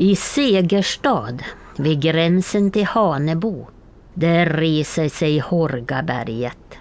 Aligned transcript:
I 0.00 0.16
Segerstad, 0.16 1.38
vid 1.76 2.00
gränsen 2.00 2.70
till 2.70 2.84
Hanebo, 2.84 3.66
där 4.14 4.46
reser 4.46 5.08
sig 5.08 5.38
Horgaberget. 5.38 6.78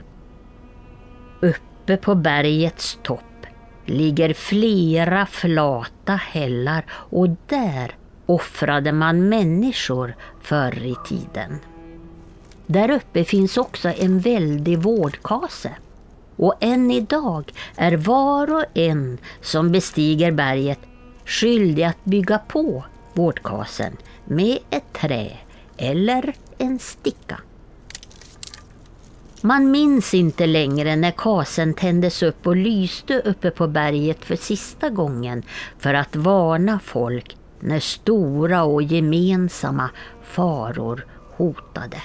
Uppe 1.41 1.97
på 1.97 2.15
bergets 2.15 2.99
topp 3.03 3.45
ligger 3.85 4.33
flera 4.33 5.25
flata 5.25 6.15
hällar 6.15 6.85
och 6.91 7.29
där 7.47 7.95
offrade 8.25 8.91
man 8.91 9.29
människor 9.29 10.15
förr 10.41 10.85
i 10.85 10.95
tiden. 11.07 11.59
Där 12.65 12.91
uppe 12.91 13.23
finns 13.23 13.57
också 13.57 13.89
en 13.89 14.19
väldig 14.19 14.79
vårdkase. 14.79 15.71
Och 16.35 16.55
än 16.59 16.91
idag 16.91 17.53
är 17.75 17.97
var 17.97 18.53
och 18.53 18.65
en 18.73 19.17
som 19.41 19.71
bestiger 19.71 20.31
berget 20.31 20.79
skyldig 21.25 21.83
att 21.83 22.05
bygga 22.05 22.37
på 22.37 22.83
vårdkasen 23.17 23.97
med 24.25 24.57
ett 24.69 24.93
trä 24.93 25.37
eller 25.77 26.35
en 26.57 26.79
sticka. 26.79 27.39
Man 29.41 29.71
minns 29.71 30.13
inte 30.13 30.45
längre 30.45 30.95
när 30.95 31.11
kasen 31.11 31.73
tändes 31.73 32.23
upp 32.23 32.47
och 32.47 32.55
lyste 32.55 33.19
uppe 33.19 33.51
på 33.51 33.67
berget 33.67 34.25
för 34.25 34.35
sista 34.35 34.89
gången 34.89 35.43
för 35.77 35.93
att 35.93 36.15
varna 36.15 36.79
folk 36.79 37.37
när 37.59 37.79
stora 37.79 38.63
och 38.63 38.83
gemensamma 38.83 39.89
faror 40.23 41.05
hotade. 41.37 42.01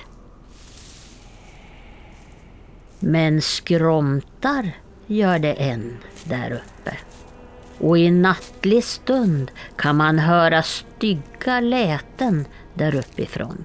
Men 2.99 3.43
skromtar 3.43 4.71
gör 5.07 5.39
det 5.39 5.53
än 5.53 5.99
där 6.25 6.53
uppe. 6.53 6.72
Och 7.83 7.99
i 7.99 8.11
nattlig 8.11 8.85
stund 8.85 9.51
kan 9.77 9.97
man 9.97 10.19
höra 10.19 10.63
stygga 10.63 11.61
läten 11.61 12.47
där 12.75 12.95
uppifrån. 12.95 13.65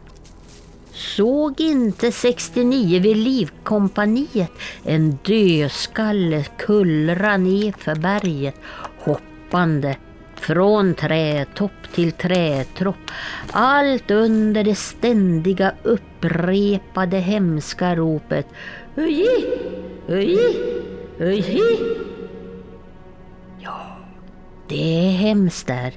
Såg 0.92 1.62
inte 1.62 2.12
69 2.12 3.00
vid 3.00 3.18
Livkompaniet 3.18 4.52
en 4.84 5.18
dödskalle 5.24 6.44
kullra 6.58 7.38
ner 7.38 7.72
för 7.78 7.96
berget 7.96 8.56
hoppande 9.00 9.98
från 10.36 10.94
trätopp 10.94 11.94
till 11.94 12.12
trädtropp 12.12 13.12
Allt 13.52 14.12
under 14.12 14.64
det 14.64 14.76
ständiga 14.76 15.74
upprepade 15.84 17.18
hemska 17.18 17.96
ropet 17.96 18.48
Uji, 18.96 19.28
uji, 20.08 20.58
uji. 21.20 21.78
Det 24.68 25.08
är 25.08 25.12
hemskt 25.12 25.68
där. 25.68 25.94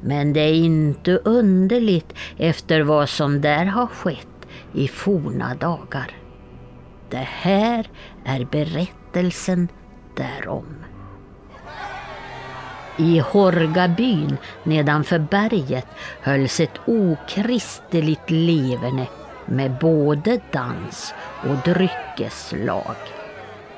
Men 0.00 0.32
det 0.32 0.40
är 0.40 0.54
inte 0.54 1.16
underligt 1.16 2.12
efter 2.38 2.80
vad 2.80 3.08
som 3.08 3.40
där 3.40 3.64
har 3.64 3.86
skett 3.86 4.46
i 4.72 4.88
forna 4.88 5.54
dagar. 5.54 6.10
Det 7.10 7.28
här 7.30 7.86
är 8.24 8.44
berättelsen 8.44 9.68
därom. 10.16 10.84
I 12.96 13.18
Horgabyn 13.18 14.36
nedanför 14.62 15.18
berget 15.18 15.86
hölls 16.20 16.60
ett 16.60 16.80
okristeligt 16.86 18.30
leverne 18.30 19.06
med 19.46 19.78
både 19.80 20.40
dans 20.52 21.14
och 21.42 21.56
dryckeslag. 21.64 22.96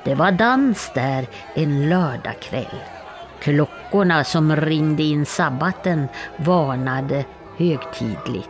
Det 0.03 0.15
var 0.15 0.31
dans 0.31 0.91
där 0.93 1.27
en 1.55 1.89
lördagkväll. 1.89 2.96
Klockorna 3.41 4.23
som 4.23 4.55
ringde 4.55 5.03
in 5.03 5.25
sabbaten 5.25 6.07
varnade 6.37 7.25
högtidligt. 7.57 8.49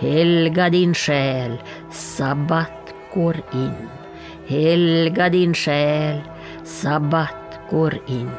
Helga 0.00 0.70
din 0.70 0.94
själ, 0.94 1.62
sabbat 1.90 2.94
går 3.14 3.36
in. 3.52 3.88
Helga 4.46 5.28
din 5.28 5.54
själ, 5.54 6.20
sabbat 6.64 7.58
går 7.70 7.98
in. 8.06 8.30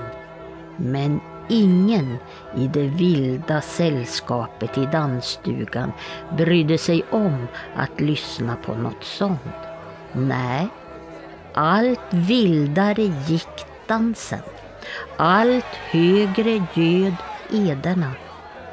Men 0.78 1.20
ingen 1.50 2.18
i 2.58 2.68
det 2.68 2.88
vilda 2.88 3.62
sällskapet 3.62 4.78
i 4.78 4.86
dansstugan 4.86 5.92
brydde 6.38 6.78
sig 6.78 7.04
om 7.12 7.48
att 7.76 8.02
lyssna 8.02 8.56
på 8.56 8.76
något 8.76 9.04
sånt. 9.04 9.40
Nej, 10.12 10.68
allt 11.54 12.14
vildare 12.14 13.04
gick 13.28 13.66
dansen. 13.88 14.53
Allt 15.18 15.76
högre 15.92 16.62
göd 16.74 17.16
ederna 17.52 18.12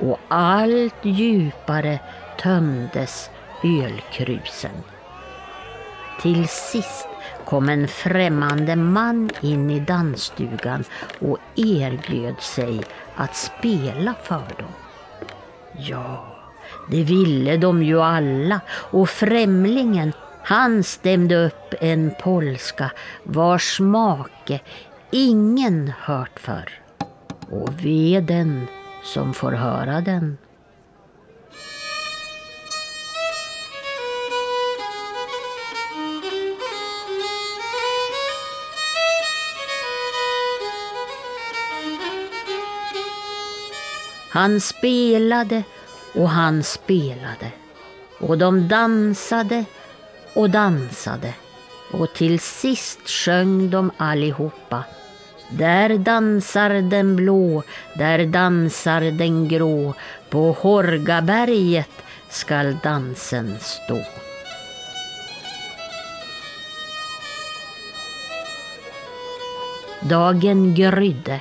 och 0.00 0.18
allt 0.28 0.94
djupare 1.02 1.98
tömdes 2.38 3.30
ölkrusen. 3.64 4.82
Till 6.22 6.48
sist 6.48 7.08
kom 7.44 7.68
en 7.68 7.88
främmande 7.88 8.76
man 8.76 9.30
in 9.40 9.70
i 9.70 9.80
dansstugan 9.80 10.84
och 11.18 11.38
erbjöd 11.56 12.40
sig 12.40 12.80
att 13.16 13.36
spela 13.36 14.14
för 14.22 14.42
dem. 14.58 14.72
Ja, 15.76 16.36
det 16.90 17.02
ville 17.02 17.56
de 17.56 17.82
ju 17.82 18.02
alla 18.02 18.60
och 18.70 19.08
främlingen 19.08 20.12
han 20.42 20.84
stämde 20.84 21.46
upp 21.46 21.74
en 21.80 22.14
polska 22.22 22.90
vars 23.22 23.80
make 23.80 24.60
ingen 25.10 25.92
hört 25.98 26.40
förr. 26.40 26.82
Och 27.50 27.84
ve 27.84 28.20
den 28.20 28.66
som 29.02 29.34
får 29.34 29.52
höra 29.52 30.00
den. 30.00 30.38
Han 44.32 44.60
spelade 44.60 45.62
och 46.14 46.28
han 46.28 46.62
spelade. 46.62 47.52
Och 48.20 48.38
de 48.38 48.68
dansade 48.68 49.64
och 50.34 50.50
dansade. 50.50 51.34
Och 51.92 52.14
till 52.14 52.40
sist 52.40 53.08
sjöng 53.08 53.70
de 53.70 53.90
allihopa. 53.96 54.84
Där 55.50 55.98
dansar 55.98 56.70
den 56.70 57.16
blå, 57.16 57.62
där 57.94 58.26
dansar 58.26 59.00
den 59.00 59.48
grå. 59.48 59.94
På 60.30 60.52
Horgaberget 60.52 61.90
skall 62.28 62.76
dansen 62.82 63.56
stå. 63.60 63.98
Dagen 70.00 70.74
grydde. 70.74 71.40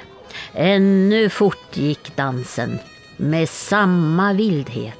Ännu 0.53 1.29
fortgick 1.29 2.15
dansen 2.15 2.79
med 3.17 3.49
samma 3.49 4.33
vildhet. 4.33 4.95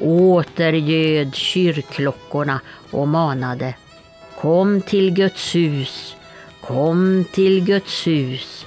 Åter 0.00 0.72
ljöd 0.72 1.34
kyrkklockorna 1.34 2.60
och 2.90 3.08
manade 3.08 3.74
Kom 4.40 4.80
till 4.80 5.10
Guds 5.10 5.54
hus, 5.54 6.16
kom 6.66 7.24
till 7.32 7.64
Guds 7.64 8.06
hus. 8.06 8.66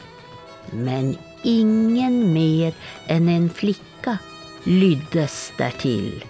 Men 0.71 1.17
ingen 1.43 2.33
mer 2.33 2.73
än 3.07 3.29
en 3.29 3.49
flicka 3.49 4.17
lyddes 4.63 5.53
därtill. 5.57 6.25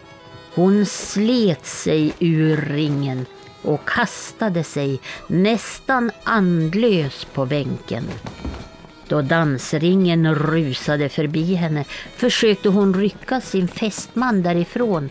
Hon 0.54 0.86
slet 0.86 1.66
sig 1.66 2.14
ur 2.20 2.58
ringen 2.58 3.26
och 3.62 3.90
kastade 3.90 4.64
sig 4.64 5.00
nästan 5.28 6.12
andlös 6.24 7.26
på 7.34 7.46
bänken. 7.46 8.04
Då 9.08 9.22
dansringen 9.22 10.36
rusade 10.36 11.10
förbi 11.10 11.56
henne 11.56 11.86
försökte 12.16 12.70
hon 12.70 12.94
rycka 12.94 13.42
sin 13.42 13.68
fästman 13.68 14.44
därifrån. 14.44 15.10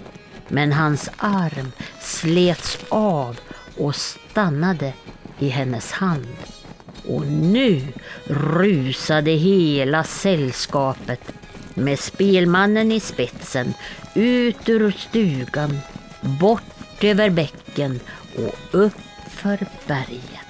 Men 0.49 0.73
hans 0.73 1.11
arm 1.17 1.73
slets 2.01 2.79
av 2.89 3.41
och 3.77 3.95
stannade 3.97 4.93
i 5.39 5.49
hennes 5.49 5.93
hand. 5.93 6.37
Och 7.09 7.27
nu 7.27 7.83
rusade 8.25 9.31
hela 9.31 10.05
sällskapet 10.05 11.33
med 11.75 11.99
spelmannen 11.99 12.93
i 12.93 13.01
spetsen 13.01 13.75
ut 14.15 14.69
ur 14.69 14.91
stugan, 14.91 15.79
bort 16.21 17.05
över 17.05 17.31
bäcken 17.31 18.01
och 18.37 18.55
upp 18.71 18.97
för 19.29 19.59
berget. 19.87 20.47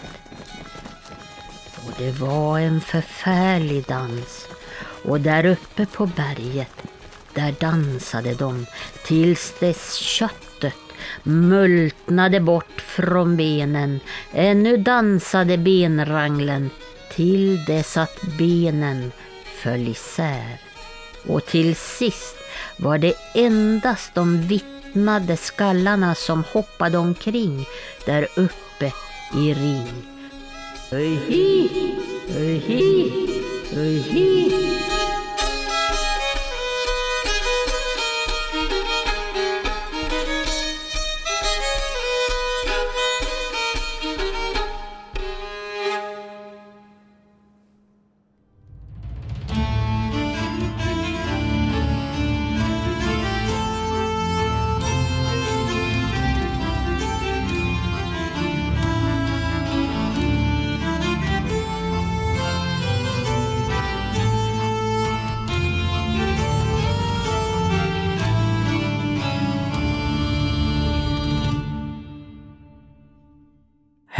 Och 1.86 1.92
det 1.98 2.10
var 2.10 2.58
en 2.58 2.80
förfärlig 2.80 3.84
dans. 3.84 4.48
Och 5.04 5.20
där 5.20 5.46
uppe 5.46 5.86
på 5.86 6.06
berget, 6.06 6.82
där 7.34 7.54
dansade 7.60 8.34
de 8.34 8.66
tills 9.04 9.54
dess 9.60 9.94
kött 9.94 10.45
multnade 11.22 12.40
bort 12.40 12.80
från 12.80 13.36
benen. 13.36 14.00
Ännu 14.32 14.76
dansade 14.76 15.58
benranglen 15.58 16.70
till 17.10 17.64
dess 17.64 17.96
att 17.96 18.22
benen 18.38 19.12
föll 19.62 19.88
isär. 19.88 20.60
Och 21.26 21.46
till 21.46 21.76
sist 21.76 22.36
var 22.76 22.98
det 22.98 23.14
endast 23.34 24.14
de 24.14 24.42
vittnade 24.42 25.36
skallarna 25.36 26.14
som 26.14 26.44
hoppade 26.52 26.98
omkring 26.98 27.66
där 28.06 28.26
uppe 28.36 28.92
i 29.34 29.54
ring. 29.54 29.88
Öhi, 30.92 31.70
öhi, 32.36 33.12
öhi. 33.76 34.95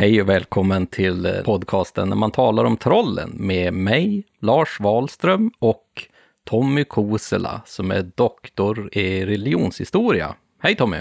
Hej 0.07 0.21
och 0.21 0.29
välkommen 0.29 0.87
till 0.87 1.27
eh, 1.27 1.43
podcasten 1.43 2.09
när 2.09 2.17
man 2.17 2.31
talar 2.31 2.65
om 2.65 2.77
trollen 2.77 3.31
med 3.31 3.75
mig, 3.75 4.25
Lars 4.41 4.81
Wahlström 4.81 5.51
och 5.59 6.09
Tommy 6.45 6.85
Kosela 6.85 7.63
som 7.67 7.91
är 7.91 8.03
doktor 8.03 8.89
i 8.93 9.27
religionshistoria. 9.27 10.35
Hej 10.63 10.77
Tommy! 10.77 10.97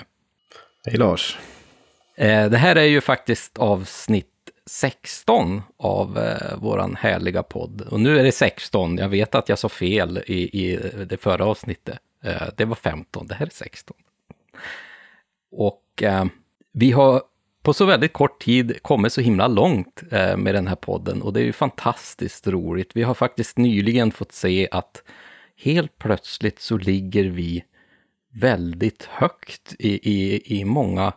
Hej 0.86 0.98
Lars! 0.98 1.38
Eh, 2.16 2.50
det 2.50 2.58
här 2.58 2.76
är 2.76 2.84
ju 2.84 3.02
faktiskt 3.02 3.58
avsnitt 3.58 4.50
16 4.66 5.62
av 5.78 6.18
eh, 6.18 6.58
våran 6.58 6.96
härliga 6.96 7.44
podd. 7.44 7.82
Och 7.82 8.00
nu 8.00 8.20
är 8.20 8.24
det 8.24 8.32
16, 8.32 8.98
jag 8.98 9.10
vet 9.10 9.36
att 9.36 9.50
jag 9.50 9.60
sa 9.60 9.70
fel 9.70 10.24
i, 10.26 10.66
i 10.66 10.80
det 11.10 11.18
förra 11.18 11.46
avsnittet. 11.46 12.00
Det 12.56 12.66
var 12.66 12.76
15, 12.76 13.28
det 13.28 13.36
här 13.36 13.46
är 13.46 13.50
16. 13.50 13.98
Och 15.52 16.04
vi 16.74 16.92
har 16.92 17.22
på 17.66 17.74
så 17.74 17.86
väldigt 17.86 18.14
kort 18.14 18.44
tid 18.44 18.82
kommit 18.82 19.14
så 19.14 19.22
himla 19.22 19.48
långt 19.48 20.04
eh, 20.12 20.38
med 20.38 20.56
den 20.56 20.68
här 20.68 20.76
podden 20.76 21.22
och 21.22 21.34
det 21.34 21.40
är 21.40 21.44
ju 21.44 21.54
fantastiskt 21.54 22.48
roligt. 22.48 22.92
Vi 22.94 23.04
har 23.04 23.14
faktiskt 23.14 23.58
nyligen 23.58 24.12
fått 24.12 24.32
se 24.32 24.68
att 24.72 25.04
helt 25.58 25.98
plötsligt 25.98 26.60
så 26.60 26.78
ligger 26.78 27.24
vi 27.24 27.64
väldigt 28.34 29.04
högt 29.04 29.76
i, 29.80 30.12
i, 30.12 30.42
i 30.60 30.66
många 30.66 31.14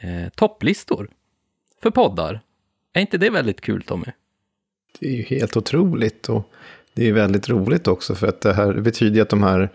eh, 0.00 0.28
topplistor 0.34 1.10
för 1.82 1.90
poddar. 1.90 2.40
Är 2.92 3.00
inte 3.00 3.18
det 3.18 3.30
väldigt 3.30 3.60
kul 3.60 3.82
Tommy? 3.82 4.06
Det 5.00 5.06
är 5.06 5.16
ju 5.16 5.22
helt 5.22 5.56
otroligt 5.56 6.28
och 6.28 6.52
det 6.94 7.08
är 7.08 7.12
väldigt 7.12 7.48
roligt 7.48 7.88
också 7.88 8.14
för 8.14 8.26
att 8.26 8.40
det 8.40 8.54
här 8.54 8.72
betyder 8.72 9.22
att 9.22 9.30
de 9.30 9.42
här 9.42 9.70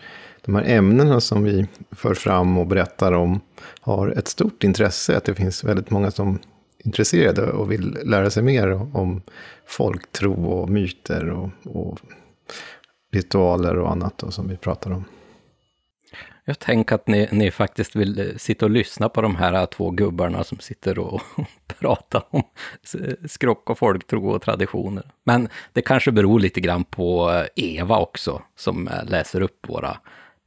de 0.48 0.56
här 0.56 0.64
ämnena 0.78 1.22
som 1.22 1.44
vi 1.44 1.68
för 1.92 2.14
fram 2.14 2.58
och 2.58 2.68
berättar 2.68 3.12
om 3.12 3.42
har 3.82 4.08
ett 4.08 4.28
stort 4.28 4.64
intresse. 4.64 5.18
Att 5.18 5.24
det 5.24 5.36
finns 5.36 5.64
väldigt 5.64 5.90
många 5.90 6.12
som 6.12 6.34
är 6.34 6.40
intresserade 6.86 7.52
och 7.52 7.72
vill 7.72 7.98
lära 8.04 8.30
sig 8.30 8.44
mer 8.44 8.98
om 8.98 9.22
folktro 9.66 10.46
och 10.46 10.70
myter 10.70 11.30
och, 11.30 11.50
och 11.64 12.00
ritualer 13.14 13.78
och 13.78 13.92
annat 13.92 14.18
då, 14.18 14.32
som 14.32 14.48
vi 14.48 14.58
pratar 14.58 14.92
om. 14.92 15.06
Jag 16.46 16.60
tänker 16.60 16.96
att 16.96 17.08
ni, 17.08 17.28
ni, 17.32 17.52
faktiskt 17.52 17.96
vill 17.96 18.20
eh, 18.20 18.26
sitta 18.38 18.66
och 18.66 18.72
lyssna 18.72 19.10
på 19.10 19.22
de 19.22 19.36
här 19.36 19.54
eh, 19.54 19.66
två 19.66 19.92
gubbarna 19.92 20.44
som 20.44 20.60
sitter 20.60 21.00
och 21.00 21.22
pratar 21.80 22.24
om 22.30 22.44
skrock 23.28 23.70
och 23.70 23.78
folktro 23.78 24.30
och 24.30 24.42
traditioner. 24.42 25.12
Men 25.24 25.50
det 25.74 25.82
kanske 25.82 26.12
beror 26.12 26.40
lite 26.40 26.62
grann 26.62 26.84
på 26.84 27.32
eh, 27.32 27.46
Eva 27.56 27.98
också, 27.98 28.42
som 28.56 28.90
läser 29.04 29.42
upp 29.42 29.70
våra 29.70 29.98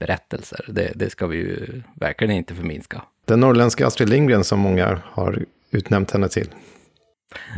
berättelser. 0.01 0.65
Det, 0.69 0.93
det 0.95 1.11
ska 1.11 1.27
vi 1.27 1.37
ju 1.37 1.83
verkligen 1.95 2.35
inte 2.35 2.55
förminska. 2.55 3.03
Den 3.25 3.41
norrländska 3.41 3.87
Astrid 3.87 4.09
Lindgren 4.09 4.45
som 4.45 4.61
många 4.61 5.03
har 5.05 5.45
utnämnt 5.71 6.11
henne 6.11 6.29
till. 6.29 6.49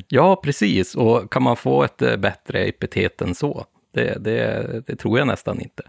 Ja, 0.08 0.36
precis. 0.36 0.94
Och 0.94 1.32
kan 1.32 1.42
man 1.42 1.56
få 1.56 1.84
ett 1.84 2.02
eh, 2.02 2.16
bättre 2.16 2.64
epitet 2.64 3.22
än 3.22 3.34
så? 3.34 3.66
Det, 3.94 4.24
det, 4.24 4.82
det 4.86 4.96
tror 4.96 5.18
jag 5.18 5.26
nästan 5.26 5.60
inte. 5.60 5.82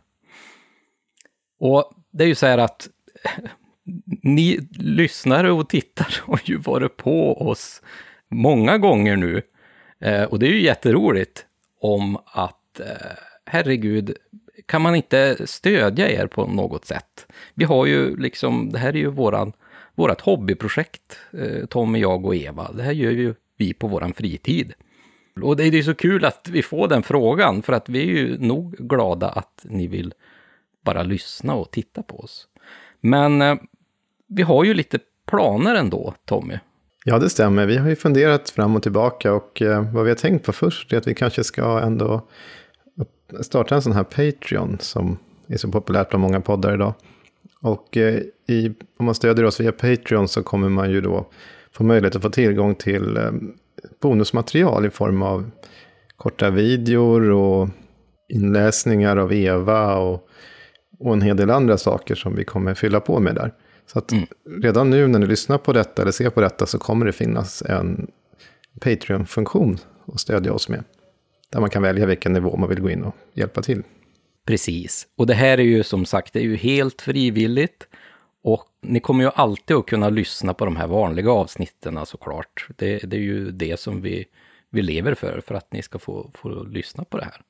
Och 1.59 1.91
det 2.11 2.23
är 2.23 2.27
ju 2.27 2.35
så 2.35 2.45
här 2.45 2.57
att 2.57 2.89
ni 4.23 4.67
lyssnare 4.79 5.51
och 5.51 5.69
tittare 5.69 6.13
har 6.21 6.41
ju 6.43 6.57
varit 6.57 6.97
på 6.97 7.41
oss 7.41 7.81
många 8.29 8.77
gånger 8.77 9.15
nu. 9.15 9.41
Eh, 10.01 10.23
och 10.23 10.39
det 10.39 10.47
är 10.47 10.51
ju 10.51 10.61
jätteroligt 10.61 11.45
om 11.79 12.17
att, 12.25 12.79
eh, 12.79 13.17
herregud, 13.45 14.17
kan 14.65 14.81
man 14.81 14.95
inte 14.95 15.47
stödja 15.47 16.09
er 16.09 16.27
på 16.27 16.45
något 16.45 16.85
sätt? 16.85 17.27
Vi 17.53 17.65
har 17.65 17.85
ju 17.85 18.15
liksom, 18.15 18.71
det 18.71 18.79
här 18.79 18.89
är 18.89 18.97
ju 18.99 19.09
våran, 19.09 19.53
vårat 19.95 20.21
hobbyprojekt, 20.21 21.19
eh, 21.33 21.65
Tommy, 21.65 21.99
jag 21.99 22.25
och 22.25 22.35
Eva. 22.35 22.71
Det 22.71 22.83
här 22.83 22.91
gör 22.91 23.11
ju 23.11 23.35
vi 23.57 23.73
på 23.73 23.87
våran 23.87 24.13
fritid. 24.13 24.73
Och 25.41 25.57
det 25.57 25.63
är 25.63 25.71
ju 25.71 25.83
så 25.83 25.95
kul 25.95 26.25
att 26.25 26.47
vi 26.51 26.61
får 26.61 26.87
den 26.87 27.03
frågan, 27.03 27.61
för 27.61 27.73
att 27.73 27.89
vi 27.89 27.99
är 28.01 28.05
ju 28.05 28.37
nog 28.39 28.75
glada 28.77 29.29
att 29.29 29.65
ni 29.69 29.87
vill 29.87 30.13
bara 30.85 31.03
lyssna 31.03 31.53
och 31.53 31.71
titta 31.71 32.03
på 32.03 32.19
oss. 32.19 32.47
Men 33.01 33.41
eh, 33.41 33.55
vi 34.27 34.43
har 34.43 34.63
ju 34.63 34.73
lite 34.73 34.99
planer 35.27 35.75
ändå, 35.75 36.13
Tommy. 36.25 36.59
Ja, 37.05 37.19
det 37.19 37.29
stämmer. 37.29 37.65
Vi 37.65 37.77
har 37.77 37.89
ju 37.89 37.95
funderat 37.95 38.49
fram 38.49 38.75
och 38.75 38.83
tillbaka 38.83 39.33
och 39.33 39.61
eh, 39.61 39.93
vad 39.93 40.03
vi 40.03 40.09
har 40.09 40.15
tänkt 40.15 40.45
på 40.45 40.53
först 40.53 40.93
är 40.93 40.97
att 40.97 41.07
vi 41.07 41.15
kanske 41.15 41.43
ska 41.43 41.79
ändå 41.79 42.27
starta 43.41 43.75
en 43.75 43.81
sån 43.81 43.93
här 43.93 44.03
Patreon 44.03 44.77
som 44.79 45.17
är 45.47 45.57
så 45.57 45.71
populärt 45.71 46.09
bland 46.09 46.21
många 46.21 46.41
poddar 46.41 46.73
idag. 46.73 46.93
Och 47.61 47.97
eh, 47.97 48.21
i, 48.47 48.73
om 48.97 49.05
man 49.05 49.15
stödjer 49.15 49.45
oss 49.45 49.59
via 49.59 49.71
Patreon 49.71 50.27
så 50.27 50.43
kommer 50.43 50.69
man 50.69 50.91
ju 50.91 51.01
då 51.01 51.25
få 51.71 51.83
möjlighet 51.83 52.15
att 52.15 52.21
få 52.21 52.29
tillgång 52.29 52.75
till 52.75 53.17
eh, 53.17 53.31
bonusmaterial 54.01 54.85
i 54.85 54.89
form 54.89 55.21
av 55.21 55.51
korta 56.17 56.49
videor 56.49 57.29
och 57.29 57.69
inläsningar 58.29 59.17
av 59.17 59.33
Eva 59.33 59.95
och, 59.95 60.27
och 60.99 61.13
en 61.13 61.21
hel 61.21 61.37
del 61.37 61.49
andra 61.49 61.77
saker 61.77 62.15
som 62.15 62.35
vi 62.35 62.45
kommer 62.45 62.73
fylla 62.73 62.99
på 62.99 63.19
med 63.19 63.35
där. 63.35 63.53
Så 63.85 63.99
att 63.99 64.11
mm. 64.11 64.25
redan 64.61 64.89
nu 64.89 65.07
när 65.07 65.19
ni 65.19 65.25
lyssnar 65.25 65.57
på 65.57 65.73
detta 65.73 66.01
eller 66.01 66.11
ser 66.11 66.29
på 66.29 66.41
detta 66.41 66.65
så 66.65 66.77
kommer 66.77 67.05
det 67.05 67.11
finnas 67.11 67.61
en 67.61 68.07
Patreon-funktion 68.79 69.77
att 70.05 70.19
stödja 70.19 70.53
oss 70.53 70.69
med. 70.69 70.83
Där 71.53 71.59
man 71.59 71.69
kan 71.69 71.81
välja 71.81 72.05
vilken 72.05 72.33
nivå 72.33 72.57
man 72.57 72.69
vill 72.69 72.79
gå 72.79 72.89
in 72.89 73.03
och 73.03 73.15
hjälpa 73.33 73.61
till. 73.61 73.83
Precis. 74.45 75.07
Och 75.15 75.27
det 75.27 75.33
här 75.33 75.57
är 75.57 75.63
ju 75.63 75.83
som 75.83 76.05
sagt, 76.05 76.33
det 76.33 76.39
är 76.39 76.43
ju 76.43 76.55
helt 76.55 77.01
frivilligt. 77.01 77.87
Och 78.43 78.65
ni 78.81 78.99
kommer 78.99 79.23
ju 79.23 79.29
alltid 79.35 79.77
att 79.77 79.85
kunna 79.85 80.09
lyssna 80.09 80.53
på 80.53 80.65
de 80.65 80.75
här 80.75 80.87
vanliga 80.87 81.31
avsnitten 81.31 82.05
såklart. 82.05 82.67
Det, 82.77 82.97
det 82.97 83.15
är 83.17 83.21
ju 83.21 83.51
det 83.51 83.79
som 83.79 84.01
vi, 84.01 84.25
vi 84.69 84.81
lever 84.81 85.13
för, 85.13 85.41
för 85.47 85.55
att 85.55 85.73
ni 85.73 85.81
ska 85.81 85.99
få, 85.99 86.31
få 86.33 86.63
lyssna 86.63 87.03
på 87.03 87.17
det 87.17 87.25
här. 87.25 87.41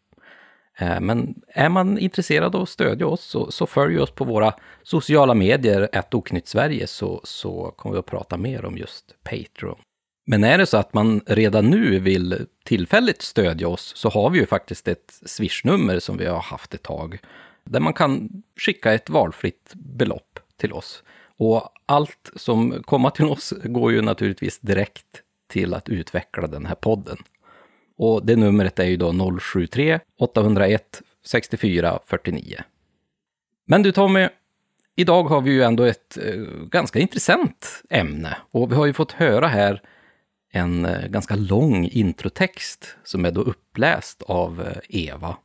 Eh, 0.77 0.99
men 0.99 1.41
är 1.47 1.69
man 1.69 1.97
intresserad 1.97 2.55
av 2.55 2.61
att 2.61 2.69
stödja 2.69 3.07
oss 3.07 3.23
så, 3.23 3.51
så 3.51 3.65
följ 3.65 3.99
oss 3.99 4.11
på 4.11 4.25
våra 4.25 4.53
sociala 4.83 5.33
medier, 5.33 5.89
ett 5.93 6.13
oknytt 6.13 6.47
Sverige, 6.47 6.87
så, 6.87 7.21
så 7.23 7.73
kommer 7.77 7.93
vi 7.93 7.99
att 7.99 8.05
prata 8.05 8.37
mer 8.37 8.65
om 8.65 8.77
just 8.77 9.15
Patreon. 9.23 9.79
Men 10.25 10.43
är 10.43 10.57
det 10.57 10.65
så 10.65 10.77
att 10.77 10.93
man 10.93 11.21
redan 11.25 11.69
nu 11.69 11.99
vill 11.99 12.45
tillfälligt 12.63 13.21
stödja 13.21 13.67
oss 13.67 13.93
så 13.95 14.09
har 14.09 14.29
vi 14.29 14.39
ju 14.39 14.45
faktiskt 14.45 14.87
ett 14.87 15.19
swishnummer 15.25 15.99
som 15.99 16.17
vi 16.17 16.25
har 16.25 16.39
haft 16.39 16.73
ett 16.73 16.83
tag. 16.83 17.19
Där 17.63 17.79
man 17.79 17.93
kan 17.93 18.43
skicka 18.57 18.93
ett 18.93 19.09
valfritt 19.09 19.71
belopp 19.73 20.39
till 20.57 20.73
oss. 20.73 21.03
Och 21.37 21.69
allt 21.85 22.31
som 22.35 22.83
kommer 22.83 23.09
till 23.09 23.25
oss 23.25 23.53
går 23.63 23.91
ju 23.91 24.01
naturligtvis 24.01 24.59
direkt 24.59 25.21
till 25.47 25.73
att 25.73 25.89
utveckla 25.89 26.47
den 26.47 26.65
här 26.65 26.75
podden. 26.75 27.17
Och 27.97 28.25
det 28.25 28.35
numret 28.35 28.79
är 28.79 28.85
ju 28.85 28.97
då 28.97 29.39
073 29.39 29.99
801 30.19 31.01
64 31.25 31.99
49. 32.05 32.61
Men 33.65 33.83
du 33.83 33.91
Tommy, 33.91 34.27
idag 34.95 35.23
har 35.23 35.41
vi 35.41 35.51
ju 35.51 35.63
ändå 35.63 35.83
ett 35.83 36.17
eh, 36.17 36.41
ganska 36.69 36.99
intressant 36.99 37.83
ämne. 37.89 38.37
Och 38.51 38.71
vi 38.71 38.75
har 38.75 38.85
ju 38.85 38.93
fått 38.93 39.11
höra 39.11 39.47
här 39.47 39.81
en 40.53 40.85
eh, 40.85 41.07
ganska 41.07 41.35
lång 41.35 41.85
introtext 41.91 42.95
som 43.03 43.25
är 43.25 43.31
då 43.31 43.41
uppläst 43.41 44.23
av 44.23 44.61
eh, 44.61 45.07
Eva. 45.07 45.37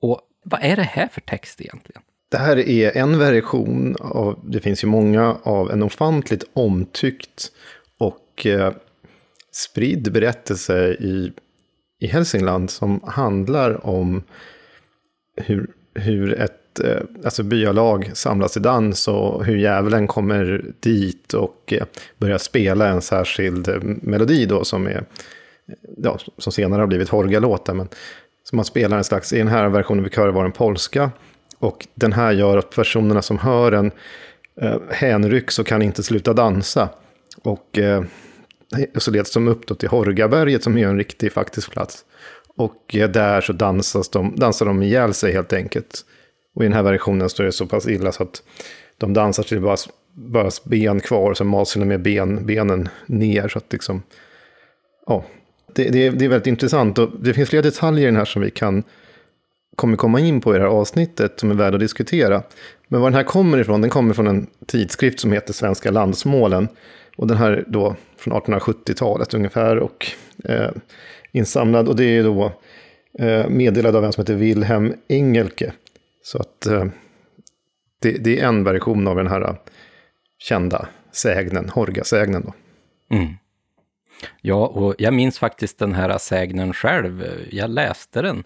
Och 0.00 0.20
vad 0.44 0.60
är 0.62 0.76
det 0.76 0.82
här 0.82 1.08
för 1.08 1.20
text 1.20 1.60
egentligen? 1.60 2.02
Det 2.30 2.38
här 2.38 2.58
är 2.58 2.96
en 2.96 3.18
version 3.18 3.96
av, 4.00 4.40
det 4.44 4.60
finns 4.60 4.84
ju 4.84 4.88
många, 4.88 5.36
av 5.42 5.70
en 5.70 5.82
ofantligt 5.82 6.44
omtyckt 6.52 7.52
och 7.98 8.46
eh, 8.46 8.72
spridd 9.52 10.12
berättelse 10.12 10.88
i, 10.88 11.32
i 12.00 12.06
Hälsingland 12.06 12.70
som 12.70 13.00
handlar 13.04 13.86
om 13.86 14.22
hur, 15.36 15.70
hur 15.94 16.32
ett 16.40 16.61
eh, 16.80 17.02
alltså 17.24 17.42
byalag 17.42 18.10
samlas 18.14 18.56
i 18.56 18.60
dans 18.60 19.08
och 19.08 19.44
hur 19.44 19.56
djävulen 19.56 20.06
kommer 20.06 20.64
dit 20.80 21.34
och 21.34 21.72
eh, 21.72 21.84
börjar 22.18 22.38
spela 22.38 22.88
en 22.88 23.02
särskild 23.02 23.68
eh, 23.68 23.80
melodi 23.82 24.46
då 24.46 24.64
som 24.64 24.86
är 24.86 25.04
eh, 25.68 25.74
ja, 25.96 26.18
som 26.38 26.52
senare 26.52 26.80
har 26.80 26.86
blivit 26.86 27.08
Horga-låten. 27.08 27.76
men 27.76 27.88
som 28.44 28.56
man 28.56 28.64
spelar 28.64 28.96
en 28.96 29.04
slags, 29.04 29.32
i 29.32 29.38
den 29.38 29.48
här 29.48 29.68
versionen 29.68 30.04
vi 30.04 30.10
körde 30.10 30.32
var 30.32 30.42
den 30.42 30.52
polska. 30.52 31.10
Och 31.58 31.86
den 31.94 32.12
här 32.12 32.32
gör 32.32 32.58
att 32.58 32.70
personerna 32.70 33.22
som 33.22 33.38
hör 33.38 33.70
den 33.70 33.90
eh, 34.60 34.80
hänrycks 34.90 35.58
och 35.58 35.66
kan 35.66 35.82
inte 35.82 36.02
sluta 36.02 36.32
dansa. 36.32 36.88
Och 37.42 37.78
eh, 37.78 38.04
så 38.96 39.10
leds 39.10 39.32
de 39.32 39.48
upp 39.48 39.66
då 39.66 39.74
till 39.74 39.88
Horgaberget 39.88 40.62
som 40.62 40.78
är 40.78 40.86
en 40.86 40.98
riktig 40.98 41.32
faktisk 41.32 41.70
plats. 41.70 42.04
Och 42.56 42.96
eh, 42.96 43.10
där 43.10 43.40
så 43.40 43.52
dansas 43.52 44.08
de, 44.08 44.36
dansar 44.36 44.66
de 44.66 44.82
ihjäl 44.82 45.14
sig 45.14 45.32
helt 45.32 45.52
enkelt. 45.52 46.04
Och 46.54 46.62
i 46.62 46.66
den 46.66 46.72
här 46.72 46.82
versionen 46.82 47.28
står 47.28 47.44
det 47.44 47.52
så 47.52 47.66
pass 47.66 47.88
illa 47.88 48.12
så 48.12 48.22
att 48.22 48.42
de 48.98 49.14
dansar 49.14 49.42
till 49.42 49.60
bara, 49.60 49.76
bara 50.12 50.50
ben 50.64 51.00
kvar, 51.00 51.40
och 51.40 51.46
maser 51.46 51.80
de 51.80 51.86
med 51.86 52.02
ben, 52.02 52.46
benen 52.46 52.88
ner. 53.06 53.48
Så 53.48 53.58
att 53.58 53.72
liksom, 53.72 54.02
ja, 55.06 55.24
det, 55.74 55.88
det, 55.88 56.10
det, 56.10 56.24
är 56.24 56.28
väldigt 56.28 56.46
intressant 56.46 56.98
och 56.98 57.10
det 57.20 57.34
finns 57.34 57.48
flera 57.48 57.62
detaljer 57.62 58.02
i 58.02 58.06
den 58.06 58.16
här 58.16 58.24
som 58.24 58.42
vi 58.42 58.50
kan 58.50 58.82
kommer 59.76 59.96
komma 59.96 60.20
in 60.20 60.40
på 60.40 60.54
i 60.54 60.58
det 60.58 60.64
här 60.64 60.70
avsnittet 60.70 61.40
som 61.40 61.50
är 61.50 61.54
värda 61.54 61.74
att 61.74 61.80
diskutera. 61.80 62.42
Men 62.88 63.00
var 63.00 63.10
den 63.10 63.16
här 63.16 63.24
kommer 63.24 63.58
ifrån, 63.58 63.80
den 63.80 63.90
kommer 63.90 64.14
från 64.14 64.26
en 64.26 64.46
tidskrift 64.66 65.20
som 65.20 65.32
heter 65.32 65.52
Svenska 65.52 65.90
landsmålen. 65.90 66.68
Och 67.16 67.26
den 67.26 67.36
här 67.36 67.64
då 67.66 67.96
från 68.16 68.34
1870-talet 68.34 69.34
ungefär 69.34 69.76
och 69.76 70.06
eh, 70.44 70.70
insamlad. 71.32 71.88
Och 71.88 71.96
det 71.96 72.04
är 72.04 72.24
då 72.24 72.52
eh, 73.18 73.48
meddelad 73.48 73.96
av 73.96 74.04
en 74.04 74.12
som 74.12 74.22
heter 74.22 74.34
Wilhelm 74.34 74.94
Engelke. 75.08 75.72
Så 76.22 76.38
att 76.38 76.66
eh, 76.66 76.84
det, 77.98 78.12
det, 78.12 78.40
är 78.40 78.46
en 78.46 78.64
version 78.64 79.08
av 79.08 79.16
den 79.16 79.26
här 79.26 79.40
eh, 79.40 79.54
kända 80.38 80.88
sägnen, 81.12 81.68
Horgasägnen 81.68 82.42
då. 82.42 82.54
Mm. 83.16 83.34
Ja, 84.40 84.66
och 84.66 84.94
jag 84.98 85.14
minns 85.14 85.38
faktiskt 85.38 85.78
den 85.78 85.94
här 85.94 86.18
sägnen 86.18 86.72
själv. 86.72 87.24
Jag 87.50 87.70
läste 87.70 88.22
den 88.22 88.44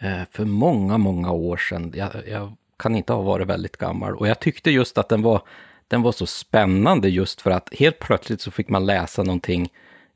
eh, 0.00 0.22
för 0.30 0.44
många, 0.44 0.98
många 0.98 1.30
år 1.30 1.56
sedan. 1.56 1.92
Jag, 1.94 2.10
jag, 2.26 2.56
kan 2.78 2.96
inte 2.96 3.12
ha 3.12 3.22
varit 3.22 3.46
väldigt 3.46 3.76
gammal. 3.76 4.16
Och 4.16 4.28
jag 4.28 4.40
tyckte 4.40 4.70
just 4.70 4.98
att 4.98 5.08
den 5.08 5.22
var, 5.22 5.42
den 5.88 6.02
var 6.02 6.12
så 6.12 6.26
spännande 6.26 7.08
just 7.08 7.40
för 7.40 7.50
att 7.50 7.74
helt 7.74 7.98
plötsligt 7.98 8.40
så 8.40 8.50
fick 8.50 8.68
man 8.68 8.86
läsa 8.86 9.22
någonting 9.22 9.68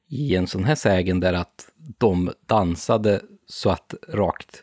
i 0.09 0.37
en 0.37 0.47
sån 0.47 0.65
här 0.65 0.75
sägen 0.75 1.21
där 1.21 1.33
att 1.33 1.69
de 1.99 2.33
dansade 2.47 3.21
så 3.47 3.71
att 3.71 3.95
rakt 4.09 4.63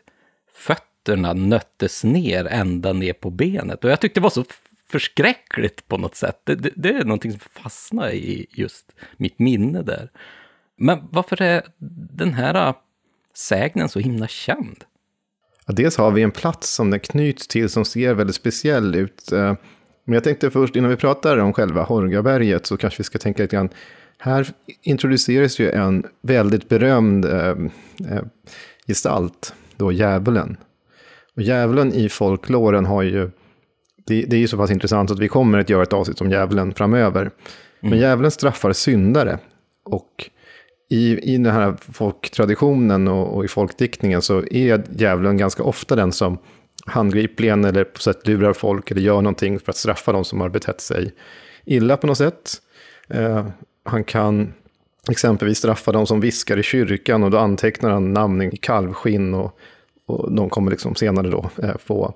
fötterna 0.52 0.87
nöttes 1.16 2.04
ner 2.04 2.44
ända 2.44 2.92
ner 2.92 3.12
på 3.12 3.30
benet. 3.30 3.84
Och 3.84 3.90
jag 3.90 4.00
tyckte 4.00 4.20
det 4.20 4.22
var 4.24 4.30
så 4.30 4.44
förskräckligt 4.90 5.88
på 5.88 5.98
något 5.98 6.14
sätt. 6.14 6.40
Det, 6.44 6.54
det, 6.54 6.70
det, 6.76 6.88
är 6.88 7.04
någonting 7.04 7.30
som 7.30 7.40
fastnar 7.40 8.10
i 8.10 8.46
just 8.50 8.92
mitt 9.16 9.38
minne 9.38 9.82
där. 9.82 10.10
Men 10.76 10.98
varför 11.10 11.42
är 11.42 11.62
den 12.18 12.34
här 12.34 12.68
äh, 12.68 12.74
sägnen 13.34 13.88
så 13.88 13.98
himla 13.98 14.28
känd? 14.28 14.84
Ja, 15.66 15.74
dels 15.74 15.96
har 15.96 16.10
vi 16.10 16.22
en 16.22 16.30
plats 16.30 16.74
som 16.74 16.90
den 16.90 17.00
knyts 17.00 17.48
till 17.48 17.68
som 17.68 17.84
ser 17.84 18.14
väldigt 18.14 18.36
speciell 18.36 18.94
ut. 18.94 19.32
Eh, 19.32 19.54
men 20.04 20.14
jag 20.14 20.24
tänkte 20.24 20.50
först, 20.50 20.76
innan 20.76 20.90
vi 20.90 20.96
pratar 20.96 21.38
om 21.38 21.52
själva 21.52 21.82
Horgaberget, 21.82 22.66
så 22.66 22.76
kanske 22.76 22.98
vi 22.98 23.04
ska 23.04 23.18
tänka 23.18 23.42
lite 23.42 23.56
grann. 23.56 23.68
Här 24.18 24.48
introduceras 24.82 25.58
ju 25.58 25.70
en 25.70 26.06
väldigt 26.22 26.68
berömd 26.68 27.24
eh, 27.24 27.48
eh 28.10 28.22
gestalt, 28.86 29.54
då 29.76 29.92
djävulen. 29.92 30.56
Och 31.38 31.44
djävulen 31.44 31.92
i 31.92 32.08
folklåren 32.08 32.86
har 32.86 33.02
ju 33.02 33.30
det, 34.06 34.22
det 34.22 34.36
är 34.36 34.40
ju 34.40 34.48
så 34.48 34.56
pass 34.56 34.70
intressant 34.70 35.10
att 35.10 35.18
vi 35.18 35.28
kommer 35.28 35.58
att 35.58 35.70
göra 35.70 35.82
ett 35.82 35.92
avsnitt 35.92 36.20
om 36.20 36.30
djävulen 36.30 36.74
framöver. 36.74 37.20
Mm. 37.20 37.32
Men 37.80 37.98
djävulen 37.98 38.30
straffar 38.30 38.72
syndare. 38.72 39.38
Och 39.84 40.30
i, 40.90 41.34
i 41.34 41.36
den 41.36 41.52
här 41.52 41.76
folktraditionen 41.92 43.08
och, 43.08 43.36
och, 43.36 43.44
i 43.44 43.48
folkdiktningen 43.48 44.22
så 44.22 44.38
är 44.50 44.82
djävulen 44.96 45.36
ganska 45.36 45.62
ofta 45.62 45.96
den 45.96 46.12
som 46.12 46.38
handgripligen 46.86 47.64
eller 47.64 47.84
på 47.84 48.00
sätt 48.00 48.26
lurar 48.26 48.52
folk 48.52 48.90
eller 48.90 49.00
gör 49.00 49.22
någonting 49.22 49.58
för 49.58 49.70
att 49.70 49.76
straffa 49.76 50.12
de 50.12 50.24
som 50.24 50.40
har 50.40 50.48
betett 50.48 50.80
sig 50.80 51.12
illa 51.64 51.96
på 51.96 52.06
något 52.06 52.18
sätt. 52.18 52.52
Eh, 53.08 53.46
han 53.84 54.04
kan 54.04 54.52
exempelvis 55.10 55.58
straffa 55.58 55.92
de 55.92 56.06
som 56.06 56.20
viskar 56.20 56.56
i 56.56 56.62
kyrkan 56.62 57.22
och 57.22 57.30
då 57.30 57.38
antecknar 57.38 57.90
han 57.90 58.12
namn 58.12 58.42
i 58.42 58.56
kalvskinn 58.56 59.34
och, 59.34 59.58
och 60.08 60.32
de 60.32 60.50
kommer 60.50 60.70
liksom 60.70 60.94
senare 60.94 61.30
då 61.30 61.50
eh, 61.62 61.76
få 61.76 62.14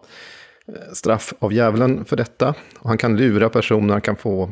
eh, 0.68 0.92
straff 0.92 1.34
av 1.38 1.52
djävulen 1.52 2.04
för 2.04 2.16
detta. 2.16 2.54
Och 2.78 2.88
han 2.88 2.98
kan 2.98 3.16
lura 3.16 3.48
personer, 3.48 3.92
han 3.92 4.00
kan 4.00 4.16
få 4.16 4.50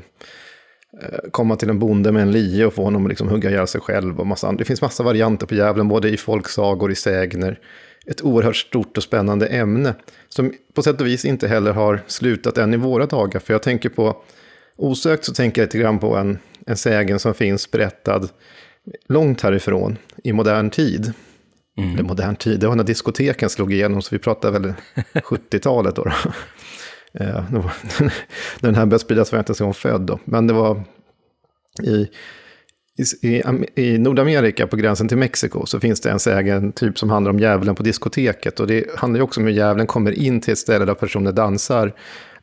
eh, 1.02 1.30
komma 1.30 1.56
till 1.56 1.70
en 1.70 1.78
bonde 1.78 2.12
med 2.12 2.22
en 2.22 2.32
lie 2.32 2.64
och 2.64 2.74
få 2.74 2.84
honom 2.84 3.04
att 3.04 3.08
liksom 3.08 3.28
hugga 3.28 3.50
ihjäl 3.50 3.66
sig 3.66 3.80
själv. 3.80 4.20
Och 4.20 4.26
massa 4.26 4.48
andra. 4.48 4.58
Det 4.58 4.64
finns 4.64 4.82
massa 4.82 5.02
varianter 5.02 5.46
på 5.46 5.54
djävulen, 5.54 5.88
både 5.88 6.08
i 6.08 6.16
folksagor, 6.16 6.90
i 6.90 6.94
sägner. 6.94 7.58
Ett 8.06 8.22
oerhört 8.22 8.56
stort 8.56 8.96
och 8.96 9.02
spännande 9.02 9.46
ämne. 9.46 9.94
Som 10.28 10.52
på 10.74 10.82
sätt 10.82 11.00
och 11.00 11.06
vis 11.06 11.24
inte 11.24 11.48
heller 11.48 11.72
har 11.72 12.00
slutat 12.06 12.58
än 12.58 12.74
i 12.74 12.76
våra 12.76 13.06
dagar. 13.06 13.40
För 13.40 13.54
jag 13.54 13.62
tänker 13.62 13.88
på, 13.88 14.16
osökt 14.76 15.24
så 15.24 15.32
tänker 15.32 15.62
jag 15.62 15.66
lite 15.66 15.78
grann 15.78 15.98
på 15.98 16.16
en, 16.16 16.38
en 16.66 16.76
sägen 16.76 17.18
som 17.18 17.34
finns 17.34 17.70
berättad 17.70 18.28
långt 19.08 19.40
härifrån 19.40 19.98
i 20.24 20.32
modern 20.32 20.70
tid. 20.70 21.12
Mm. 21.82 21.94
Eller 21.94 22.02
modern 22.02 22.36
tid, 22.36 22.60
det 22.60 22.66
var 22.66 22.76
när 22.76 22.84
diskoteken 22.84 23.50
slog 23.50 23.72
igenom, 23.72 24.02
så 24.02 24.14
vi 24.14 24.18
pratar 24.18 24.50
väl 24.50 24.72
70-talet 25.14 25.96
då. 25.96 26.04
då. 26.04 26.10
Eh, 27.24 27.44
den 28.60 28.74
här 28.74 28.86
började 28.86 28.98
spridas 28.98 29.32
var 29.32 29.38
jag 29.38 29.50
inte 29.50 29.62
ens 29.62 29.76
född 29.76 30.00
då. 30.00 30.18
Men 30.24 30.46
det 30.46 30.52
var 30.52 30.82
i, 31.82 32.08
i, 33.22 33.42
i, 33.74 33.98
Nordamerika 33.98 34.66
på 34.66 34.76
gränsen 34.76 35.08
till 35.08 35.18
Mexiko 35.18 35.66
så 35.66 35.80
finns 35.80 36.00
det 36.00 36.10
en 36.10 36.18
sägen 36.18 36.72
typ 36.72 36.98
som 36.98 37.10
handlar 37.10 37.30
om 37.30 37.38
djävulen 37.38 37.74
på 37.74 37.82
diskoteket. 37.82 38.60
Och 38.60 38.66
det 38.66 38.86
handlar 38.96 39.18
ju 39.18 39.24
också 39.24 39.40
om 39.40 39.46
hur 39.46 39.52
djävulen 39.52 39.86
kommer 39.86 40.12
in 40.12 40.40
till 40.40 40.52
ett 40.52 40.58
ställe 40.58 40.84
där 40.84 40.94
personer 40.94 41.32
dansar. 41.32 41.92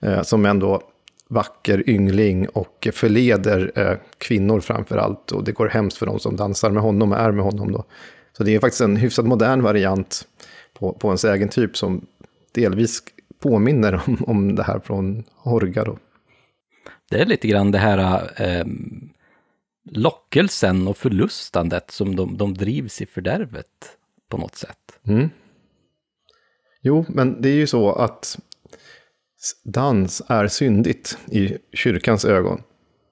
Eh, 0.01 0.21
som 0.21 0.45
ändå 0.45 0.81
vacker 1.29 1.89
yngling 1.89 2.47
och 2.49 2.87
förleder 2.93 3.71
eh, 3.75 3.97
kvinnor 4.17 4.59
framför 4.59 4.97
allt. 4.97 5.31
Och 5.31 5.43
det 5.43 5.51
går 5.51 5.67
hemskt 5.67 5.97
för 5.97 6.05
de 6.05 6.19
som 6.19 6.35
dansar 6.35 6.69
med 6.69 6.83
honom 6.83 7.11
och 7.11 7.17
är 7.17 7.31
med 7.31 7.45
honom 7.45 7.71
då. 7.71 7.85
Så 8.37 8.43
det 8.43 8.55
är 8.55 8.59
faktiskt 8.59 8.81
en 8.81 8.95
hyfsat 8.95 9.25
modern 9.25 9.61
variant 9.61 10.27
på, 10.73 10.93
på 10.93 11.09
en 11.09 11.17
sägentyp 11.17 11.77
som 11.77 12.07
delvis 12.51 13.03
påminner 13.39 14.01
om, 14.07 14.17
om 14.27 14.55
det 14.55 14.63
här 14.63 14.79
från 14.79 15.23
Horga. 15.35 15.83
Då. 15.83 15.97
Det 17.09 17.21
är 17.21 17.25
lite 17.25 17.47
grann 17.47 17.71
det 17.71 17.77
här 17.77 18.31
eh, 18.41 18.65
lockelsen 19.91 20.87
och 20.87 20.97
förlustandet 20.97 21.91
som 21.91 22.15
de, 22.15 22.37
de 22.37 22.53
drivs 22.53 23.01
i 23.01 23.05
fördärvet 23.05 23.97
på 24.29 24.37
något 24.37 24.55
sätt. 24.55 24.99
Mm. 25.07 25.29
Jo, 26.81 27.05
men 27.09 27.41
det 27.41 27.49
är 27.49 27.55
ju 27.55 27.67
så 27.67 27.91
att 27.91 28.39
dans 29.63 30.21
är 30.27 30.47
syndigt 30.47 31.17
i 31.31 31.57
kyrkans 31.73 32.25
ögon. 32.25 32.61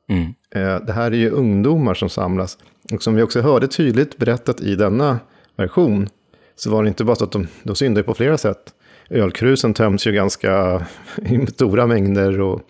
Mm. 0.09 0.33
Eh, 0.51 0.85
det 0.85 0.93
här 0.93 1.11
är 1.11 1.17
ju 1.17 1.29
ungdomar 1.29 1.93
som 1.93 2.09
samlas. 2.09 2.57
Och 2.93 3.03
som 3.03 3.15
vi 3.15 3.21
också 3.21 3.41
hörde 3.41 3.67
tydligt 3.67 4.17
berättat 4.17 4.61
i 4.61 4.75
denna 4.75 5.19
version, 5.55 6.09
så 6.55 6.71
var 6.71 6.83
det 6.83 6.87
inte 6.87 7.03
bara 7.03 7.15
så 7.15 7.23
att 7.23 7.31
de, 7.31 7.47
de 7.63 7.75
syndade 7.75 8.03
på 8.03 8.13
flera 8.13 8.37
sätt. 8.37 8.73
Ölkrusen 9.09 9.73
töms 9.73 10.07
ju 10.07 10.11
ganska 10.11 10.85
i 11.17 11.47
stora 11.47 11.87
mängder 11.87 12.41
och 12.41 12.61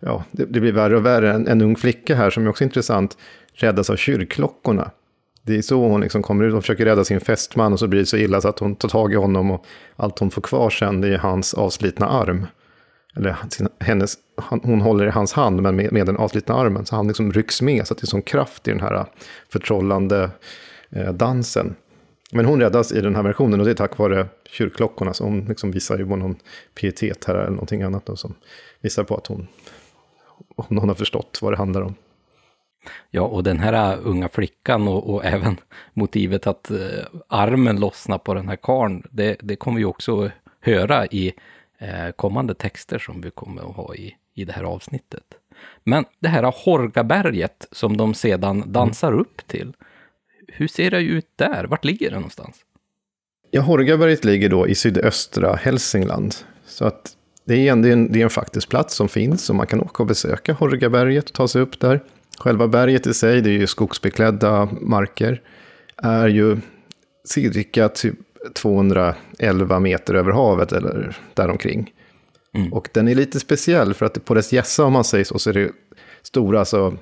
ja, 0.00 0.24
det, 0.30 0.44
det, 0.44 0.60
blir 0.60 0.72
värre 0.72 0.96
och 0.96 1.06
värre. 1.06 1.32
En, 1.32 1.48
en 1.48 1.62
ung 1.62 1.76
flicka 1.76 2.14
här, 2.14 2.30
som 2.30 2.44
är 2.44 2.50
också 2.50 2.64
intressant, 2.64 3.16
räddas 3.54 3.90
av 3.90 3.96
kyrkklockorna. 3.96 4.90
Det 5.42 5.56
är 5.56 5.62
så 5.62 5.88
hon 5.88 6.00
liksom 6.00 6.22
kommer 6.22 6.44
ut 6.44 6.54
och 6.54 6.62
försöker 6.62 6.84
rädda 6.84 7.04
sin 7.04 7.20
fästman 7.20 7.72
och 7.72 7.78
så 7.78 7.86
blir 7.86 8.00
det 8.00 8.06
så 8.06 8.16
illa 8.16 8.40
så 8.40 8.48
att 8.48 8.58
hon 8.58 8.76
tar 8.76 8.88
tag 8.88 9.12
i 9.12 9.16
honom 9.16 9.50
och 9.50 9.64
allt 9.96 10.18
hon 10.18 10.30
får 10.30 10.42
kvar 10.42 10.70
sen 10.70 11.00
det 11.00 11.08
är 11.08 11.18
hans 11.18 11.54
avslitna 11.54 12.08
arm 12.08 12.46
eller 13.16 13.36
hennes, 13.80 14.18
hon 14.62 14.80
håller 14.80 15.06
i 15.06 15.10
hans 15.10 15.32
hand 15.32 15.62
men 15.62 15.76
med, 15.76 15.92
med 15.92 16.06
den 16.06 16.16
avslitna 16.16 16.54
armen. 16.54 16.86
Så 16.86 16.96
han 16.96 17.08
liksom 17.08 17.32
rycks 17.32 17.62
med 17.62 17.86
så 17.86 17.94
att 17.94 17.98
det 18.00 18.04
är 18.04 18.06
sån 18.06 18.22
kraft 18.22 18.68
i 18.68 18.70
den 18.70 18.80
här 18.80 18.94
äh, 18.94 19.04
förtrollande 19.48 20.30
eh, 20.90 21.12
dansen. 21.12 21.74
Men 22.32 22.44
hon 22.44 22.60
räddas 22.60 22.92
i 22.92 23.00
den 23.00 23.16
här 23.16 23.22
versionen 23.22 23.60
och 23.60 23.66
det 23.66 23.72
är 23.72 23.74
tack 23.74 23.98
vare 23.98 24.26
kyrkklockorna. 24.50 25.14
Så 25.14 25.24
hon 25.24 25.44
liksom 25.44 25.70
visar 25.70 25.98
ju 25.98 26.06
på 26.06 26.16
någon 26.16 26.36
pietet 26.74 27.24
här 27.24 27.34
eller 27.34 27.50
någonting 27.50 27.82
annat 27.82 28.06
då, 28.06 28.16
som 28.16 28.34
visar 28.80 29.04
på 29.04 29.16
att 29.16 29.26
hon, 29.26 29.46
hon 30.56 30.88
har 30.88 30.94
förstått 30.94 31.38
vad 31.42 31.52
det 31.52 31.56
handlar 31.56 31.82
om. 31.82 31.94
Ja, 33.10 33.22
och 33.22 33.42
den 33.42 33.58
här 33.58 33.92
äh, 33.92 33.98
unga 34.02 34.28
flickan 34.28 34.88
och, 34.88 35.14
och 35.14 35.24
även 35.24 35.56
motivet 35.94 36.46
att 36.46 36.70
eh, 36.70 36.78
armen 37.28 37.80
lossnar 37.80 38.18
på 38.18 38.34
den 38.34 38.48
här 38.48 38.56
karn, 38.56 39.02
det, 39.10 39.36
det 39.40 39.56
kommer 39.56 39.78
vi 39.78 39.84
också 39.84 40.30
höra 40.60 41.06
i 41.06 41.32
kommande 42.16 42.54
texter 42.54 42.98
som 42.98 43.20
vi 43.20 43.30
kommer 43.30 43.62
att 43.62 43.76
ha 43.76 43.94
i, 43.94 44.14
i 44.34 44.44
det 44.44 44.52
här 44.52 44.64
avsnittet. 44.64 45.24
Men 45.84 46.04
det 46.20 46.28
här 46.28 46.52
Horgaberget 46.64 47.68
som 47.72 47.96
de 47.96 48.14
sedan 48.14 48.56
mm. 48.56 48.72
dansar 48.72 49.12
upp 49.12 49.46
till, 49.46 49.72
hur 50.48 50.68
ser 50.68 50.90
det 50.90 51.00
ut 51.00 51.28
där? 51.36 51.64
Vart 51.64 51.84
ligger 51.84 52.10
det 52.10 52.16
någonstans? 52.16 52.56
Ja, 53.50 53.60
Horgaberget 53.60 54.24
ligger 54.24 54.48
då 54.48 54.68
i 54.68 54.74
sydöstra 54.74 55.56
Hälsingland. 55.56 56.34
Så 56.66 56.84
att 56.84 57.16
det 57.44 57.68
är 57.68 57.72
en, 57.72 57.82
det 57.82 57.88
är 57.88 57.92
en, 57.92 58.12
det 58.12 58.20
är 58.20 58.24
en 58.24 58.30
faktisk 58.30 58.68
plats 58.68 58.94
som 58.94 59.08
finns 59.08 59.50
och 59.50 59.56
man 59.56 59.66
kan 59.66 59.80
åka 59.80 60.02
och 60.02 60.06
besöka 60.06 60.52
Horgaberget 60.52 61.24
och 61.24 61.32
ta 61.32 61.48
sig 61.48 61.62
upp 61.62 61.80
där. 61.80 62.02
Själva 62.38 62.68
berget 62.68 63.06
i 63.06 63.14
sig, 63.14 63.40
det 63.40 63.50
är 63.50 63.58
ju 63.58 63.66
skogsbeklädda 63.66 64.68
marker, 64.80 65.42
är 65.96 66.28
ju 66.28 66.56
cirka 67.24 67.88
typ 67.88 68.18
211 68.54 69.80
meter 69.80 70.14
över 70.14 70.32
havet 70.32 70.72
eller 70.72 71.16
däromkring. 71.34 71.92
Mm. 72.54 72.72
Och 72.72 72.88
den 72.92 73.08
är 73.08 73.14
lite 73.14 73.40
speciell 73.40 73.94
för 73.94 74.06
att 74.06 74.24
på 74.24 74.34
dess 74.34 74.52
gässa, 74.52 74.84
om 74.84 74.92
man 74.92 75.04
säger 75.04 75.24
så, 75.24 75.38
så 75.38 75.50
är 75.50 75.54
det 75.54 75.72
stora 76.22 76.58
alltså, 76.58 76.96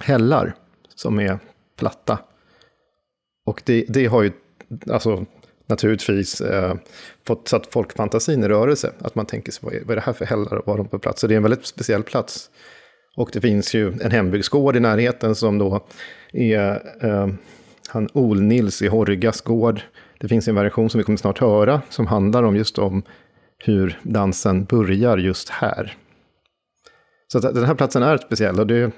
hällar 0.00 0.54
som 0.94 1.20
är 1.20 1.38
platta. 1.78 2.18
Och 3.46 3.62
det, 3.64 3.84
det 3.88 4.06
har 4.06 4.22
ju 4.22 4.32
alltså, 4.90 5.24
naturligtvis 5.66 6.40
eh, 6.40 6.74
fått 7.26 7.48
satt 7.48 7.72
folkfantasin 7.72 8.44
i 8.44 8.48
rörelse. 8.48 8.92
Att 8.98 9.14
man 9.14 9.26
tänker 9.26 9.52
sig, 9.52 9.60
vad 9.62 9.74
är, 9.74 9.80
vad 9.80 9.90
är 9.90 9.94
det 9.94 10.00
här 10.00 10.12
för 10.12 10.24
hällar 10.24 10.54
och 10.54 10.66
var 10.66 10.76
de 10.76 10.88
på 10.88 10.98
plats? 10.98 11.20
Så 11.20 11.26
det 11.26 11.34
är 11.34 11.36
en 11.36 11.42
väldigt 11.42 11.66
speciell 11.66 12.02
plats. 12.02 12.50
Och 13.16 13.30
det 13.32 13.40
finns 13.40 13.74
ju 13.74 13.92
en 14.02 14.10
hembygdsgård 14.10 14.76
i 14.76 14.80
närheten 14.80 15.34
som 15.34 15.58
då 15.58 15.86
är 16.32 16.82
eh, 17.02 17.28
han 17.88 18.08
Ol-Nils 18.12 18.82
i 18.82 18.88
Horgas 18.88 19.40
gård. 19.40 19.80
Det 20.18 20.28
finns 20.28 20.48
en 20.48 20.54
version 20.54 20.90
som 20.90 20.98
vi 20.98 21.04
kommer 21.04 21.16
snart 21.16 21.38
höra 21.38 21.82
som 21.88 22.06
handlar 22.06 22.42
om 22.42 22.56
just 22.56 22.78
om 22.78 23.02
hur 23.58 23.98
dansen 24.02 24.64
börjar 24.64 25.18
just 25.18 25.48
här. 25.48 25.96
Så 27.32 27.38
den 27.38 27.64
här 27.64 27.74
platsen 27.74 28.02
är 28.02 28.16
speciell 28.16 28.60
och 28.60 28.66
det, 28.66 28.92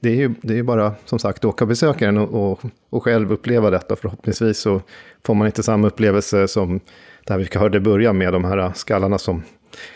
det 0.00 0.08
är 0.08 0.14
ju 0.14 0.34
det 0.42 0.58
är 0.58 0.62
bara 0.62 0.94
som 1.04 1.18
sagt 1.18 1.44
åka 1.44 1.66
besökaren 1.66 2.18
och, 2.18 2.52
och, 2.52 2.60
och 2.90 3.02
själv 3.02 3.32
uppleva 3.32 3.70
detta. 3.70 3.96
Förhoppningsvis 3.96 4.58
så 4.58 4.80
får 5.24 5.34
man 5.34 5.46
inte 5.46 5.62
samma 5.62 5.86
upplevelse 5.86 6.48
som 6.48 6.80
där 7.26 7.38
vi 7.38 7.58
hörde 7.58 7.80
börja 7.80 8.12
med 8.12 8.32
de 8.32 8.44
här 8.44 8.72
skallarna 8.74 9.18
som 9.18 9.42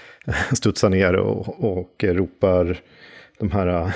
studsar 0.52 0.90
ner 0.90 1.14
och, 1.16 1.64
och 1.64 2.04
ropar 2.04 2.80
de 3.38 3.50
här, 3.50 3.92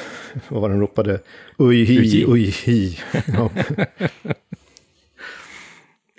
vad 0.48 0.62
var 0.62 0.68
den 0.68 0.80
ropade? 0.80 1.20
Ui 1.58 1.84
hi, 1.84 2.24
ui 2.28 2.44
hi. 2.64 2.98
Ja. 3.26 3.50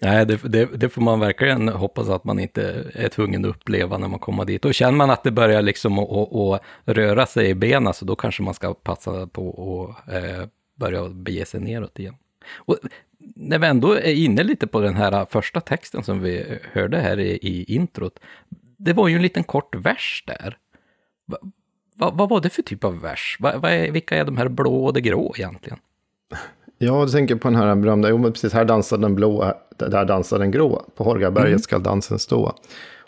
Nej, 0.04 0.26
det, 0.26 0.44
det, 0.44 0.66
det, 0.66 0.90
får 0.90 1.02
man 1.02 1.20
verkligen 1.20 1.68
hoppas 1.70 2.10
att 2.10 2.24
man 2.24 2.40
inte 2.40 2.92
är 2.94 3.10
tvungen 3.10 3.46
att 3.46 3.50
uppleva 3.50 3.98
när 3.98 4.08
man 4.08 4.20
kommer 4.20 4.46
dit. 4.46 4.66
Och 4.66 4.74
känner 4.74 4.98
man 4.98 5.10
att 5.10 5.24
det 5.24 5.32
börjar 5.32 5.62
liksom 5.62 6.00
att, 6.00 6.62
röra 6.86 7.26
sig 7.26 7.50
i 7.50 7.56
benen, 7.56 7.94
så 7.94 8.06
då 8.06 8.16
kanske 8.16 8.44
man 8.44 8.54
ska 8.54 8.74
passa 8.74 9.28
på 9.28 9.96
att 10.08 10.14
eh, 10.14 10.48
börja 10.76 11.10
bege 11.10 11.46
sig 11.46 11.60
neråt 11.60 12.00
igen. 12.00 12.16
Och 12.56 12.78
när 13.36 13.60
vi 13.60 13.68
ändå 13.68 13.94
är 13.94 14.14
inne 14.14 14.44
lite 14.44 14.68
på 14.68 14.80
den 14.80 14.96
här 14.96 15.26
första 15.26 15.62
texten 15.62 16.04
som 16.04 16.22
vi 16.22 16.60
hörde 16.72 16.98
här 16.98 17.20
i, 17.20 17.32
i 17.32 17.76
introt, 17.76 18.20
det 18.78 18.94
var 18.94 19.08
ju 19.08 19.16
en 19.16 19.22
liten 19.22 19.44
kort 19.44 19.76
vers 19.76 20.24
där. 20.28 20.58
Va, 21.26 21.38
va, 21.96 22.12
vad 22.14 22.30
var 22.30 22.42
det 22.42 22.50
för 22.50 22.62
typ 22.62 22.84
av 22.84 23.02
vers? 23.02 23.38
Va, 23.40 23.58
va 23.58 23.70
är, 23.70 23.92
vilka 23.92 24.16
är 24.16 24.26
de 24.26 24.38
här 24.38 24.48
blå 24.48 24.86
och 24.86 24.94
det 24.94 25.02
grå 25.02 25.34
egentligen? 25.38 25.80
Ja, 26.78 27.06
du 27.06 27.12
tänker 27.12 27.36
på 27.36 27.48
den 27.48 27.56
här 27.56 27.76
berömda, 27.76 28.10
jo 28.10 28.18
men 28.18 28.32
precis, 28.34 28.54
här 28.54 28.66
dansar 28.66 28.98
den 28.98 29.16
blå, 29.16 29.54
där 29.78 30.06
dansar 30.06 30.40
den 30.40 30.52
grå. 30.52 30.86
På 30.96 31.04
Hårgaberget 31.04 31.48
mm. 31.48 31.60
ska 31.60 31.80
dansen 31.80 32.20
stå. 32.20 32.56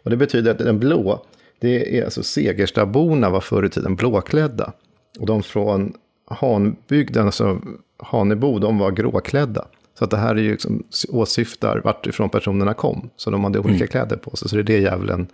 Och 0.04 0.10
det 0.10 0.18
betyder 0.18 0.52
att 0.52 0.58
den 0.58 0.80
blå, 0.80 1.26
det 1.60 2.00
är 2.00 2.06
alltså 2.06 2.24
Segerstaborna 2.24 3.30
var 3.30 3.42
förr 3.42 3.66
i 3.66 3.70
tiden 3.70 3.96
blåklädda. 3.96 4.74
Och 5.20 5.26
de 5.26 5.44
från 5.44 5.94
Hanbygden, 6.28 7.26
alltså 7.26 7.62
Hanebo, 7.98 8.60
de 8.60 8.78
var 8.78 8.92
gråklädda. 8.92 9.66
Så 9.98 10.04
att 10.04 10.12
det 10.12 10.18
här 10.18 10.36
är 10.36 10.42
ju 10.42 10.52
liksom, 10.52 10.84
åsyftar 11.10 11.82
vart 11.84 12.08
ifrån 12.08 12.30
personerna 12.30 12.74
kom. 12.74 13.10
Så 13.16 13.32
de 13.32 13.44
hade 13.44 13.60
olika 13.60 13.76
mm. 13.76 13.88
kläder 13.88 14.18
på 14.18 14.36
sig. 14.36 14.50
Så 14.50 14.56
det 14.56 14.62
är 14.62 14.64
det 14.64 14.80
djävulen 14.80 15.28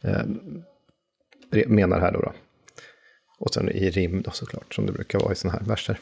eh, 0.00 0.22
menar 1.66 2.00
här 2.00 2.12
då, 2.12 2.20
då. 2.20 2.32
Och 3.38 3.54
sen 3.54 3.68
i 3.68 3.90
rim 3.90 4.22
då 4.22 4.30
såklart, 4.30 4.74
som 4.74 4.86
det 4.86 4.92
brukar 4.92 5.18
vara 5.20 5.32
i 5.32 5.36
sådana 5.36 5.58
här 5.58 5.66
verser. 5.66 5.98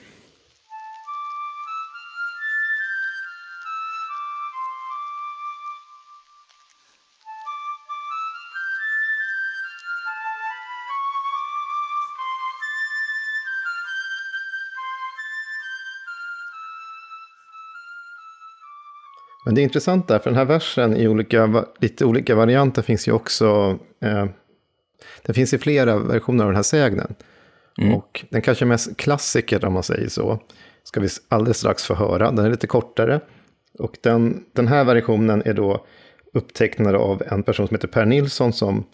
Men 19.44 19.54
det 19.54 19.60
är 19.60 19.62
intressant 19.62 20.08
där, 20.08 20.18
för 20.18 20.30
den 20.30 20.38
här 20.38 20.44
versen 20.44 20.96
i 20.96 21.08
olika, 21.08 21.64
lite 21.78 22.04
olika 22.04 22.34
varianter 22.34 22.82
finns 22.82 23.08
ju 23.08 23.12
också... 23.12 23.78
Eh, 24.00 24.26
den 25.22 25.34
finns 25.34 25.54
i 25.54 25.58
flera 25.58 25.98
versioner 25.98 26.44
av 26.44 26.50
den 26.50 26.56
här 26.56 26.62
sägnen. 26.62 27.14
Mm. 27.78 27.94
Och 27.94 28.24
den 28.30 28.42
kanske 28.42 28.64
mest 28.64 28.96
klassiker, 28.96 29.64
om 29.64 29.72
man 29.72 29.82
säger 29.82 30.08
så, 30.08 30.38
ska 30.84 31.00
vi 31.00 31.08
alldeles 31.28 31.58
strax 31.58 31.84
få 31.84 31.94
höra. 31.94 32.30
Den 32.30 32.44
är 32.44 32.50
lite 32.50 32.66
kortare. 32.66 33.20
Och 33.78 33.96
den, 34.00 34.44
den 34.52 34.68
här 34.68 34.84
versionen 34.84 35.42
är 35.44 35.54
då 35.54 35.86
upptecknad 36.34 36.94
av 36.94 37.22
en 37.26 37.42
person 37.42 37.66
som 37.68 37.74
heter 37.74 37.88
Per 37.88 38.04
Nilsson 38.04 38.52
som 38.52 38.84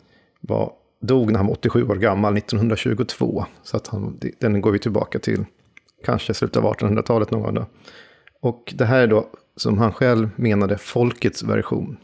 var, 0.40 0.72
dog 1.00 1.32
när 1.32 1.38
han 1.38 1.46
var 1.46 1.54
87 1.54 1.88
år 1.88 1.96
gammal, 1.96 2.36
1922. 2.36 3.44
Så 3.62 3.76
att 3.76 3.86
han, 3.86 4.20
den 4.38 4.60
går 4.60 4.72
vi 4.72 4.78
tillbaka 4.78 5.18
till 5.18 5.44
kanske 6.04 6.34
slutet 6.34 6.56
av 6.56 6.74
1800-talet 6.74 7.30
någon 7.30 7.42
gång. 7.42 7.54
Då. 7.54 7.66
Och 8.40 8.72
det 8.76 8.84
här 8.84 9.00
är 9.00 9.06
då 9.06 9.26
som 9.56 9.78
han 9.78 9.92
själv 9.92 10.30
menade 10.36 10.78
folkets 10.78 11.42
version, 11.42 11.96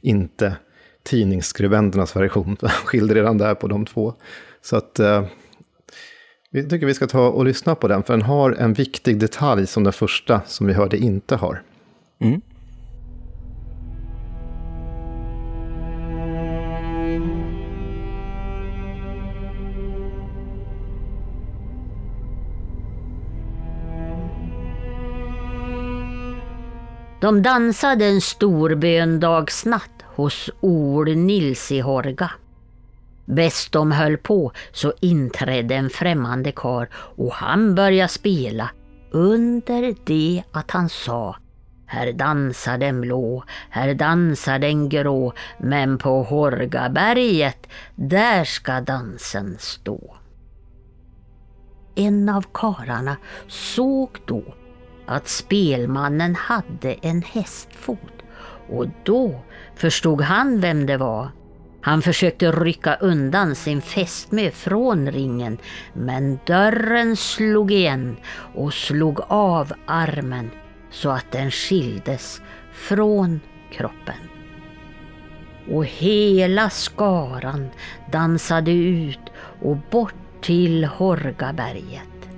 inte 0.00 0.56
tidningsskribenternas 1.02 2.16
version. 2.16 2.56
Han 2.60 2.70
skilde 2.70 3.14
redan 3.14 3.38
där 3.38 3.54
på 3.54 3.68
de 3.68 3.86
två. 3.86 4.14
Så 4.62 4.76
att 4.76 4.98
eh, 4.98 5.24
vi 6.50 6.68
tycker 6.68 6.86
vi 6.86 6.94
ska 6.94 7.06
ta 7.06 7.28
och 7.28 7.44
lyssna 7.44 7.74
på 7.74 7.88
den, 7.88 8.02
för 8.02 8.12
den 8.12 8.22
har 8.22 8.52
en 8.52 8.72
viktig 8.72 9.18
detalj 9.18 9.66
som 9.66 9.84
den 9.84 9.92
första 9.92 10.40
som 10.46 10.66
vi 10.66 10.72
hörde 10.72 10.98
inte 10.98 11.36
har. 11.36 11.62
Mm. 12.18 12.40
De 27.20 27.42
dansade 27.42 28.06
en 28.06 28.20
stor 28.20 28.74
böndagsnatt 28.74 30.04
hos 30.04 30.50
Ol 30.60 31.16
Nils 31.16 31.72
i 31.72 31.80
Horga. 31.80 32.30
Bäst 33.24 33.72
de 33.72 33.92
höll 33.92 34.16
på 34.16 34.52
så 34.72 34.92
inträdde 35.00 35.74
en 35.74 35.90
främmande 35.90 36.52
kar 36.52 36.88
och 36.94 37.32
han 37.32 37.74
började 37.74 38.08
spela 38.08 38.70
under 39.10 39.94
det 40.04 40.42
att 40.52 40.70
han 40.70 40.88
sa 40.88 41.36
här 41.86 42.12
dansar 42.12 42.78
den 42.78 43.00
blå, 43.00 43.44
här 43.70 43.94
dansar 43.94 44.58
den 44.58 44.88
grå, 44.88 45.32
men 45.58 45.98
på 45.98 46.22
Horgaberget, 46.22 47.66
där 47.94 48.44
ska 48.44 48.80
dansen 48.80 49.56
stå. 49.58 50.16
En 51.94 52.28
av 52.28 52.44
kararna 52.52 53.16
såg 53.48 54.18
då 54.26 54.42
att 55.10 55.28
spelmannen 55.28 56.34
hade 56.34 56.92
en 56.92 57.22
hästfot 57.22 58.22
och 58.68 58.86
då 59.02 59.40
förstod 59.74 60.20
han 60.20 60.60
vem 60.60 60.86
det 60.86 60.96
var. 60.96 61.30
Han 61.80 62.02
försökte 62.02 62.52
rycka 62.52 62.94
undan 62.94 63.54
sin 63.54 63.82
fästmö 63.82 64.50
från 64.50 65.10
ringen 65.10 65.58
men 65.92 66.38
dörren 66.46 67.16
slog 67.16 67.72
igen 67.72 68.16
och 68.54 68.74
slog 68.74 69.20
av 69.28 69.72
armen 69.86 70.50
så 70.90 71.10
att 71.10 71.32
den 71.32 71.50
skildes 71.50 72.42
från 72.72 73.40
kroppen. 73.72 74.14
Och 75.70 75.84
hela 75.84 76.70
skaran 76.70 77.68
dansade 78.12 78.72
ut 78.72 79.20
och 79.62 79.76
bort 79.90 80.14
till 80.40 80.84
Horgaberget. 80.84 82.28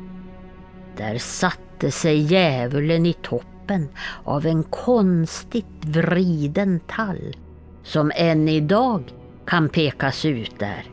Där 0.96 1.18
satt 1.18 1.71
satte 1.82 1.90
sig 1.90 2.18
djävulen 2.18 3.06
i 3.06 3.12
toppen 3.12 3.88
av 4.24 4.46
en 4.46 4.62
konstigt 4.62 5.84
vriden 5.84 6.80
tall 6.80 7.36
som 7.82 8.12
än 8.14 8.48
idag 8.48 9.02
kan 9.46 9.68
pekas 9.68 10.24
ut 10.24 10.58
där. 10.58 10.84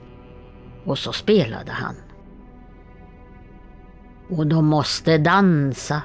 Och 0.86 0.98
så 0.98 1.14
spelade 1.14 1.72
han. 1.72 1.96
Och 4.30 4.48
de 4.48 4.66
måste 4.66 5.18
dansa 5.18 6.02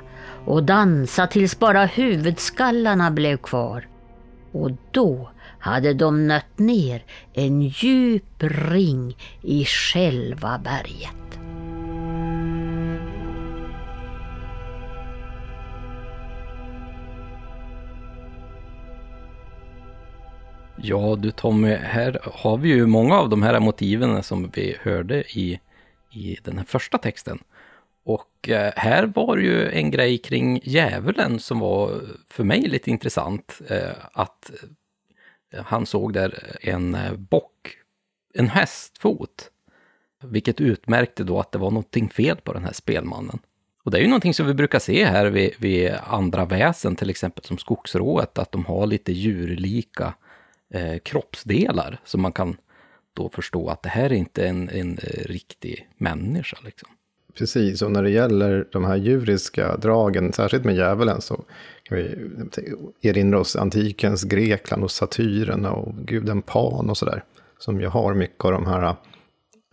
och 0.46 0.62
dansa 0.62 1.26
tills 1.26 1.58
bara 1.58 1.84
huvudskallarna 1.84 3.10
blev 3.10 3.36
kvar. 3.36 3.88
Och 4.52 4.70
då 4.90 5.30
hade 5.58 5.94
de 5.94 6.26
nött 6.26 6.58
ner 6.58 7.04
en 7.32 7.62
djup 7.62 8.42
ring 8.42 9.16
i 9.42 9.64
själva 9.64 10.58
berget. 10.58 11.23
Ja 20.86 21.16
du 21.16 21.30
Tommy, 21.30 21.74
här 21.74 22.20
har 22.22 22.56
vi 22.56 22.68
ju 22.68 22.86
många 22.86 23.18
av 23.18 23.28
de 23.28 23.42
här 23.42 23.60
motiven 23.60 24.22
som 24.22 24.50
vi 24.54 24.76
hörde 24.80 25.24
i, 25.38 25.60
i 26.12 26.38
den 26.42 26.58
här 26.58 26.64
första 26.64 26.98
texten. 26.98 27.38
Och 28.04 28.48
eh, 28.48 28.72
här 28.76 29.06
var 29.06 29.36
ju 29.36 29.70
en 29.70 29.90
grej 29.90 30.18
kring 30.18 30.60
djävulen 30.62 31.40
som 31.40 31.58
var 31.58 32.00
för 32.30 32.44
mig 32.44 32.60
lite 32.60 32.90
intressant. 32.90 33.60
Eh, 33.68 33.90
att 34.12 34.50
eh, 35.52 35.64
han 35.64 35.86
såg 35.86 36.12
där 36.12 36.56
en 36.60 36.96
bock, 37.30 37.76
en 38.34 38.48
hästfot. 38.48 39.50
Vilket 40.22 40.60
utmärkte 40.60 41.24
då 41.24 41.40
att 41.40 41.52
det 41.52 41.58
var 41.58 41.70
någonting 41.70 42.08
fel 42.08 42.36
på 42.36 42.52
den 42.52 42.64
här 42.64 42.72
spelmannen. 42.72 43.38
Och 43.84 43.90
det 43.90 43.98
är 43.98 44.02
ju 44.02 44.08
någonting 44.08 44.34
som 44.34 44.46
vi 44.46 44.54
brukar 44.54 44.78
se 44.78 45.04
här 45.04 45.26
vid, 45.26 45.54
vid 45.58 45.92
andra 46.06 46.44
väsen, 46.44 46.96
till 46.96 47.10
exempel 47.10 47.44
som 47.44 47.58
skogsrået, 47.58 48.38
att 48.38 48.52
de 48.52 48.64
har 48.64 48.86
lite 48.86 49.12
djurlika 49.12 50.14
eh, 50.74 50.98
kroppsdelar 50.98 52.00
så 52.04 52.18
man 52.18 52.32
kan 52.32 52.56
då 53.14 53.28
förstå 53.28 53.68
att 53.68 53.82
det 53.82 53.88
här 53.88 54.04
är 54.04 54.16
inte 54.16 54.46
en, 54.46 54.68
en 54.68 54.98
eh, 54.98 55.24
riktig 55.24 55.88
människa. 55.96 56.56
Liksom. 56.64 56.88
Precis, 57.38 57.82
och 57.82 57.92
när 57.92 58.02
det 58.02 58.10
gäller 58.10 58.68
de 58.72 58.84
här 58.84 58.96
djuriska 58.96 59.76
dragen, 59.76 60.32
särskilt 60.32 60.64
med 60.64 60.76
djävulen, 60.76 61.20
så 61.20 61.44
kan 61.82 61.98
vi 61.98 62.34
erinra 63.02 63.38
oss 63.38 63.56
antikens 63.56 64.24
Grekland 64.24 64.84
och 64.84 64.90
satyren 64.90 65.66
och 65.66 65.94
guden 65.94 66.42
Pan 66.42 66.90
och 66.90 66.96
sådär. 66.96 67.24
Som 67.58 67.80
ju 67.80 67.86
har 67.86 68.14
mycket 68.14 68.44
av 68.44 68.52
de 68.52 68.66
här 68.66 68.96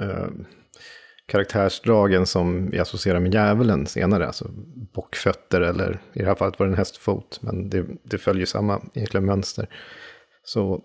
eh, 0.01 0.29
karaktärsdragen 1.25 2.25
som 2.25 2.69
vi 2.69 2.79
associerar 2.79 3.19
med 3.19 3.33
djävulen 3.33 3.85
senare. 3.85 4.27
Alltså 4.27 4.49
bockfötter 4.93 5.61
eller 5.61 5.99
i 6.13 6.19
det 6.19 6.25
här 6.25 6.35
fallet 6.35 6.59
var 6.59 6.65
det 6.65 6.71
en 6.71 6.77
hästfot. 6.77 7.39
Men 7.41 7.69
det, 7.69 7.85
det 8.03 8.17
följer 8.17 8.45
samma 8.45 8.81
egentligen 8.93 9.25
mönster. 9.25 9.67
Så 10.43 10.82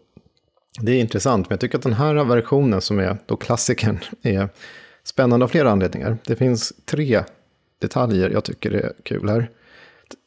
det 0.81 0.93
är 0.93 1.01
intressant, 1.01 1.49
men 1.49 1.55
jag 1.55 1.61
tycker 1.61 1.79
att 1.79 1.85
den 1.85 1.93
här 1.93 2.25
versionen 2.25 2.81
som 2.81 2.99
är 2.99 3.17
då 3.27 3.37
klassikern 3.37 3.99
är 4.23 4.49
spännande 5.05 5.45
av 5.45 5.49
flera 5.49 5.71
anledningar. 5.71 6.19
Det 6.27 6.37
finns 6.37 6.73
tre 6.85 7.25
detaljer 7.79 8.31
jag 8.31 8.45
tycker 8.45 8.71
är 8.71 8.93
kul 9.03 9.29
här. 9.29 9.51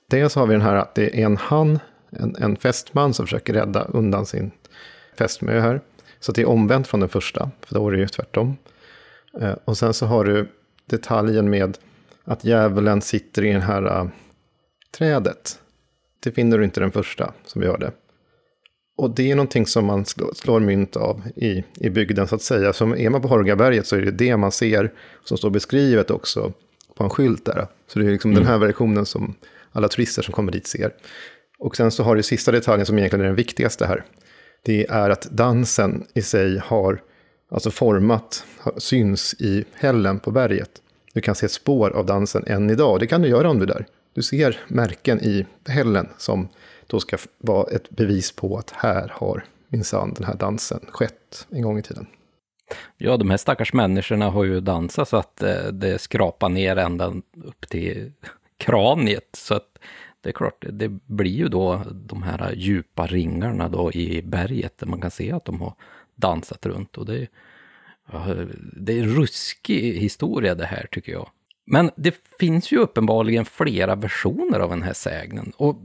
Dels 0.07 0.35
har 0.35 0.47
vi 0.47 0.53
den 0.53 0.61
här 0.61 0.75
att 0.75 0.95
det 0.95 1.21
är 1.21 1.25
en 1.25 1.37
han, 1.37 1.79
en, 2.09 2.35
en 2.35 2.55
fästman 2.55 3.13
som 3.13 3.25
försöker 3.25 3.53
rädda 3.53 3.83
undan 3.83 4.25
sin 4.25 4.51
fästmö 5.17 5.59
här. 5.59 5.81
Så 6.19 6.31
det 6.31 6.41
är 6.41 6.49
omvänt 6.49 6.87
från 6.87 6.99
den 6.99 7.09
första, 7.09 7.51
för 7.65 7.75
då 7.75 7.87
är 7.87 7.91
det 7.91 7.99
ju 7.99 8.07
tvärtom. 8.07 8.57
Eh, 9.41 9.55
och 9.65 9.77
sen 9.77 9.93
så 9.93 10.05
har 10.05 10.25
du 10.25 10.51
detaljen 10.85 11.49
med 11.49 11.77
att 12.23 12.43
djävulen 12.43 13.01
sitter 13.01 13.45
i 13.45 13.53
det 13.53 13.59
här 13.59 14.01
uh, 14.01 14.09
trädet. 14.91 15.59
Det 16.19 16.31
finner 16.31 16.57
du 16.57 16.63
inte 16.63 16.79
den 16.79 16.91
första, 16.91 17.33
som 17.45 17.61
vi 17.61 17.67
hörde. 17.67 17.91
Och 18.99 19.09
det 19.09 19.31
är 19.31 19.35
någonting 19.35 19.65
som 19.65 19.85
man 19.85 20.05
slår, 20.05 20.59
mynt 20.59 20.95
av 20.95 21.21
i, 21.35 21.63
i 21.75 21.89
bygden, 21.89 22.27
så 22.27 22.35
att 22.35 22.41
säga. 22.41 22.73
Som 22.73 22.97
är 22.97 23.09
man 23.09 23.21
på 23.21 23.27
Horgaberget 23.27 23.87
så 23.87 23.95
är 23.95 24.01
det 24.01 24.11
det 24.11 24.37
man 24.37 24.51
ser, 24.51 24.91
som 25.23 25.37
står 25.37 25.49
beskrivet 25.49 26.11
också 26.11 26.53
på 26.95 27.03
en 27.03 27.09
skylt 27.09 27.45
där. 27.45 27.67
Så 27.87 27.99
det 27.99 28.05
är 28.05 28.11
liksom 28.11 28.31
mm. 28.31 28.43
den 28.43 28.51
här 28.51 28.59
versionen 28.59 29.05
som 29.05 29.35
alla 29.71 29.87
turister 29.87 30.21
som 30.21 30.33
kommer 30.33 30.51
dit 30.51 30.67
ser. 30.67 30.91
Och 31.59 31.75
sen 31.75 31.91
så 31.91 32.03
har 32.03 32.15
du 32.15 32.23
sista 32.23 32.51
detaljen 32.51 32.85
som 32.85 32.97
egentligen 32.97 33.21
är 33.21 33.27
den 33.27 33.35
viktigaste 33.35 33.85
här. 33.85 34.03
Det 34.63 34.85
är 34.89 35.09
att 35.09 35.21
dansen 35.31 36.05
i 36.13 36.21
sig 36.21 36.61
har 36.65 37.01
alltså 37.51 37.71
format, 37.71 38.45
syns 38.77 39.33
i 39.33 39.65
hällen 39.73 40.19
på 40.19 40.31
berget. 40.31 40.71
Du 41.13 41.21
kan 41.21 41.35
se 41.35 41.49
spår 41.49 41.89
av 41.89 42.05
dansen 42.05 42.43
än 42.47 42.69
idag. 42.69 42.99
Det 42.99 43.07
kan 43.07 43.21
du 43.21 43.27
göra 43.27 43.49
om 43.49 43.57
du 43.57 43.63
är 43.63 43.67
där. 43.67 43.85
Du 44.13 44.21
ser 44.21 44.59
märken 44.67 45.21
i 45.21 45.45
hällen 45.67 46.07
som 46.17 46.47
då 46.89 46.99
ska 46.99 47.17
vara 47.37 47.71
ett 47.71 47.89
bevis 47.89 48.31
på 48.31 48.57
att 48.57 48.71
här 48.71 49.11
har 49.15 49.45
minsann 49.67 50.13
den 50.13 50.23
här 50.23 50.35
dansen 50.35 50.85
skett 50.89 51.47
en 51.49 51.61
gång 51.61 51.79
i 51.79 51.81
tiden. 51.81 52.07
Ja, 52.97 53.17
de 53.17 53.29
här 53.29 53.37
stackars 53.37 53.73
människorna 53.73 54.29
har 54.29 54.43
ju 54.43 54.59
dansat 54.59 55.09
så 55.09 55.17
att 55.17 55.43
eh, 55.43 55.67
det 55.71 55.99
skrapar 55.99 56.49
ner 56.49 56.75
ända 56.75 57.13
upp 57.43 57.69
till 57.69 58.11
kraniet. 58.57 59.29
Så 59.33 59.53
att 59.53 59.77
det 60.21 60.29
är 60.29 60.33
klart, 60.33 60.65
det 60.71 60.89
blir 60.89 61.31
ju 61.31 61.47
då 61.47 61.81
de 61.91 62.23
här 62.23 62.53
djupa 62.55 63.07
ringarna 63.07 63.69
då 63.69 63.91
i 63.91 64.21
berget 64.21 64.77
där 64.77 64.87
man 64.87 65.01
kan 65.01 65.11
se 65.11 65.31
att 65.31 65.45
de 65.45 65.61
har 65.61 65.73
dansat 66.15 66.65
runt. 66.65 66.97
Och 66.97 67.05
det, 67.05 67.27
är, 68.05 68.47
det 68.75 68.93
är 68.93 69.03
en 69.03 69.15
ruskig 69.15 69.93
historia 69.93 70.55
det 70.55 70.65
här 70.65 70.87
tycker 70.91 71.11
jag. 71.11 71.29
Men 71.65 71.91
det 71.95 72.15
finns 72.39 72.71
ju 72.71 72.77
uppenbarligen 72.77 73.45
flera 73.45 73.95
versioner 73.95 74.59
av 74.59 74.69
den 74.69 74.83
här 74.83 74.93
sägnen. 74.93 75.51
Och 75.57 75.75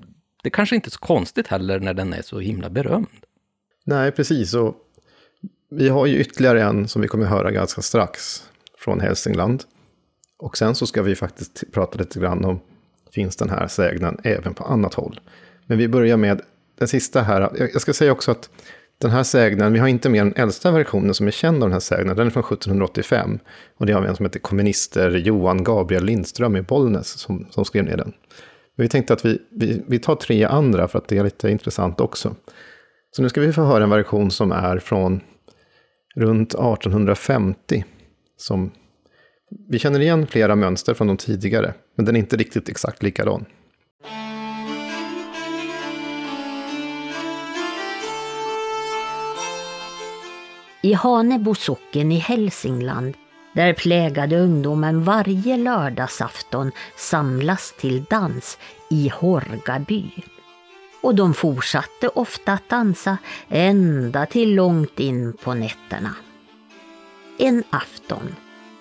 det 0.45 0.51
kanske 0.51 0.77
inte 0.77 0.89
är 0.89 0.91
så 0.91 0.99
konstigt 0.99 1.47
heller 1.47 1.81
när 1.81 1.95
den 1.95 2.13
är 2.13 2.23
så 2.23 2.39
himla 2.39 2.71
berömd. 2.71 3.07
Nej, 3.85 4.13
precis. 4.13 4.55
Och 4.55 4.75
vi 5.71 5.89
har 5.89 6.07
ju 6.07 6.19
ytterligare 6.19 6.63
en 6.63 6.89
som 6.89 7.03
vi 7.03 7.09
kommer 7.09 7.27
höra 7.27 7.51
ganska 7.51 7.83
strax 7.83 8.45
från 8.79 9.01
Hälsingland. 9.01 9.63
Och 10.39 10.57
sen 10.57 10.75
så 10.75 10.87
ska 10.87 11.03
vi 11.03 11.15
faktiskt 11.15 11.65
prata 11.73 11.99
lite 11.99 12.21
grann 12.21 12.45
om, 12.45 12.61
finns 13.13 13.37
den 13.37 13.51
här 13.51 13.69
sägnen 13.69 14.21
även 14.25 14.55
på 14.55 14.65
annat 14.65 14.95
håll? 14.95 15.21
Men 15.67 15.79
vi 15.79 15.89
börjar 15.89 16.17
med 16.17 16.41
den 16.79 16.89
sista 16.89 17.23
här. 17.23 17.51
Jag 17.73 17.81
ska 17.81 17.93
säga 17.93 18.13
också 18.13 18.31
att 18.31 18.51
den 18.99 19.11
här 19.11 19.23
sägnen, 19.23 19.73
vi 19.73 19.79
har 19.79 19.89
inte 19.89 20.09
med 20.09 20.27
den 20.27 20.35
äldsta 20.37 20.71
versionen 20.71 21.15
som 21.15 21.27
är 21.27 21.31
känd 21.31 21.63
av 21.63 21.69
den 21.69 21.73
här 21.73 21.81
sägnen, 21.81 22.17
den 22.17 22.27
är 22.27 22.31
från 22.31 22.45
1785. 22.45 23.39
Och 23.77 23.87
det 23.87 23.93
har 23.93 24.01
vi 24.01 24.09
en 24.09 24.17
som 24.17 24.27
heter 24.27 24.41
kommunister 24.41 25.11
Johan 25.11 25.65
Gabriel 25.65 26.05
Lindström 26.05 26.57
i 26.57 26.63
Bollnäs 26.63 27.09
som, 27.09 27.47
som 27.51 27.65
skrev 27.65 27.85
ner 27.85 27.97
den. 27.97 28.13
Vi 28.77 28.89
tänkte 28.89 29.13
att 29.13 29.25
vi, 29.25 29.43
vi, 29.51 29.83
vi 29.89 29.99
tar 29.99 30.17
tre 30.17 30.45
andra 30.45 30.89
för 30.89 30.99
att 30.99 31.09
det 31.09 31.19
är 31.19 31.25
lite 31.25 31.51
intressant 31.51 32.01
också. 32.01 32.35
Så 33.11 33.23
nu 33.23 33.29
ska 33.29 33.41
vi 33.41 33.53
få 33.53 33.63
höra 33.63 33.85
en 33.85 33.91
version 33.91 34.31
som 34.31 34.53
är 34.53 34.79
från 34.79 35.21
runt 36.17 36.55
1850. 36.55 37.85
Som 38.37 38.71
vi 39.69 39.79
känner 39.79 40.01
igen 40.01 40.27
flera 40.27 40.57
mönster 40.57 40.95
från 40.95 41.07
de 41.07 41.17
tidigare, 41.17 41.75
men 41.97 42.07
den 42.07 42.17
är 42.17 42.21
inte 42.21 42.37
riktigt 42.37 42.69
exakt 42.69 43.03
likadan. 43.03 43.45
I 50.83 50.93
Hanebo 50.93 51.55
socken 51.55 52.13
i 52.13 52.19
Hälsingland, 52.19 53.15
där 53.55 53.73
plägade 53.73 54.39
ungdomen 54.39 55.05
varje 55.05 55.57
lördagsafton 55.57 56.73
samlas 56.97 57.75
till 57.79 58.05
dans 58.05 58.59
i 58.91 59.09
Horgaby. 59.09 60.11
Och 61.03 61.15
de 61.15 61.35
fortsatte 61.35 62.09
ofta 62.09 62.53
att 62.53 62.69
dansa 62.69 63.19
ända 63.49 64.27
till 64.27 64.55
långt 64.55 65.01
in 65.01 65.37
på 65.45 65.55
nätterna. 65.55 66.15
En 67.39 67.65
afton 67.71 68.35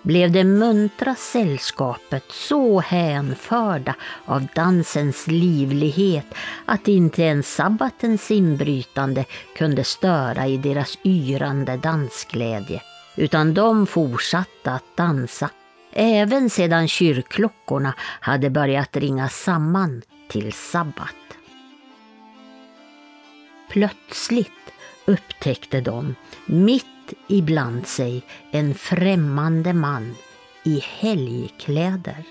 blev 0.03 0.31
det 0.31 0.43
muntra 0.43 1.15
sällskapet 1.15 2.23
så 2.31 2.79
hänförda 2.79 3.95
av 4.25 4.47
dansens 4.55 5.27
livlighet 5.27 6.25
att 6.65 6.87
inte 6.87 7.21
ens 7.21 7.55
sabbatens 7.55 8.31
inbrytande 8.31 9.25
kunde 9.55 9.83
störa 9.83 10.47
i 10.47 10.57
deras 10.57 10.97
yrande 11.03 11.77
dansglädje, 11.77 12.81
utan 13.15 13.53
de 13.53 13.87
fortsatte 13.87 14.71
att 14.71 14.97
dansa 14.97 15.49
även 15.93 16.49
sedan 16.49 16.87
kyrkklockorna 16.87 17.93
hade 17.99 18.49
börjat 18.49 18.97
ringa 18.97 19.29
samman 19.29 20.01
till 20.29 20.53
sabbat. 20.53 21.15
Plötsligt 23.69 24.51
upptäckte 25.05 25.81
de, 25.81 26.15
mitt 26.45 27.13
ibland 27.27 27.87
sig 27.87 28.23
en 28.51 28.75
främmande 28.75 29.73
man 29.73 30.15
i 30.63 30.83
helgkläder. 30.99 32.23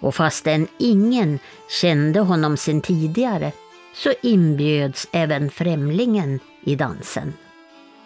Och 0.00 0.14
fastän 0.14 0.66
ingen 0.78 1.38
kände 1.80 2.20
honom 2.20 2.56
sen 2.56 2.80
tidigare 2.80 3.52
så 3.94 4.12
inbjöds 4.22 5.08
även 5.12 5.50
främlingen 5.50 6.40
i 6.64 6.74
dansen. 6.74 7.32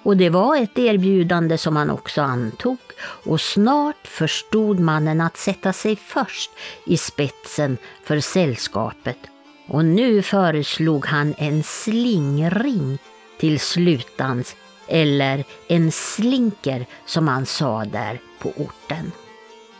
Och 0.03 0.17
det 0.17 0.31
var 0.31 0.57
ett 0.57 0.79
erbjudande 0.79 1.59
som 1.59 1.77
han 1.77 1.91
också 1.91 2.23
antog 2.23 2.79
och 3.03 3.41
snart 3.41 4.07
förstod 4.07 4.81
mannen 4.81 5.21
att 5.21 5.37
sätta 5.37 5.73
sig 5.73 5.97
först 5.97 6.51
i 6.87 6.97
spetsen 6.97 7.79
för 8.05 8.21
sällskapet 8.21 9.19
och 9.67 9.85
nu 9.85 10.23
föreslog 10.23 11.07
han 11.07 11.35
en 11.39 11.63
slingring 11.63 12.99
till 13.39 13.61
slutans 13.61 14.57
eller 14.89 15.45
en 15.69 15.93
slinker 15.93 16.87
som 17.07 17.29
han 17.29 17.47
sa 17.47 17.85
där 17.85 18.21
på 18.39 18.49
orten. 18.49 19.13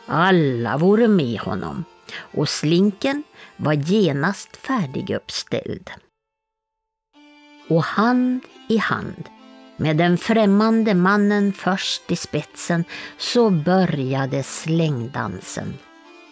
Alla 0.07 0.77
vore 0.77 1.09
med 1.09 1.41
honom 1.41 1.85
och 2.17 2.49
slinken 2.49 3.23
var 3.57 3.73
genast 3.73 4.57
färdiguppställd. 4.57 5.91
Och 7.69 7.85
hand 7.85 8.41
i 8.69 8.77
hand 8.77 9.25
med 9.83 9.97
den 9.97 10.19
främmande 10.19 10.95
mannen 10.95 11.53
först 11.53 12.11
i 12.11 12.17
spetsen 12.17 12.85
så 13.19 13.51
började 13.51 14.43
slängdansen. 14.43 15.75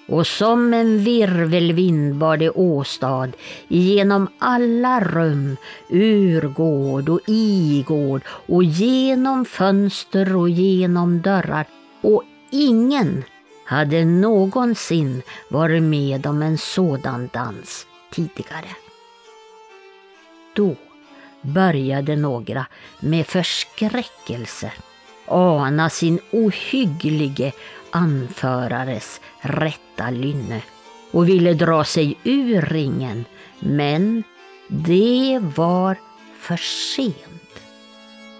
och 0.08 0.26
som 0.26 0.74
en 0.74 1.04
virvelvind 1.04 2.14
bar 2.14 2.36
det 2.36 2.50
åstad 2.50 3.28
genom 3.68 4.28
alla 4.38 5.00
rum, 5.00 5.56
ur 5.88 6.42
gård 6.48 7.08
och 7.08 7.20
i 7.26 7.84
gård 7.88 8.22
och 8.26 8.64
genom 8.64 9.44
fönster 9.44 10.36
och 10.36 10.50
genom 10.50 11.22
dörrar 11.22 11.66
och 12.00 12.22
ingen 12.50 13.24
hade 13.64 14.04
någonsin 14.04 15.22
varit 15.48 15.82
med 15.82 16.26
om 16.26 16.42
en 16.42 16.58
sådan 16.58 17.30
dans 17.32 17.86
tidigare. 18.10 18.76
Då 20.54 20.74
började 21.42 22.16
några 22.16 22.66
med 23.00 23.26
förskräckelse 23.26 24.72
ana 25.31 25.90
sin 25.90 26.18
ohygglige 26.33 27.53
anförares 27.90 29.20
rätta 29.40 30.11
lynne 30.11 30.62
och 31.11 31.29
ville 31.29 31.55
dra 31.55 31.85
sig 31.85 32.16
ur 32.24 32.62
ringen, 32.62 33.24
men 33.61 34.22
det 34.68 35.40
var 35.57 35.96
för 36.38 36.57
sent. 36.57 37.61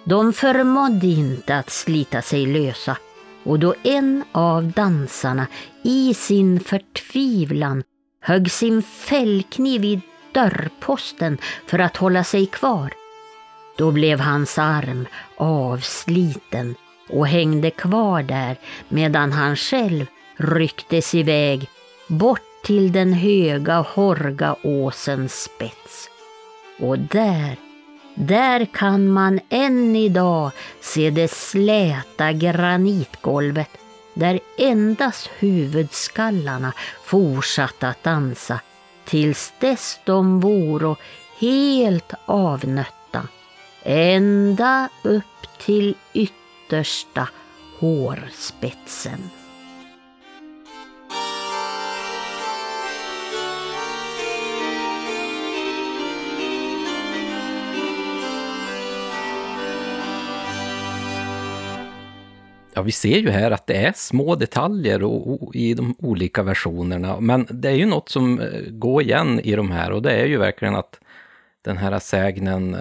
De 0.05 0.33
förmådde 0.33 1.07
inte 1.07 1.57
att 1.57 1.71
slita 1.71 2.23
sig 2.23 2.47
lösa 2.47 2.97
och 3.45 3.59
då 3.59 3.75
en 3.83 4.25
av 4.33 4.73
dansarna 4.73 5.47
i 5.85 6.15
sin 6.15 6.61
förtvivlan 6.61 7.83
högg 8.21 8.51
sin 8.51 8.83
fällkniv 8.83 9.85
i 9.85 10.01
dörrposten 10.33 11.39
för 11.67 11.79
att 11.79 11.97
hålla 11.97 12.25
sig 12.25 12.47
kvar, 12.47 12.93
då 13.77 13.91
blev 13.91 14.21
hans 14.21 14.59
arm 14.59 15.07
avsliten 15.37 16.75
och 17.09 17.27
hängde 17.27 17.71
kvar 17.71 18.23
där 18.23 18.57
medan 18.89 19.33
han 19.33 19.57
själv 19.57 20.07
rycktes 20.37 21.15
iväg 21.15 21.69
bort 22.09 22.41
till 22.65 22.93
den 22.93 23.13
höga 23.13 23.81
Horga 23.81 24.57
åsens 24.63 25.43
spets. 25.43 26.11
Och 26.79 26.99
där, 26.99 27.57
där 28.15 28.65
kan 28.65 29.09
man 29.09 29.41
än 29.49 29.97
idag 29.97 30.51
se 30.81 31.11
det 31.11 31.31
släta 31.31 32.33
granitgolvet 32.33 33.71
där 34.15 34.41
endast 34.59 35.31
huvudskallarna 35.39 36.73
fortsatte 37.05 37.89
att 37.89 38.05
dansa 38.05 38.61
tills 39.11 39.53
dess 39.61 40.01
de 40.05 40.41
voro 40.41 40.97
helt 41.41 42.13
avnötta 42.27 43.29
ända 43.83 44.89
upp 45.05 45.59
till 45.59 45.95
yttersta 46.13 47.29
hårspetsen. 47.79 49.31
Ja, 62.81 62.85
vi 62.85 62.93
ser 62.93 63.19
ju 63.19 63.31
här 63.31 63.51
att 63.51 63.67
det 63.67 63.87
är 63.87 63.93
små 63.97 64.35
detaljer 64.35 65.03
och, 65.03 65.43
och, 65.43 65.55
i 65.57 65.75
de 65.75 65.95
olika 65.99 66.43
versionerna, 66.43 67.21
men 67.21 67.47
det 67.51 67.69
är 67.69 67.75
ju 67.75 67.87
något 67.87 68.09
som 68.09 68.41
eh, 68.41 68.61
går 68.71 69.03
igen 69.03 69.41
i 69.41 69.55
de 69.55 69.71
här 69.71 69.93
och 69.93 70.03
det 70.03 70.13
är 70.13 70.27
ju 70.27 70.39
verkligen 70.39 70.75
att 70.75 71.01
den 71.63 71.77
här 71.77 71.99
sägnen 71.99 72.75
eh, 72.75 72.81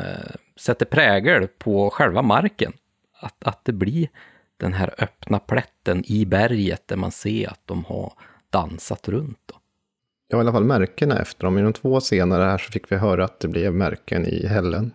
sätter 0.60 0.86
prägel 0.86 1.48
på 1.48 1.90
själva 1.90 2.22
marken. 2.22 2.74
Att, 3.20 3.44
att 3.44 3.66
det 3.66 3.74
blir 3.74 4.10
den 4.58 4.74
här 4.74 4.94
öppna 4.98 5.40
plätten 5.40 6.04
i 6.08 6.26
berget 6.26 6.88
där 6.88 6.96
man 6.96 7.12
ser 7.12 7.50
att 7.50 7.62
de 7.66 7.86
har 7.86 8.14
dansat 8.50 9.08
runt. 9.08 9.40
Då. 9.46 9.56
Ja, 10.28 10.38
i 10.38 10.40
alla 10.40 10.52
fall 10.52 10.66
märkena 10.66 11.20
efter 11.20 11.44
dem. 11.44 11.58
I 11.58 11.62
de 11.62 11.74
två 11.74 12.02
senare 12.02 12.44
här 12.44 12.58
så 12.58 12.72
fick 12.72 12.92
vi 12.92 12.96
höra 12.96 13.26
att 13.26 13.40
det 13.40 13.48
blev 13.48 13.74
märken 13.74 14.26
i 14.26 14.48
hällen. 14.48 14.92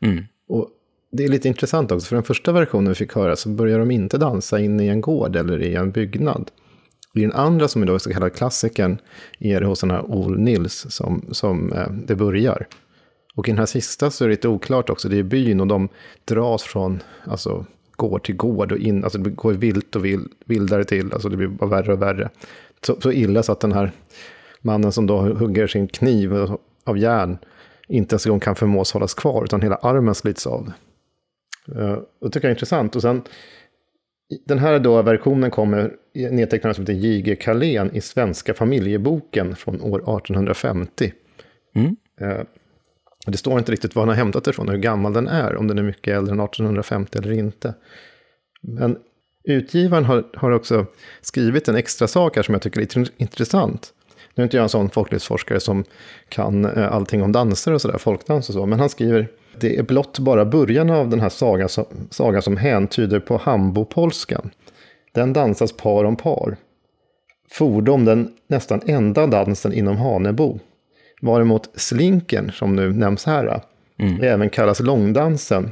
Mm. 0.00 0.24
Och 0.48 0.68
det 1.16 1.24
är 1.24 1.28
lite 1.28 1.48
intressant 1.48 1.92
också, 1.92 2.06
för 2.06 2.16
den 2.16 2.22
första 2.22 2.52
versionen 2.52 2.88
vi 2.88 2.94
fick 2.94 3.14
höra 3.14 3.36
så 3.36 3.48
börjar 3.48 3.78
de 3.78 3.90
inte 3.90 4.18
dansa 4.18 4.60
inne 4.60 4.84
i 4.84 4.88
en 4.88 5.00
gård 5.00 5.36
eller 5.36 5.62
i 5.62 5.74
en 5.74 5.90
byggnad. 5.90 6.50
I 7.14 7.20
den 7.20 7.32
andra, 7.32 7.68
som 7.68 7.82
är 7.82 7.86
då 7.86 7.98
så 7.98 8.12
kallad 8.12 8.34
klassikern, 8.34 8.98
är 9.38 9.60
det 9.60 9.66
hos 9.66 9.80
den 9.80 9.90
här 9.90 10.10
Ol 10.10 10.38
Nils 10.38 10.86
som, 10.88 11.24
som 11.30 11.72
eh, 11.72 11.90
det 11.90 12.14
börjar. 12.14 12.66
Och 13.34 13.48
i 13.48 13.50
den 13.50 13.58
här 13.58 13.66
sista 13.66 14.10
så 14.10 14.24
är 14.24 14.28
det 14.28 14.32
lite 14.34 14.48
oklart 14.48 14.90
också, 14.90 15.08
det 15.08 15.18
är 15.18 15.22
byn 15.22 15.60
och 15.60 15.66
de 15.66 15.88
dras 16.24 16.62
från 16.62 17.02
alltså, 17.24 17.66
gård 17.96 18.24
till 18.24 18.36
gård 18.36 18.72
och 18.72 18.78
in, 18.78 19.04
alltså 19.04 19.18
det 19.18 19.30
går 19.30 19.52
vilt 19.52 19.96
och 19.96 20.04
vild, 20.04 20.32
vildare 20.44 20.84
till, 20.84 21.12
alltså 21.12 21.28
det 21.28 21.36
blir 21.36 21.48
bara 21.48 21.70
värre 21.70 21.92
och 21.92 22.02
värre. 22.02 22.30
Så, 22.86 23.00
så 23.00 23.12
illa 23.12 23.42
så 23.42 23.52
att 23.52 23.60
den 23.60 23.72
här 23.72 23.92
mannen 24.60 24.92
som 24.92 25.06
då 25.06 25.20
hugger 25.20 25.66
sin 25.66 25.88
kniv 25.88 26.32
av 26.84 26.98
järn 26.98 27.38
inte 27.88 28.14
ens 28.14 28.26
en 28.26 28.30
gång 28.30 28.40
kan 28.40 28.54
förmås 28.54 28.92
hållas 28.92 29.14
kvar, 29.14 29.44
utan 29.44 29.62
hela 29.62 29.76
armen 29.76 30.14
slits 30.14 30.46
av. 30.46 30.72
Uh, 31.68 31.98
det 32.20 32.30
tycker 32.30 32.48
jag 32.48 32.50
är 32.50 32.54
intressant. 32.54 32.96
Och 32.96 33.02
sen, 33.02 33.22
den 34.46 34.58
här 34.58 34.78
då 34.78 35.02
versionen 35.02 35.50
kommer 35.50 35.96
nedtecknad 36.14 36.76
som 36.76 36.82
heter 36.82 36.92
J.G. 36.92 37.36
Kalén 37.36 37.90
i 37.94 38.00
Svenska 38.00 38.54
familjeboken 38.54 39.56
från 39.56 39.80
år 39.80 39.98
1850. 39.98 41.12
Mm. 41.74 41.96
Uh, 42.22 42.44
det 43.26 43.36
står 43.36 43.58
inte 43.58 43.72
riktigt 43.72 43.94
var 43.94 44.02
han 44.02 44.08
har 44.08 44.16
hämtat 44.16 44.44
det 44.44 44.50
ifrån, 44.50 44.68
hur 44.68 44.78
gammal 44.78 45.12
den 45.12 45.28
är, 45.28 45.56
om 45.56 45.68
den 45.68 45.78
är 45.78 45.82
mycket 45.82 46.16
äldre 46.16 46.32
än 46.32 46.40
1850 46.40 47.18
eller 47.18 47.32
inte. 47.32 47.74
Men 48.62 48.98
utgivaren 49.44 50.04
har, 50.04 50.24
har 50.34 50.50
också 50.50 50.86
skrivit 51.20 51.68
en 51.68 51.76
extra 51.76 52.08
sak 52.08 52.36
här 52.36 52.42
som 52.42 52.54
jag 52.54 52.62
tycker 52.62 52.80
är 52.80 53.08
intressant. 53.16 53.92
Nu 54.34 54.42
är 54.42 54.44
inte 54.44 54.56
jag 54.56 54.62
en 54.62 54.68
sån 54.68 54.90
folklivsforskare 54.90 55.60
som 55.60 55.84
kan 56.28 56.64
eh, 56.64 56.92
allting 56.92 57.22
om 57.22 57.32
danser 57.32 57.72
och 57.72 57.80
sådär, 57.80 57.98
folkdans 57.98 58.48
och 58.48 58.54
så, 58.54 58.66
men 58.66 58.80
han 58.80 58.88
skriver 58.88 59.28
det 59.60 59.76
är 59.76 59.82
blott 59.82 60.18
bara 60.18 60.44
början 60.44 60.90
av 60.90 61.08
den 61.08 61.20
här 61.20 61.28
sagan 61.28 61.68
som, 61.68 61.84
sagan 62.10 62.42
som 62.42 62.56
häntyder 62.56 63.20
på 63.20 63.36
hambopolskan. 63.36 64.50
Den 65.12 65.32
dansas 65.32 65.72
par 65.72 66.04
om 66.04 66.16
par. 66.16 66.56
Fordom 67.50 68.04
den 68.04 68.32
nästan 68.46 68.80
enda 68.86 69.26
dansen 69.26 69.72
inom 69.72 69.96
Hanebo. 69.96 70.58
Varemot 71.22 71.70
slinken, 71.74 72.52
som 72.52 72.76
nu 72.76 72.92
nämns 72.92 73.24
här, 73.24 73.60
mm. 73.98 74.22
även 74.22 74.50
kallas 74.50 74.80
långdansen. 74.80 75.70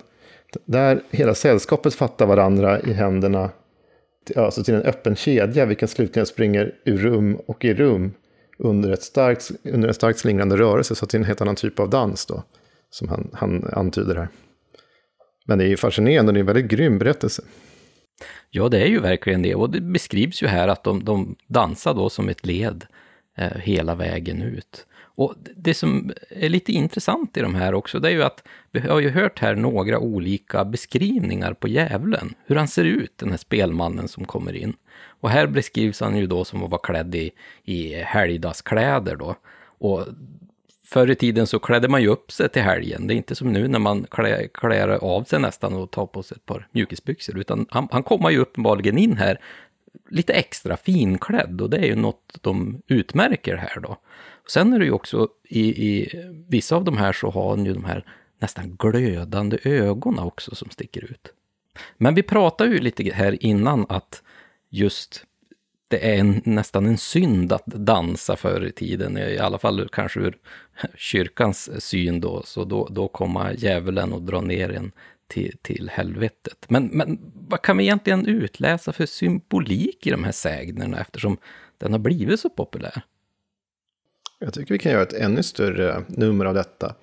Där 0.64 1.03
hela 1.11 1.35
sällskapet 1.35 1.95
fattar 1.95 2.27
varandra 2.27 2.81
i 2.81 2.92
händerna, 2.92 3.51
alltså 4.37 4.64
till 4.64 4.75
en 4.75 4.83
öppen 4.83 5.16
kedja, 5.16 5.64
vilken 5.64 5.88
slutligen 5.88 6.27
springer 6.27 6.75
ur 6.85 6.99
rum 6.99 7.38
och 7.47 7.64
i 7.64 7.75
rum 7.75 8.12
under, 8.59 8.92
ett 8.92 9.03
starkt, 9.03 9.51
under 9.64 9.88
en 9.88 9.95
starkt 9.95 10.18
slingrande 10.18 10.57
rörelse, 10.57 10.95
så 10.95 11.07
till 11.07 11.21
en 11.21 11.27
helt 11.27 11.40
annan 11.40 11.57
typ 11.57 11.81
av 11.81 11.90
dans 11.90 12.27
då, 12.27 12.42
som 12.92 13.09
han, 13.09 13.31
han 13.33 13.70
antyder 13.72 14.14
här. 14.14 14.28
Men 15.46 15.59
det 15.59 15.64
är 15.64 15.68
ju 15.68 15.76
fascinerande 15.76 16.33
det 16.33 16.38
är 16.38 16.40
en 16.40 16.46
väldigt 16.46 16.70
grym 16.70 16.98
berättelse. 16.98 17.42
Ja, 18.50 18.68
det 18.68 18.83
är 18.83 18.87
ju 18.87 19.00
verkligen 19.00 19.42
det. 19.42 19.55
Och 19.55 19.70
det 19.70 19.81
beskrivs 19.81 20.42
ju 20.42 20.46
här 20.46 20.68
att 20.68 20.85
de, 20.85 21.05
de 21.05 21.37
dansar 21.46 21.94
då 21.94 22.11
som 22.11 22.28
ett 22.28 22.46
led 22.46 22.87
eh, 23.37 23.57
hela 23.57 23.94
vägen 23.94 24.42
ut. 24.42 24.87
Och 25.14 25.35
det 25.57 25.74
som 25.74 26.12
är 26.31 26.48
lite 26.48 26.72
intressant 26.72 27.37
i 27.37 27.40
de 27.40 27.55
här 27.55 27.74
också, 27.74 27.98
det 27.98 28.09
är 28.09 28.12
ju 28.12 28.22
att 28.22 28.42
vi 28.70 28.81
har 28.81 29.00
ju 29.00 29.11
hört 29.11 29.38
här 29.38 29.55
några 29.55 29.98
olika 29.98 30.64
beskrivningar 30.64 31.55
på 31.55 31.68
djävulen. 31.68 32.35
Hur 32.46 32.57
han 32.57 32.68
ser 32.68 32.85
ut, 32.85 33.18
den 33.18 33.31
här 33.31 33.37
spelmannen 33.37 34.09
som 34.09 34.24
kommer 34.24 34.52
in. 34.52 34.74
Och 35.20 35.31
här 35.31 35.46
beskrivs 35.46 36.00
han 36.00 36.18
ju 36.18 36.26
då 36.26 36.44
som 36.44 36.64
att 36.64 36.70
vara 36.70 36.81
klädd 36.81 37.14
i, 37.14 37.31
i 37.64 37.94
helgdagskläder 37.94 39.16
då. 39.16 39.37
Och 39.78 40.07
förr 40.92 41.11
i 41.11 41.14
tiden 41.14 41.46
så 41.46 41.59
klädde 41.59 41.88
man 41.88 42.02
ju 42.02 42.09
upp 42.09 42.33
sig 42.33 42.48
till 42.48 42.62
helgen. 42.62 43.07
Det 43.07 43.14
är 43.14 43.16
inte 43.16 43.35
som 43.35 43.52
nu 43.52 43.68
när 43.68 43.78
man 43.78 44.07
klär, 44.11 44.48
klär 44.55 44.88
av 44.88 45.24
sig 45.24 45.40
nästan 45.40 45.74
och 45.74 45.90
tar 45.90 46.07
på 46.07 46.22
sig 46.22 46.37
ett 46.37 46.46
par 46.46 46.68
mjukisbyxor, 46.72 47.38
utan 47.38 47.66
han, 47.70 47.88
han 47.90 48.02
kommer 48.02 48.31
ju 48.31 48.38
uppenbarligen 48.38 48.98
in 48.98 49.16
här 49.16 49.40
lite 50.09 50.33
extra 50.33 50.76
finklädd 50.76 51.61
och 51.61 51.70
det 51.70 51.76
är 51.76 51.87
ju 51.87 51.96
något 51.96 52.38
de 52.40 52.83
utmärker 52.87 53.57
här 53.57 53.81
då. 53.81 53.96
Sen 54.48 54.72
är 54.72 54.78
det 54.78 54.85
ju 54.85 54.92
också 54.92 55.28
i, 55.48 55.61
i 55.88 56.09
vissa 56.48 56.76
av 56.76 56.85
de 56.85 56.96
här 56.96 57.12
så 57.12 57.31
har 57.31 57.50
han 57.50 57.64
ju 57.66 57.72
de 57.74 57.85
här 57.85 58.05
nästan 58.38 58.76
glödande 58.78 59.59
ögonen 59.64 60.24
också 60.24 60.55
som 60.55 60.70
sticker 60.70 61.05
ut. 61.05 61.33
Men 61.98 62.14
vi 62.14 62.22
pratade 62.22 62.70
ju 62.70 62.78
lite 62.78 63.12
här 63.14 63.44
innan 63.44 63.87
att 63.88 64.22
just 64.70 65.24
det 65.92 65.98
är 65.98 66.18
en, 66.18 66.42
nästan 66.44 66.87
en 66.87 66.98
synd 66.98 67.52
att 67.52 67.66
dansa 67.66 68.37
förr 68.37 68.64
i 68.64 68.72
tiden, 68.72 69.18
i 69.18 69.38
alla 69.38 69.59
fall 69.59 69.88
kanske 69.92 70.20
ur 70.20 70.37
kyrkans 70.96 71.70
syn 71.85 72.20
då, 72.20 72.42
så 72.44 72.64
då, 72.64 72.88
då 72.90 73.09
kommer 73.09 73.55
djävulen 73.59 74.12
och 74.12 74.22
drar 74.22 74.42
ner 74.42 74.72
en 74.72 74.92
till, 75.28 75.57
till 75.62 75.90
helvetet. 75.92 76.64
Men, 76.68 76.87
men 76.87 77.18
vad 77.48 77.62
kan 77.62 77.76
vi 77.76 77.85
egentligen 77.85 78.26
utläsa 78.26 78.92
för 78.92 79.07
symbolik 79.07 80.07
i 80.07 80.11
de 80.11 80.24
här 80.24 80.33
sägnerna 80.33 81.00
eftersom 81.00 81.37
den 81.78 81.92
har 81.92 81.98
blivit 81.98 82.40
så 82.40 82.50
populär? 82.50 83.02
Jag 84.38 84.55
tycker 84.55 84.74
vi 84.74 84.78
kan 84.78 84.92
göra 84.92 85.02
ett 85.02 85.12
ännu 85.12 85.42
större 85.42 86.05
nummer 86.09 86.44
av 86.44 86.55
detta. 86.55 86.94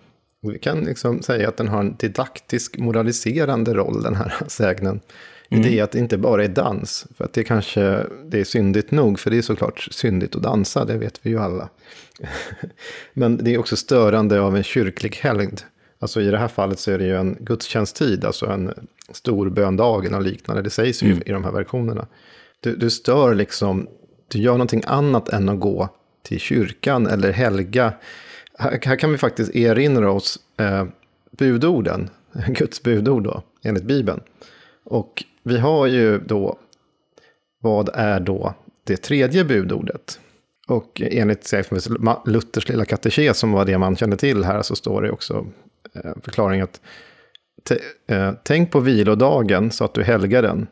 Vi 0.42 0.60
kan 0.60 0.80
liksom 0.80 1.22
säga 1.22 1.50
att 1.50 1.58
den 1.58 1.68
har 1.68 1.80
en 1.80 1.96
didaktisk 1.96 2.78
moraliserande 2.78 3.74
roll, 3.74 4.04
den 4.04 4.16
här 4.16 4.34
sägnen. 4.48 5.00
Mm. 5.50 5.64
Det 5.64 5.80
är 5.80 5.84
att 5.84 5.92
det 5.92 6.00
inte 6.00 6.18
bara 6.18 6.44
är 6.44 6.48
dans. 6.48 7.08
För 7.18 7.26
att 7.26 7.34
det 7.34 7.44
kanske 7.44 8.06
det 8.26 8.40
är 8.40 8.44
syndigt 8.44 8.92
nog, 8.92 9.20
för 9.20 9.32
det 9.32 9.38
är 9.38 9.42
såklart 9.42 9.88
syndigt 9.92 10.36
att 10.36 10.44
dansa, 10.44 10.86
det 10.86 10.98
vet 10.98 11.20
vi 11.22 11.30
ju 11.30 11.40
alla. 11.40 11.70
Men 13.14 13.38
det 13.38 13.54
är 13.54 13.58
också 13.58 13.76
störande 13.76 14.42
av 14.42 14.56
en 14.56 14.64
kyrklig 14.64 15.16
helgd. 15.16 15.62
Alltså 16.00 16.22
i 16.22 16.26
det 16.26 16.38
här 16.38 16.48
fallet 16.48 16.80
så 16.80 16.92
är 16.92 16.98
det 16.98 17.06
ju 17.06 17.16
en 17.16 17.38
gudstjänsttid, 17.40 18.26
alltså 18.26 18.46
en 18.46 18.74
stor 19.12 19.50
böndagen 19.50 20.14
och 20.14 20.22
liknande. 20.22 20.62
Det 20.62 20.70
sägs 20.70 21.04
ju 21.04 21.12
mm. 21.12 21.24
i 21.26 21.32
de 21.32 21.44
här 21.44 21.52
versionerna. 21.52 22.08
Du, 22.60 22.76
du 22.76 22.90
stör 22.90 23.36
liksom, 23.36 23.88
du 24.28 24.40
gör 24.40 24.52
någonting 24.52 24.84
annat 24.88 25.30
än 25.30 25.50
att 25.50 25.60
gå 25.60 25.90
till 26.24 26.40
kyrkan 26.40 27.08
eller 27.08 27.32
helga. 27.32 27.94
Här, 28.58 28.80
här 28.84 28.96
kan 28.96 29.12
vi 29.12 29.18
faktiskt 29.18 29.56
erinra 29.56 30.12
oss 30.12 30.40
eh, 30.58 30.86
budorden, 31.32 32.10
Guds 32.48 32.84
budord 32.84 33.24
då, 33.24 33.44
enligt 33.64 33.84
Bibeln. 33.84 34.22
Och 34.84 35.24
vi 35.44 35.58
har 35.58 35.88
ju 35.88 36.20
då, 36.20 36.58
vad 37.62 37.90
är 37.94 38.20
då 38.20 38.54
det 38.84 38.98
tredje 38.98 39.44
budordet? 39.44 40.20
Och 40.68 41.02
enligt 41.02 41.54
Luthers 42.26 42.70
lilla 42.70 42.86
katekes, 42.86 43.38
som 43.38 43.52
var 43.52 43.66
det 43.66 43.78
man 43.78 43.96
kände 43.96 44.18
till 44.18 44.44
här, 44.44 44.62
så 44.62 44.76
står 44.76 45.02
det 45.02 45.12
också 45.12 45.46
eh, 45.94 46.12
förklaring 46.24 46.62
att 46.62 46.82
eh, 48.08 48.34
tänk 48.44 48.72
på 48.72 48.80
vilodagen 48.80 49.72
så 49.72 49.86
att 49.86 49.94
du 49.94 50.04
helgar 50.04 50.42
den. 50.42 50.68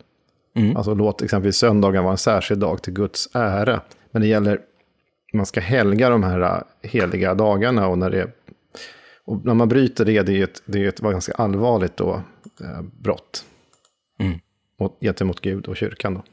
Mm. 0.55 0.77
Alltså 0.77 0.93
låt 0.93 1.21
exempelvis 1.21 1.57
söndagen 1.57 2.03
vara 2.03 2.11
en 2.11 2.17
särskild 2.17 2.61
dag 2.61 2.81
till 2.81 2.93
Guds 2.93 3.29
ära. 3.33 3.81
Men 4.11 4.21
det 4.21 4.27
gäller, 4.27 4.59
man 5.33 5.45
ska 5.45 5.59
helga 5.59 6.09
de 6.09 6.23
här 6.23 6.41
eh, 6.41 6.89
heliga 6.89 7.33
dagarna 7.33 7.87
och 7.87 7.97
när 7.97 8.09
det 8.09 8.27
och 9.25 9.45
när 9.45 9.53
man 9.53 9.69
bryter 9.69 10.05
det, 10.05 10.21
det 10.21 10.39
är 10.39 10.43
ett, 10.43 10.61
det 10.65 10.83
är 10.83 10.87
ett 10.87 10.99
ganska 10.99 11.33
allvarligt 11.33 11.97
då, 11.97 12.21
eh, 12.61 12.81
brott. 12.81 13.45
Mm. 14.19 14.39
Gentemot 15.01 15.41
Gud 15.41 15.67
och 15.67 15.77
kyrkan. 15.77 16.13
Då. 16.13 16.23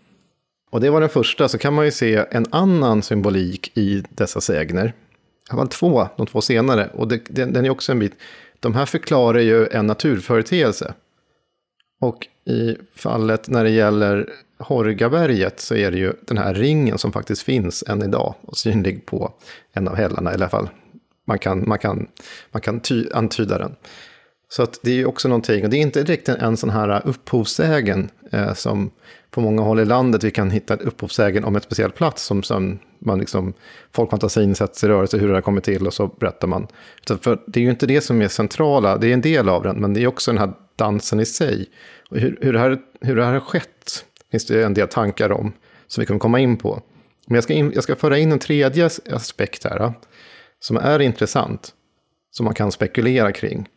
Och 0.71 0.81
det 0.81 0.91
var 0.91 1.01
den 1.01 1.11
första, 1.11 1.49
så 1.49 1.59
kan 1.59 1.75
man 1.75 1.85
ju 1.85 1.91
se 1.91 2.25
en 2.31 2.47
annan 2.51 3.03
symbolik 3.03 3.79
i 3.79 4.03
dessa 4.09 4.41
sägner. 4.41 4.93
Det 5.51 5.57
var 5.57 5.67
två, 5.67 6.09
de 6.17 6.27
två 6.27 6.41
senare, 6.41 6.91
och 6.95 7.09
det, 7.09 7.21
den, 7.29 7.53
den 7.53 7.65
är 7.65 7.71
också 7.71 7.93
en 7.93 7.99
bit. 7.99 8.13
De 8.61 8.75
här 8.75 8.87
förklarar 8.87 9.41
ju 9.41 9.67
en 9.67 9.87
naturföreteelse. 9.87 10.95
Och 12.01 12.27
i 12.45 12.77
fallet 12.95 13.49
när 13.49 13.65
det 13.65 13.71
gäller 13.71 14.33
Horgaberget 14.59 15.61
så 15.61 15.75
är 15.75 15.91
det 15.91 15.99
ju 15.99 16.13
den 16.21 16.39
här 16.39 16.55
ringen 16.55 16.99
som 16.99 17.13
faktiskt 17.13 17.43
finns 17.43 17.85
än 17.89 18.03
idag 18.03 18.35
och 18.41 18.57
synlig 18.57 19.07
på 19.07 19.33
en 19.73 19.89
av 19.89 19.97
hällarna, 19.97 20.31
i 20.31 20.35
alla 20.35 20.49
fall 20.49 20.69
man 21.25 21.39
kan, 21.39 21.69
man 21.69 21.79
kan, 21.79 22.07
man 22.51 22.63
kan 22.63 22.81
ty, 22.81 23.07
antyda 23.15 23.59
den. 23.59 23.77
Så 24.57 24.63
att 24.63 24.81
det 24.83 24.91
är 24.91 24.95
ju 24.95 25.07
också 25.07 25.29
någonting, 25.29 25.65
och 25.65 25.71
det 25.71 25.77
är 25.77 25.81
inte 25.81 26.03
direkt 26.03 26.29
en, 26.29 26.41
en 26.41 26.57
sån 26.57 26.71
här 26.71 27.03
upphovsägen 27.05 28.11
eh, 28.33 28.55
som 28.55 28.91
på 29.31 29.41
många 29.41 29.63
håll 29.63 29.81
i 29.81 29.85
landet 29.85 30.25
vi 30.25 30.31
kan 30.31 30.51
hitta 30.51 30.77
upphovsägen 30.77 31.45
om 31.45 31.57
en 31.57 31.63
speciell 31.63 31.91
plats 31.91 32.23
som, 32.23 32.43
som 32.43 32.79
man 32.99 33.19
liksom, 33.19 33.55
folkfantasin 33.93 34.55
sätts 34.55 34.85
i 34.85 34.89
rörelse, 34.89 35.19
hur 35.19 35.29
det 35.29 35.35
har 35.35 35.41
kommit 35.41 35.65
till 35.65 35.87
och 35.87 35.95
så 35.95 36.07
berättar 36.07 36.49
man. 36.49 36.67
För 37.21 37.43
det 37.47 37.61
är 37.61 37.65
ju 37.65 37.71
inte 37.71 37.87
det 37.87 38.01
som 38.01 38.23
är 38.23 38.29
centrala, 38.29 38.99
det 38.99 39.09
är 39.09 39.15
en 39.15 39.21
del 39.21 39.49
av 39.49 39.63
den, 39.63 39.77
men 39.77 39.95
det 39.95 40.03
är 40.03 40.07
också 40.07 40.31
den 40.31 40.39
här 40.39 40.53
dansen 40.77 41.21
i 41.21 41.27
sig. 41.27 41.67
Och 42.11 42.19
hur, 42.19 42.39
hur, 42.41 42.53
det 42.53 42.59
här, 42.59 42.79
hur 43.01 43.17
det 43.17 43.25
här 43.25 43.33
har 43.33 43.41
skett 43.41 44.05
finns 44.31 44.47
det 44.47 44.65
en 44.65 44.75
del 44.75 44.89
tankar 44.89 45.33
om, 45.33 45.53
som 45.87 46.03
vi 46.03 46.07
kommer 46.07 46.21
komma 46.21 46.41
in 46.41 46.57
på. 46.57 46.83
Men 47.27 47.35
jag 47.35 47.45
ska, 47.45 47.53
in, 47.53 47.73
jag 47.75 47.85
ska 47.85 47.97
föra 47.97 48.19
in 48.19 48.33
en 48.33 48.39
tredje 48.39 48.91
aspekt 49.11 49.65
här, 49.65 49.93
som 50.61 50.77
är 50.77 51.01
intressant, 51.01 51.73
som 52.31 52.45
man 52.45 52.55
kan 52.55 52.73
spekulera 52.73 53.33
kring. 53.33 53.69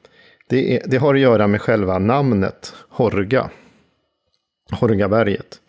Det, 0.49 0.75
är, 0.75 0.87
det 0.87 0.97
har 0.97 1.15
att 1.15 1.21
göra 1.21 1.47
med 1.47 1.61
själva 1.61 1.99
namnet 1.99 2.73
Horga. 2.89 3.49
Horgaberget. 4.71 5.61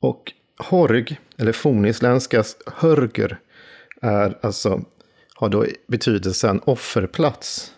Och 0.00 0.32
Horg, 0.58 1.18
eller 1.38 1.52
fornisländskas 1.52 2.56
hörger, 2.66 3.38
är 4.02 4.38
alltså, 4.42 4.82
har 5.34 5.48
då 5.48 5.66
betydelsen 5.88 6.60
offerplats. 6.64 7.74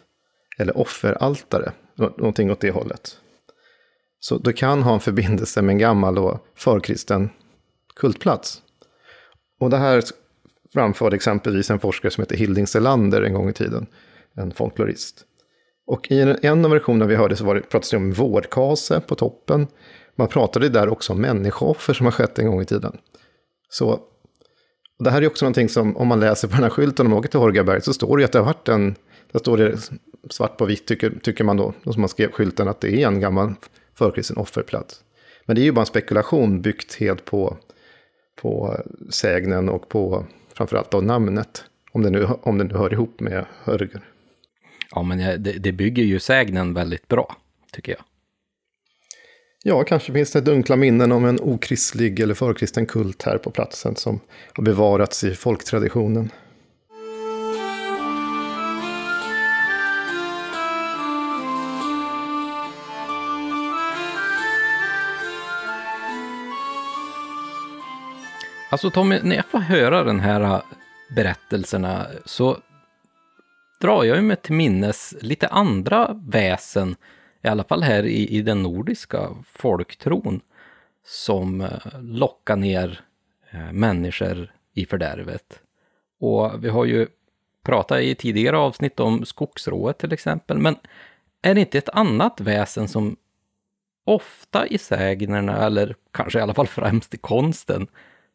Eller 0.59 0.79
offeraltare, 0.79 1.72
någonting 1.96 2.51
åt 2.51 2.61
det 2.61 2.70
hållet. 2.70 3.18
Så 4.20 4.38
det 4.38 4.53
kan 4.53 4.83
ha 4.83 4.94
en 4.94 5.01
förbindelse 5.01 5.62
med 5.62 5.72
en 5.72 5.79
gammal 5.79 6.18
och 6.18 6.46
förkristen 6.55 7.31
kultplats. 7.96 8.62
Och 9.61 9.70
det 9.70 9.77
här 9.77 10.03
framförde 10.72 11.16
exempelvis 11.16 11.70
en 11.70 11.81
forskare 11.81 12.11
som 12.11 12.22
heter 12.22 12.37
Hilding 12.37 12.66
Selander 12.66 13.22
en 13.22 13.35
gång 13.35 13.48
i 13.48 13.53
tiden, 13.53 13.87
en 14.35 14.53
folklorist. 14.53 15.27
Och 15.92 16.11
i 16.11 16.37
en 16.42 16.64
av 16.64 16.70
versionerna 16.70 17.07
vi 17.07 17.14
hörde 17.14 17.37
så 17.37 17.44
var 17.44 17.55
det, 17.55 17.61
pratades 17.61 17.90
det 17.90 17.96
om 17.96 18.12
vårdkase 18.12 19.00
på 19.00 19.14
toppen. 19.14 19.66
Man 20.16 20.28
pratade 20.28 20.68
där 20.68 20.88
också 20.88 21.12
om 21.12 21.20
människooffer 21.20 21.94
som 21.94 22.07
har 22.07 22.11
skett 22.11 22.38
en 22.38 22.46
gång 22.46 22.61
i 22.61 22.64
tiden. 22.64 22.98
Så 23.68 23.88
och 24.98 25.05
det 25.05 25.11
här 25.11 25.22
är 25.22 25.26
också 25.26 25.44
någonting 25.44 25.68
som, 25.68 25.96
om 25.96 26.09
man 26.09 26.20
läser 26.20 26.48
på 26.48 26.55
den 26.55 26.62
här 26.62 26.70
skylten 26.70 27.07
om 27.07 27.11
man 27.11 27.18
åker 27.18 27.28
till 27.28 27.40
Horgaberg, 27.40 27.81
så 27.81 27.92
står 27.92 28.16
det 28.16 28.24
att 28.24 28.33
det 28.33 28.38
har 28.38 28.46
varit 28.46 28.68
en, 28.68 28.94
där 29.33 29.38
står 29.38 29.57
det 29.57 29.78
svart 30.31 30.57
på 30.57 30.64
vitt, 30.64 30.87
tycker, 30.87 31.11
tycker 31.22 31.44
man 31.44 31.57
då, 31.57 31.74
som 31.85 32.00
man 32.00 32.09
skrev 32.09 32.33
skylten, 32.33 32.68
att 32.68 32.81
det 32.81 33.02
är 33.02 33.07
en 33.07 33.20
gammal 33.20 33.55
förkristen 33.94 34.37
offerplats. 34.37 35.00
Men 35.46 35.57
det 35.57 35.62
är 35.62 35.64
ju 35.64 35.72
bara 35.72 35.81
en 35.81 35.87
spekulation 35.87 36.62
byggt 36.62 36.94
helt 36.94 37.24
på, 37.24 37.57
på 38.42 38.76
sägnen 39.11 39.68
och 39.68 39.88
på 39.88 40.26
framförallt 40.55 40.90
då 40.90 41.00
namnet. 41.00 41.64
Om 41.92 42.02
det 42.02 42.11
nu, 42.11 42.26
om 42.42 42.59
det 42.59 42.64
nu 42.64 42.74
hör 42.74 42.92
ihop 42.92 43.20
med 43.20 43.44
Hörger. 43.64 44.12
Ja, 44.94 45.02
men 45.02 45.42
det, 45.42 45.52
det 45.52 45.72
bygger 45.72 46.02
ju 46.02 46.20
sägnen 46.20 46.74
väldigt 46.74 47.09
bra, 47.09 47.37
tycker 47.72 47.92
jag. 47.92 48.00
Ja, 49.64 49.85
kanske 49.85 50.12
finns 50.12 50.33
det 50.33 50.40
dunkla 50.40 50.76
minnen 50.76 51.12
om 51.12 51.24
en 51.24 51.40
okristlig 51.40 52.20
eller 52.20 52.35
förkristen 52.35 52.87
kult 52.87 53.22
här 53.22 53.38
på 53.38 53.50
platsen 53.50 53.96
som 53.96 54.20
har 54.52 54.64
bevarats 54.64 55.24
i 55.24 55.35
folktraditionen. 55.35 56.31
Alltså 68.70 68.90
Tommy, 68.90 69.20
när 69.22 69.37
jag 69.37 69.46
får 69.46 69.59
höra 69.59 70.05
den 70.05 70.20
här 70.20 70.40
äh, 70.40 70.62
berättelserna 71.09 72.07
så 72.24 72.59
drar 73.83 74.05
jag 74.05 74.16
ju 74.16 74.23
mig 74.23 74.37
till 74.37 74.55
minnes 74.55 75.14
lite 75.21 75.49
andra 75.49 76.21
väsen, 76.27 76.97
i 77.42 77.49
alla 77.49 77.64
fall 77.64 77.83
här 77.83 78.05
i, 78.05 78.29
i 78.29 78.42
den 78.42 78.62
nordiska 78.62 79.31
folktron, 79.53 80.40
som 81.05 81.61
eh, 81.61 82.01
lockar 82.01 82.57
ner 82.57 83.01
eh, 83.51 83.73
människor 83.73 84.53
i 84.75 84.87
fördärvet. 84.87 85.61
Och 86.21 86.64
vi 86.64 86.68
har 86.68 86.85
ju 86.85 87.07
pratat 87.64 88.01
i 88.01 88.14
tidigare 88.14 88.59
avsnitt 88.59 89.01
om 89.01 89.25
skogsrået 89.25 89.99
till 89.99 90.12
exempel, 90.12 90.59
men 90.59 90.77
är 91.42 91.55
det 91.55 91.61
inte 91.61 91.79
ett 91.79 91.88
annat 91.88 92.40
väsen 92.40 92.88
som 92.88 93.16
ofta 94.05 94.66
i 94.66 94.79
sägnerna, 94.79 95.66
eller 95.66 95.97
kanske 96.11 96.38
i 96.38 96.42
alla 96.42 96.55
fall 96.55 96.66
främst 96.66 97.14
i 97.14 97.18
konsten, 97.18 97.87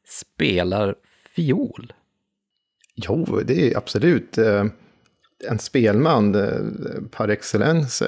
spelar 0.05 0.95
fiol? 1.35 1.93
Jo, 2.95 3.41
det 3.45 3.71
är 3.71 3.77
absolut 3.77 4.37
eh, 4.37 4.65
en 5.43 5.59
spelman 5.59 6.35
eh, 6.35 7.09
par 7.11 7.27
excellence. 7.27 8.05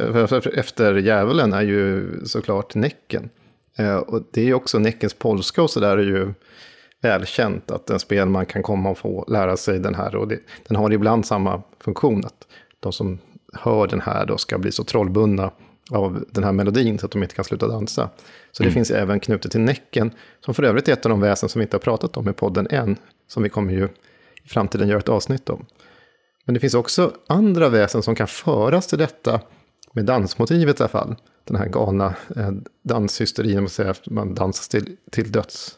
Efter 0.54 0.96
djävulen 0.96 1.54
är 1.54 1.62
ju 1.62 2.12
såklart 2.26 2.76
Näcken. 2.76 3.30
Eh, 3.78 3.96
och 3.96 4.24
det 4.32 4.42
är 4.42 4.46
ju 4.46 4.54
också 4.54 4.80
Näckens 4.80 5.14
polska 5.14 5.64
och 5.64 5.70
så 5.70 5.80
där 5.80 5.98
är 5.98 6.04
ju 6.04 6.34
välkänt 7.02 7.72
att 7.72 7.90
en 7.90 8.00
spelman 8.00 8.46
kan 8.46 8.64
komma 8.64 8.90
och 8.90 8.98
få 8.98 9.26
lära 9.28 9.58
sig 9.58 9.80
den 9.80 9.96
här. 9.96 10.16
Och 10.16 10.28
det, 10.28 10.40
den 10.68 10.78
har 10.78 10.92
ibland 10.92 11.26
samma 11.26 11.62
funktion, 11.80 12.26
att 12.26 12.48
de 12.80 12.94
som 12.94 13.20
hör 13.54 13.88
den 13.88 14.02
här 14.02 14.26
då 14.26 14.38
ska 14.38 14.58
bli 14.58 14.72
så 14.72 14.84
trollbundna 14.84 15.52
av 15.92 16.26
den 16.32 16.44
här 16.44 16.52
melodin 16.52 17.00
så 17.00 17.06
att 17.06 17.12
de 17.12 17.24
inte 17.24 17.36
kan 17.36 17.46
sluta 17.46 17.68
dansa. 17.68 18.10
Så 18.52 18.64
mm. 18.64 18.70
det 18.70 18.74
finns 18.74 18.92
även 18.92 19.20
knutet 19.20 19.52
till 19.52 19.62
Näcken, 19.62 20.12
som 20.46 20.54
för 20.54 20.64
övrigt 20.64 20.88
är 20.88 20.94
ett 20.94 21.06
av 21.06 21.10
de 21.10 21.22
väsen 21.22 21.50
som 21.50 21.60
vi 21.60 21.64
inte 21.64 21.76
har 21.76 21.82
pratat 21.82 22.18
om 22.18 22.30
i 22.30 22.34
podden 22.34 22.68
än, 22.70 22.98
som 23.28 23.44
vi 23.44 23.50
kommer 23.50 23.74
ju 23.74 23.86
i 24.44 24.48
framtiden 24.48 24.88
göra 24.88 25.00
ett 25.00 25.10
avsnitt 25.10 25.50
om. 25.50 25.66
Men 26.46 26.54
det 26.54 26.60
finns 26.60 26.74
också 26.74 27.14
andra 27.28 27.70
väsen 27.70 28.04
som 28.04 28.16
kan 28.16 28.28
föras 28.28 28.88
till 28.88 28.98
detta 28.98 29.42
med 29.94 30.06
dansmotivet 30.06 30.80
i 30.80 30.84
alla 30.84 30.90
fall. 30.90 31.16
Den 31.44 31.58
här 31.58 31.68
galna 31.68 32.16
eh, 32.36 32.52
danshysterin, 32.84 33.60
man 33.60 33.70
säger 33.70 33.90
att 33.90 34.10
man 34.10 34.36
dansas 34.36 34.68
till, 34.68 34.96
till 35.12 35.32
döds. 35.32 35.76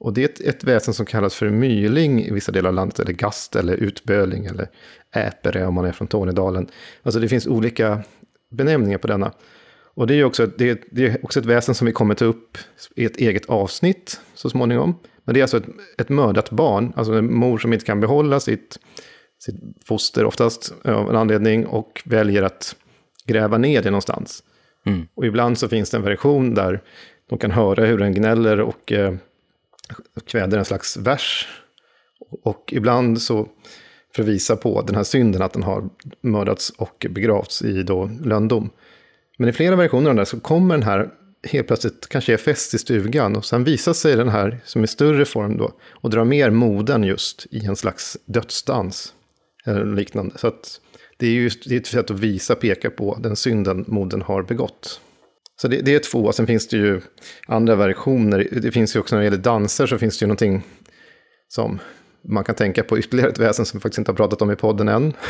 Och 0.00 0.12
det 0.12 0.22
är 0.22 0.28
ett, 0.28 0.40
ett 0.40 0.64
väsen 0.64 0.94
som 0.94 1.06
kallas 1.06 1.34
för 1.34 1.50
myling 1.50 2.24
i 2.24 2.30
vissa 2.30 2.52
delar 2.52 2.68
av 2.68 2.74
landet, 2.74 2.98
eller 2.98 3.12
gast, 3.12 3.56
eller 3.56 3.74
utböling, 3.74 4.46
eller 4.46 4.70
äpere 5.14 5.66
om 5.66 5.74
man 5.74 5.84
är 5.84 5.92
från 5.92 6.08
Tornedalen. 6.08 6.68
Alltså 7.02 7.20
det 7.20 7.28
finns 7.28 7.46
olika 7.46 8.02
benämningar 8.50 8.98
på 8.98 9.06
denna. 9.06 9.32
Och 9.94 10.06
det 10.06 10.14
är 10.14 10.24
också, 10.24 10.46
det, 10.46 10.82
det 10.90 11.06
är 11.06 11.24
också 11.24 11.40
ett 11.40 11.46
väsen 11.46 11.74
som 11.74 11.86
vi 11.86 11.92
kommer 11.92 12.14
ta 12.14 12.24
upp 12.24 12.58
i 12.96 13.04
ett 13.04 13.16
eget 13.16 13.46
avsnitt 13.46 14.20
så 14.34 14.50
småningom. 14.50 14.94
Men 15.24 15.34
det 15.34 15.40
är 15.40 15.42
alltså 15.42 15.56
ett, 15.56 15.66
ett 15.98 16.08
mördat 16.08 16.50
barn, 16.50 16.92
alltså 16.96 17.12
en 17.12 17.34
mor 17.34 17.58
som 17.58 17.72
inte 17.72 17.84
kan 17.84 18.00
behålla 18.00 18.40
sitt, 18.40 18.78
sitt 19.38 19.56
foster 19.84 20.24
oftast 20.24 20.72
av 20.84 21.10
en 21.10 21.16
anledning 21.16 21.66
och 21.66 22.02
väljer 22.04 22.42
att 22.42 22.76
gräva 23.26 23.58
ner 23.58 23.82
det 23.82 23.90
någonstans. 23.90 24.42
Mm. 24.86 25.08
Och 25.14 25.26
ibland 25.26 25.58
så 25.58 25.68
finns 25.68 25.90
det 25.90 25.96
en 25.96 26.02
version 26.02 26.54
där 26.54 26.82
de 27.28 27.38
kan 27.38 27.50
höra 27.50 27.84
hur 27.84 27.98
den 27.98 28.14
gnäller 28.14 28.60
och 28.60 28.92
eh, 28.92 29.14
kväder 30.26 30.58
en 30.58 30.64
slags 30.64 30.96
vers. 30.96 31.48
Och 32.42 32.72
ibland 32.76 33.22
så, 33.22 33.48
för 34.14 34.22
att 34.22 34.28
visa 34.28 34.56
på 34.56 34.82
den 34.82 34.94
här 34.94 35.04
synden, 35.04 35.42
att 35.42 35.52
den 35.52 35.62
har 35.62 35.88
mördats 36.20 36.70
och 36.70 37.06
begravts 37.10 37.62
i 37.62 37.82
då 37.82 38.10
lönndom. 38.24 38.70
Men 39.38 39.48
i 39.48 39.52
flera 39.52 39.76
versioner 39.76 40.10
av 40.10 40.16
den 40.16 40.26
så 40.26 40.40
kommer 40.40 40.74
den 40.74 40.82
här 40.82 41.10
helt 41.42 41.66
plötsligt 41.66 42.08
kanske 42.08 42.32
är 42.32 42.36
fäst 42.36 42.74
i 42.74 42.78
stugan 42.78 43.36
och 43.36 43.44
sen 43.44 43.64
visar 43.64 43.92
sig 43.92 44.16
den 44.16 44.28
här 44.28 44.60
som 44.64 44.82
är 44.82 44.86
större 44.86 45.24
form 45.24 45.56
då 45.56 45.72
och 45.90 46.10
drar 46.10 46.24
mer 46.24 46.50
moden 46.50 47.04
just 47.04 47.46
i 47.50 47.66
en 47.66 47.76
slags 47.76 48.16
dödsdans 48.24 49.14
eller 49.68 49.96
liknande. 49.96 50.38
Så 50.38 50.52
det 51.16 51.26
är 51.26 51.30
ju 51.30 51.50
det 51.64 51.74
är 51.74 51.80
ett 51.80 51.86
sätt 51.86 52.10
att 52.10 52.20
visa, 52.20 52.54
peka 52.54 52.90
på 52.90 53.18
den 53.20 53.36
synden 53.36 53.84
moden 53.88 54.22
har 54.22 54.42
begått. 54.42 55.00
Så 55.60 55.68
det, 55.68 55.80
det, 55.80 55.94
är 55.94 55.98
två, 55.98 56.32
sen 56.32 56.46
finns 56.46 56.68
det 56.68 56.76
ju 56.76 57.00
andra 57.46 57.76
versioner. 57.76 58.48
Det 58.62 58.72
finns 58.72 58.96
ju 58.96 59.00
också 59.00 59.14
när 59.14 59.20
det 59.20 59.24
gäller 59.24 59.38
danser 59.38 59.86
så 59.86 59.98
finns 59.98 60.18
det 60.18 60.22
ju 60.22 60.26
någonting 60.26 60.62
som 61.48 61.78
man 62.28 62.44
kan 62.44 62.54
tänka 62.54 62.82
på 62.82 62.98
ytterligare 62.98 63.30
ett 63.30 63.38
väsen 63.38 63.66
som 63.66 63.78
vi 63.78 63.82
faktiskt 63.82 63.98
inte 63.98 64.10
har 64.10 64.16
pratat 64.16 64.42
om 64.42 64.50
i 64.50 64.56
podden 64.56 64.88
än. 64.88 65.12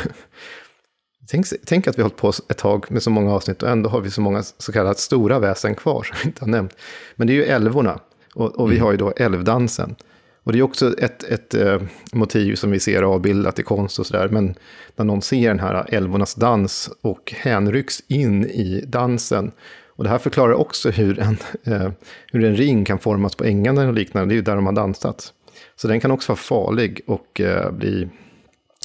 Tänk, 1.31 1.45
tänk, 1.65 1.87
att 1.87 1.97
vi 1.97 2.01
har 2.01 2.09
hållit 2.09 2.17
på 2.17 2.29
ett 2.29 2.57
tag 2.57 2.91
med 2.91 3.03
så 3.03 3.09
många 3.09 3.33
avsnitt 3.33 3.63
och 3.63 3.69
ändå 3.69 3.89
har 3.89 4.01
vi 4.01 4.11
så 4.11 4.21
många 4.21 4.43
så 4.43 4.71
kallade 4.71 4.95
stora 4.95 5.39
väsen 5.39 5.75
kvar 5.75 6.03
som 6.03 6.17
vi 6.21 6.27
inte 6.27 6.41
har 6.41 6.49
nämnt. 6.49 6.75
Men 7.15 7.27
det 7.27 7.33
är 7.33 7.35
ju 7.35 7.43
älvorna 7.43 7.99
och, 8.35 8.59
och 8.59 8.71
vi 8.71 8.75
mm. 8.75 8.85
har 8.85 8.91
ju 8.91 8.97
då 8.97 9.11
älvdansen. 9.11 9.95
Och 10.43 10.51
det 10.51 10.59
är 10.59 10.63
också 10.63 10.99
ett, 10.99 11.23
ett 11.23 11.53
eh, 11.53 11.81
motiv 12.13 12.55
som 12.55 12.71
vi 12.71 12.79
ser 12.79 13.03
avbildat 13.03 13.59
i 13.59 13.63
konst 13.63 13.99
och 13.99 14.05
sådär. 14.05 14.29
Men 14.29 14.55
när 14.95 15.05
någon 15.05 15.21
ser 15.21 15.47
den 15.47 15.59
här 15.59 15.85
älvornas 15.89 16.35
dans 16.35 16.89
och 17.01 17.33
hänrycks 17.37 18.03
in 18.07 18.45
i 18.45 18.83
dansen. 18.87 19.51
Och 19.87 20.03
det 20.03 20.09
här 20.09 20.17
förklarar 20.17 20.53
också 20.53 20.89
hur 20.89 21.19
en, 21.19 21.37
eh, 21.63 21.91
hur 22.31 22.43
en 22.43 22.55
ring 22.55 22.85
kan 22.85 22.99
formas 22.99 23.35
på 23.35 23.43
ängarna 23.43 23.87
och 23.87 23.93
liknande. 23.93 24.29
Det 24.29 24.33
är 24.33 24.35
ju 24.35 24.41
där 24.41 24.55
de 24.55 24.65
har 24.65 24.73
dansat. 24.73 25.33
Så 25.75 25.87
den 25.87 25.99
kan 25.99 26.11
också 26.11 26.31
vara 26.31 26.37
farlig 26.37 27.01
och 27.07 27.41
eh, 27.41 27.71
bli 27.71 28.09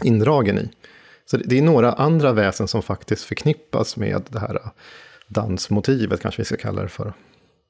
indragen 0.03 0.59
i. 0.59 0.69
Så 1.27 1.37
det 1.37 1.59
är 1.59 1.63
några 1.63 1.93
andra 1.93 2.33
väsen 2.33 2.69
som 2.69 2.83
faktiskt 2.83 3.25
förknippas 3.25 3.97
med 3.97 4.23
det 4.29 4.39
här 4.39 4.55
eh, 4.55 4.71
dansmotivet, 5.29 6.21
kanske 6.21 6.43
vi 6.43 6.47
ska 6.47 6.57
kalla 6.57 6.83
det 6.83 6.89
för. 6.89 7.13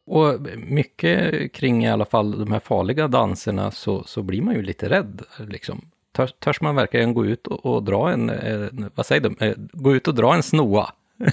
Och 0.07 0.41
mycket 0.57 1.53
kring 1.53 1.85
i 1.85 1.91
alla 1.91 2.05
fall 2.05 2.39
de 2.39 2.53
här 2.53 2.61
farliga 2.61 3.09
danserna 3.09 3.71
så, 3.71 4.05
så 4.05 4.23
blir 4.23 4.43
man 4.43 4.55
ju 4.55 4.63
lite 4.63 4.89
rädd. 4.89 5.23
Liksom. 5.39 5.81
Törs, 6.13 6.33
törs 6.39 6.61
man 6.61 6.75
verkligen 6.75 7.15
gå 7.15 7.27
ut 7.27 7.47
och, 7.47 7.67
och 7.67 7.83
dra 7.83 8.11
en, 8.11 8.31
en, 8.31 8.91
vad 8.95 9.07
säger 9.07 9.21
de, 9.21 9.37
eh, 9.41 9.55
gå 9.73 9.95
ut 9.95 10.09
och 10.09 10.15
dra 10.15 10.35
en 10.35 10.43
snoa? 10.43 10.93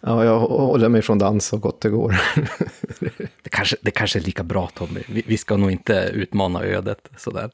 ja, 0.00 0.24
jag 0.24 0.38
håller 0.40 0.88
mig 0.88 1.02
från 1.02 1.18
dans 1.18 1.46
så 1.46 1.56
gott 1.56 1.80
det 1.80 1.88
går. 1.88 2.20
det, 3.42 3.50
kanske, 3.50 3.76
det 3.82 3.90
kanske 3.90 4.18
är 4.18 4.22
lika 4.22 4.42
bra 4.42 4.70
Tommy, 4.74 5.00
vi, 5.08 5.22
vi 5.26 5.36
ska 5.36 5.56
nog 5.56 5.70
inte 5.70 6.10
utmana 6.14 6.62
ödet 6.62 7.08
sådär. 7.16 7.50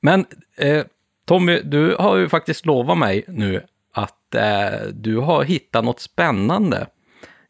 Men 0.00 0.26
eh, 0.56 0.84
Tommy, 1.24 1.60
du 1.64 1.96
har 1.98 2.16
ju 2.16 2.28
faktiskt 2.28 2.66
lovat 2.66 2.98
mig 2.98 3.24
nu 3.28 3.62
att 3.92 4.34
eh, 4.34 4.80
du 4.92 5.16
har 5.16 5.44
hittat 5.44 5.84
något 5.84 6.00
spännande 6.00 6.86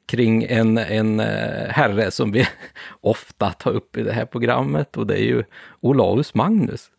kring 0.06 0.44
en, 0.44 0.78
en 0.78 1.20
eh, 1.20 1.68
herre 1.68 2.10
som 2.10 2.32
vi 2.32 2.48
ofta 3.00 3.50
tar 3.50 3.70
upp 3.70 3.96
i 3.96 4.02
det 4.02 4.12
här 4.12 4.26
programmet 4.26 4.96
och 4.96 5.06
det 5.06 5.14
är 5.14 5.24
ju 5.24 5.44
Olaus 5.80 6.34
Magnus. 6.34 6.90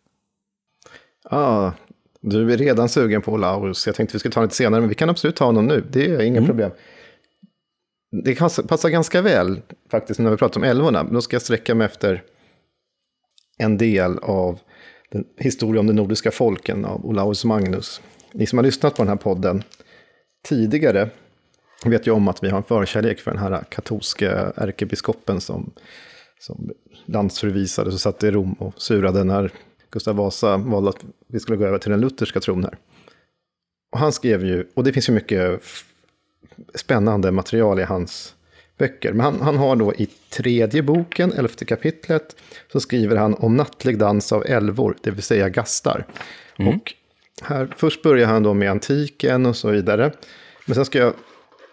Ja, 1.30 1.38
ah, 1.38 1.72
du 2.20 2.52
är 2.52 2.56
redan 2.56 2.88
sugen 2.88 3.22
på 3.22 3.32
Olaus. 3.32 3.86
Jag 3.86 3.96
tänkte 3.96 4.14
vi 4.14 4.18
skulle 4.18 4.32
ta 4.32 4.42
lite 4.42 4.54
senare, 4.54 4.80
men 4.80 4.88
vi 4.88 4.94
kan 4.94 5.10
absolut 5.10 5.36
ta 5.36 5.44
honom 5.44 5.66
nu. 5.66 5.84
Det 5.90 6.06
är 6.06 6.22
inga 6.22 6.38
mm. 6.38 6.46
problem. 6.46 6.70
Det 8.24 8.34
passar 8.68 8.88
ganska 8.88 9.22
väl 9.22 9.60
faktiskt 9.90 10.20
när 10.20 10.30
vi 10.30 10.36
pratar 10.36 10.60
om 10.60 10.64
älvorna. 10.64 11.04
Då 11.04 11.20
ska 11.20 11.34
jag 11.34 11.42
sträcka 11.42 11.74
mig 11.74 11.84
efter 11.84 12.22
en 13.58 13.78
del 13.78 14.18
av 14.18 14.60
den 15.10 15.24
historia 15.38 15.80
om 15.80 15.86
de 15.86 15.92
nordiska 15.92 16.30
folken 16.30 16.84
av 16.84 17.06
Olaus 17.06 17.44
Magnus. 17.44 18.00
Ni 18.32 18.46
som 18.46 18.58
har 18.58 18.64
lyssnat 18.64 18.96
på 18.96 19.02
den 19.02 19.08
här 19.08 19.16
podden 19.16 19.62
tidigare 20.48 21.10
vet 21.84 22.06
ju 22.06 22.10
om 22.10 22.28
att 22.28 22.44
vi 22.44 22.48
har 22.48 22.58
en 22.58 22.64
förkärlek 22.64 23.20
för 23.20 23.30
den 23.30 23.40
här 23.40 23.64
katolska 23.68 24.52
ärkebiskopen 24.56 25.40
som, 25.40 25.72
som 26.40 26.70
landsförvisades 27.06 27.94
och 27.94 28.00
satt 28.00 28.24
i 28.24 28.30
Rom 28.30 28.52
och 28.52 28.82
surade 28.82 29.24
när 29.24 29.52
Gustav 29.90 30.16
Vasa 30.16 30.56
valde 30.56 30.90
att 30.90 31.04
vi 31.28 31.40
skulle 31.40 31.58
gå 31.58 31.64
över 31.64 31.78
till 31.78 31.90
den 31.90 32.00
lutherska 32.00 32.40
tron 32.40 32.64
här. 32.64 32.78
Och 33.92 33.98
han 33.98 34.12
skrev 34.12 34.44
ju, 34.44 34.66
och 34.74 34.84
det 34.84 34.92
finns 34.92 35.08
ju 35.08 35.12
mycket 35.12 35.62
spännande 36.74 37.30
material 37.30 37.80
i 37.80 37.82
hans 37.82 38.34
böcker. 38.78 39.12
Men 39.12 39.20
han, 39.20 39.40
han 39.40 39.56
har 39.56 39.76
då 39.76 39.94
i 39.94 40.06
tredje 40.30 40.82
boken, 40.82 41.32
elfte 41.32 41.64
kapitlet, 41.64 42.36
så 42.72 42.80
skriver 42.80 43.16
han 43.16 43.34
om 43.34 43.56
nattlig 43.56 43.98
dans 43.98 44.32
av 44.32 44.46
älvor, 44.46 44.96
det 45.02 45.10
vill 45.10 45.22
säga 45.22 45.48
gastar. 45.48 46.06
Mm. 46.58 46.74
Och 46.74 46.94
här, 47.42 47.74
först 47.76 48.02
börjar 48.02 48.26
han 48.26 48.42
då 48.42 48.54
med 48.54 48.70
antiken 48.70 49.46
och 49.46 49.56
så 49.56 49.70
vidare. 49.70 50.12
Men 50.66 50.74
sen 50.74 50.84
ska 50.84 50.98
jag 50.98 51.12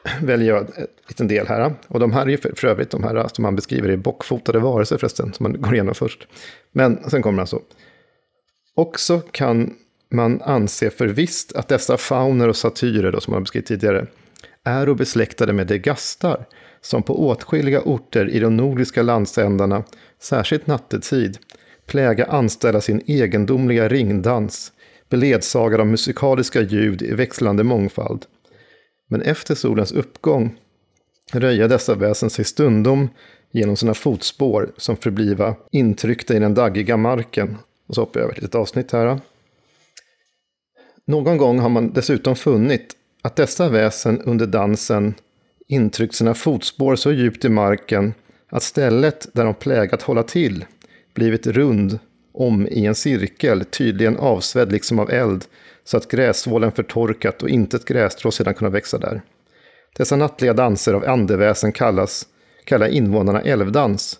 Väljer 0.21 0.53
jag 0.53 0.61
en 0.61 0.87
liten 1.07 1.27
del 1.27 1.47
här. 1.47 1.73
Och 1.87 1.99
de 1.99 2.11
här 2.11 2.21
är 2.21 2.29
ju 2.29 2.37
för, 2.37 2.53
för 2.55 2.67
övrigt 2.67 2.89
de 2.89 3.03
här 3.03 3.15
alltså, 3.15 3.35
som 3.35 3.45
han 3.45 3.55
beskriver 3.55 3.89
i 3.89 3.97
bockfotade 3.97 4.59
varelser 4.59 4.97
förresten, 4.97 5.33
som 5.33 5.43
man 5.43 5.61
går 5.61 5.73
igenom 5.73 5.95
först. 5.95 6.27
Men 6.71 7.09
sen 7.09 7.21
kommer 7.21 7.37
han 7.37 7.47
så. 7.47 7.61
Också 8.75 9.19
kan 9.31 9.73
man 10.11 10.41
anse 10.41 10.89
för 10.89 11.07
visst 11.07 11.55
att 11.55 11.67
dessa 11.67 11.97
fauner 11.97 12.47
och 12.47 12.55
satyrer, 12.55 13.11
då, 13.11 13.21
som 13.21 13.33
man 13.33 13.43
beskrivit 13.43 13.67
tidigare, 13.67 14.07
är 14.63 14.89
och 14.89 14.95
besläktade 14.95 15.53
med 15.53 15.67
de 15.67 15.77
gastar, 15.77 16.45
som 16.81 17.03
på 17.03 17.27
åtskilliga 17.27 17.81
orter 17.81 18.29
i 18.29 18.39
de 18.39 18.57
nordiska 18.57 19.01
landsändarna, 19.01 19.83
särskilt 20.19 20.67
nattetid, 20.67 21.37
pläga 21.85 22.25
anställa 22.25 22.81
sin 22.81 23.01
egendomliga 23.05 23.87
ringdans, 23.87 24.71
beledsagad 25.09 25.79
av 25.79 25.87
musikaliska 25.87 26.61
ljud 26.61 27.01
i 27.01 27.13
växlande 27.13 27.63
mångfald. 27.63 28.25
Men 29.11 29.21
efter 29.21 29.55
solens 29.55 29.91
uppgång 29.91 30.55
röja 31.31 31.67
dessa 31.67 31.95
väsen 31.95 32.29
sig 32.29 32.45
stundom 32.45 33.09
genom 33.51 33.75
sina 33.75 33.93
fotspår 33.93 34.71
som 34.77 34.97
förbliva 34.97 35.55
intryckta 35.71 36.35
i 36.35 36.39
den 36.39 36.53
daggiga 36.53 36.97
marken. 36.97 37.57
Och 37.87 37.95
så 37.95 38.01
hoppar 38.01 38.19
jag 38.19 38.23
över 38.23 38.33
ett 38.33 38.41
litet 38.41 38.55
avsnitt 38.55 38.91
här. 38.91 39.19
Någon 41.05 41.37
gång 41.37 41.59
har 41.59 41.69
man 41.69 41.93
dessutom 41.93 42.35
funnit 42.35 42.95
att 43.21 43.35
dessa 43.35 43.69
väsen 43.69 44.21
under 44.21 44.47
dansen 44.47 45.13
intryckt 45.67 46.15
sina 46.15 46.33
fotspår 46.33 46.95
så 46.95 47.11
djupt 47.11 47.45
i 47.45 47.49
marken 47.49 48.13
att 48.49 48.63
stället 48.63 49.27
där 49.33 49.45
de 49.45 49.53
plägat 49.53 50.01
hålla 50.01 50.23
till 50.23 50.65
blivit 51.13 51.47
rund 51.47 51.99
om 52.33 52.67
i 52.67 52.85
en 52.85 52.95
cirkel, 52.95 53.65
tydligen 53.65 54.17
avsvedd 54.17 54.71
liksom 54.71 54.99
av 54.99 55.11
eld, 55.11 55.45
så 55.83 55.97
att 55.97 56.11
gräsvålen 56.11 56.71
förtorkat 56.71 57.43
och 57.43 57.49
inte 57.49 57.77
ett 57.77 57.85
grässtrå 57.85 58.31
sedan 58.31 58.53
kunnat 58.53 58.73
växa 58.73 58.97
där. 58.97 59.21
Dessa 59.97 60.15
nattliga 60.15 60.53
danser 60.53 60.93
av 60.93 61.09
andeväsen 61.09 61.71
kallas, 61.71 62.25
kallar 62.65 62.87
invånarna 62.87 63.41
älvdans, 63.41 64.19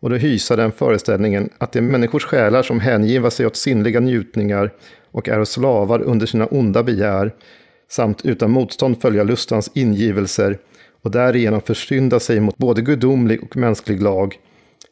och 0.00 0.10
då 0.10 0.16
hysa 0.16 0.56
den 0.56 0.72
föreställningen 0.72 1.50
att 1.58 1.72
det 1.72 1.78
är 1.78 1.82
människors 1.82 2.24
själar 2.24 2.62
som 2.62 2.80
hängiva 2.80 3.30
sig 3.30 3.46
åt 3.46 3.56
sinnliga 3.56 4.00
njutningar 4.00 4.72
och 5.10 5.28
är 5.28 5.44
slavar 5.44 6.02
under 6.02 6.26
sina 6.26 6.46
onda 6.46 6.82
begär, 6.82 7.34
samt 7.88 8.24
utan 8.24 8.50
motstånd 8.50 9.02
följa 9.02 9.24
lustans 9.24 9.70
ingivelser 9.74 10.58
och 11.02 11.10
därigenom 11.10 11.60
försynda 11.60 12.20
sig 12.20 12.40
mot 12.40 12.56
både 12.56 12.82
gudomlig 12.82 13.42
och 13.42 13.56
mänsklig 13.56 14.02
lag, 14.02 14.38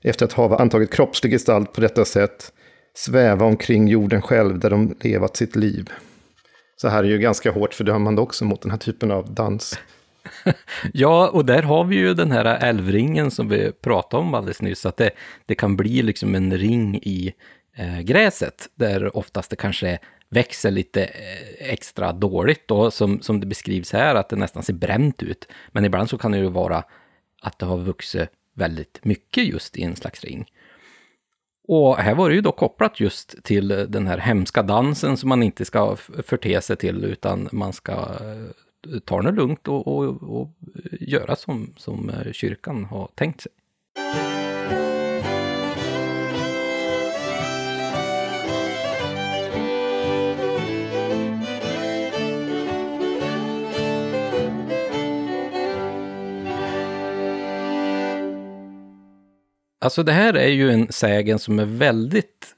efter 0.03 0.27
att 0.27 0.33
ha 0.33 0.59
antagit 0.59 0.91
kroppslig 0.91 1.33
gestalt 1.33 1.73
på 1.73 1.81
detta 1.81 2.05
sätt, 2.05 2.53
sväva 2.95 3.47
omkring 3.47 3.89
jorden 3.89 4.23
själv 4.23 4.59
där 4.59 4.71
de 4.71 4.95
levat 5.01 5.37
sitt 5.37 5.57
liv. 5.57 5.91
Så 6.77 6.89
här 6.89 7.05
är 7.05 7.09
ju 7.09 7.19
ganska 7.19 7.51
hårt 7.51 7.75
fördömande 7.75 8.23
också 8.23 8.45
mot 8.45 8.63
den 8.63 8.71
här 8.71 8.79
typen 8.79 9.11
av 9.11 9.35
dans. 9.35 9.79
ja, 10.93 11.29
och 11.29 11.45
där 11.45 11.63
har 11.63 11.85
vi 11.85 11.97
ju 11.97 12.15
den 12.15 12.33
här 12.33 12.45
älvringen 12.45 13.31
som 13.31 13.49
vi 13.49 13.73
pratade 13.73 14.23
om 14.23 14.35
alldeles 14.35 14.63
nyss, 14.63 14.87
att 14.87 14.97
det, 14.97 15.11
det 15.47 15.55
kan 15.55 15.77
bli 15.77 16.03
liksom 16.03 16.35
en 16.35 16.59
ring 16.59 16.97
i 16.97 17.35
eh, 17.77 18.01
gräset, 18.01 18.69
där 18.75 19.17
oftast 19.17 19.51
det 19.51 19.57
kanske 19.57 19.99
växer 20.29 20.71
lite 20.71 21.05
eh, 21.05 21.73
extra 21.73 22.13
dåligt 22.13 22.69
då, 22.69 22.91
som, 22.91 23.23
som 23.23 23.41
det 23.41 23.47
beskrivs 23.47 23.93
här, 23.93 24.15
att 24.15 24.29
det 24.29 24.37
nästan 24.37 24.63
ser 24.63 24.73
bränt 24.73 25.23
ut. 25.23 25.49
Men 25.73 25.85
ibland 25.85 26.11
så 26.11 26.19
kan 26.19 26.33
det 26.33 26.39
ju 26.39 26.49
vara 26.49 26.85
att 27.43 27.59
det 27.59 27.67
har 27.67 27.79
vuxit 27.79 28.29
väldigt 28.55 29.01
mycket 29.03 29.45
just 29.45 29.77
i 29.77 29.83
en 29.83 29.97
slags 29.97 30.25
ring. 30.25 30.47
Och 31.75 31.97
här 31.97 32.15
var 32.15 32.29
det 32.29 32.35
ju 32.35 32.41
då 32.41 32.53
kopplat 32.53 33.01
just 33.01 33.45
till 33.45 33.69
den 33.69 34.07
här 34.07 34.19
hemska 34.19 34.63
dansen 34.63 35.17
som 35.17 35.29
man 35.29 35.43
inte 35.43 35.65
ska 35.65 35.97
förte 35.97 36.61
sig 36.61 36.77
till, 36.77 37.05
utan 37.05 37.49
man 37.53 37.73
ska 37.73 37.93
eh, 37.93 38.99
ta 39.05 39.23
det 39.23 39.31
lugnt 39.31 39.69
och, 39.69 39.89
och, 39.89 40.23
och 40.23 40.51
eh, 40.75 41.09
göra 41.09 41.37
som, 41.37 41.75
som 41.77 42.11
eh, 42.11 42.33
kyrkan 42.33 42.85
har 42.85 43.09
tänkt 43.15 43.41
sig. 43.41 43.53
Alltså 59.83 60.03
det 60.03 60.13
här 60.13 60.35
är 60.35 60.49
ju 60.49 60.71
en 60.71 60.93
sägen 60.93 61.39
som 61.39 61.59
är 61.59 61.65
väldigt 61.65 62.57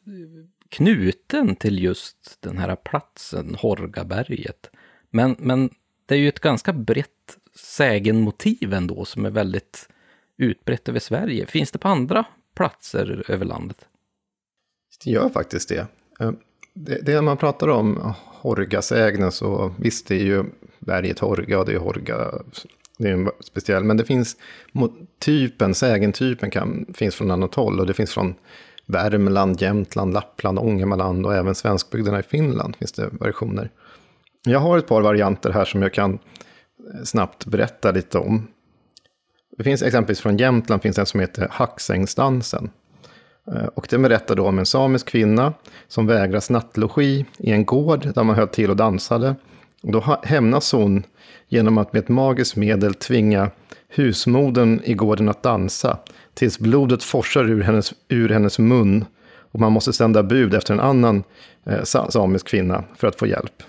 knuten 0.68 1.56
till 1.56 1.82
just 1.82 2.38
den 2.40 2.58
här 2.58 2.76
platsen, 2.76 3.54
Horgaberget. 3.54 4.70
Men, 5.10 5.36
men 5.38 5.70
det 6.06 6.14
är 6.14 6.18
ju 6.18 6.28
ett 6.28 6.40
ganska 6.40 6.72
brett 6.72 7.38
sägenmotiv 7.56 8.72
ändå 8.72 9.04
som 9.04 9.24
är 9.24 9.30
väldigt 9.30 9.88
utbrett 10.36 10.88
över 10.88 11.00
Sverige. 11.00 11.46
Finns 11.46 11.70
det 11.70 11.78
på 11.78 11.88
andra 11.88 12.24
platser 12.54 13.24
över 13.28 13.44
landet? 13.44 13.88
Det 15.04 15.10
gör 15.10 15.28
faktiskt 15.28 15.68
det. 15.68 15.86
Eh, 16.20 16.32
det, 16.74 17.06
det 17.06 17.22
man 17.22 17.36
pratar 17.36 17.68
om 17.68 18.14
Horgasägnen 18.24 19.32
så 19.32 19.74
visst 19.78 20.06
det 20.06 20.14
är 20.14 20.24
ju 20.24 20.44
berget 20.78 21.18
Horga 21.18 21.58
och 21.58 21.66
det 21.66 21.72
är 21.72 21.78
Horga. 21.78 22.32
Det 22.98 23.08
är 23.08 23.12
en 23.12 23.30
speciell, 23.40 23.84
men 23.84 23.96
det 23.96 24.04
finns 24.04 24.36
typen, 25.18 25.74
sägentypen 25.74 26.50
kan, 26.50 26.86
finns 26.94 27.14
från 27.14 27.30
annat 27.30 27.54
håll 27.54 27.80
och 27.80 27.86
det 27.86 27.94
finns 27.94 28.14
från 28.14 28.34
Värmland, 28.86 29.62
Jämtland, 29.62 30.12
Lappland, 30.14 30.58
Ångermanland 30.58 31.26
och 31.26 31.34
även 31.34 31.54
svenskbygderna 31.54 32.20
i 32.20 32.22
Finland 32.22 32.76
finns 32.76 32.92
det 32.92 33.08
versioner. 33.20 33.70
Jag 34.44 34.58
har 34.58 34.78
ett 34.78 34.86
par 34.86 35.02
varianter 35.02 35.50
här 35.50 35.64
som 35.64 35.82
jag 35.82 35.92
kan 35.92 36.12
eh, 36.12 37.02
snabbt 37.04 37.46
berätta 37.46 37.90
lite 37.90 38.18
om. 38.18 38.48
Det 39.56 39.64
finns 39.64 39.82
exempelvis 39.82 40.20
från 40.20 40.36
Jämtland 40.36 40.82
finns 40.82 40.98
en 40.98 41.06
som 41.06 41.20
heter 41.20 41.48
Hacksängsdansen. 41.50 42.70
Eh, 43.52 43.64
och 43.64 43.86
den 43.90 44.02
berättar 44.02 44.36
då 44.36 44.46
om 44.48 44.58
en 44.58 44.66
samisk 44.66 45.08
kvinna 45.08 45.52
som 45.88 46.06
vägras 46.06 46.50
nattlogi 46.50 47.26
i 47.38 47.50
en 47.50 47.64
gård 47.64 48.14
där 48.14 48.24
man 48.24 48.36
höll 48.36 48.48
till 48.48 48.70
och 48.70 48.76
dansade. 48.76 49.34
Då 49.86 50.18
hämnas 50.22 50.72
hon 50.72 51.02
genom 51.48 51.78
att 51.78 51.92
med 51.92 52.02
ett 52.02 52.08
magiskt 52.08 52.56
medel 52.56 52.94
tvinga 52.94 53.50
husmodern 53.88 54.80
i 54.84 54.94
gården 54.94 55.28
att 55.28 55.42
dansa 55.42 55.98
tills 56.34 56.58
blodet 56.58 57.02
forsar 57.02 57.44
ur 57.44 57.62
hennes, 57.62 57.94
ur 58.08 58.28
hennes 58.28 58.58
mun 58.58 59.04
och 59.52 59.60
man 59.60 59.72
måste 59.72 59.92
sända 59.92 60.22
bud 60.22 60.54
efter 60.54 60.74
en 60.74 60.80
annan 60.80 61.24
eh, 61.66 61.82
samisk 62.08 62.46
kvinna 62.46 62.84
för 62.96 63.08
att 63.08 63.18
få 63.18 63.26
hjälp. 63.26 63.62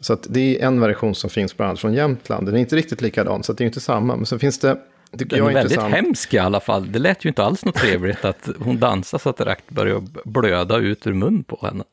Så 0.00 0.16
det 0.28 0.60
är 0.60 0.66
en 0.66 0.80
version 0.80 1.14
som 1.14 1.30
finns 1.30 1.56
bland 1.56 1.68
annat 1.68 1.80
från 1.80 1.94
Jämtland. 1.94 2.46
Den 2.46 2.54
är 2.54 2.58
inte 2.58 2.76
riktigt 2.76 3.00
likadan, 3.00 3.42
så 3.42 3.52
det 3.52 3.64
är 3.64 3.66
inte 3.66 3.80
samma. 3.80 4.16
Men 4.16 4.26
så 4.26 4.38
finns 4.38 4.58
det, 4.58 4.78
tycker 5.18 5.36
Den 5.36 5.46
är 5.46 5.52
väldigt 5.52 5.72
intressant. 5.72 5.94
hemsk 5.94 6.34
i 6.34 6.38
alla 6.38 6.60
fall. 6.60 6.92
Det 6.92 6.98
lät 6.98 7.24
ju 7.24 7.28
inte 7.28 7.42
alls 7.42 7.64
något 7.64 7.74
trevligt 7.74 8.24
att 8.24 8.48
hon 8.58 8.78
dansar 8.78 9.18
så 9.18 9.30
att 9.30 9.36
det 9.36 9.56
börjar 9.68 10.02
blöda 10.24 10.76
ut 10.76 11.06
ur 11.06 11.12
mun 11.12 11.44
på 11.44 11.58
henne. 11.62 11.84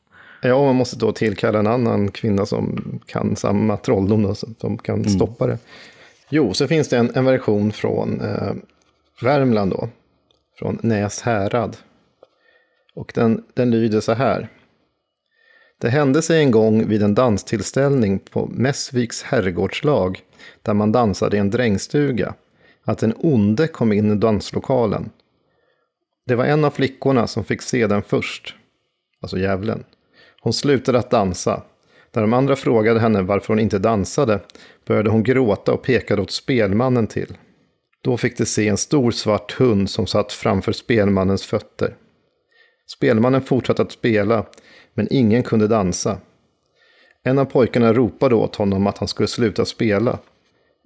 Ja, 0.42 0.64
man 0.64 0.74
måste 0.74 0.96
då 0.96 1.12
tillkalla 1.12 1.58
en 1.58 1.66
annan 1.66 2.10
kvinna 2.10 2.46
som 2.46 3.00
kan 3.06 3.36
samma 3.36 3.76
trolldom, 3.76 4.34
som 4.34 4.78
kan 4.78 4.98
mm. 4.98 5.08
stoppa 5.08 5.46
det. 5.46 5.58
Jo, 6.28 6.54
så 6.54 6.68
finns 6.68 6.88
det 6.88 6.96
en, 6.96 7.10
en 7.14 7.24
version 7.24 7.72
från 7.72 8.20
eh, 8.20 8.52
Värmland 9.22 9.70
då, 9.70 9.88
från 10.58 10.78
Näs 10.82 11.22
härad. 11.22 11.76
Och 12.94 13.12
den, 13.14 13.44
den 13.54 13.70
lyder 13.70 14.00
så 14.00 14.12
här. 14.12 14.48
Det 15.80 15.88
hände 15.88 16.22
sig 16.22 16.38
en 16.38 16.50
gång 16.50 16.88
vid 16.88 17.02
en 17.02 17.14
danstillställning 17.14 18.18
på 18.18 18.46
Mässviks 18.46 19.22
herrgårdslag, 19.22 20.20
där 20.62 20.74
man 20.74 20.92
dansade 20.92 21.36
i 21.36 21.40
en 21.40 21.50
drängstuga, 21.50 22.34
att 22.84 23.02
en 23.02 23.14
onde 23.16 23.68
kom 23.68 23.92
in 23.92 24.12
i 24.12 24.14
danslokalen. 24.14 25.10
Det 26.26 26.34
var 26.34 26.44
en 26.44 26.64
av 26.64 26.70
flickorna 26.70 27.26
som 27.26 27.44
fick 27.44 27.62
se 27.62 27.86
den 27.86 28.02
först, 28.02 28.54
alltså 29.20 29.38
djävulen. 29.38 29.84
Hon 30.46 30.52
slutade 30.52 30.98
att 30.98 31.10
dansa. 31.10 31.62
När 32.12 32.22
de 32.22 32.32
andra 32.32 32.56
frågade 32.56 33.00
henne 33.00 33.22
varför 33.22 33.48
hon 33.48 33.58
inte 33.58 33.78
dansade 33.78 34.40
började 34.84 35.10
hon 35.10 35.22
gråta 35.22 35.72
och 35.72 35.82
pekade 35.82 36.22
åt 36.22 36.30
spelmannen 36.30 37.06
till. 37.06 37.36
Då 38.02 38.16
fick 38.16 38.38
de 38.38 38.46
se 38.46 38.68
en 38.68 38.76
stor 38.76 39.10
svart 39.10 39.52
hund 39.52 39.90
som 39.90 40.06
satt 40.06 40.32
framför 40.32 40.72
spelmannens 40.72 41.44
fötter. 41.44 41.96
Spelmannen 42.96 43.42
fortsatte 43.42 43.82
att 43.82 43.92
spela, 43.92 44.46
men 44.94 45.08
ingen 45.10 45.42
kunde 45.42 45.68
dansa. 45.68 46.18
En 47.22 47.38
av 47.38 47.44
pojkarna 47.44 47.92
ropade 47.92 48.34
åt 48.34 48.56
honom 48.56 48.86
att 48.86 48.98
han 48.98 49.08
skulle 49.08 49.28
sluta 49.28 49.64
spela. 49.64 50.18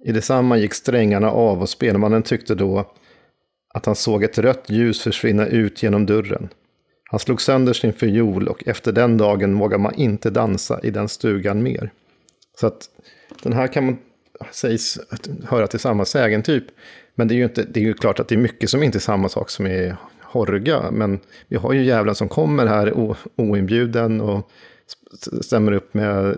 I 0.05 0.11
detsamma 0.11 0.57
gick 0.57 0.73
strängarna 0.73 1.31
av 1.31 1.61
och 1.61 1.69
spelmannen 1.69 2.23
tyckte 2.23 2.55
då 2.55 2.91
att 3.73 3.85
han 3.85 3.95
såg 3.95 4.23
ett 4.23 4.37
rött 4.37 4.69
ljus 4.69 5.01
försvinna 5.01 5.47
ut 5.47 5.83
genom 5.83 6.05
dörren. 6.05 6.49
Han 7.11 7.19
slog 7.19 7.41
sönder 7.41 7.73
sin 7.73 7.93
fiol 7.93 8.47
och 8.47 8.67
efter 8.67 8.91
den 8.91 9.17
dagen 9.17 9.57
vågade 9.57 9.83
man 9.83 9.95
inte 9.95 10.29
dansa 10.29 10.79
i 10.83 10.89
den 10.89 11.09
stugan 11.09 11.63
mer. 11.63 11.91
Så 12.59 12.67
att 12.67 12.89
den 13.43 13.53
här 13.53 13.67
kan 13.67 13.85
man 13.85 13.97
sägs 14.51 14.99
höra 15.43 15.67
till 15.67 15.79
samma 15.79 16.05
sägentyp. 16.05 16.63
Men 17.15 17.27
det 17.27 17.33
är 17.33 17.35
ju, 17.35 17.43
inte, 17.43 17.63
det 17.63 17.79
är 17.79 17.83
ju 17.83 17.93
klart 17.93 18.19
att 18.19 18.27
det 18.27 18.35
är 18.35 18.39
mycket 18.39 18.69
som 18.69 18.83
inte 18.83 18.97
är 18.97 18.99
samma 18.99 19.29
sak 19.29 19.49
som 19.49 19.65
är 19.65 19.95
Horga. 20.21 20.91
Men 20.91 21.19
vi 21.47 21.57
har 21.57 21.73
ju 21.73 21.83
djävulen 21.83 22.15
som 22.15 22.29
kommer 22.29 22.65
här 22.65 22.93
oinbjuden 23.35 24.21
och 24.21 24.51
stämmer 25.41 25.71
upp 25.71 25.93
med, 25.93 26.37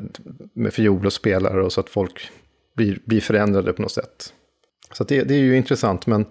med 0.53 0.73
fiol 0.73 1.05
och 1.05 1.13
spelar 1.13 1.57
och 1.57 1.73
så 1.73 1.79
att 1.79 1.89
folk 1.89 2.31
blir, 2.75 2.99
blir 3.05 3.21
förändrade 3.21 3.73
på 3.73 3.81
något 3.81 3.91
sätt. 3.91 4.33
Så 4.91 5.03
det, 5.03 5.23
det 5.23 5.33
är 5.33 5.39
ju 5.39 5.57
intressant, 5.57 6.07
men 6.07 6.25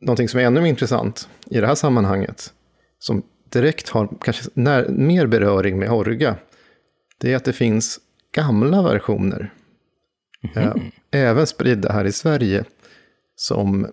någonting 0.00 0.28
som 0.28 0.40
är 0.40 0.44
ännu 0.44 0.60
mer 0.60 0.68
intressant 0.68 1.28
i 1.46 1.60
det 1.60 1.66
här 1.66 1.74
sammanhanget, 1.74 2.52
som 3.00 3.22
direkt 3.48 3.88
har 3.88 4.08
kanske 4.20 4.50
när, 4.54 4.88
mer 4.88 5.26
beröring 5.26 5.78
med 5.78 5.88
Horga, 5.88 6.36
det 7.18 7.32
är 7.32 7.36
att 7.36 7.44
det 7.44 7.52
finns 7.52 8.00
gamla 8.32 8.82
versioner. 8.82 9.54
Mm 10.42 10.68
-hmm. 10.68 10.92
Även 11.10 11.46
spridda 11.46 11.92
här 11.92 12.04
i 12.04 12.12
Sverige, 12.12 12.64
som 13.36 13.86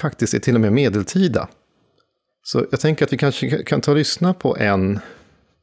faktiskt 0.00 0.34
är 0.34 0.38
till 0.38 0.54
och 0.54 0.60
med 0.60 0.72
medeltida. 0.72 1.48
Så 2.42 2.66
jag 2.70 2.80
tänker 2.80 3.04
att 3.04 3.12
vi 3.12 3.16
kanske 3.16 3.62
kan 3.62 3.80
ta 3.80 3.90
och 3.90 3.96
lyssna 3.96 4.34
på 4.34 4.56
en 4.56 4.98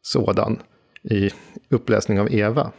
sådan 0.01 0.59
i 1.03 1.29
uppläsning 1.69 2.19
av 2.19 2.33
Eva. 2.33 2.71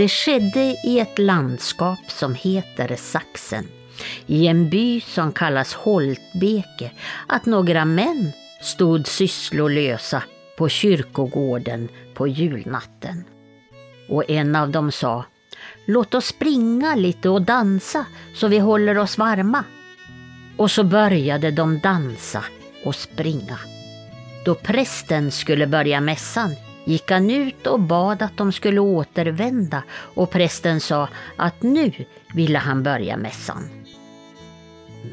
Det 0.00 0.08
skedde 0.08 0.76
i 0.84 0.98
ett 0.98 1.18
landskap 1.18 2.10
som 2.10 2.34
heter 2.34 2.96
Saxen, 2.96 3.68
i 4.26 4.46
en 4.46 4.70
by 4.70 5.00
som 5.00 5.32
kallas 5.32 5.74
Holtbeke, 5.74 6.90
att 7.26 7.46
några 7.46 7.84
män 7.84 8.32
stod 8.62 9.06
sysslolösa 9.06 10.22
på 10.58 10.68
kyrkogården 10.68 11.88
på 12.14 12.26
julnatten. 12.26 13.24
Och 14.08 14.30
en 14.30 14.56
av 14.56 14.70
dem 14.70 14.92
sa, 14.92 15.24
låt 15.86 16.14
oss 16.14 16.26
springa 16.26 16.94
lite 16.94 17.28
och 17.28 17.42
dansa 17.42 18.06
så 18.34 18.48
vi 18.48 18.58
håller 18.58 18.98
oss 18.98 19.18
varma. 19.18 19.64
Och 20.56 20.70
så 20.70 20.84
började 20.84 21.50
de 21.50 21.78
dansa 21.78 22.44
och 22.84 22.94
springa. 22.94 23.58
Då 24.44 24.54
prästen 24.54 25.30
skulle 25.30 25.66
börja 25.66 26.00
mässan 26.00 26.56
gick 26.84 27.10
han 27.10 27.30
ut 27.30 27.66
och 27.66 27.80
bad 27.80 28.22
att 28.22 28.36
de 28.36 28.52
skulle 28.52 28.80
återvända 28.80 29.82
och 29.92 30.30
prästen 30.30 30.80
sa 30.80 31.08
att 31.36 31.62
nu 31.62 31.92
ville 32.34 32.58
han 32.58 32.82
börja 32.82 33.16
mässan. 33.16 33.68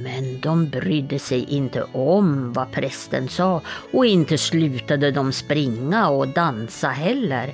Men 0.04 0.40
de 0.42 0.70
brydde 0.70 1.20
sig 1.20 1.44
inte 1.44 1.84
om 1.84 2.54
vad 2.54 2.72
prästen 2.72 3.30
sa 3.30 3.62
och 3.94 4.06
inte 4.06 4.38
slutade 4.38 5.12
de 5.12 5.32
springa 5.32 6.10
och 6.10 6.28
dansa 6.28 6.90
heller. 6.90 7.54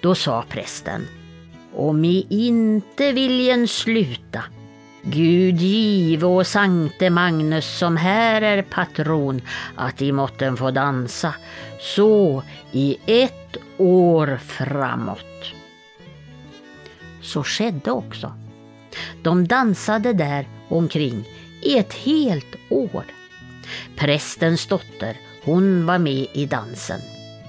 Då 0.00 0.14
sa 0.14 0.44
prästen, 0.48 1.06
om 1.74 2.04
i 2.04 2.26
inte 2.28 3.12
viljen 3.12 3.68
sluta 3.68 4.44
Gud 5.06 5.60
give 5.60 6.26
och 6.26 6.46
Sankte 6.46 7.10
Magnus 7.10 7.78
som 7.78 7.96
här 7.96 8.42
är 8.42 8.62
patron 8.62 9.42
att 9.74 10.02
i 10.02 10.12
måtten 10.12 10.56
få 10.56 10.70
dansa, 10.70 11.34
så 11.80 12.42
i 12.72 12.96
ett 13.06 13.56
år 13.78 14.38
framåt. 14.42 15.52
Så 17.22 17.44
skedde 17.44 17.90
också. 17.90 18.32
De 19.22 19.46
dansade 19.46 20.12
där 20.12 20.48
omkring 20.68 21.24
i 21.62 21.78
ett 21.78 21.94
helt 21.94 22.56
år. 22.68 23.04
Prästens 23.96 24.66
dotter, 24.66 25.16
hon 25.44 25.86
var 25.86 25.98
med 25.98 26.26
i 26.32 26.46
dansen. 26.46 27.00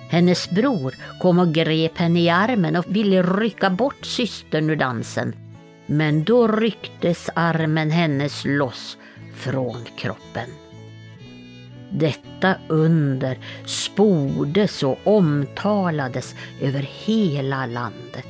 Hennes 0.10 0.50
bror 0.50 0.96
kom 1.22 1.40
och 1.40 1.54
grep 1.54 1.98
henne 1.98 2.20
i 2.20 2.30
armen 2.30 2.76
och 2.76 2.86
ville 2.88 3.24
rycka 3.24 3.70
bort 3.70 4.06
systern 4.06 4.70
ur 4.70 4.76
dansen 4.76 5.45
men 5.86 6.24
då 6.24 6.48
rycktes 6.48 7.30
armen 7.34 7.92
hennes 7.92 8.46
loss 8.46 8.98
från 9.36 9.86
kroppen. 9.98 10.50
Detta 11.92 12.56
under 12.68 13.40
spordes 13.66 14.84
och 14.84 15.00
omtalades 15.04 16.36
över 16.62 16.90
hela 17.06 17.66
landet. 17.66 18.26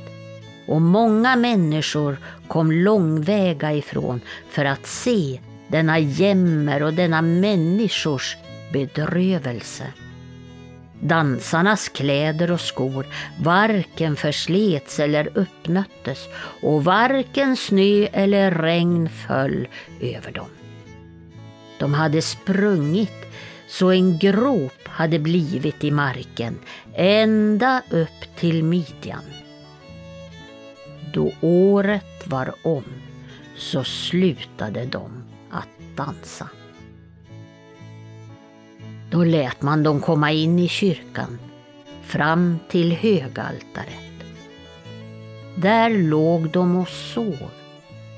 och 0.66 0.82
många 0.82 1.36
människor 1.36 2.16
kom 2.48 2.72
långväga 2.72 3.72
ifrån 3.72 4.20
för 4.50 4.64
att 4.64 4.86
se 4.86 5.40
denna 5.68 5.98
jämmer 5.98 6.82
och 6.82 6.94
denna 6.94 7.22
människors 7.22 8.36
bedrövelse. 8.72 9.84
Dansarnas 11.00 11.88
kläder 11.88 12.50
och 12.50 12.60
skor 12.60 13.06
varken 13.40 14.16
förslets 14.16 15.00
eller 15.00 15.38
uppnöttes 15.38 16.28
och 16.62 16.84
varken 16.84 17.56
snö 17.56 18.06
eller 18.12 18.50
regn 18.50 19.08
föll 19.08 19.68
över 20.00 20.32
dem. 20.32 20.48
De 21.78 21.94
hade 21.94 22.22
sprungit 22.22 23.26
så 23.68 23.90
en 23.90 24.18
grop 24.18 24.88
hade 24.88 25.18
blivit 25.18 25.84
i 25.84 25.90
marken 25.90 26.58
ända 26.94 27.82
upp 27.90 28.36
till 28.36 28.64
midjan. 28.64 29.24
Då 31.12 31.32
året 31.40 32.26
var 32.26 32.54
om 32.62 32.84
så 33.56 33.84
slutade 33.84 34.84
de 34.86 35.24
att 35.50 35.96
dansa. 35.96 36.48
Då 39.16 39.24
lät 39.24 39.62
man 39.62 39.82
dem 39.82 40.00
komma 40.00 40.32
in 40.32 40.58
i 40.58 40.68
kyrkan, 40.68 41.38
fram 42.02 42.58
till 42.68 42.92
högaltaret. 42.92 44.24
Där 45.56 45.90
låg 45.90 46.50
de 46.50 46.76
och 46.76 46.88
sov 46.88 47.50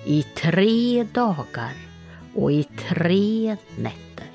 i 0.06 0.22
tre 0.22 1.06
dagar 1.12 1.72
och 2.34 2.52
i 2.52 2.64
tre 2.88 3.56
nätter. 3.76 4.26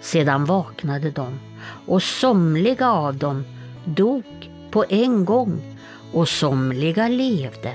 Sedan 0.00 0.44
vaknade 0.44 1.10
de 1.10 1.38
och 1.86 2.02
somliga 2.02 2.90
av 2.90 3.16
dem 3.16 3.44
dog 3.84 4.50
på 4.70 4.84
en 4.88 5.24
gång 5.24 5.76
och 6.12 6.28
somliga 6.28 7.08
levde. 7.08 7.74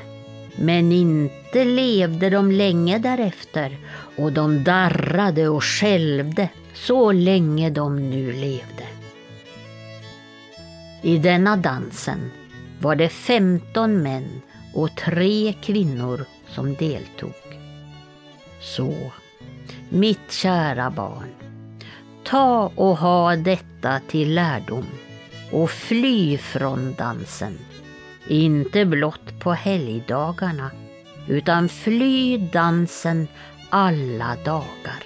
Men 0.56 0.92
inte 0.92 1.64
levde 1.64 2.30
de 2.30 2.52
länge 2.52 3.00
därefter 3.00 3.78
och 4.18 4.32
de 4.32 4.64
darrade 4.64 5.50
och 5.50 5.64
skälvde 5.64 6.50
så 6.74 7.12
länge 7.12 7.70
de 7.70 8.10
nu 8.10 8.32
levde. 8.32 8.88
I 11.02 11.18
denna 11.18 11.58
dansen 11.58 12.32
var 12.80 12.96
det 12.96 13.10
femton 13.10 14.04
män 14.04 14.42
och 14.74 14.96
tre 14.96 15.54
kvinnor 15.54 16.26
som 16.48 16.76
deltog. 16.76 17.34
Så, 18.62 18.94
mitt 19.90 20.32
kära 20.32 20.92
barn, 20.92 21.30
ta 22.24 22.72
och 22.76 22.98
ha 22.98 23.36
detta 23.36 24.00
till 24.08 24.34
lärdom 24.34 24.86
och 25.52 25.70
fly 25.70 26.38
från 26.38 26.94
dansen. 26.94 27.58
Inte 28.28 28.86
blott 28.86 29.40
på 29.40 29.54
helgdagarna, 29.54 30.72
utan 31.28 31.70
fly 31.70 32.38
dansen 32.38 33.28
alla 33.70 34.36
dagar. 34.46 35.04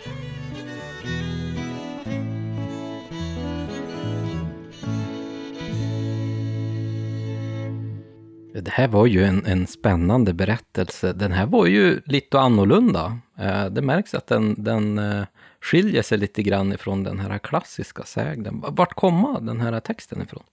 Det 8.61 8.71
här 8.71 8.87
var 8.87 9.05
ju 9.05 9.23
en, 9.23 9.45
en 9.45 9.67
spännande 9.67 10.33
berättelse. 10.33 11.13
Den 11.13 11.31
här 11.31 11.45
var 11.45 11.65
ju 11.65 12.01
lite 12.05 12.39
annorlunda. 12.39 13.19
Eh, 13.39 13.65
det 13.65 13.81
märks 13.81 14.13
att 14.13 14.27
den, 14.27 14.63
den 14.63 14.97
eh, 14.97 15.23
skiljer 15.61 16.01
sig 16.01 16.17
lite 16.17 16.43
grann 16.43 16.73
ifrån 16.73 17.03
den 17.03 17.19
här 17.19 17.37
klassiska 17.37 18.03
sägnen. 18.03 18.63
Vart 18.67 18.93
kommer 18.93 19.41
den 19.41 19.61
här 19.61 19.79
texten 19.79 20.21
ifrån? 20.21 20.43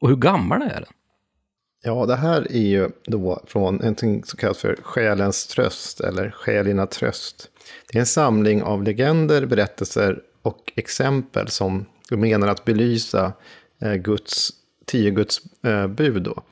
Och 0.00 0.08
hur 0.08 0.16
gammal 0.16 0.62
är 0.62 0.68
den? 0.68 0.92
Ja, 1.84 2.06
det 2.06 2.16
här 2.16 2.52
är 2.52 2.68
ju 2.68 2.90
då 3.06 3.42
från 3.46 3.74
någonting 3.74 4.24
som 4.24 4.36
kallas 4.36 4.58
för 4.58 4.78
Själens 4.82 5.46
tröst 5.46 6.00
eller 6.00 6.30
Själina 6.30 6.86
tröst. 6.86 7.50
Det 7.92 7.98
är 7.98 8.00
en 8.00 8.06
samling 8.06 8.62
av 8.62 8.82
legender, 8.82 9.46
berättelser 9.46 10.22
och 10.42 10.72
exempel 10.76 11.48
som 11.48 11.84
menar 12.10 12.48
att 12.48 12.64
belysa 12.64 13.32
eh, 13.80 13.94
Guds, 13.94 14.50
tio 14.86 15.10
Guds 15.10 15.40
bud. 15.88 16.22
Då. 16.22 16.42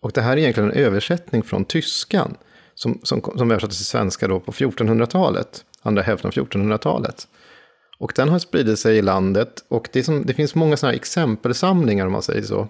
Och 0.00 0.12
det 0.12 0.20
här 0.20 0.32
är 0.32 0.36
egentligen 0.36 0.70
en 0.70 0.76
översättning 0.76 1.42
från 1.42 1.64
tyskan 1.64 2.36
som, 2.74 3.00
som, 3.02 3.20
som 3.20 3.50
översattes 3.50 3.76
till 3.76 3.86
svenska 3.86 4.28
då 4.28 4.40
på 4.40 4.52
1400-talet, 4.52 5.64
andra 5.82 6.02
hälften 6.02 6.28
av 6.28 6.34
1400-talet. 6.34 7.28
Och 7.98 8.12
den 8.16 8.28
har 8.28 8.38
spridit 8.38 8.78
sig 8.78 8.96
i 8.96 9.02
landet 9.02 9.64
och 9.68 9.88
det, 9.92 10.02
som, 10.02 10.26
det 10.26 10.34
finns 10.34 10.54
många 10.54 10.76
sådana 10.76 10.92
här 10.92 10.98
exempelsamlingar 10.98 12.06
om 12.06 12.12
man 12.12 12.22
säger 12.22 12.42
så. 12.42 12.68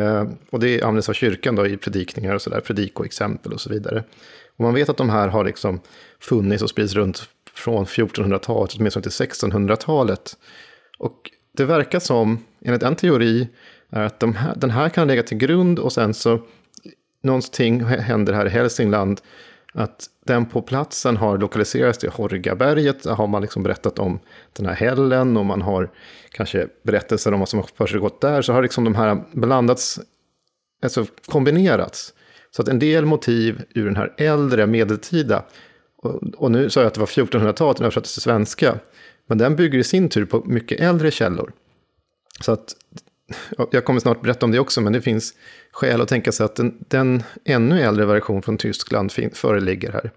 Eh, 0.00 0.28
och 0.50 0.60
det 0.60 0.82
används 0.82 1.08
av 1.08 1.12
kyrkan 1.12 1.56
då 1.56 1.66
i 1.66 1.76
predikningar 1.76 2.34
och 2.34 2.42
sådär, 2.42 2.60
predikoexempel 2.60 3.52
och 3.52 3.60
så 3.60 3.70
vidare. 3.70 4.04
Och 4.56 4.64
man 4.64 4.74
vet 4.74 4.88
att 4.88 4.96
de 4.96 5.10
här 5.10 5.28
har 5.28 5.44
liksom 5.44 5.80
funnits 6.20 6.62
och 6.62 6.70
spridits 6.70 6.94
runt 6.94 7.28
från 7.54 7.84
1400-talet 7.84 8.74
åtminstone 8.78 9.02
till 9.02 9.10
1600-talet. 9.10 10.36
Och 10.98 11.30
det 11.56 11.64
verkar 11.64 12.00
som, 12.00 12.44
enligt 12.64 12.82
en 12.82 12.96
teori, 12.96 13.48
är 13.92 14.02
att 14.02 14.20
de 14.20 14.34
här, 14.34 14.54
den 14.56 14.70
här 14.70 14.88
kan 14.88 15.08
lägga 15.08 15.22
till 15.22 15.36
grund 15.36 15.78
och 15.78 15.92
sen 15.92 16.14
så 16.14 16.40
någonting 17.22 17.84
händer 17.84 18.32
här 18.32 18.46
i 18.46 18.48
Hälsingland. 18.48 19.20
Att 19.74 20.06
den 20.26 20.46
på 20.46 20.62
platsen 20.62 21.16
har 21.16 21.38
lokaliserats 21.38 21.98
till 21.98 22.10
Horgaberget. 22.10 23.02
Där 23.02 23.14
har 23.14 23.26
man 23.26 23.42
liksom 23.42 23.62
berättat 23.62 23.98
om 23.98 24.18
den 24.52 24.66
här 24.66 24.74
hällen 24.74 25.36
och 25.36 25.46
man 25.46 25.62
har 25.62 25.90
kanske 26.30 26.68
berättelser 26.82 27.32
om 27.32 27.40
vad 27.40 27.48
som 27.48 27.58
har 27.58 27.68
försiggått 27.74 28.20
där. 28.20 28.42
Så 28.42 28.52
har 28.52 28.62
liksom 28.62 28.84
de 28.84 28.94
här 28.94 29.22
blandats, 29.32 30.00
alltså 30.82 31.06
kombinerats. 31.26 32.14
Så 32.50 32.62
att 32.62 32.68
en 32.68 32.78
del 32.78 33.04
motiv 33.04 33.62
ur 33.74 33.84
den 33.84 33.96
här 33.96 34.14
äldre 34.16 34.66
medeltida, 34.66 35.44
och, 35.96 36.22
och 36.36 36.50
nu 36.50 36.70
sa 36.70 36.80
jag 36.80 36.86
att 36.86 36.94
det 36.94 37.00
var 37.00 37.06
1400-talet, 37.06 37.76
den 37.76 37.84
översattes 37.84 38.12
till 38.12 38.22
svenska. 38.22 38.78
Men 39.26 39.38
den 39.38 39.56
bygger 39.56 39.78
i 39.78 39.84
sin 39.84 40.08
tur 40.08 40.24
på 40.24 40.42
mycket 40.44 40.80
äldre 40.80 41.10
källor. 41.10 41.52
Så 42.40 42.52
att 42.52 42.74
jag 43.70 43.84
kommer 43.84 44.00
snart 44.00 44.22
berätta 44.22 44.46
om 44.46 44.52
det 44.52 44.58
också, 44.58 44.80
men 44.80 44.92
det 44.92 45.00
finns 45.00 45.34
skäl 45.72 46.00
att 46.00 46.08
tänka 46.08 46.32
sig 46.32 46.44
att 46.44 46.56
den, 46.56 46.84
den 46.88 47.22
ännu 47.44 47.80
äldre 47.80 48.06
version 48.06 48.42
från 48.42 48.58
Tyskland 48.58 49.12
föreligger 49.32 49.92
här. 49.92 50.10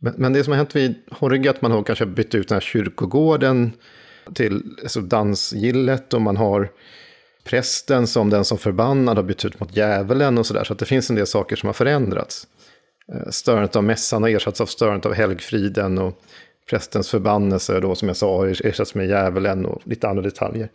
Men, 0.00 0.14
men, 0.16 0.32
det 0.32 0.44
som 0.44 0.50
har 0.50 0.58
hänt 0.58 0.76
vid 0.76 0.94
Horge, 1.10 1.50
att 1.50 1.62
man 1.62 1.70
har 1.70 1.82
kanske 1.82 2.06
bytt 2.06 2.34
ut 2.34 2.48
den 2.48 2.56
här 2.56 2.60
kyrkogården 2.60 3.72
till 4.34 4.62
alltså 4.82 5.00
dansgillet 5.00 6.14
och 6.14 6.22
man 6.22 6.36
har 6.36 6.70
prästen 7.44 8.06
som 8.06 8.30
den 8.30 8.44
som 8.44 8.58
förbannad 8.58 9.16
har 9.16 9.24
bytt 9.24 9.44
ut 9.44 9.60
mot 9.60 9.76
djävulen 9.76 10.38
och 10.38 10.46
sådär. 10.46 10.64
Så 10.64 10.72
att 10.72 10.78
det 10.78 10.86
finns 10.86 11.10
en 11.10 11.16
del 11.16 11.26
saker 11.26 11.56
som 11.56 11.66
har 11.66 11.74
förändrats. 11.74 12.46
Eh, 13.12 13.30
störandet 13.30 13.76
av 13.76 13.84
mässan 13.84 14.22
har 14.22 14.30
ersatts 14.30 14.60
av 14.60 14.66
störandet 14.66 15.06
av 15.06 15.12
helgfriden 15.12 15.98
och 15.98 16.22
prästens 16.70 17.10
förbannelse 17.10 17.80
då 17.80 17.94
som 17.94 18.08
jag 18.08 18.16
sa 18.16 18.36
har 18.36 18.66
ersatts 18.66 18.94
med 18.94 19.08
djävulen 19.08 19.66
och 19.66 19.82
lite 19.84 20.08
andra 20.08 20.22
detaljer. 20.22 20.68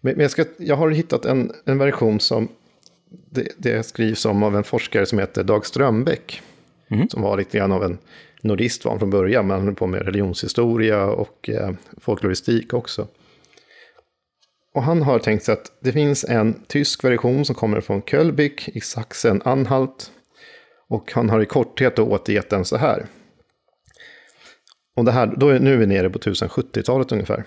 Men 0.00 0.20
jag, 0.20 0.30
ska, 0.30 0.44
jag 0.56 0.76
har 0.76 0.90
hittat 0.90 1.24
en, 1.24 1.52
en 1.64 1.78
version 1.78 2.20
som 2.20 2.48
det, 3.30 3.48
det, 3.56 3.82
skrivs 3.82 4.24
om 4.24 4.42
av 4.42 4.56
en 4.56 4.64
forskare 4.64 5.06
som 5.06 5.18
heter 5.18 5.44
Dag 5.44 5.66
Strömbäck. 5.66 6.42
Mm. 6.88 7.08
Som 7.08 7.22
var 7.22 7.36
lite 7.36 7.58
grann 7.58 7.72
av 7.72 7.84
en 7.84 7.98
nordist 8.42 8.84
var 8.84 8.92
han 8.92 8.98
från 8.98 9.10
början, 9.10 9.46
men 9.46 9.56
han 9.56 9.66
höll 9.66 9.74
på 9.74 9.86
med 9.86 10.02
religionshistoria 10.02 11.04
och 11.04 11.48
eh, 11.48 11.70
folkloristik 11.96 12.74
också. 12.74 13.06
Och 14.74 14.82
han 14.82 15.02
har 15.02 15.18
tänkt 15.18 15.44
sig 15.44 15.52
att 15.52 15.72
det 15.80 15.92
finns 15.92 16.24
en 16.24 16.62
tysk 16.66 17.04
version 17.04 17.44
som 17.44 17.54
kommer 17.54 17.80
från 17.80 18.02
Kölbik 18.02 18.68
i 18.68 18.80
Sachsen-Anhalt. 18.80 20.10
Och 20.88 21.12
han 21.12 21.30
har 21.30 21.40
i 21.40 21.46
korthet 21.46 21.96
då 21.96 22.04
återgett 22.04 22.50
den 22.50 22.64
så 22.64 22.76
här. 22.76 23.06
Och 24.96 25.04
det 25.04 25.12
här, 25.12 25.34
då 25.36 25.48
är, 25.48 25.60
nu 25.60 25.72
är 25.72 25.76
vi 25.76 25.86
nere 25.86 26.10
på 26.10 26.18
1070-talet 26.18 27.12
ungefär. 27.12 27.44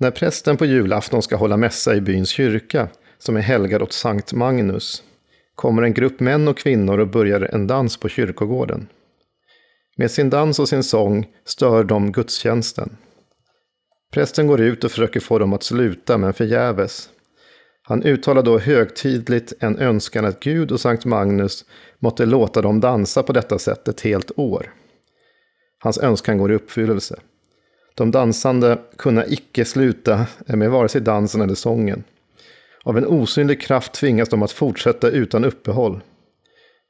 När 0.00 0.10
prästen 0.10 0.56
på 0.56 0.64
julafton 0.64 1.22
ska 1.22 1.36
hålla 1.36 1.56
mässa 1.56 1.94
i 1.94 2.00
byns 2.00 2.30
kyrka, 2.30 2.88
som 3.18 3.36
är 3.36 3.40
helgad 3.40 3.82
åt 3.82 3.92
Sankt 3.92 4.32
Magnus, 4.32 5.02
kommer 5.54 5.82
en 5.82 5.94
grupp 5.94 6.20
män 6.20 6.48
och 6.48 6.58
kvinnor 6.58 6.98
och 6.98 7.08
börjar 7.08 7.40
en 7.40 7.66
dans 7.66 7.96
på 7.96 8.08
kyrkogården. 8.08 8.88
Med 9.96 10.10
sin 10.10 10.30
dans 10.30 10.58
och 10.58 10.68
sin 10.68 10.82
sång 10.82 11.26
stör 11.44 11.84
de 11.84 12.12
gudstjänsten. 12.12 12.96
Prästen 14.12 14.46
går 14.46 14.60
ut 14.60 14.84
och 14.84 14.90
försöker 14.90 15.20
få 15.20 15.38
dem 15.38 15.52
att 15.52 15.62
sluta, 15.62 16.18
men 16.18 16.32
förgäves. 16.32 17.10
Han 17.82 18.02
uttalar 18.02 18.42
då 18.42 18.58
högtidligt 18.58 19.52
en 19.60 19.78
önskan 19.78 20.24
att 20.24 20.40
Gud 20.40 20.72
och 20.72 20.80
Sankt 20.80 21.04
Magnus 21.04 21.64
måtte 21.98 22.26
låta 22.26 22.62
dem 22.62 22.80
dansa 22.80 23.22
på 23.22 23.32
detta 23.32 23.58
sätt 23.58 23.88
ett 23.88 24.00
helt 24.00 24.38
år. 24.38 24.74
Hans 25.78 25.98
önskan 25.98 26.38
går 26.38 26.52
i 26.52 26.54
uppfyllelse. 26.54 27.20
De 27.94 28.10
dansande 28.10 28.78
kunna 28.96 29.26
icke 29.26 29.64
sluta 29.64 30.26
med 30.46 30.70
vare 30.70 30.88
sig 30.88 31.00
dansen 31.00 31.40
eller 31.40 31.54
sången. 31.54 32.04
Av 32.84 32.98
en 32.98 33.06
osynlig 33.06 33.60
kraft 33.60 33.92
tvingas 33.92 34.28
de 34.28 34.42
att 34.42 34.52
fortsätta 34.52 35.10
utan 35.10 35.44
uppehåll. 35.44 36.00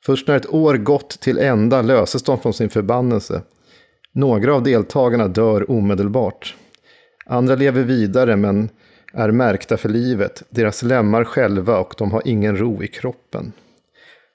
Först 0.07 0.29
när 0.29 0.37
ett 0.37 0.55
år 0.55 0.75
gått 0.75 1.21
till 1.21 1.39
ända 1.39 1.83
löses 1.83 2.23
de 2.23 2.41
från 2.41 2.55
sin 2.55 2.71
förbannelse. 2.71 3.43
Några 4.13 4.55
av 4.55 4.63
deltagarna 4.63 5.29
dör 5.29 5.71
omedelbart. 5.71 6.57
Andra 7.27 7.55
lever 7.55 7.83
vidare 7.83 8.37
men 8.37 8.69
är 9.13 9.31
märkta 9.31 9.77
för 9.77 9.89
livet, 9.89 10.43
deras 10.51 10.83
lemmar 10.83 11.25
själva 11.25 11.79
och 11.79 11.95
de 11.99 12.13
har 12.13 12.23
ingen 12.25 12.57
ro 12.57 12.83
i 12.83 12.89
kroppen. 12.89 13.53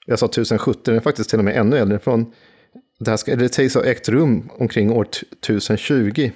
Jag 0.06 0.18
sa 0.18 0.26
1070, 0.26 0.80
den 0.84 0.96
är 0.96 1.00
faktiskt 1.00 1.30
till 1.30 1.38
och 1.38 1.44
med 1.44 1.56
ännu 1.56 1.78
äldre. 1.78 1.98
Från, 1.98 2.32
det, 2.98 3.10
här 3.10 3.16
ska, 3.16 3.36
det 3.36 3.54
sägs 3.54 3.74
ha 3.74 3.84
ägt 3.84 4.08
rum 4.08 4.50
omkring 4.58 4.92
år 4.92 5.08
1020. 5.40 6.30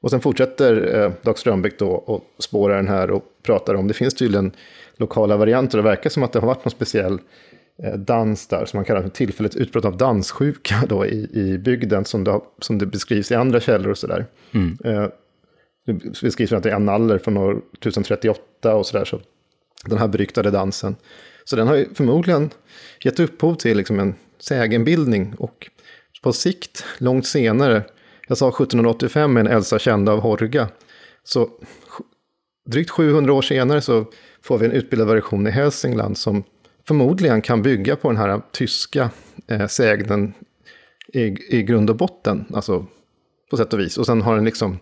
Och 0.00 0.10
sen 0.10 0.20
fortsätter 0.20 1.02
eh, 1.02 1.12
Dag 1.22 1.38
Strömbäck 1.38 1.78
då 1.78 1.90
och 1.90 2.24
spårar 2.38 2.76
den 2.76 2.88
här 2.88 3.10
och 3.10 3.24
pratar 3.42 3.74
om, 3.74 3.88
det 3.88 3.94
finns 3.94 4.14
tydligen 4.14 4.52
lokala 4.96 5.36
varianter. 5.36 5.78
Det 5.78 5.84
verkar 5.84 6.10
som 6.10 6.22
att 6.22 6.32
det 6.32 6.38
har 6.38 6.46
varit 6.46 6.64
någon 6.64 6.70
speciell 6.70 7.18
eh, 7.82 7.94
dans 7.94 8.46
där, 8.46 8.64
som 8.64 8.78
man 8.78 8.84
kallar 8.84 9.02
för 9.02 9.08
tillfälligt 9.08 9.56
utbrott 9.56 9.84
av 9.84 9.96
danssjuka 9.96 10.82
då 10.88 11.06
i, 11.06 11.28
i 11.32 11.58
bygden, 11.58 12.04
som 12.04 12.24
det, 12.24 12.40
som 12.58 12.78
det 12.78 12.86
beskrivs 12.86 13.30
i 13.30 13.34
andra 13.34 13.60
källor 13.60 13.90
och 13.90 13.98
sådär. 13.98 14.26
Mm. 14.54 14.78
Eh, 14.84 15.08
det 15.86 16.22
beskrivs 16.22 16.52
att 16.52 16.62
det 16.62 16.70
är 16.70 16.74
analler 16.74 17.18
från 17.18 17.36
år 17.36 17.62
1038 17.78 18.74
och 18.74 18.86
sådär, 18.86 19.04
så 19.04 19.20
den 19.84 19.98
här 19.98 20.08
beryktade 20.08 20.50
dansen. 20.50 20.96
Så 21.44 21.56
den 21.56 21.68
har 21.68 21.76
ju 21.76 21.94
förmodligen 21.94 22.50
gett 23.04 23.20
upphov 23.20 23.54
till 23.54 23.76
liksom 23.76 24.00
en 24.00 24.14
sägenbildning 24.38 25.34
och 25.38 25.70
på 26.22 26.32
sikt, 26.32 26.84
långt 26.98 27.26
senare, 27.26 27.82
jag 28.30 28.38
sa 28.38 28.48
1785 28.48 29.32
med 29.32 29.46
en 29.46 29.52
Elsa 29.52 29.78
kända 29.78 30.12
av 30.12 30.20
Horga, 30.20 30.68
så 31.24 31.48
drygt 32.66 32.90
700 32.90 33.32
år 33.32 33.42
senare 33.42 33.80
så 33.80 34.04
får 34.42 34.58
vi 34.58 34.66
en 34.66 34.72
utbildad 34.72 35.08
version 35.08 35.46
i 35.46 35.50
Hälsingland 35.50 36.18
som 36.18 36.44
förmodligen 36.88 37.42
kan 37.42 37.62
bygga 37.62 37.96
på 37.96 38.08
den 38.08 38.16
här 38.16 38.42
tyska 38.52 39.10
eh, 39.46 39.66
sägnen 39.66 40.34
i, 41.12 41.22
i 41.58 41.62
grund 41.62 41.90
och 41.90 41.96
botten, 41.96 42.44
alltså 42.54 42.86
på 43.50 43.56
sätt 43.56 43.72
och 43.72 43.80
vis. 43.80 43.98
Och 43.98 44.06
sen 44.06 44.22
har 44.22 44.34
den 44.34 44.44
liksom 44.44 44.78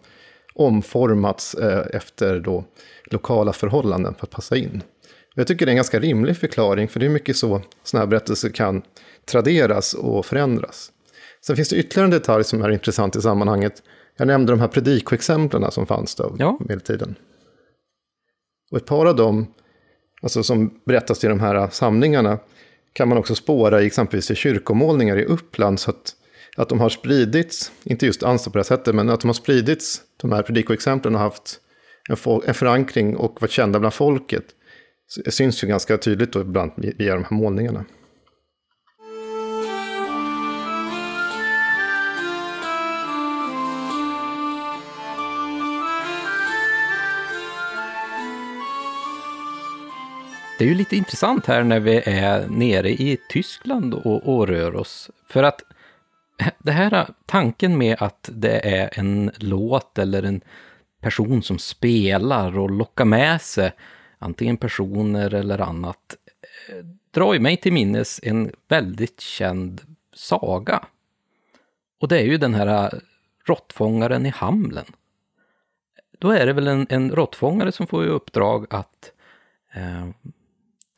omformats 0.55 1.55
eh, 1.55 1.87
efter 1.93 2.41
då 2.41 2.65
lokala 3.05 3.53
förhållanden 3.53 4.15
för 4.15 4.27
att 4.27 4.31
passa 4.31 4.57
in. 4.57 4.83
Jag 5.35 5.47
tycker 5.47 5.67
det 5.67 5.71
är 5.71 5.73
en 5.73 5.77
ganska 5.77 6.01
rimlig 6.01 6.37
förklaring, 6.37 6.89
för 6.89 7.01
det 7.01 7.07
är 7.07 7.11
mycket 7.11 7.37
så 7.37 7.63
sådana 7.83 8.05
här 8.05 8.11
berättelser 8.11 8.49
kan 8.49 8.83
traderas 9.25 9.95
och 9.95 10.27
förändras. 10.27 10.93
Sen 11.47 11.57
finns 11.57 11.69
det 11.69 11.77
ytterligare 11.77 12.07
en 12.07 12.11
detalj 12.11 12.45
som 12.45 12.63
är 12.63 12.71
intressant 12.71 13.17
i 13.17 13.21
sammanhanget. 13.21 13.83
Jag 14.17 14.27
nämnde 14.27 14.53
de 14.53 14.61
här 14.61 14.69
predikoexemplen 14.69 15.71
som 15.71 15.87
fanns 15.87 16.15
då, 16.15 16.37
ja. 16.39 16.59
medeltiden. 16.61 17.15
Och 18.71 18.77
ett 18.77 18.87
par 18.87 19.07
av 19.07 19.17
dem, 19.17 19.47
alltså 20.23 20.43
som 20.43 20.81
berättas 20.87 21.25
i 21.25 21.29
de 21.29 21.41
här 21.41 21.69
samlingarna, 21.69 22.39
kan 22.93 23.09
man 23.09 23.19
också 23.19 23.35
spåra 23.35 23.83
i 23.83 23.87
exempelvis 23.87 24.31
i 24.31 24.35
kyrkomålningar 24.35 25.19
i 25.19 25.25
Uppland. 25.25 25.81
Så 25.81 25.91
att, 25.91 26.15
att 26.57 26.69
de 26.69 26.81
har 26.81 26.89
spridits, 26.89 27.73
inte 27.85 28.07
just 28.07 28.23
Ansta 28.23 28.51
på 28.51 28.59
det 28.59 28.65
sättet, 28.65 28.95
men 28.95 29.09
att 29.09 29.21
de 29.21 29.29
har 29.29 29.35
spridits, 29.35 30.03
de 30.17 30.33
här 30.33 30.43
predikoexemplen 30.43 31.15
har 31.15 31.23
haft 31.23 31.61
en, 32.09 32.17
en 32.47 32.55
förankring 32.55 33.17
och 33.17 33.43
varit 33.43 33.51
kända 33.51 33.79
bland 33.79 33.95
folket. 33.95 34.45
Det 35.25 35.31
syns 35.31 35.65
ju 35.65 35.69
ganska 35.69 35.99
tydligt 35.99 36.33
då 36.33 36.41
ibland 36.41 36.73
via 36.77 37.15
de 37.15 37.25
här 37.25 37.37
målningarna. 37.37 37.85
Det 50.59 50.65
är 50.65 50.69
ju 50.69 50.75
lite 50.75 50.97
intressant 50.97 51.47
här 51.47 51.65
när 51.65 51.81
vi 51.81 52.03
är 52.05 52.49
nere 52.49 52.91
i 52.91 53.19
Tyskland 53.29 53.95
och, 53.95 54.35
och 54.35 54.49
rör 54.49 54.77
oss. 54.77 55.11
För 55.29 55.43
att 55.43 55.63
det 56.59 56.73
här 56.73 57.09
tanken 57.27 57.79
med 57.79 57.97
att 58.03 58.31
det 58.33 58.79
är 58.79 58.99
en 58.99 59.31
låt 59.37 59.99
eller 59.99 60.23
en 60.23 60.41
person 61.01 61.43
som 61.43 61.59
spelar 61.59 62.59
och 62.59 62.71
lockar 62.71 63.05
med 63.05 63.43
sig 63.43 63.73
antingen 64.19 64.57
personer 64.57 65.35
eller 65.35 65.59
annat 65.59 66.17
eh, 66.69 66.85
drar 67.11 67.35
ju 67.35 67.41
mig 67.41 67.57
till 67.57 67.73
minnes 67.73 68.21
en 68.23 68.53
väldigt 68.69 69.21
känd 69.21 69.81
saga. 70.15 70.85
Och 72.01 72.09
det 72.09 72.19
är 72.19 72.25
ju 72.25 72.39
den 72.39 72.55
här 72.55 72.85
eh, 72.85 72.99
råttfångaren 73.47 74.27
i 74.27 74.31
Hamlen. 74.31 74.87
Då 76.19 76.31
är 76.31 76.47
det 76.47 76.53
väl 76.53 76.69
en, 76.69 76.87
en 76.91 77.11
råttfångare 77.11 77.73
som 77.73 77.87
får 77.87 78.05
i 78.05 78.09
uppdrag 78.09 78.67
att 78.71 79.13
eh, 79.73 80.09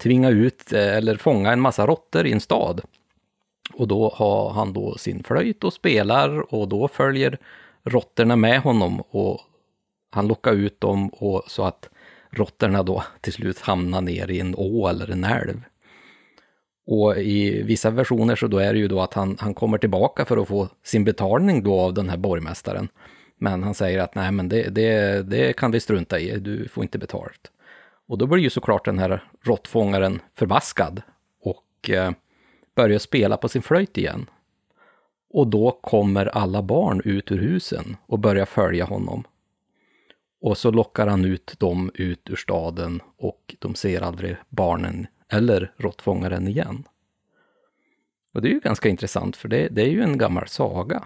tvinga 0.03 0.31
ut 0.31 0.73
eh, 0.73 0.97
eller 0.97 1.17
fånga 1.17 1.53
en 1.53 1.61
massa 1.61 1.87
råttor 1.87 2.27
i 2.27 2.33
en 2.33 2.41
stad. 2.41 2.81
Och 3.73 3.89
då 3.89 4.09
har 4.15 4.51
han 4.51 4.73
då 4.73 4.99
sin 4.99 5.23
flöjt 5.23 5.65
och 5.65 5.73
spelar 5.73 6.55
och 6.55 6.69
då 6.69 6.89
följer 6.89 7.39
råttorna 7.85 8.37
med 8.37 8.61
honom 8.61 9.01
och 9.11 9.41
han 10.11 10.27
lockar 10.27 10.53
ut 10.53 10.81
dem 10.81 11.09
och 11.09 11.43
så 11.47 11.65
att 11.65 11.89
råttorna 12.31 12.83
då 12.83 13.05
till 13.21 13.33
slut 13.33 13.61
hamnar 13.61 14.01
ner 14.01 14.31
i 14.31 14.41
en 14.41 14.55
å 14.59 14.89
eller 14.89 15.11
en 15.11 15.25
älv. 15.25 15.63
Och 16.87 17.17
i 17.17 17.63
vissa 17.63 17.91
versioner 17.91 18.37
så 18.37 18.47
då 18.47 18.59
är 18.59 18.73
det 18.73 18.79
ju 18.79 18.89
då 18.89 19.01
att 19.01 19.15
han, 19.15 19.37
han 19.41 19.55
kommer 19.55 19.79
tillbaka 19.79 20.25
för 20.25 20.37
att 20.37 20.49
få 20.49 20.69
sin 20.83 21.05
betalning 21.05 21.63
då 21.63 21.81
av 21.81 21.95
den 21.95 22.09
här 22.09 22.17
borgmästaren. 22.17 22.89
Men 23.39 23.63
han 23.63 23.75
säger 23.75 23.99
att 23.99 24.15
nej 24.15 24.33
men 24.33 24.49
det, 24.49 24.69
det, 24.69 25.23
det 25.31 25.57
kan 25.57 25.71
vi 25.71 25.81
strunta 25.81 26.21
i, 26.21 26.39
du 26.39 26.69
får 26.69 26.85
inte 26.85 26.99
betalt. 26.99 27.51
Och 28.11 28.19
då 28.19 28.27
blir 28.27 28.43
ju 28.43 28.51
såklart 28.51 28.85
den 28.85 28.99
här 28.99 29.25
råttfångaren 29.43 30.21
förbaskad 30.35 31.03
och 31.43 31.91
eh, 31.91 32.13
börjar 32.75 32.99
spela 32.99 33.37
på 33.37 33.49
sin 33.49 33.63
flöjt 33.63 33.99
igen. 33.99 34.27
Och 35.31 35.47
då 35.47 35.79
kommer 35.83 36.27
alla 36.27 36.63
barn 36.63 37.01
ut 37.05 37.33
ur 37.33 37.39
husen 37.39 37.97
och 38.07 38.19
börjar 38.19 38.47
följa 38.47 38.85
honom. 38.85 39.25
Och 40.41 40.59
så 40.59 40.71
lockar 40.71 41.07
han 41.07 41.25
ut 41.25 41.55
dem 41.59 41.91
ut 41.95 42.31
ur 42.31 42.37
staden 42.37 43.03
och 43.19 43.57
de 43.59 43.75
ser 43.75 44.03
aldrig 44.03 44.37
barnen 44.49 45.07
eller 45.29 45.73
råttfångaren 45.77 46.49
igen. 46.49 46.85
Och 48.35 48.43
det 48.43 48.49
är 48.49 48.53
ju 48.53 48.61
ganska 48.61 48.89
intressant 48.89 49.37
för 49.37 49.49
det, 49.49 49.69
det 49.69 49.83
är 49.83 49.91
ju 49.91 50.03
en 50.03 50.19
gammal 50.19 50.49
saga. 50.49 51.05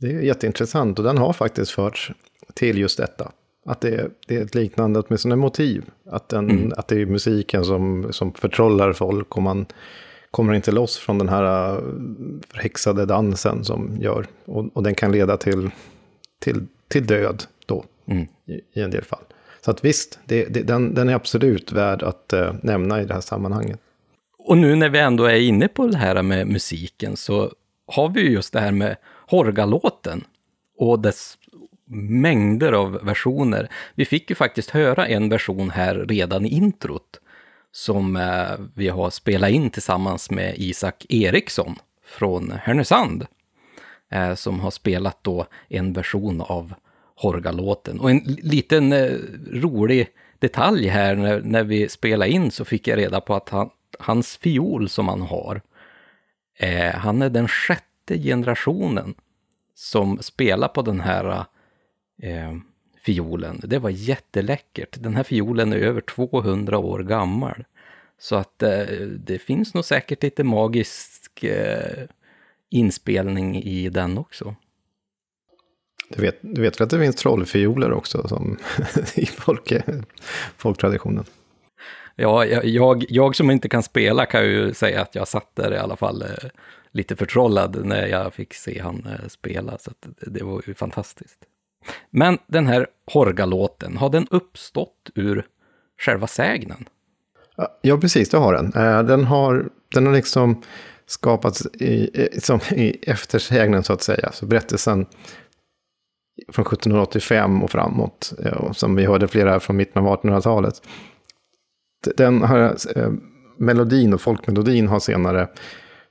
Det 0.00 0.06
är 0.06 0.20
jätteintressant 0.20 0.98
och 0.98 1.04
den 1.04 1.18
har 1.18 1.32
faktiskt 1.32 1.70
förts 1.70 2.12
till 2.54 2.78
just 2.78 2.98
detta. 2.98 3.32
Att 3.64 3.80
det 3.80 3.88
är, 3.88 4.10
det 4.26 4.36
är 4.36 4.44
ett 4.44 4.54
liknande, 4.54 5.00
åtminstone 5.00 5.36
motiv. 5.36 5.84
Att, 6.10 6.28
den, 6.28 6.50
mm. 6.50 6.72
att 6.76 6.88
det 6.88 7.00
är 7.00 7.06
musiken 7.06 7.64
som, 7.64 8.12
som 8.12 8.32
förtrollar 8.32 8.92
folk 8.92 9.36
och 9.36 9.42
man 9.42 9.66
kommer 10.30 10.54
inte 10.54 10.72
loss 10.72 10.98
från 10.98 11.18
den 11.18 11.28
här 11.28 11.74
äh, 11.74 11.82
förhäxade 12.48 13.06
dansen 13.06 13.64
som 13.64 13.96
gör. 14.00 14.26
Och, 14.44 14.76
och 14.76 14.82
den 14.82 14.94
kan 14.94 15.12
leda 15.12 15.36
till, 15.36 15.70
till, 16.38 16.66
till 16.88 17.06
död 17.06 17.44
då, 17.66 17.84
mm. 18.06 18.26
i, 18.46 18.60
i, 18.72 18.82
en 18.82 18.90
del 18.90 19.04
fall. 19.04 19.24
Så 19.64 19.70
att 19.70 19.84
visst, 19.84 20.18
det, 20.24 20.44
det, 20.44 20.62
den, 20.62 20.94
den 20.94 21.08
är 21.08 21.14
absolut 21.14 21.72
värd 21.72 22.02
att 22.02 22.32
äh, 22.32 22.54
nämna 22.62 23.02
i 23.02 23.04
det 23.04 23.14
här 23.14 23.20
sammanhanget. 23.20 23.80
Och 24.38 24.58
nu 24.58 24.76
när 24.76 24.88
vi 24.88 24.98
ändå 24.98 25.24
är 25.24 25.40
inne 25.40 25.68
på 25.68 25.86
det 25.86 25.96
här 25.98 26.22
med 26.22 26.46
musiken 26.46 27.16
så 27.16 27.52
har 27.86 28.08
vi 28.08 28.20
ju 28.20 28.30
just 28.30 28.52
det 28.52 28.60
här 28.60 28.72
med 28.72 28.96
Horgalåten 29.26 30.24
och 30.78 30.98
dess 30.98 31.38
mängder 31.94 32.72
av 32.72 32.92
versioner. 32.92 33.68
Vi 33.94 34.04
fick 34.04 34.30
ju 34.30 34.36
faktiskt 34.36 34.70
höra 34.70 35.06
en 35.06 35.28
version 35.28 35.70
här 35.70 35.94
redan 35.94 36.46
i 36.46 36.48
introt 36.48 37.20
som 37.72 38.16
eh, 38.16 38.66
vi 38.74 38.88
har 38.88 39.10
spelat 39.10 39.50
in 39.50 39.70
tillsammans 39.70 40.30
med 40.30 40.54
Isak 40.56 41.06
Eriksson 41.08 41.76
från 42.06 42.52
Härnösand. 42.62 43.26
Eh, 44.12 44.34
som 44.34 44.60
har 44.60 44.70
spelat 44.70 45.24
då 45.24 45.46
en 45.68 45.92
version 45.92 46.40
av 46.40 46.74
Horgalåten. 47.14 48.00
Och 48.00 48.10
en 48.10 48.18
liten 48.26 48.92
eh, 48.92 49.10
rolig 49.52 50.08
detalj 50.38 50.88
här 50.88 51.16
när, 51.16 51.40
när 51.40 51.64
vi 51.64 51.88
spelade 51.88 52.30
in 52.30 52.50
så 52.50 52.64
fick 52.64 52.88
jag 52.88 52.98
reda 52.98 53.20
på 53.20 53.34
att 53.34 53.48
han, 53.48 53.70
hans 53.98 54.36
fiol 54.36 54.88
som 54.88 55.08
han 55.08 55.22
har, 55.22 55.60
eh, 56.58 56.94
han 56.94 57.22
är 57.22 57.30
den 57.30 57.48
sjätte 57.48 58.18
generationen 58.18 59.14
som 59.74 60.18
spelar 60.22 60.68
på 60.68 60.82
den 60.82 61.00
här 61.00 61.44
eh, 62.22 62.56
fiolen. 63.02 63.60
Det 63.64 63.78
var 63.78 63.90
jätteläckert. 63.90 64.96
Den 65.00 65.16
här 65.16 65.22
fiolen 65.22 65.72
är 65.72 65.76
över 65.76 66.00
200 66.00 66.78
år 66.78 66.98
gammal. 66.98 67.64
Så 68.18 68.36
att 68.36 68.62
eh, 68.62 68.84
det 69.18 69.38
finns 69.38 69.74
nog 69.74 69.84
säkert 69.84 70.22
lite 70.22 70.44
magisk 70.44 71.44
eh, 71.44 72.04
inspelning 72.70 73.62
i 73.62 73.88
den 73.88 74.18
också. 74.18 74.54
Du 76.08 76.22
vet, 76.22 76.38
du 76.40 76.62
vet 76.62 76.80
väl 76.80 76.84
att 76.84 76.90
det 76.90 76.98
finns 76.98 77.16
trollfioler 77.16 77.92
också 77.92 78.28
som 78.28 78.58
i 79.14 79.26
folk, 79.26 79.72
folktraditionen? 80.56 81.24
Ja, 82.16 82.44
jag, 82.46 83.04
jag 83.08 83.36
som 83.36 83.50
inte 83.50 83.68
kan 83.68 83.82
spela 83.82 84.26
kan 84.26 84.44
ju 84.44 84.74
säga 84.74 85.02
att 85.02 85.14
jag 85.14 85.28
satt 85.28 85.56
där 85.56 85.72
i 85.72 85.78
alla 85.78 85.96
fall 85.96 86.22
eh, 86.22 86.28
lite 86.90 87.16
förtrollad 87.16 87.84
när 87.84 88.06
jag 88.06 88.34
fick 88.34 88.54
se 88.54 88.80
han 88.80 89.06
eh, 89.06 89.28
spela, 89.28 89.78
så 89.78 89.90
det 90.26 90.44
var 90.44 90.62
ju 90.66 90.74
fantastiskt. 90.74 91.38
Men 92.10 92.38
den 92.46 92.66
här 92.66 92.86
Horgalåten, 93.12 93.96
har 93.96 94.10
den 94.10 94.26
uppstått 94.30 95.10
ur 95.14 95.46
själva 95.98 96.26
sägnen? 96.26 96.84
Ja, 97.80 97.98
precis, 97.98 98.28
det 98.28 98.38
har 98.38 98.52
den. 98.52 98.72
Eh, 98.74 99.02
den 99.02 99.24
har, 99.24 99.68
den 99.94 100.06
har 100.06 100.14
liksom 100.14 100.62
skapats 101.06 101.66
i, 101.66 102.28
som 102.38 102.60
i 102.70 102.98
eftersägnen 103.02 103.82
så 103.82 103.92
att 103.92 104.02
säga. 104.02 104.32
Så 104.32 104.46
berättelsen 104.46 105.06
från 106.48 106.66
1785 106.66 107.62
och 107.62 107.70
framåt, 107.70 108.32
eh, 108.44 108.72
som 108.72 108.94
vi 108.94 109.04
hörde 109.04 109.28
flera 109.28 109.60
från 109.60 109.76
mitten 109.76 110.06
av 110.06 110.22
1800-talet. 110.22 110.82
Den 112.16 112.44
här 112.44 112.76
eh, 112.96 113.12
melodin 113.58 114.14
och 114.14 114.20
folkmelodin 114.20 114.88
har 114.88 115.00
senare 115.00 115.48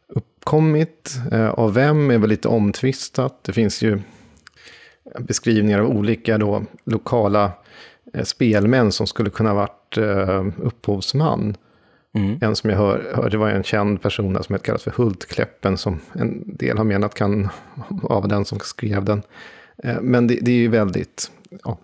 uppkommit. 0.07 1.15
Av 1.51 1.73
vem 1.73 2.11
är 2.11 2.17
väl 2.17 2.29
lite 2.29 2.47
omtvistat. 2.47 3.43
Det 3.43 3.53
finns 3.53 3.81
ju 3.81 3.99
beskrivningar 5.19 5.79
av 5.79 5.89
olika 5.89 6.37
då, 6.37 6.63
lokala 6.85 7.51
eh, 8.13 8.23
spelmän 8.23 8.91
som 8.91 9.07
skulle 9.07 9.29
kunna 9.29 9.49
ha 9.49 9.55
varit 9.55 9.97
eh, 9.97 10.45
upphovsman. 10.65 11.55
Mm. 12.13 12.37
En 12.41 12.55
som 12.55 12.69
jag 12.69 12.77
hör, 12.77 13.13
hörde 13.15 13.37
var 13.37 13.49
en 13.49 13.63
känd 13.63 14.01
person 14.01 14.43
som 14.43 14.59
kallas 14.59 14.83
för 14.83 14.91
Hultkläppen, 14.91 15.77
som 15.77 15.99
en 16.13 16.55
del 16.55 16.77
har 16.77 16.83
menat 16.83 17.13
kan 17.13 17.49
vara 17.89 18.27
den 18.27 18.45
som 18.45 18.59
skrev 18.59 19.05
den. 19.05 19.21
Eh, 19.83 20.01
men 20.01 20.27
det, 20.27 20.39
det, 20.41 20.51
är 20.51 20.55
ju 20.55 20.67
väldigt, 20.67 21.31
ja, 21.63 21.77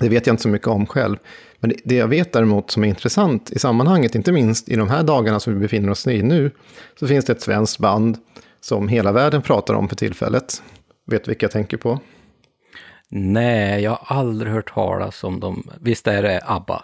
det 0.00 0.08
vet 0.08 0.26
jag 0.26 0.32
inte 0.32 0.42
så 0.42 0.48
mycket 0.48 0.68
om 0.68 0.86
själv. 0.86 1.16
Men 1.58 1.70
det, 1.70 1.76
det, 1.84 1.94
jag 1.94 2.08
vet 2.08 2.32
däremot 2.32 2.70
som 2.70 2.84
är 2.84 2.88
intressant 2.88 3.50
i 3.50 3.58
sammanhanget, 3.58 4.14
inte 4.14 4.32
minst 4.32 4.68
i 4.68 4.76
de 4.76 4.88
här 4.88 5.02
dagarna 5.02 5.40
som 5.40 5.54
vi 5.54 5.60
befinner 5.60 5.90
oss 5.90 6.06
i 6.06 6.22
nu, 6.22 6.50
så 7.00 7.06
finns 7.06 7.24
det 7.24 7.32
ett 7.32 7.42
svenskt 7.42 7.78
band 7.78 8.18
som 8.60 8.88
hela 8.88 9.12
världen 9.12 9.42
pratar 9.42 9.74
om 9.74 9.88
för 9.88 9.96
tillfället. 9.96 10.62
Vet 11.06 11.24
du 11.24 11.30
vilka 11.30 11.44
jag 11.44 11.50
tänker 11.50 11.76
på? 11.76 12.00
Nej, 13.10 13.82
jag 13.82 13.90
har 13.90 14.16
aldrig 14.16 14.52
hört 14.52 14.74
talas 14.74 15.24
om 15.24 15.40
dem. 15.40 15.70
Visst 15.80 16.06
är 16.06 16.22
det 16.22 16.40
ABBA? 16.46 16.82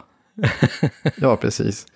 ja, 1.17 1.37
precis. 1.37 1.87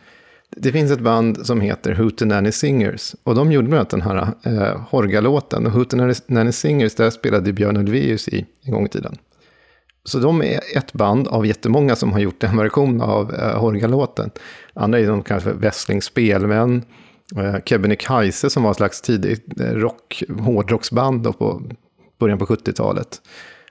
Det 0.50 0.72
finns 0.72 0.90
ett 0.90 1.00
band 1.00 1.46
som 1.46 1.60
heter 1.60 1.94
Hootenanny 1.94 2.52
Singers. 2.52 3.14
Och 3.22 3.34
de 3.34 3.52
gjorde 3.52 3.68
bland 3.68 3.78
annat 3.78 3.90
den 3.90 4.02
här 4.02 4.28
eh, 4.42 4.80
Horga-låten. 4.90 5.66
Och 5.66 5.72
Hootenanny 5.72 6.52
Singers, 6.52 6.94
där 6.94 7.10
spelade 7.10 7.52
Björn 7.52 7.76
Ulvaeus 7.76 8.28
i 8.28 8.46
en 8.62 8.72
gång 8.72 8.86
i 8.86 8.88
tiden. 8.88 9.18
Så 10.04 10.18
de 10.18 10.42
är 10.42 10.60
ett 10.76 10.92
band 10.92 11.28
av 11.28 11.46
jättemånga 11.46 11.96
som 11.96 12.12
har 12.12 12.20
gjort 12.20 12.44
en 12.44 12.56
version 12.56 13.00
av 13.00 13.34
eh, 13.34 13.60
Horga-låten. 13.60 14.30
Andra 14.74 15.00
är 15.00 15.06
de 15.06 15.22
kanske 15.22 15.52
Wessling 15.52 16.02
Spelmän. 16.02 16.84
Eh, 17.36 17.56
Kebnekaise 17.64 18.50
som 18.50 18.62
var 18.62 18.70
ett 18.70 18.76
slags 18.76 19.02
tidigt 19.02 19.60
eh, 19.60 19.72
rock, 19.72 20.22
hårdrocksband 20.38 21.38
på 21.38 21.62
början 22.18 22.38
på 22.38 22.46
70-talet. 22.46 23.20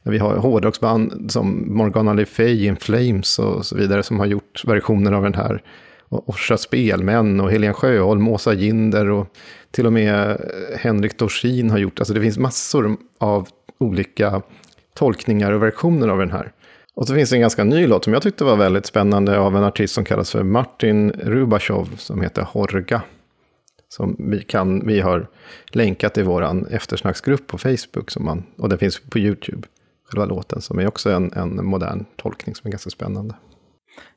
Vi 0.08 0.18
har 0.18 0.38
hårdrocksband 0.38 1.32
som 1.32 1.78
Morgana 1.78 2.14
Le 2.14 2.26
Fay, 2.26 2.66
In 2.66 2.76
Flames 2.76 3.40
och 3.40 3.66
så 3.66 3.76
vidare 3.76 4.04
som 4.04 4.20
har 4.20 4.26
gjort 4.26 4.64
versioner 4.66 5.12
av 5.12 5.24
den 5.24 5.34
här. 5.34 5.64
Och 6.10 6.30
Orsa 6.30 6.58
Spelmän 6.58 7.40
och 7.40 7.52
Helen 7.52 7.74
Sjöholm, 7.74 8.28
Åsa 8.28 8.54
Ginder 8.54 9.10
och 9.10 9.28
till 9.72 9.86
och 9.86 9.94
med 9.94 10.30
eh, 10.30 10.78
Henrik 10.78 11.18
Dorsin 11.18 11.70
har 11.70 11.78
gjort. 11.78 12.00
Alltså 12.00 12.14
det 12.14 12.22
finns 12.22 12.38
massor 12.38 12.98
av 13.18 13.48
olika 13.78 14.42
tolkningar 14.94 15.52
och 15.52 15.64
versioner 15.64 16.08
av 16.08 16.20
den 16.20 16.32
här. 16.32 16.52
Och 16.94 17.08
så 17.08 17.14
finns 17.16 17.30
det 17.30 17.36
en 17.36 17.42
ganska 17.42 17.64
ny 17.64 17.88
låt 17.88 18.04
som 18.04 18.14
jag 18.14 18.22
tyckte 18.22 18.44
var 18.44 18.56
väldigt 18.56 18.86
spännande 18.86 19.40
av 19.40 19.56
en 19.56 19.64
artist 19.64 19.94
som 19.94 20.06
kallas 20.06 20.32
för 20.32 20.44
Martin 20.44 21.12
Rubashov 21.12 21.96
som 21.98 22.22
heter 22.22 22.42
Horga. 22.42 23.02
Som 23.90 24.16
vi, 24.20 24.42
kan, 24.42 24.88
vi 24.88 25.00
har 25.00 25.28
länkat 25.68 26.18
i 26.18 26.22
vår 26.22 26.74
eftersnacksgrupp 26.74 27.48
på 27.48 27.58
Facebook 27.58 28.12
som 28.12 28.26
man, 28.26 28.44
och 28.58 28.70
den 28.70 28.78
finns 28.78 29.00
på 29.00 29.20
YouTube 29.20 29.68
själva 30.06 30.26
låten, 30.26 30.62
som 30.62 30.80
är 30.80 30.88
också 30.88 31.12
en, 31.12 31.34
en 31.34 31.66
modern 31.66 32.06
tolkning 32.16 32.56
som 32.56 32.68
är 32.68 32.72
ganska 32.72 32.90
spännande. 32.90 33.36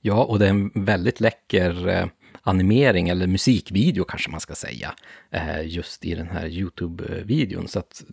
Ja, 0.00 0.24
och 0.24 0.38
det 0.38 0.46
är 0.46 0.50
en 0.50 0.70
väldigt 0.74 1.20
läcker 1.20 1.88
eh, 1.88 2.06
animering, 2.42 3.08
eller 3.08 3.26
musikvideo 3.26 4.04
kanske 4.04 4.30
man 4.30 4.40
ska 4.40 4.54
säga, 4.54 4.94
eh, 5.30 5.66
just 5.66 6.04
i 6.04 6.14
den 6.14 6.28
här 6.28 6.46
YouTube-videon. 6.48 7.66
Så 7.66 7.78
att 7.78 8.04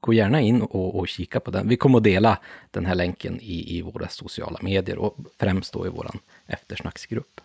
gå 0.00 0.12
gärna 0.12 0.40
in 0.40 0.62
och, 0.62 0.98
och, 0.98 1.08
kika 1.08 1.40
på 1.40 1.50
den. 1.50 1.68
Vi 1.68 1.76
kommer 1.76 1.98
att 1.98 2.04
dela 2.04 2.38
den 2.70 2.86
här 2.86 2.94
länken 2.94 3.40
i, 3.40 3.78
i 3.78 3.82
våra 3.82 4.08
sociala 4.08 4.58
medier 4.62 4.98
och 4.98 5.16
främst 5.38 5.72
då 5.72 5.86
i 5.86 5.88
vår 5.88 6.10
eftersnacksgrupp. 6.46 7.40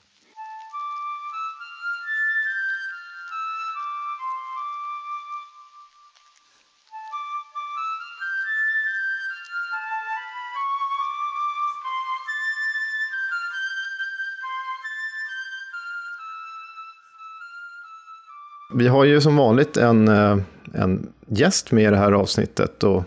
Vi 18.77 18.87
har 18.87 19.03
ju 19.03 19.21
som 19.21 19.35
vanligt 19.35 19.77
en, 19.77 20.07
eh, 20.07 20.37
en 20.73 21.07
gäst 21.27 21.71
med 21.71 21.83
i 21.83 21.87
det 21.87 21.97
här 21.97 22.11
avsnittet. 22.11 22.83
Och 22.83 23.03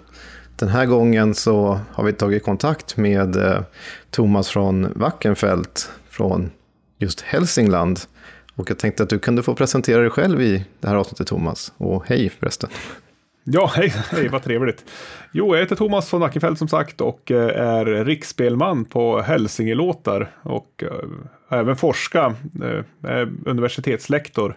den 0.56 0.68
här 0.68 0.86
gången 0.86 1.34
så 1.34 1.80
har 1.92 2.04
vi 2.04 2.12
tagit 2.12 2.44
kontakt 2.44 2.96
med 2.96 3.36
eh, 3.36 3.60
Thomas 4.10 4.48
från 4.48 4.92
Wackenfeldt 4.94 5.90
från 6.08 6.50
just 6.98 7.20
Hälsingland. 7.20 8.00
Och 8.54 8.70
jag 8.70 8.78
tänkte 8.78 9.02
att 9.02 9.08
du 9.08 9.18
kunde 9.18 9.42
få 9.42 9.54
presentera 9.54 10.00
dig 10.00 10.10
själv 10.10 10.42
i 10.42 10.64
det 10.80 10.88
här 10.88 10.96
avsnittet 10.96 11.26
Thomas. 11.26 11.72
Och 11.76 12.04
hej 12.06 12.30
förresten. 12.40 12.70
Ja, 13.44 13.72
hej, 13.74 13.94
hej, 14.10 14.28
vad 14.28 14.42
trevligt. 14.42 14.84
Jo, 15.32 15.54
jag 15.54 15.62
heter 15.62 15.76
Thomas 15.76 16.12
von 16.12 16.22
Ackenfeldt 16.22 16.58
som 16.58 16.68
sagt 16.68 17.00
och 17.00 17.30
eh, 17.30 17.68
är 17.68 18.04
riksspelman 18.04 18.84
på 18.84 19.20
Hälsingelåtar 19.20 20.30
och 20.42 20.84
även 21.50 21.76
forska, 21.76 22.34
är 23.02 23.32
universitetslektor 23.46 24.56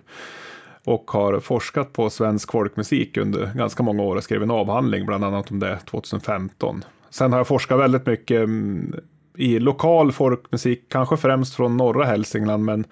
och 0.85 1.11
har 1.11 1.39
forskat 1.39 1.93
på 1.93 2.09
svensk 2.09 2.51
folkmusik 2.51 3.17
under 3.17 3.51
ganska 3.55 3.83
många 3.83 4.03
år 4.03 4.15
och 4.15 4.23
skrev 4.23 4.43
en 4.43 4.51
avhandling 4.51 5.05
bland 5.05 5.23
annat 5.23 5.51
om 5.51 5.59
det 5.59 5.79
2015. 5.85 6.83
Sen 7.09 7.31
har 7.31 7.39
jag 7.39 7.47
forskat 7.47 7.79
väldigt 7.79 8.05
mycket 8.05 8.43
mm, 8.43 8.95
i 9.37 9.59
lokal 9.59 10.11
folkmusik, 10.11 10.85
kanske 10.89 11.17
främst 11.17 11.55
från 11.55 11.77
norra 11.77 12.05
Hälsingland, 12.05 12.65
men, 12.65 12.85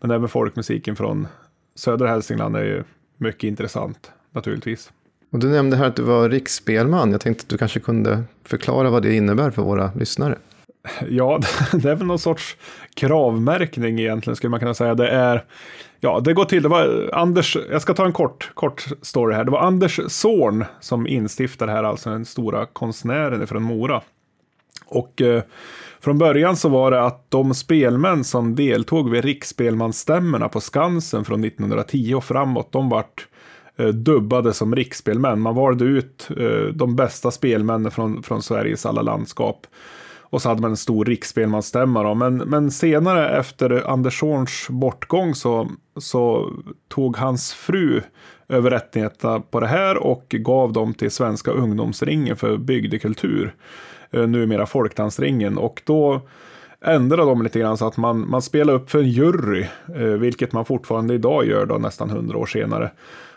men 0.00 0.10
även 0.10 0.28
folkmusiken 0.28 0.96
från 0.96 1.26
södra 1.74 2.08
Hälsingland 2.08 2.56
är 2.56 2.64
ju 2.64 2.84
mycket 3.16 3.44
intressant 3.44 4.12
naturligtvis. 4.32 4.92
Och 5.32 5.38
du 5.38 5.48
nämnde 5.48 5.76
här 5.76 5.86
att 5.86 5.96
du 5.96 6.02
var 6.02 6.28
riksspelman. 6.28 7.12
Jag 7.12 7.20
tänkte 7.20 7.42
att 7.42 7.48
du 7.48 7.58
kanske 7.58 7.80
kunde 7.80 8.24
förklara 8.44 8.90
vad 8.90 9.02
det 9.02 9.14
innebär 9.14 9.50
för 9.50 9.62
våra 9.62 9.90
lyssnare. 9.94 10.38
Ja, 11.08 11.40
det 11.72 11.90
är 11.90 11.94
väl 11.94 12.06
någon 12.06 12.18
sorts 12.18 12.56
kravmärkning 12.98 14.00
egentligen 14.00 14.36
skulle 14.36 14.50
man 14.50 14.60
kunna 14.60 14.74
säga. 14.74 14.94
Det 14.94 15.08
är 15.08 15.44
Ja, 16.00 16.20
det 16.20 16.34
går 16.34 16.44
till. 16.44 16.62
Det 16.62 16.68
var 16.68 17.10
Anders, 17.12 17.56
jag 17.70 17.82
ska 17.82 17.94
ta 17.94 18.04
en 18.04 18.12
kort, 18.12 18.50
kort 18.54 18.86
story 19.02 19.34
här. 19.34 19.44
Det 19.44 19.50
var 19.50 19.60
Anders 19.60 20.00
Zorn 20.08 20.64
som 20.80 21.06
instiftade 21.06 21.72
här, 21.72 21.84
alltså 21.84 22.10
den 22.10 22.24
stora 22.24 22.66
konstnären 22.66 23.46
från 23.46 23.62
Mora. 23.62 24.02
Och 24.86 25.22
eh, 25.22 25.42
från 26.00 26.18
början 26.18 26.56
så 26.56 26.68
var 26.68 26.90
det 26.90 27.02
att 27.02 27.30
de 27.30 27.54
spelmän 27.54 28.24
som 28.24 28.54
deltog 28.54 29.10
vid 29.10 29.24
riksspelmansstämmorna 29.24 30.48
på 30.48 30.60
Skansen 30.60 31.24
från 31.24 31.44
1910 31.44 32.14
och 32.14 32.24
framåt, 32.24 32.72
de 32.72 32.88
vart 32.88 33.28
eh, 33.76 33.88
dubbade 33.88 34.52
som 34.52 34.76
riksspelmän. 34.76 35.40
Man 35.40 35.54
valde 35.54 35.84
ut 35.84 36.28
eh, 36.36 36.74
de 36.74 36.96
bästa 36.96 37.30
spelmännen 37.30 37.90
från, 37.90 38.22
från 38.22 38.42
Sveriges 38.42 38.86
alla 38.86 39.02
landskap. 39.02 39.66
Och 40.30 40.42
så 40.42 40.48
hade 40.48 40.62
man 40.62 40.70
en 40.70 40.76
stor 40.76 41.04
riksspelmansstämma. 41.04 42.14
Men, 42.14 42.36
men 42.36 42.70
senare 42.70 43.38
efter 43.38 43.90
Anders 43.90 44.18
Zorns 44.20 44.66
bortgång 44.68 45.34
så, 45.34 45.68
så 45.96 46.52
tog 46.88 47.16
hans 47.16 47.52
fru 47.52 48.02
över 48.48 48.70
rättigheterna 48.70 49.40
på 49.40 49.60
det 49.60 49.66
här 49.66 49.96
och 49.96 50.24
gav 50.28 50.72
dem 50.72 50.94
till 50.94 51.10
Svenska 51.10 51.50
ungdomsringen 51.50 52.36
för 52.36 52.56
bygdekultur. 52.56 53.54
Eh, 54.10 54.26
numera 54.26 54.66
Folkdansringen. 54.66 55.58
Och 55.58 55.82
då 55.84 56.20
ändrade 56.80 57.22
de 57.22 57.42
lite 57.42 57.58
grann 57.58 57.78
så 57.78 57.86
att 57.86 57.96
man, 57.96 58.30
man 58.30 58.42
spelar 58.42 58.74
upp 58.74 58.90
för 58.90 58.98
en 58.98 59.10
jury. 59.10 59.66
Eh, 59.94 60.02
vilket 60.02 60.52
man 60.52 60.64
fortfarande 60.64 61.14
idag 61.14 61.46
gör 61.46 61.66
då 61.66 61.78
nästan 61.78 62.10
hundra 62.10 62.38
år 62.38 62.46
senare. 62.46 62.90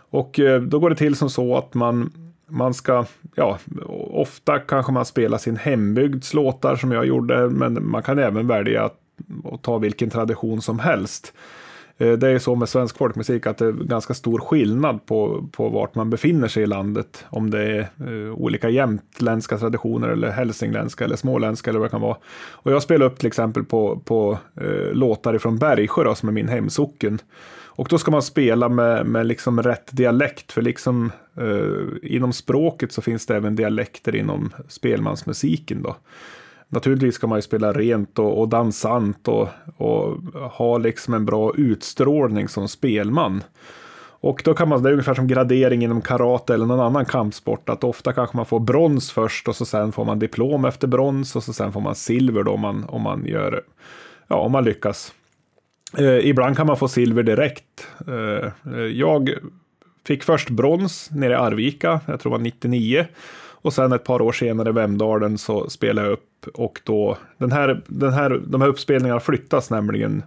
Och 0.09 0.39
eh, 0.39 0.61
då 0.61 0.79
går 0.79 0.89
det 0.89 0.95
till 0.95 1.15
som 1.15 1.29
så 1.29 1.57
att 1.57 1.73
man 1.73 2.11
man 2.51 2.73
ska, 2.73 3.05
ja, 3.35 3.59
ofta 4.11 4.59
kanske 4.59 4.91
man 4.91 5.05
spelar 5.05 5.37
sin 5.37 5.57
hembygds 5.57 6.33
låtar 6.33 6.75
som 6.75 6.91
jag 6.91 7.05
gjorde, 7.05 7.49
men 7.49 7.89
man 7.89 8.03
kan 8.03 8.19
även 8.19 8.47
välja 8.47 8.85
att, 8.85 8.99
att 9.53 9.61
ta 9.61 9.77
vilken 9.77 10.09
tradition 10.09 10.61
som 10.61 10.79
helst. 10.79 11.33
Eh, 12.01 12.13
det 12.13 12.27
är 12.27 12.39
så 12.39 12.55
med 12.55 12.69
svensk 12.69 12.97
folkmusik 12.97 13.47
att 13.47 13.57
det 13.57 13.65
är 13.65 13.71
ganska 13.71 14.13
stor 14.13 14.39
skillnad 14.39 15.05
på, 15.05 15.49
på 15.51 15.69
vart 15.69 15.95
man 15.95 16.09
befinner 16.09 16.47
sig 16.47 16.63
i 16.63 16.65
landet. 16.65 17.25
Om 17.29 17.49
det 17.49 17.63
är 17.63 17.79
eh, 17.79 18.33
olika 18.33 18.69
jämtländska 18.69 19.57
traditioner 19.57 20.07
eller 20.07 20.31
hälsingländska 20.31 21.05
eller 21.05 21.15
småländska 21.15 21.69
eller 21.69 21.79
vad 21.79 21.87
det 21.87 21.91
kan 21.91 22.01
vara. 22.01 22.17
Och 22.51 22.71
jag 22.71 22.83
spelar 22.83 23.05
upp 23.05 23.17
till 23.17 23.27
exempel 23.27 23.63
på, 23.63 24.01
på 24.05 24.37
eh, 24.61 24.93
låtar 24.93 25.33
ifrån 25.33 25.57
Bergsjö 25.57 26.03
då, 26.03 26.15
som 26.15 26.29
är 26.29 26.33
min 26.33 26.47
hemsocken. 26.47 27.19
Och 27.73 27.87
då 27.89 27.97
ska 27.97 28.11
man 28.11 28.21
spela 28.21 28.69
med, 28.69 29.05
med 29.05 29.25
liksom 29.25 29.63
rätt 29.63 29.87
dialekt, 29.91 30.51
för 30.51 30.61
liksom 30.61 31.11
eh, 31.37 32.15
inom 32.15 32.33
språket 32.33 32.91
så 32.91 33.01
finns 33.01 33.25
det 33.25 33.35
även 33.35 33.55
dialekter 33.55 34.15
inom 34.15 34.53
spelmansmusiken. 34.67 35.81
Då. 35.81 35.95
Naturligtvis 36.71 37.15
ska 37.15 37.27
man 37.27 37.37
ju 37.37 37.41
spela 37.41 37.73
rent 37.73 38.19
och, 38.19 38.39
och 38.39 38.49
dansant 38.49 39.27
och, 39.27 39.47
och 39.77 40.17
ha 40.51 40.77
liksom 40.77 41.13
en 41.13 41.25
bra 41.25 41.53
utstrålning 41.55 42.47
som 42.47 42.67
spelman. 42.67 43.43
Och 44.23 44.41
då 44.45 44.53
kan 44.53 44.69
man, 44.69 44.83
det 44.83 44.89
är 44.89 44.93
ungefär 44.93 45.13
som 45.13 45.27
gradering 45.27 45.83
inom 45.83 46.01
karate 46.01 46.53
eller 46.53 46.65
någon 46.65 46.79
annan 46.79 47.05
kampsport, 47.05 47.69
att 47.69 47.83
ofta 47.83 48.13
kanske 48.13 48.37
man 48.37 48.45
får 48.45 48.59
brons 48.59 49.11
först 49.11 49.47
och 49.47 49.55
så 49.55 49.65
sen 49.65 49.91
får 49.91 50.05
man 50.05 50.19
diplom 50.19 50.65
efter 50.65 50.87
brons 50.87 51.35
och 51.35 51.43
så 51.43 51.53
sen 51.53 51.73
får 51.73 51.81
man 51.81 51.95
silver 51.95 52.43
då 52.43 52.51
om 52.51 52.61
man, 52.61 52.85
om 52.89 53.01
man 53.01 53.25
gör, 53.25 53.61
ja 54.27 54.35
om 54.35 54.51
man 54.51 54.63
lyckas 54.63 55.13
Eh, 55.97 56.27
ibland 56.27 56.57
kan 56.57 56.67
man 56.67 56.77
få 56.77 56.87
silver 56.87 57.23
direkt. 57.23 57.87
Eh, 58.07 58.81
jag 58.81 59.33
fick 60.07 60.23
först 60.23 60.49
brons 60.49 61.11
nere 61.11 61.33
i 61.33 61.35
Arvika, 61.35 61.99
jag 62.05 62.19
tror 62.19 62.31
det 62.31 62.37
var 62.37 62.43
99. 62.43 63.05
Och 63.61 63.73
sen 63.73 63.91
ett 63.91 64.03
par 64.03 64.21
år 64.21 64.31
senare 64.31 64.69
i 64.69 64.71
Vemdalen 64.71 65.37
så 65.37 65.69
spelade 65.69 66.07
jag 66.07 66.13
upp 66.13 66.47
och 66.53 66.81
då, 66.83 67.17
den 67.37 67.51
här, 67.51 67.81
den 67.87 68.13
här, 68.13 68.41
de 68.47 68.61
här 68.61 68.67
uppspelningarna 68.67 69.19
flyttas 69.19 69.69
nämligen 69.69 70.23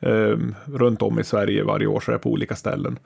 eh, 0.00 0.36
runt 0.64 1.02
om 1.02 1.18
i 1.18 1.24
Sverige 1.24 1.64
varje 1.64 1.86
år, 1.86 2.00
så 2.00 2.12
är 2.12 2.18
på 2.18 2.30
olika 2.30 2.56
ställen. 2.56 2.98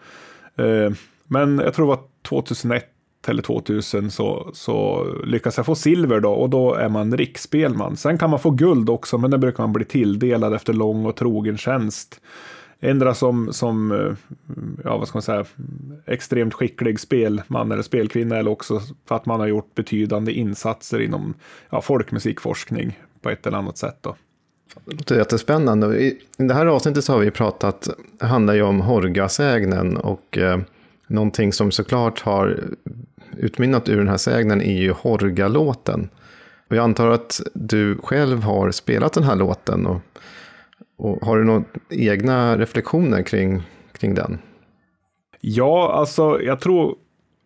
Eh, 0.57 0.91
men 1.25 1.59
jag 1.59 1.75
tror 1.75 1.87
det 1.87 1.97
var 1.97 2.05
2001 2.29 2.87
eller 3.29 3.43
2000 3.43 4.11
så, 4.11 4.51
så 4.53 5.07
lyckas 5.25 5.57
jag 5.57 5.67
få 5.67 5.75
silver 5.75 6.21
då 6.21 6.33
och 6.33 6.51
då 6.51 6.75
är 6.75 6.89
man 6.89 7.17
riksspelman. 7.17 7.97
Sen 7.97 8.19
kan 8.19 8.31
man 8.31 8.39
få 8.39 8.51
guld 8.51 8.91
också, 8.91 9.19
men 9.19 9.31
det 9.31 9.39
brukar 9.39 9.63
man 9.63 9.73
bli 9.73 9.85
tilldelad 9.85 10.55
efter 10.55 10.73
lång 10.73 11.07
och 11.07 11.17
trogen 11.17 11.59
tjänst. 11.59 12.21
Ändra 12.81 13.15
som, 13.15 13.53
som 13.53 13.93
eh, 13.93 14.13
ja, 14.85 14.99
vad 14.99 15.09
ska 15.09 15.17
man 15.17 15.23
säga, 15.23 15.45
extremt 16.07 16.55
skicklig 16.55 17.01
spelman 17.01 17.73
eller 17.73 17.83
spelkvinna 17.83 18.37
eller 18.37 18.51
också 18.51 18.81
för 19.09 19.15
att 19.15 19.27
man 19.27 19.41
har 19.41 19.47
gjort 19.47 19.75
betydande 19.75 20.33
insatser 20.33 21.01
inom 21.01 21.35
ja, 21.71 21.81
folkmusikforskning 21.81 22.99
på 23.23 23.31
ett 23.31 23.47
eller 23.47 23.59
annat 23.59 23.79
sätt. 23.79 23.99
Då. 24.01 24.17
Det 24.85 25.11
är 25.11 25.19
jättespännande. 25.19 26.01
I 26.01 26.19
det 26.37 26.55
här 26.55 26.67
avsnittet 26.67 27.05
så 27.05 27.13
har 27.13 27.21
vi 27.21 27.31
pratat, 27.31 27.89
handlar 28.21 28.55
ju 28.55 28.63
om 28.63 28.81
Horgasägnen 28.81 29.97
och 29.97 30.39
eh, 30.39 30.61
någonting 31.07 31.53
som 31.53 31.71
såklart 31.71 32.21
har 32.21 32.65
utmynnat 33.37 33.89
ur 33.89 33.97
den 33.97 34.09
här 34.09 34.17
sägnen 34.17 34.63
är 34.63 34.81
ju 34.81 34.93
Horgalåten. 34.93 36.09
Och 36.69 36.77
jag 36.77 36.85
antar 36.85 37.11
att 37.11 37.41
du 37.55 37.99
själv 37.99 38.43
har 38.43 38.71
spelat 38.71 39.13
den 39.13 39.25
här 39.25 39.37
låten 39.37 39.87
och 39.87 40.01
och 41.01 41.27
har 41.27 41.39
du 41.39 41.45
några 41.45 41.65
egna 41.91 42.59
reflektioner 42.59 43.23
kring, 43.23 43.63
kring 43.93 44.15
den? 44.15 44.39
Ja, 45.41 45.93
alltså 45.93 46.43
jag 46.43 46.61
tror 46.61 46.97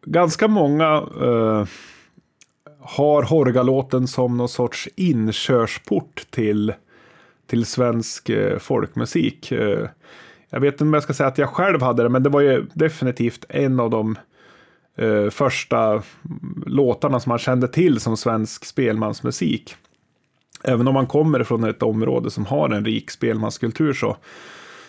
ganska 0.06 0.48
många 0.48 0.86
eh, 1.22 1.64
har 2.80 3.22
Horgalåten 3.22 4.06
som 4.06 4.36
någon 4.36 4.48
sorts 4.48 4.88
inkörsport 4.96 6.26
till, 6.30 6.72
till 7.46 7.64
svensk 7.64 8.28
eh, 8.28 8.58
folkmusik. 8.58 9.52
Eh, 9.52 9.88
jag 10.50 10.60
vet 10.60 10.74
inte 10.74 10.84
om 10.84 10.94
jag 10.94 11.02
ska 11.02 11.12
säga 11.12 11.28
att 11.28 11.38
jag 11.38 11.48
själv 11.48 11.82
hade 11.82 12.02
det, 12.02 12.08
men 12.08 12.22
det 12.22 12.30
var 12.30 12.40
ju 12.40 12.66
definitivt 12.74 13.44
en 13.48 13.80
av 13.80 13.90
de 13.90 14.18
eh, 14.96 15.30
första 15.30 16.02
låtarna 16.66 17.20
som 17.20 17.30
man 17.30 17.38
kände 17.38 17.68
till 17.68 18.00
som 18.00 18.16
svensk 18.16 18.64
spelmansmusik. 18.64 19.76
Även 20.64 20.88
om 20.88 20.94
man 20.94 21.06
kommer 21.06 21.44
från 21.44 21.64
ett 21.64 21.82
område 21.82 22.30
som 22.30 22.46
har 22.46 22.70
en 22.70 22.84
rik 22.84 23.10
spelmanskultur 23.10 23.92
så 23.92 24.16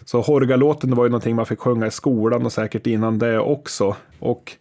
så 0.05 0.21
Horgalåten 0.21 0.95
var 0.95 1.03
ju 1.03 1.09
någonting 1.09 1.35
man 1.35 1.45
fick 1.45 1.59
sjunga 1.59 1.87
i 1.87 1.91
skolan 1.91 2.45
och 2.45 2.51
säkert 2.51 2.87
innan 2.87 3.19
det 3.19 3.39
också. 3.39 3.95
Och 4.19 4.51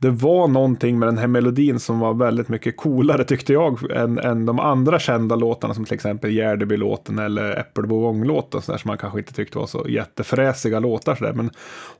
det 0.00 0.10
var 0.10 0.48
någonting 0.48 0.98
med 0.98 1.08
den 1.08 1.18
här 1.18 1.26
melodin 1.26 1.80
som 1.80 1.98
var 1.98 2.14
väldigt 2.14 2.48
mycket 2.48 2.76
coolare 2.76 3.24
tyckte 3.24 3.52
jag 3.52 3.90
än, 3.90 4.18
än 4.18 4.46
de 4.46 4.60
andra 4.60 4.98
kända 4.98 5.36
låtarna 5.36 5.74
som 5.74 5.84
till 5.84 5.94
exempel 5.94 6.30
Gärdebylåten 6.30 7.18
eller 7.18 7.60
Äppelbo 7.60 8.14
som 8.60 8.78
man 8.84 8.98
kanske 8.98 9.18
inte 9.18 9.32
tyckte 9.32 9.58
var 9.58 9.66
så 9.66 9.86
jättefräsiga 9.88 10.80
låtar. 10.80 11.14
Så 11.14 11.24
där. 11.24 11.32
Men 11.32 11.50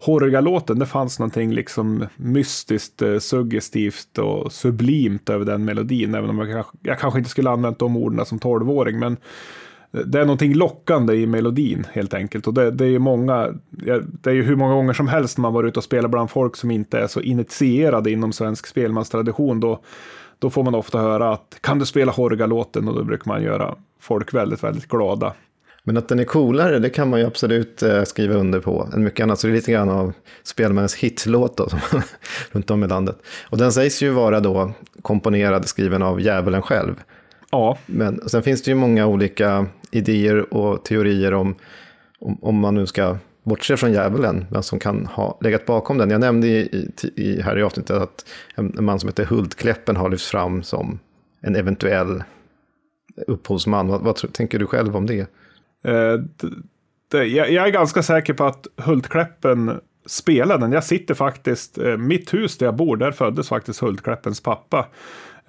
Horgalåten, 0.01 0.79
det 0.79 0.87
fanns 0.87 1.19
någonting 1.19 1.53
liksom 1.53 2.07
mystiskt, 2.17 3.03
eh, 3.03 3.19
suggestivt 3.19 4.19
och 4.19 4.53
sublimt 4.53 5.29
över 5.29 5.45
den 5.45 5.65
melodin. 5.65 6.15
Även 6.15 6.31
om 6.31 6.39
jag, 6.39 6.65
jag 6.83 6.99
kanske 6.99 7.19
inte 7.19 7.31
skulle 7.31 7.51
använt 7.51 7.79
de 7.79 7.97
orden 7.97 8.27
som 8.27 8.39
tolvåring. 8.39 8.99
Men 8.99 9.17
det 9.91 10.21
är 10.21 10.25
någonting 10.25 10.55
lockande 10.55 11.15
i 11.15 11.27
melodin 11.27 11.87
helt 11.93 12.15
enkelt. 12.15 12.47
Och 12.47 12.55
det, 12.55 12.71
det 12.71 12.85
är 12.85 12.89
ju 12.89 12.99
många, 12.99 13.55
det 14.01 14.31
är 14.31 14.35
ju 14.35 14.43
hur 14.43 14.57
många 14.57 14.75
gånger 14.75 14.93
som 14.93 15.09
helst 15.09 15.39
man 15.39 15.53
varit 15.53 15.69
ute 15.69 15.79
och 15.79 15.85
spelat 15.85 16.11
bland 16.11 16.31
folk 16.31 16.57
som 16.57 16.71
inte 16.71 16.99
är 16.99 17.07
så 17.07 17.21
initierade 17.21 18.11
inom 18.11 18.33
svensk 18.33 18.67
spelmanstradition. 18.67 19.61
Då, 19.61 19.81
då 20.39 20.51
får 20.51 20.63
man 20.63 20.75
ofta 20.75 20.99
höra 20.99 21.33
att 21.33 21.59
kan 21.61 21.79
du 21.79 21.87
spela 21.87 22.13
Horga-låten? 22.13 22.89
Och 22.89 22.95
då 22.95 23.05
brukar 23.05 23.29
man 23.29 23.43
göra 23.43 23.77
folk 24.01 24.35
väldigt, 24.35 24.65
väldigt 24.65 24.89
glada. 24.89 25.33
Men 25.85 25.97
att 25.97 26.09
den 26.09 26.19
är 26.19 26.25
coolare, 26.25 26.79
det 26.79 26.91
kan 26.91 27.11
man 27.11 27.21
ju 27.21 27.27
absolut 27.27 27.83
eh, 27.83 28.03
skriva 28.03 28.35
under 28.35 28.61
på. 28.61 28.89
Än 28.95 29.05
mycket 29.05 29.25
annat, 29.25 29.41
så 29.41 29.47
det 29.47 29.53
är 29.53 29.55
lite 29.55 29.73
grann 29.73 29.89
av 29.89 30.13
spelmannens 30.43 30.95
hitlåt 30.95 31.57
då, 31.57 31.69
runt 32.53 32.71
om 32.71 32.85
i 32.85 32.87
landet. 32.87 33.19
Och 33.51 33.59
den 33.59 33.73
sägs 33.73 34.03
ju 34.03 34.11
vara 34.11 34.41
då 34.41 34.73
komponerad, 35.03 35.69
skriven 35.69 36.03
av 36.03 36.21
djävulen 36.21 36.63
själv. 36.63 36.95
Ja. 37.51 37.79
Men 37.87 38.29
sen 38.29 38.43
finns 38.43 38.63
det 38.63 38.71
ju 38.71 38.75
många 38.75 39.07
olika 39.07 39.67
idéer 39.91 40.55
och 40.55 40.85
teorier 40.85 41.35
om, 41.35 41.55
om, 42.19 42.39
om 42.43 42.59
man 42.59 42.75
nu 42.75 42.87
ska 42.87 43.17
bortse 43.43 43.77
från 43.77 43.93
djävulen, 43.93 44.47
vem 44.51 44.63
som 44.63 44.79
kan 44.79 45.07
ha 45.07 45.39
legat 45.41 45.67
bakom 45.67 45.99
den. 45.99 46.11
Jag 46.11 46.21
nämnde 46.21 46.47
i, 46.47 46.91
i, 47.17 47.41
här 47.41 47.59
i 47.59 47.63
avsnittet 47.63 47.97
att 47.97 48.29
en, 48.55 48.75
en 48.79 48.85
man 48.85 49.01
som 49.01 49.09
heter 49.09 49.25
Hultkläppen 49.25 49.97
har 49.97 50.11
lyfts 50.11 50.31
fram 50.31 50.63
som 50.63 50.99
en 51.41 51.57
eventuell 51.57 52.23
upphovsman. 53.27 53.89
Vad, 53.89 54.01
vad 54.01 54.33
tänker 54.33 54.59
du 54.59 54.67
själv 54.67 54.97
om 54.97 55.07
det? 55.07 55.21
Eh, 55.85 56.15
det 57.11 57.25
jag, 57.25 57.51
jag, 57.51 57.67
är 57.67 57.71
ganska 57.71 58.03
säker 58.03 58.35
på 58.35 58.45
att 58.45 58.67
Hultkläppen 58.77 59.81
spelade 60.07 60.65
den. 60.65 60.73
Jag 60.73 60.85
sitter 60.85 61.15
faktiskt, 61.15 61.79
eh, 61.79 61.97
mitt 61.97 62.35
hus 62.35 62.59
där 62.59 62.67
jag 62.67 62.77
bor, 62.77 62.97
där 62.97 63.13
föddes 63.13 63.49
faktiskt 63.49 63.81
Hultkläppens 63.81 64.41
pappa. 64.41 64.87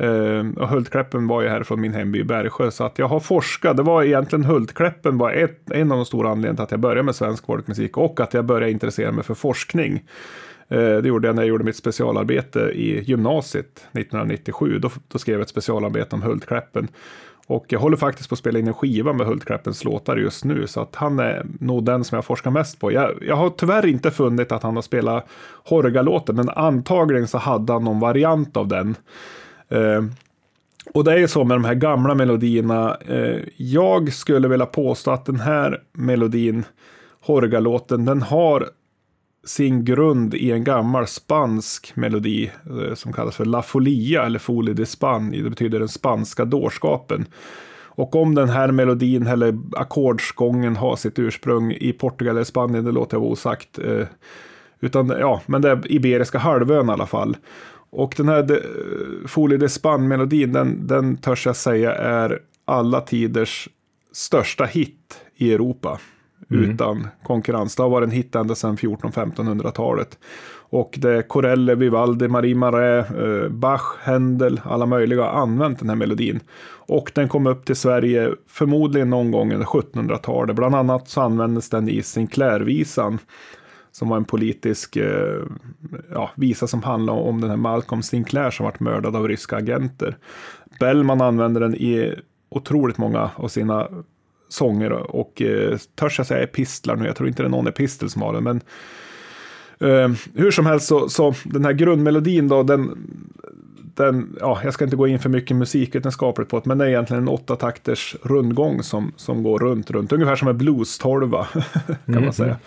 Uh, 0.04 0.52
och 0.58 0.68
Hultkläppen 0.68 1.28
var 1.28 1.42
ju 1.42 1.48
härifrån 1.48 1.82
min 1.82 1.94
hemby 1.94 2.24
Bergsjö, 2.24 2.72
så 2.72 2.84
att 2.84 3.00
jag 3.00 3.08
har 3.08 3.20
forskat. 3.20 3.78
Det 3.78 3.84
var 3.84 4.04
egentligen 4.04 4.46
Hultkläppen 4.46 5.18
var 5.18 5.32
ett, 5.32 5.72
en 5.72 5.92
av 5.92 5.98
de 5.98 6.06
stora 6.06 6.30
anledningarna 6.30 6.56
till 6.56 6.64
att 6.64 6.72
jag 6.72 6.80
började 6.80 7.04
med 7.04 7.16
svensk 7.16 7.46
folkmusik 7.46 7.98
och 7.98 8.20
att 8.20 8.34
jag 8.34 8.46
började 8.46 8.72
intressera 8.72 9.12
mig 9.12 9.24
för 9.24 9.34
forskning. 9.34 9.94
Uh, 10.72 10.98
det 10.98 11.08
gjorde 11.08 11.28
jag 11.28 11.36
när 11.36 11.42
jag 11.42 11.50
gjorde 11.50 11.64
mitt 11.64 11.76
specialarbete 11.76 12.60
i 12.60 13.04
gymnasiet 13.04 13.88
1997. 13.92 14.80
Då, 14.80 14.90
då 15.08 15.20
skrev 15.20 15.36
jag 15.36 15.42
ett 15.42 15.50
specialarbete 15.50 16.16
om 16.16 16.22
Hultkläppen. 16.22 16.88
Och 17.48 17.66
jag 17.68 17.80
håller 17.80 17.98
faktiskt 17.98 18.30
på 18.30 18.34
att 18.34 18.40
spela 18.40 18.60
in 18.60 18.68
en 18.68 18.74
skiva 18.74 19.14
med 19.14 19.28
Hultkläppens 19.28 19.84
låtar 19.84 20.18
just 20.18 20.46
nu, 20.46 20.68
så 20.68 20.82
att 20.82 20.96
han 20.96 21.20
är 21.20 21.46
nog 21.60 21.86
den 21.86 22.04
som 22.04 22.16
jag 22.16 22.26
forskar 22.26 22.52
mest 22.52 22.80
på. 22.80 22.92
Jag, 22.92 23.12
jag 23.22 23.36
har 23.36 23.50
tyvärr 23.50 23.86
inte 23.86 24.12
funnit 24.12 24.52
att 24.52 24.64
han 24.64 24.76
har 24.76 24.82
spelat 24.82 25.28
Horga-låten, 25.70 26.36
men 26.36 26.50
antagligen 26.50 27.28
så 27.28 27.38
hade 27.38 27.74
han 27.74 27.84
någon 27.84 28.00
variant 28.00 28.58
av 28.58 28.68
den. 28.68 28.96
Eh, 29.72 30.04
och 30.94 31.04
det 31.04 31.12
är 31.12 31.18
ju 31.18 31.28
så 31.28 31.44
med 31.44 31.56
de 31.56 31.66
här 31.66 31.74
gamla 31.74 32.16
melodierna. 32.16 32.98
Eh, 33.08 33.40
jag 33.58 34.14
skulle 34.14 34.48
vilja 34.48 34.66
påstå 34.66 35.12
att 35.12 35.26
den 35.26 35.40
här 35.40 35.82
melodin, 35.94 36.64
Horgalåten, 37.22 38.06
den 38.06 38.22
har 38.22 38.70
sin 39.46 39.86
grund 39.86 40.34
i 40.34 40.52
en 40.52 40.64
gammal 40.64 41.08
spansk 41.08 41.96
melodi 41.96 42.52
eh, 42.66 42.94
som 42.94 43.14
kallas 43.14 43.36
för 43.36 43.46
La 43.46 43.62
Folia 43.62 44.24
eller 44.24 44.40
Folie 44.40 44.74
de 44.74 44.86
Span. 44.86 45.32
Det 45.32 45.50
betyder 45.50 45.80
den 45.80 45.88
spanska 45.88 46.46
dårskapen. 46.46 47.26
Och 47.94 48.16
om 48.16 48.36
den 48.36 48.50
här 48.50 48.72
melodin 48.72 49.28
eller 49.28 49.60
ackordsgången 49.72 50.76
har 50.76 50.96
sitt 50.96 51.20
ursprung 51.20 51.72
i 51.72 51.94
Portugal 51.94 52.36
eller 52.36 52.44
Spanien, 52.44 52.86
det 52.86 52.92
låter 52.92 53.16
jag 53.16 53.22
vara 53.22 53.32
osagt. 53.32 53.80
Utan 54.80 55.08
ja, 55.08 55.42
men 55.46 55.62
det 55.62 55.70
är 55.70 55.92
Iberiska 55.92 56.38
halvön 56.38 56.90
i 56.90 56.92
alla 56.92 57.06
fall. 57.06 57.38
Och 57.92 58.14
den 58.18 58.30
här 58.30 58.44
de, 58.44 58.60
Folie 59.28 59.58
de 59.58 59.70
Span-melodin, 59.70 60.54
den, 60.54 60.88
den 60.88 61.18
törs 61.18 61.46
jag 61.46 61.56
säga 61.56 61.96
är 61.96 62.40
alla 62.66 63.02
tiders 63.02 63.70
största 64.12 64.66
hit 64.66 65.22
i 65.36 65.54
Europa. 65.54 66.00
Mm. 66.52 66.72
Utan 66.72 67.08
konkurrens. 67.24 67.76
Det 67.76 67.84
har 67.84 67.90
varit 67.90 68.08
en 68.08 68.12
hit 68.12 68.36
ända 68.36 68.56
sedan 68.56 68.78
1400-1500-talet. 68.78 70.18
Och 70.54 70.98
det 71.02 71.12
är 71.12 71.22
Corelle, 71.22 71.76
Vivaldi, 71.76 72.28
Marie 72.28 72.56
Marais, 72.56 73.12
eh, 73.12 73.50
Bach, 73.50 73.98
Händel, 74.02 74.62
alla 74.64 74.86
möjliga 74.86 75.22
har 75.22 75.42
använt 75.42 75.80
den 75.80 75.90
här 75.90 75.96
melodin. 75.96 76.40
Och 76.88 77.12
den 77.16 77.28
kom 77.28 77.48
upp 77.48 77.66
till 77.66 77.76
Sverige 77.76 78.32
förmodligen 78.48 79.10
någon 79.10 79.32
gång 79.32 79.54
under 79.54 79.66
1700-talet. 79.66 80.56
Bland 80.56 80.76
annat 80.76 81.10
så 81.10 81.22
användes 81.22 81.70
den 81.70 81.90
i 81.90 82.04
Sinclair-visan 82.04 83.20
som 83.92 84.10
var 84.10 84.18
en 84.18 84.26
politisk 84.26 84.96
eh, 84.96 85.44
ja, 86.12 86.32
visa 86.36 86.68
som 86.68 86.84
handlade 86.84 87.20
om 87.22 87.42
den 87.42 87.50
här 87.50 87.58
Malcolm 87.58 88.04
Sinclair 88.04 88.52
som 88.52 88.64
varit 88.64 88.80
mördad 88.80 89.16
av 89.16 89.28
ryska 89.28 89.56
agenter. 89.56 90.18
Bellman 90.80 91.22
använde 91.22 91.60
den 91.60 91.76
i 91.76 92.16
otroligt 92.50 92.98
många 92.98 93.30
av 93.36 93.48
sina 93.48 93.88
sånger 94.50 94.92
och 94.92 95.42
eh, 95.42 95.78
törs 95.96 96.18
jag 96.18 96.28
säga 96.28 96.44
epistlar 96.44 96.96
nu, 96.96 97.06
jag 97.06 97.16
tror 97.16 97.30
inte 97.30 97.44
det 97.44 97.48
är 97.48 97.50
någon 97.50 97.68
epistel 97.68 98.10
som 98.10 98.22
har 98.22 98.34
den, 98.34 98.44
men 98.44 98.62
eh, 99.80 100.12
hur 100.36 100.52
som 100.52 100.66
helst 100.66 100.88
så, 100.88 101.10
så 101.10 101.34
den 101.44 101.66
här 101.66 101.74
grundmelodin 101.74 102.48
då, 102.48 102.64
den, 102.64 102.98
den, 103.96 104.38
ja, 104.40 104.60
jag 104.64 104.74
ska 104.74 104.84
inte 104.84 104.96
gå 104.96 105.08
in 105.08 105.20
för 105.20 105.30
mycket 105.30 105.58
musikvetenskapligt 105.58 106.50
på 106.50 106.60
det, 106.60 106.66
men 106.66 106.78
det 106.78 106.86
är 106.86 106.90
egentligen 106.90 107.24
en 107.24 107.30
åtta 107.30 107.56
takters 107.56 108.16
rundgång 108.24 108.84
som, 108.84 109.14
som 109.16 109.44
går 109.44 109.60
runt, 109.60 109.92
runt, 109.92 110.12
ungefär 110.12 110.36
som 110.36 110.48
en 110.48 110.58
blues-tolva 110.58 111.48
kan 111.54 111.96
mm. 112.08 112.24
man 112.24 112.34
säga. 112.34 112.58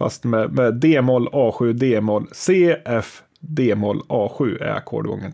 Fast 0.00 0.24
med, 0.24 0.52
med 0.52 0.74
D-moll, 0.74 1.28
A7, 1.28 1.72
D-moll, 1.72 2.26
C, 2.32 2.76
F, 2.84 3.22
D-moll, 3.40 4.02
A7 4.08 4.62
är 4.62 4.76
ackordgången. 4.76 5.32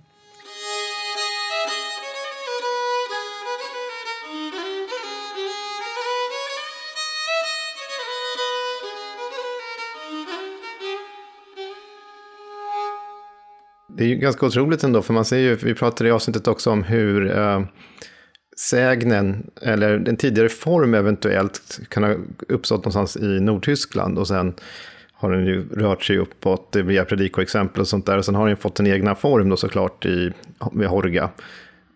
Det 13.89 14.05
är 14.05 14.09
ju 14.09 14.17
ganska 14.17 14.47
otroligt 14.47 14.85
ändå, 14.85 15.03
för 15.03 15.15
man 15.15 15.25
ser 15.25 15.39
ju, 15.39 15.55
vi 15.57 15.75
pratade 15.75 16.09
i 16.09 16.13
avsnittet 16.13 16.49
också 16.49 16.71
om 16.71 16.83
hur 16.83 17.39
eh, 17.39 17.61
sägnen, 18.59 19.51
eller 19.63 20.09
en 20.09 20.17
tidigare 20.17 20.49
form 20.49 20.95
eventuellt, 20.95 21.81
kan 21.89 22.03
ha 22.03 22.15
uppstått 22.49 22.79
någonstans 22.79 23.17
i 23.17 23.41
Nordtyskland 23.41 24.19
och 24.19 24.29
sen 24.29 24.55
har 25.13 25.31
den 25.31 25.47
ju 25.47 25.69
rört 25.69 26.05
sig 26.05 26.19
uppåt 26.19 26.77
via 26.77 27.05
predikoexempel 27.05 27.81
och 27.81 27.89
sånt 27.89 28.07
där. 28.07 28.19
Och 28.19 28.25
sen 28.25 28.35
har 28.35 28.49
den 28.49 28.57
fått 28.57 28.81
en 28.81 28.87
egna 28.87 29.15
form 29.15 29.49
då 29.49 29.57
såklart 29.57 30.07
i, 30.07 30.33
med 30.73 30.89
Horga. 30.89 31.31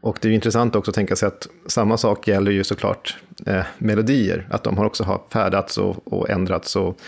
Och 0.01 0.19
det 0.21 0.29
är 0.29 0.31
ju 0.31 0.35
intressant 0.35 0.77
också 0.77 0.91
att 0.91 0.95
tänka 0.95 1.17
sig 1.17 1.27
att 1.27 1.49
samma 1.67 1.97
sak 1.97 2.29
gäller 2.29 2.53
ju 2.53 2.65
såklart 2.65 3.17
eh, 3.47 3.65
melodier. 3.79 4.47
Att 4.51 4.65
de 4.65 4.79
har 4.79 4.85
också 4.85 5.05
har 5.05 5.21
färdats 5.33 5.79
och, 5.79 6.13
och 6.13 6.31
ändrats 6.31 6.77
och 6.77 7.01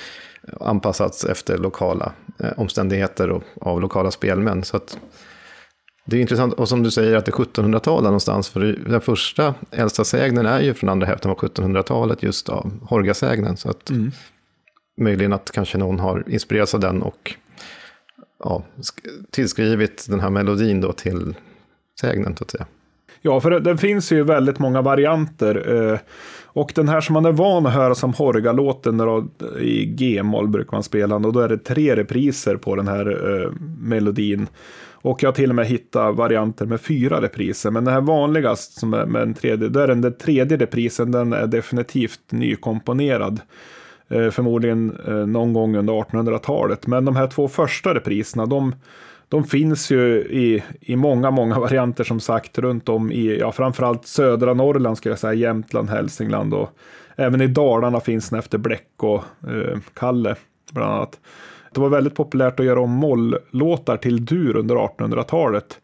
anpassats 0.61 1.25
efter 1.25 1.59
lokala 1.59 2.13
eh, 2.39 2.53
omständigheter 2.57 3.31
och 3.31 3.43
av 3.61 3.81
lokala 3.81 4.11
spelmän. 4.11 4.65
Så 4.65 4.77
att 4.77 4.99
det 6.05 6.17
är 6.17 6.21
intressant, 6.21 6.55
och 6.55 6.69
som 6.69 6.83
du 6.83 6.91
säger 6.91 7.17
att 7.17 7.27
det 7.27 7.31
är 7.31 7.45
1700-talet 7.45 8.05
någonstans, 8.05 8.49
för 8.49 8.61
den 8.61 9.01
första 9.01 9.55
äldsta 9.71 10.05
sägnen 10.05 10.47
är 10.47 10.61
ju 10.61 10.75
från 10.75 10.91
andra 10.91 11.07
hälften 11.07 11.31
av 11.31 11.39
1700-talet, 11.39 12.23
just 12.23 12.49
av 12.49 12.73
Horgasägnen. 12.83 13.57
Så 13.57 13.71
att 13.71 13.91
mm. 13.91 14.11
möjligen 15.01 15.33
att 15.33 15.51
kanske 15.51 15.79
någon 15.79 16.01
har 16.01 16.25
inspirerats 16.27 16.75
av 16.75 16.81
den 16.81 17.03
och 17.03 17.35
ja, 18.45 18.65
tillskrivit 19.31 20.07
den 20.09 20.21
här 20.21 20.31
melodin 20.31 20.81
då 20.81 20.93
till 20.93 21.35
sägnen, 22.01 22.37
så 22.37 22.45
att 22.45 22.51
säga. 22.51 22.67
Ja, 23.25 23.41
för 23.41 23.61
det, 23.61 23.77
finns 23.77 24.13
ju 24.13 24.23
väldigt 24.23 24.59
många 24.59 24.83
varianter. 24.83 25.91
Eh, 25.93 25.99
och 26.45 26.73
den 26.75 26.89
här 26.89 27.01
som 27.01 27.13
man 27.15 27.25
är 27.25 27.33
van 27.33 27.67
att 27.67 27.73
höra 27.73 27.95
som 27.95 28.13
Horga-låten 28.13 29.01
i 29.61 29.85
G-moll 29.85 30.49
brukar 30.49 30.73
man 30.73 30.83
spela, 30.83 31.17
och 31.17 31.33
då 31.33 31.41
är 31.41 31.49
det 31.49 31.59
tre 31.59 31.97
repriser 31.97 32.57
på 32.57 32.77
den 32.77 32.89
här 32.89 33.07
eh, 33.43 33.53
melodin. 33.81 34.47
Och 35.03 35.23
jag 35.23 35.29
har 35.29 35.35
till 35.35 35.51
och 35.51 35.57
med 35.57 35.67
hittat 35.67 36.17
varianter 36.17 36.67
med 36.67 36.81
fyra 36.81 37.21
repriser. 37.21 37.71
Men 37.71 37.85
den 37.85 37.95
här 37.95 38.01
vanligast, 38.01 38.79
som 38.81 38.95
är 38.95 39.07
med 39.07 39.23
en 39.23 39.35
tredje, 39.35 39.69
då 39.69 39.81
är 39.81 39.89
den, 39.89 40.01
den 40.01 40.19
tredje 40.19 40.57
reprisen, 40.57 41.11
den 41.11 41.33
är 41.33 41.47
definitivt 41.47 42.21
nykomponerad. 42.31 43.41
Eh, 44.09 44.31
förmodligen 44.31 44.99
eh, 45.07 45.27
någon 45.27 45.53
gång 45.53 45.77
under 45.77 45.93
1800-talet. 45.93 46.87
Men 46.87 47.05
de 47.05 47.17
här 47.17 47.27
två 47.27 47.49
första 47.49 47.95
repriserna, 47.95 48.47
de, 48.47 48.75
de 49.29 49.45
finns 49.45 49.91
ju 49.91 50.19
i, 50.21 50.63
i 50.81 50.97
många, 50.97 51.31
många 51.31 51.59
varianter 51.59 52.05
som 52.05 52.21
sagt 52.21 52.59
runt 52.59 52.89
om 52.89 53.13
i, 53.13 53.39
ja 53.39 53.53
framförallt 53.53 54.07
södra 54.07 54.55
Norrland 54.55 54.99
skulle 54.99 55.13
jag 55.13 55.19
säga, 55.19 55.35
Jämtland, 55.35 55.91
Hälsingland 55.91 56.55
och 56.55 56.79
även 57.17 57.41
i 57.41 57.47
Dalarna 57.47 58.01
finns 58.01 58.31
den 58.31 58.39
efter 58.39 58.59
Bläck 58.59 58.93
och 58.97 59.25
eh, 59.49 59.79
Kalle 59.95 60.35
bland 60.73 60.93
annat. 60.93 61.21
Det 61.75 61.81
var 61.81 61.89
väldigt 61.89 62.15
populärt 62.15 62.61
att 62.61 62.67
göra 62.67 62.81
om 62.81 62.91
molllåtar 62.91 63.97
till 63.97 64.25
dur 64.25 64.57
under 64.57 64.75
1800-talet. 64.75 65.81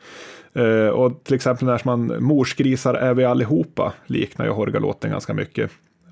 Eh, 0.52 0.88
och 0.88 1.24
till 1.24 1.34
exempel 1.34 1.66
när 1.66 1.80
man 1.84 2.24
morsgrisar 2.24 2.94
är 2.94 3.14
vi 3.14 3.24
allihopa 3.24 3.92
liknar 4.06 4.46
ju 4.46 4.52
Horga-låten 4.52 5.10
ganska 5.10 5.34
mycket. 5.34 5.70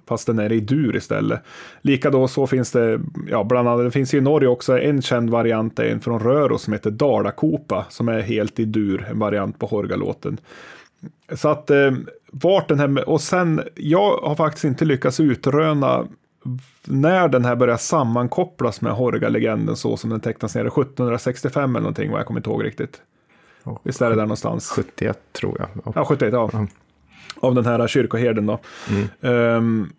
Fast 0.08 0.26
den 0.26 0.38
är 0.38 0.52
i 0.52 0.60
dur 0.60 0.96
istället. 0.96 1.40
Likadå 1.80 2.28
så 2.28 2.46
finns 2.46 2.72
det, 2.72 3.00
ja 3.28 3.44
bland 3.44 3.68
annat, 3.68 3.86
det 3.86 3.90
finns 3.90 4.14
i 4.14 4.20
Norge 4.20 4.48
också 4.48 4.78
en 4.78 5.02
känd 5.02 5.30
variant, 5.30 5.78
en 5.78 6.00
från 6.00 6.20
Röros 6.20 6.62
som 6.62 6.72
heter 6.72 6.90
Dalakopa, 6.90 7.86
som 7.88 8.08
är 8.08 8.20
helt 8.20 8.60
i 8.60 8.64
dur, 8.64 9.06
en 9.10 9.18
variant 9.18 9.58
på 9.58 9.66
Hårgalåten. 9.66 10.38
Så 11.34 11.48
att 11.48 11.70
eh, 11.70 11.92
vart 12.32 12.68
den 12.68 12.78
här, 12.78 13.08
och 13.08 13.20
sen, 13.20 13.62
jag 13.74 14.16
har 14.16 14.34
faktiskt 14.34 14.64
inte 14.64 14.84
lyckats 14.84 15.20
utröna 15.20 16.06
när 16.84 17.28
den 17.28 17.44
här 17.44 17.56
börjar 17.56 17.76
sammankopplas 17.76 18.80
med 18.80 18.92
Horga-legenden 18.92 19.76
så 19.76 19.96
som 19.96 20.10
den 20.10 20.20
tecknas 20.20 20.54
ner 20.54 20.66
1765 20.66 21.70
eller 21.70 21.80
någonting, 21.80 22.10
vad 22.10 22.20
jag 22.20 22.26
kommer 22.26 22.40
inte 22.40 22.50
ihåg 22.50 22.64
riktigt. 22.64 23.00
Oh, 23.64 23.78
Visst 23.82 24.02
är 24.02 24.10
det 24.10 24.16
där 24.16 24.22
någonstans? 24.22 24.68
71 24.70 25.18
tror 25.32 25.56
jag. 25.58 25.92
Ja, 25.94 26.04
71, 26.04 26.32
ja. 26.32 26.50
Mm. 26.52 26.66
Av 27.40 27.54
den 27.54 27.66
här 27.66 27.86
kyrkoherden 27.86 28.46
då. 28.46 28.58
Mm. 28.90 29.56
Um, 29.56 29.92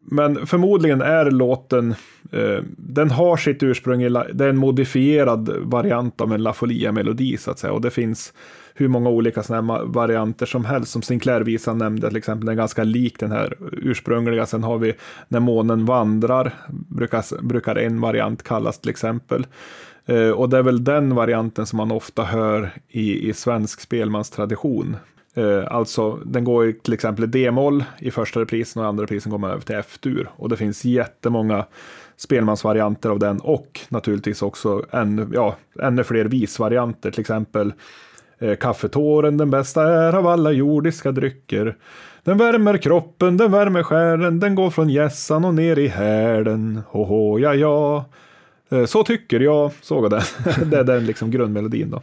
men 0.00 0.46
förmodligen 0.46 1.00
är 1.00 1.30
låten, 1.30 1.94
uh, 2.34 2.60
den 2.76 3.10
har 3.10 3.36
sitt 3.36 3.62
ursprung 3.62 4.02
i, 4.02 4.08
det 4.08 4.44
är 4.44 4.48
en 4.48 4.56
modifierad 4.56 5.50
variant 5.58 6.20
av 6.20 6.32
en 6.32 6.42
La 6.42 6.52
Folia-melodi 6.52 7.36
så 7.36 7.50
att 7.50 7.58
säga. 7.58 7.72
Och 7.72 7.80
det 7.80 7.90
finns 7.90 8.32
hur 8.74 8.88
många 8.88 9.10
olika 9.10 9.42
såna 9.42 9.74
här 9.74 9.84
varianter 9.84 10.46
som 10.46 10.64
helst. 10.64 10.92
Som 10.92 11.02
Sinclair-visan 11.02 11.78
nämnde 11.78 12.08
till 12.08 12.16
exempel, 12.16 12.46
den 12.46 12.52
är 12.52 12.56
ganska 12.56 12.84
lik 12.84 13.20
den 13.20 13.32
här 13.32 13.56
ursprungliga. 13.72 14.46
Sen 14.46 14.64
har 14.64 14.78
vi 14.78 14.94
När 15.28 15.40
månen 15.40 15.84
vandrar, 15.84 16.54
brukar, 16.68 17.42
brukar 17.42 17.76
en 17.76 18.00
variant 18.00 18.42
kallas 18.42 18.78
till 18.78 18.90
exempel. 18.90 19.46
Eh, 20.06 20.30
och 20.30 20.48
det 20.48 20.58
är 20.58 20.62
väl 20.62 20.84
den 20.84 21.14
varianten 21.14 21.66
som 21.66 21.76
man 21.76 21.92
ofta 21.92 22.24
hör 22.24 22.70
i, 22.88 23.28
i 23.28 23.32
svensk 23.32 23.80
spelmanstradition. 23.80 24.96
Eh, 25.34 25.64
alltså, 25.70 26.18
den 26.24 26.44
går 26.44 26.72
till 26.72 26.92
exempel 26.92 27.24
i 27.24 27.26
D-moll 27.26 27.84
i 27.98 28.10
första 28.10 28.40
reprisen 28.40 28.82
och 28.82 28.86
i 28.86 28.88
andra 28.88 29.02
reprisen 29.02 29.30
går 29.30 29.38
man 29.38 29.50
över 29.50 29.62
till 29.62 29.76
F-dur. 29.76 30.30
Och 30.36 30.48
det 30.48 30.56
finns 30.56 30.84
jättemånga 30.84 31.64
spelmansvarianter 32.16 33.10
av 33.10 33.18
den 33.18 33.40
och 33.40 33.80
naturligtvis 33.88 34.42
också 34.42 34.84
ännu, 34.90 35.28
ja, 35.32 35.56
ännu 35.82 36.04
fler 36.04 36.24
visvarianter. 36.24 37.10
Till 37.10 37.20
exempel 37.20 37.72
kaffetåren, 38.60 39.36
den 39.36 39.50
bästa 39.50 39.82
är 39.92 40.12
av 40.12 40.26
alla 40.26 40.52
jordiska 40.52 41.12
drycker. 41.12 41.76
Den 42.24 42.38
värmer 42.38 42.76
kroppen, 42.76 43.36
den 43.36 43.52
värmer 43.52 43.82
själen, 43.82 44.40
den 44.40 44.54
går 44.54 44.70
från 44.70 44.88
gässan 44.88 45.44
och 45.44 45.54
ner 45.54 45.78
i 45.78 45.88
härden. 45.88 46.82
Hoho, 46.88 47.38
ja, 47.38 47.54
ja. 47.54 48.04
Eh, 48.70 48.84
så 48.84 49.04
tycker 49.04 49.40
jag, 49.40 49.72
såg 49.80 50.10
den. 50.10 50.22
det 50.70 50.78
är 50.78 50.84
den 50.84 51.06
liksom 51.06 51.30
grundmelodin 51.30 51.90
då. 51.90 52.02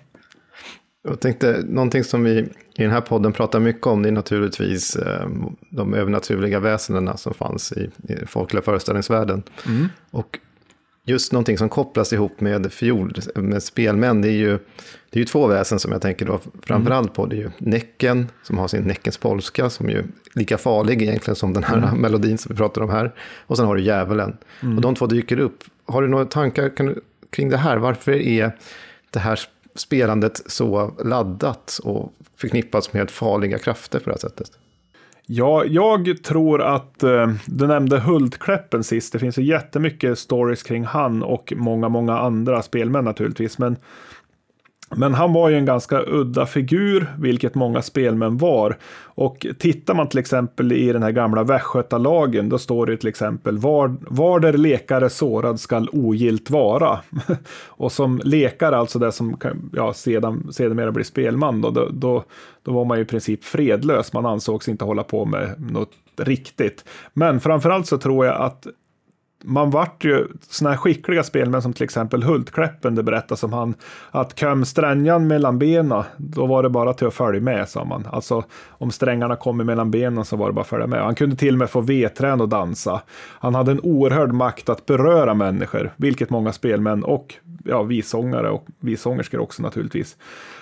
Jag 1.03 1.19
tänkte, 1.19 1.63
någonting 1.67 2.03
som 2.03 2.23
vi 2.23 2.39
i 2.75 2.83
den 2.83 2.91
här 2.91 3.01
podden 3.01 3.33
pratar 3.33 3.59
mycket 3.59 3.87
om, 3.87 4.03
det 4.03 4.09
är 4.09 4.13
naturligtvis 4.13 4.95
eh, 4.95 5.27
de 5.69 5.93
övernaturliga 5.93 6.59
väsendena 6.59 7.17
som 7.17 7.33
fanns 7.33 7.71
i, 7.71 7.89
i 8.13 8.25
folkliga 8.25 8.61
föreställningsvärlden. 8.63 9.43
Mm. 9.67 9.87
Och 10.11 10.39
just 11.05 11.31
någonting 11.31 11.57
som 11.57 11.69
kopplas 11.69 12.13
ihop 12.13 12.41
med 12.41 12.73
fiol, 12.73 13.13
med 13.35 13.63
spelmän, 13.63 14.21
det 14.21 14.27
är 14.27 14.37
ju, 14.37 14.59
det 15.11 15.17
är 15.17 15.19
ju 15.19 15.25
två 15.25 15.47
väsen 15.47 15.79
som 15.79 15.91
jag 15.91 16.01
tänker 16.01 16.25
då 16.25 16.39
framförallt 16.63 17.13
på. 17.13 17.25
Det 17.25 17.35
är 17.35 17.37
ju 17.37 17.51
Näcken, 17.57 18.27
som 18.43 18.57
har 18.57 18.67
sin 18.67 18.83
Näckens 18.83 19.17
polska, 19.17 19.69
som 19.69 19.89
är 19.89 19.91
ju 19.91 20.03
lika 20.33 20.57
farlig 20.57 21.01
egentligen 21.01 21.35
som 21.35 21.53
den 21.53 21.63
här 21.63 21.77
mm. 21.77 21.97
melodin 22.01 22.37
som 22.37 22.49
vi 22.49 22.57
pratar 22.57 22.81
om 22.81 22.89
här. 22.89 23.11
Och 23.47 23.57
sen 23.57 23.65
har 23.65 23.75
du 23.75 23.81
Djävulen. 23.81 24.37
Mm. 24.61 24.75
Och 24.75 24.81
de 24.81 24.95
två 24.95 25.05
dyker 25.05 25.39
upp. 25.39 25.63
Har 25.85 26.01
du 26.01 26.07
några 26.07 26.25
tankar 26.25 26.71
du, 26.75 27.01
kring 27.29 27.49
det 27.49 27.57
här? 27.57 27.77
Varför 27.77 28.11
är 28.11 28.51
det 29.09 29.19
här 29.19 29.39
spelandet 29.75 30.41
så 30.45 30.93
laddat 31.05 31.79
och 31.83 32.13
förknippats 32.37 32.93
med 32.93 33.11
farliga 33.11 33.57
krafter 33.57 33.99
på 33.99 34.05
det 34.05 34.13
här 34.13 34.19
sättet? 34.19 34.51
Ja, 35.25 35.65
jag 35.65 36.23
tror 36.23 36.61
att 36.61 37.03
eh, 37.03 37.33
du 37.45 37.67
nämnde 37.67 37.99
Hultkläppen 37.99 38.83
sist. 38.83 39.13
Det 39.13 39.19
finns 39.19 39.37
ju 39.37 39.43
jättemycket 39.43 40.19
stories 40.19 40.63
kring 40.63 40.83
han 40.83 41.23
och 41.23 41.53
många, 41.55 41.89
många 41.89 42.19
andra 42.19 42.61
spelmän 42.61 43.05
naturligtvis. 43.05 43.57
Men 43.57 43.75
men 44.95 45.13
han 45.13 45.33
var 45.33 45.49
ju 45.49 45.57
en 45.57 45.65
ganska 45.65 46.03
udda 46.07 46.45
figur, 46.45 47.15
vilket 47.19 47.55
många 47.55 47.81
spelmän 47.81 48.37
var. 48.37 48.77
Och 49.03 49.45
tittar 49.59 49.93
man 49.93 50.09
till 50.09 50.19
exempel 50.19 50.71
i 50.71 50.93
den 50.93 51.03
här 51.03 51.11
gamla 51.11 51.43
västgötalagen, 51.43 52.49
då 52.49 52.57
står 52.57 52.85
det 52.85 52.97
till 52.97 53.09
exempel 53.09 53.57
var, 53.57 53.95
var 54.01 54.39
där 54.39 54.53
lekare 54.53 55.09
sårad 55.09 55.59
skall 55.59 55.89
ogilt 55.91 56.49
vara. 56.49 56.99
och 57.67 57.91
som 57.91 58.21
lekare, 58.23 58.77
alltså 58.77 58.99
det 58.99 59.11
som 59.11 59.37
ja, 59.73 59.93
sedan, 59.93 60.47
sedermera 60.53 60.91
blir 60.91 61.03
spelman, 61.03 61.61
då, 61.61 61.69
då, 61.91 62.23
då 62.63 62.71
var 62.71 62.85
man 62.85 62.97
ju 62.97 63.03
i 63.03 63.07
princip 63.07 63.43
fredlös. 63.43 64.13
Man 64.13 64.25
ansågs 64.25 64.69
inte 64.69 64.85
hålla 64.85 65.03
på 65.03 65.25
med 65.25 65.71
något 65.71 65.91
riktigt. 66.17 66.85
Men 67.13 67.39
framförallt 67.39 67.87
så 67.87 67.97
tror 67.97 68.25
jag 68.25 68.41
att 68.41 68.67
man 69.43 69.69
vart 69.69 70.03
ju 70.03 70.27
sådana 70.49 70.75
här 70.75 70.77
skickliga 70.77 71.23
spelmän 71.23 71.61
som 71.61 71.73
till 71.73 71.83
exempel 71.83 72.23
Hultkläppen, 72.23 72.95
det 72.95 73.03
berättas 73.03 73.43
om 73.43 73.53
han, 73.53 73.73
att 74.11 74.39
kom 74.39 74.65
strängan 74.65 75.27
mellan 75.27 75.59
benen, 75.59 76.03
då 76.17 76.45
var 76.45 76.63
det 76.63 76.69
bara 76.69 76.93
till 76.93 77.07
att 77.07 77.13
följa 77.13 77.41
med, 77.41 77.69
sa 77.69 77.83
man. 77.83 78.07
Alltså 78.11 78.43
om 78.67 78.91
strängarna 78.91 79.35
kom 79.35 79.57
mellan 79.57 79.91
benen 79.91 80.25
så 80.25 80.35
var 80.35 80.47
det 80.47 80.53
bara 80.53 80.61
att 80.61 80.67
följa 80.67 80.87
med. 80.87 81.03
Han 81.03 81.15
kunde 81.15 81.35
till 81.35 81.53
och 81.53 81.59
med 81.59 81.69
få 81.69 81.81
vedträn 81.81 82.41
och 82.41 82.49
dansa. 82.49 83.01
Han 83.39 83.55
hade 83.55 83.71
en 83.71 83.79
oerhörd 83.83 84.31
makt 84.33 84.69
att 84.69 84.85
beröra 84.85 85.33
människor, 85.33 85.91
vilket 85.97 86.29
många 86.29 86.53
spelmän 86.53 87.03
och 87.03 87.35
ja, 87.63 87.83
visångare 87.83 88.49
och 88.49 88.65
visångerskor 88.79 89.39
också 89.39 89.63
naturligtvis 89.63 90.17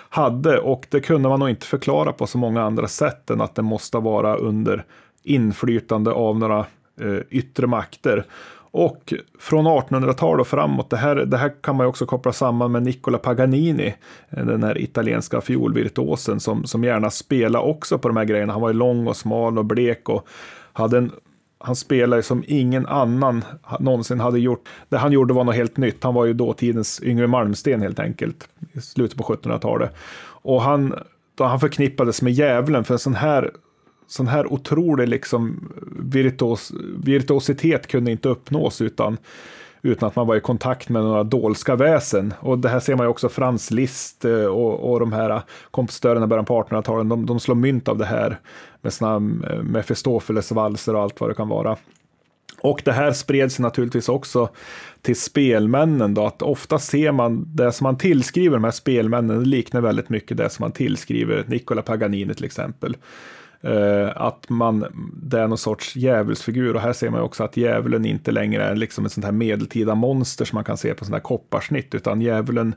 hade. 0.10 0.60
Och 0.60 0.88
det 0.90 1.00
kunde 1.00 1.30
man 1.30 1.40
nog 1.40 1.50
inte 1.50 1.66
förklara 1.66 2.12
på 2.12 2.28
så 2.28 2.38
många 2.38 2.64
andra 2.64 2.88
sätt 2.88 3.30
än 3.30 3.42
att 3.42 3.56
det 3.56 3.62
måste 3.62 3.98
vara 3.98 4.36
under 4.36 4.86
inflytande 5.24 6.12
av 6.12 6.40
några 6.40 6.66
eh, 7.02 7.20
yttre 7.30 7.68
makter. 7.68 8.26
Och 8.72 9.14
från 9.40 9.68
1800-talet 9.68 10.42
och 10.42 10.48
framåt, 10.48 10.90
det 10.90 10.98
här, 10.98 11.16
det 11.16 11.38
här 11.38 11.54
kan 11.62 11.76
man 11.76 11.86
ju 11.86 11.90
också 11.90 12.06
koppla 12.06 12.34
samman 12.34 12.72
med 12.72 12.84
Nicola 12.84 13.18
Paganini, 13.18 13.96
eh, 14.30 14.46
den 14.46 14.64
här 14.64 14.78
italienska 14.82 15.42
fiolvirtuosen 15.42 16.40
som, 16.40 16.66
som 16.66 16.84
gärna 16.84 17.10
spelade 17.10 17.66
också 17.66 18.00
på 18.00 18.08
de 18.08 18.18
här 18.18 18.26
grejerna. 18.26 18.54
Han 18.54 18.62
var 18.62 18.70
ju 18.70 18.76
lång 18.76 19.08
och 19.08 19.18
smal 19.18 19.58
och 19.58 19.66
blek 19.66 20.10
och 20.10 20.28
hade 20.74 20.98
en 20.98 21.12
han 21.62 21.76
spelade 21.76 22.24
som 22.24 22.44
ingen 22.48 22.86
annan 22.86 23.44
någonsin 23.80 24.20
hade 24.20 24.40
gjort. 24.40 24.68
Det 24.90 24.98
han 24.98 25.12
gjorde 25.12 25.34
var 25.34 25.44
något 25.44 25.56
helt 25.56 25.78
nytt. 25.78 26.04
Han 26.04 26.14
var 26.14 26.26
ju 26.26 26.34
dåtidens 26.34 27.02
Yngve 27.04 27.28
Malmsten 27.28 27.82
helt 27.82 28.00
enkelt. 28.00 28.48
I 28.74 28.82
slutet 28.82 29.18
på 29.18 29.24
1700-talet. 29.24 29.96
Och 30.42 30.62
han, 30.62 30.96
då 31.36 31.44
han 31.44 31.60
förknippades 31.60 32.22
med 32.22 32.34
djävulen 32.34 32.84
för 32.84 32.94
en 32.94 33.00
sån 33.00 33.16
här 33.16 33.52
sån 34.10 34.28
här 34.28 34.54
otrolig 34.54 35.08
liksom 35.08 35.72
virtuos, 36.00 36.72
virtuositet 36.98 37.88
kunde 37.88 38.12
inte 38.12 38.30
uppnås 38.30 38.82
utan, 38.82 39.18
utan 39.82 40.08
att 40.08 40.16
man 40.16 40.28
var 40.28 40.36
i 40.36 40.42
kontakt 40.42 40.90
med 40.90 41.04
några 41.04 41.24
dolska 41.24 41.76
väsen. 41.76 42.34
Och 42.40 42.60
det 42.60 42.70
här 42.70 42.80
ser 42.80 42.96
man 42.96 43.06
ju 43.06 43.10
också 43.10 43.30
Frans 43.30 43.72
Liszt 43.72 44.26
eh, 44.26 44.46
och, 44.46 44.92
och 44.92 45.00
de 45.00 45.14
här 45.14 45.42
kompositörerna 45.72 46.26
i 46.26 46.28
början 46.28 46.46
på 46.46 46.64
1800-talet, 46.64 47.10
de, 47.10 47.26
de 47.26 47.40
slår 47.40 47.56
mynt 47.56 47.88
av 47.88 47.98
det 47.98 48.06
här 48.06 48.40
med 48.82 48.94
sina 48.94 49.16
eh, 49.16 49.64
Mefistofeles 49.64 50.52
valser 50.52 50.96
och 50.96 51.02
allt 51.02 51.22
vad 51.22 51.30
det 51.30 51.34
kan 51.34 51.50
vara. 51.50 51.78
Och 52.62 52.82
det 52.86 52.92
här 52.92 53.12
spreds 53.12 53.60
naturligtvis 53.60 54.10
också 54.10 54.50
till 55.02 55.16
spelmännen 55.16 56.14
då, 56.14 56.26
att 56.26 56.42
ofta 56.42 56.80
ser 56.80 57.12
man 57.12 57.56
det 57.56 57.72
som 57.72 57.84
man 57.84 57.98
tillskriver 57.98 58.58
de 58.58 58.64
här 58.64 58.72
spelmännen, 58.72 59.44
liknar 59.44 59.82
väldigt 59.82 60.10
mycket 60.10 60.38
det 60.38 60.50
som 60.50 60.64
man 60.64 60.72
tillskriver 60.72 61.44
Nicola 61.48 61.82
Paganini 61.82 62.34
till 62.34 62.46
exempel. 62.46 62.98
Uh, 63.66 64.12
att 64.16 64.50
man, 64.50 64.86
det 65.24 65.40
är 65.40 65.48
någon 65.48 65.58
sorts 65.58 65.96
djävulsfigur. 65.96 66.76
Och 66.76 66.82
här 66.82 66.94
ser 66.94 67.10
man 67.10 67.22
också 67.22 67.44
att 67.44 67.58
djävulen 67.58 68.06
inte 68.06 68.32
längre 68.32 68.64
är 68.64 68.76
liksom 68.76 69.06
ett 69.06 69.12
sånt 69.12 69.26
här 69.26 69.32
medeltida 69.32 69.96
monster 69.96 70.46
som 70.46 70.58
man 70.58 70.64
kan 70.64 70.78
se 70.78 70.94
på 70.94 71.06
sådana 71.06 71.18
här 71.18 71.24
kopparsnitt, 71.24 71.96
utan 71.96 72.22
djävulen 72.22 72.76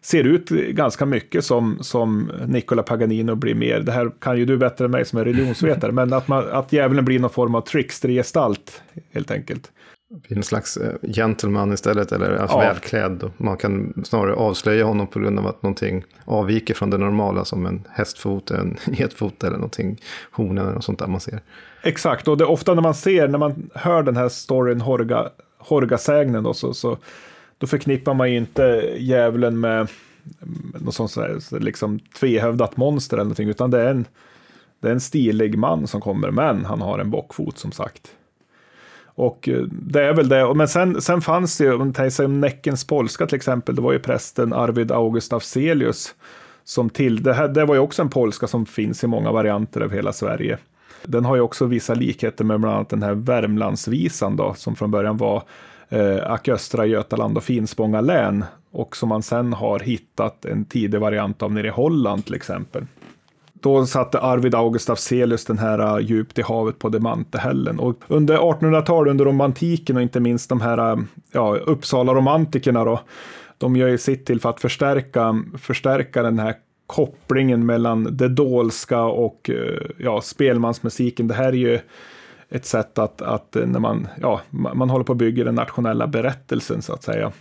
ser 0.00 0.24
ut 0.24 0.48
ganska 0.48 1.06
mycket 1.06 1.44
som, 1.44 1.78
som 1.80 2.30
Nicola 2.46 2.82
Paganino 2.82 3.34
blir 3.34 3.54
mer, 3.54 3.80
det 3.80 3.92
här 3.92 4.10
kan 4.20 4.38
ju 4.38 4.44
du 4.44 4.56
bättre 4.56 4.84
än 4.84 4.90
mig 4.90 5.04
som 5.04 5.18
är 5.18 5.24
religionsvetare, 5.24 5.92
men 5.92 6.12
att, 6.12 6.28
man, 6.28 6.48
att 6.50 6.72
djävulen 6.72 7.04
blir 7.04 7.18
någon 7.18 7.30
form 7.30 7.54
av 7.54 7.60
trickstergestalt 7.60 8.82
helt 9.12 9.30
enkelt. 9.30 9.72
En 10.28 10.42
slags 10.42 10.76
eh, 10.76 10.94
gentleman 11.02 11.72
istället, 11.72 12.12
eller 12.12 12.36
alltså 12.36 12.56
ja. 12.56 12.60
välklädd. 12.60 13.30
Man 13.36 13.56
kan 13.56 14.02
snarare 14.04 14.34
avslöja 14.34 14.84
honom 14.84 15.06
på 15.06 15.18
grund 15.18 15.38
av 15.38 15.46
att 15.46 15.62
någonting 15.62 16.04
avviker 16.24 16.74
från 16.74 16.90
det 16.90 16.98
normala, 16.98 17.44
som 17.44 17.66
en 17.66 17.84
hästfot, 17.90 18.50
en 18.50 18.76
getfot 18.86 19.44
eller 19.44 19.56
någonting, 19.56 20.00
horn 20.30 20.58
eller 20.58 20.72
något 20.72 20.84
sånt 20.84 20.98
där 20.98 21.06
man 21.06 21.20
ser. 21.20 21.40
Exakt, 21.82 22.28
och 22.28 22.36
det 22.36 22.44
är 22.44 22.50
ofta 22.50 22.74
när 22.74 22.82
man 22.82 22.94
ser, 22.94 23.28
när 23.28 23.38
man 23.38 23.70
hör 23.74 24.02
den 24.02 24.16
här 24.16 24.28
storyn, 24.28 24.80
Horga, 24.80 25.28
Horgasägnen, 25.58 26.44
då, 26.44 26.54
så, 26.54 26.74
så 26.74 26.98
då 27.58 27.66
förknippar 27.66 28.14
man 28.14 28.30
ju 28.30 28.36
inte 28.36 28.94
djävulen 28.98 29.60
med 29.60 29.88
något 30.80 30.94
sånt 30.94 31.10
sådär, 31.10 31.60
liksom 31.60 31.98
tvehövdat 31.98 32.76
monster 32.76 33.16
eller 33.16 33.24
någonting, 33.24 33.48
utan 33.48 33.70
det 33.70 33.80
är, 33.80 33.90
en, 33.90 34.04
det 34.80 34.88
är 34.88 34.92
en 34.92 35.00
stilig 35.00 35.58
man 35.58 35.86
som 35.86 36.00
kommer, 36.00 36.30
men 36.30 36.64
han 36.64 36.80
har 36.80 36.98
en 36.98 37.10
bockfot 37.10 37.58
som 37.58 37.72
sagt. 37.72 38.14
Och 39.18 39.48
eh, 39.48 39.62
det 39.70 40.04
är 40.04 40.14
väl 40.14 40.28
det. 40.28 40.54
Men 40.54 40.68
sen, 40.68 41.00
sen 41.00 41.20
fanns 41.20 41.58
det 41.58 41.64
ju, 41.64 41.72
om 41.72 41.78
man 41.78 41.92
tänker 41.92 42.10
sig 42.10 42.26
om 42.26 42.40
Näckens 42.40 42.86
polska 42.86 43.26
till 43.26 43.36
exempel, 43.36 43.74
det 43.74 43.82
var 43.82 43.92
ju 43.92 43.98
prästen 43.98 44.52
Arvid 44.52 44.92
August 44.92 45.32
Afzelius 45.32 46.14
som 46.64 46.90
till, 46.90 47.22
det, 47.22 47.34
här, 47.34 47.48
det 47.48 47.64
var 47.64 47.74
ju 47.74 47.80
också 47.80 48.02
en 48.02 48.10
polska 48.10 48.46
som 48.46 48.66
finns 48.66 49.04
i 49.04 49.06
många 49.06 49.32
varianter 49.32 49.80
över 49.80 49.96
hela 49.96 50.12
Sverige. 50.12 50.58
Den 51.04 51.24
har 51.24 51.36
ju 51.36 51.42
också 51.42 51.66
vissa 51.66 51.94
likheter 51.94 52.44
med 52.44 52.60
bland 52.60 52.76
annat 52.76 52.88
den 52.88 53.02
här 53.02 53.14
Värmlandsvisan 53.14 54.36
då, 54.36 54.54
som 54.54 54.76
från 54.76 54.90
början 54.90 55.16
var 55.16 55.42
eh, 55.88 56.30
Ack 56.30 56.48
östra 56.48 56.86
Götaland 56.86 57.36
och 57.36 57.44
Finspånga 57.44 58.00
län 58.00 58.44
och 58.70 58.96
som 58.96 59.08
man 59.08 59.22
sen 59.22 59.52
har 59.52 59.78
hittat 59.78 60.44
en 60.44 60.64
tidig 60.64 61.00
variant 61.00 61.42
av 61.42 61.52
nere 61.52 61.66
i 61.66 61.70
Holland 61.70 62.24
till 62.24 62.34
exempel. 62.34 62.86
Då 63.60 63.86
satte 63.86 64.20
Arvid 64.20 64.54
August 64.54 64.90
Afzelius 64.90 65.44
den 65.44 65.58
här 65.58 65.78
äh, 65.98 66.04
djupt 66.04 66.38
i 66.38 66.42
havet 66.42 66.78
på 66.78 66.88
Demantehällen. 66.88 67.78
Och 67.78 68.02
under 68.08 68.38
1800-talet, 68.38 69.10
under 69.10 69.24
romantiken 69.24 69.96
och 69.96 70.02
inte 70.02 70.20
minst 70.20 70.48
de 70.48 70.60
här 70.60 70.92
äh, 70.92 70.98
ja, 71.32 71.56
Uppsala-romantikerna 71.56 72.84
då, 72.84 73.00
de 73.58 73.76
gör 73.76 73.88
ju 73.88 73.98
sitt 73.98 74.26
till 74.26 74.40
för 74.40 74.50
att 74.50 74.60
förstärka, 74.60 75.42
förstärka 75.58 76.22
den 76.22 76.38
här 76.38 76.54
kopplingen 76.86 77.66
mellan 77.66 78.16
det 78.16 78.28
dolska 78.28 79.02
och 79.02 79.50
äh, 79.50 79.80
ja, 79.98 80.20
spelmansmusiken. 80.20 81.28
Det 81.28 81.34
här 81.34 81.48
är 81.48 81.52
ju 81.52 81.78
ett 82.50 82.66
sätt 82.66 82.98
att, 82.98 83.22
att 83.22 83.56
när 83.66 83.80
man, 83.80 84.08
ja, 84.20 84.40
man 84.50 84.90
håller 84.90 85.04
på 85.04 85.12
att 85.12 85.18
bygga 85.18 85.44
den 85.44 85.54
nationella 85.54 86.06
berättelsen 86.06 86.82
så 86.82 86.92
att 86.92 87.02
säga. 87.02 87.32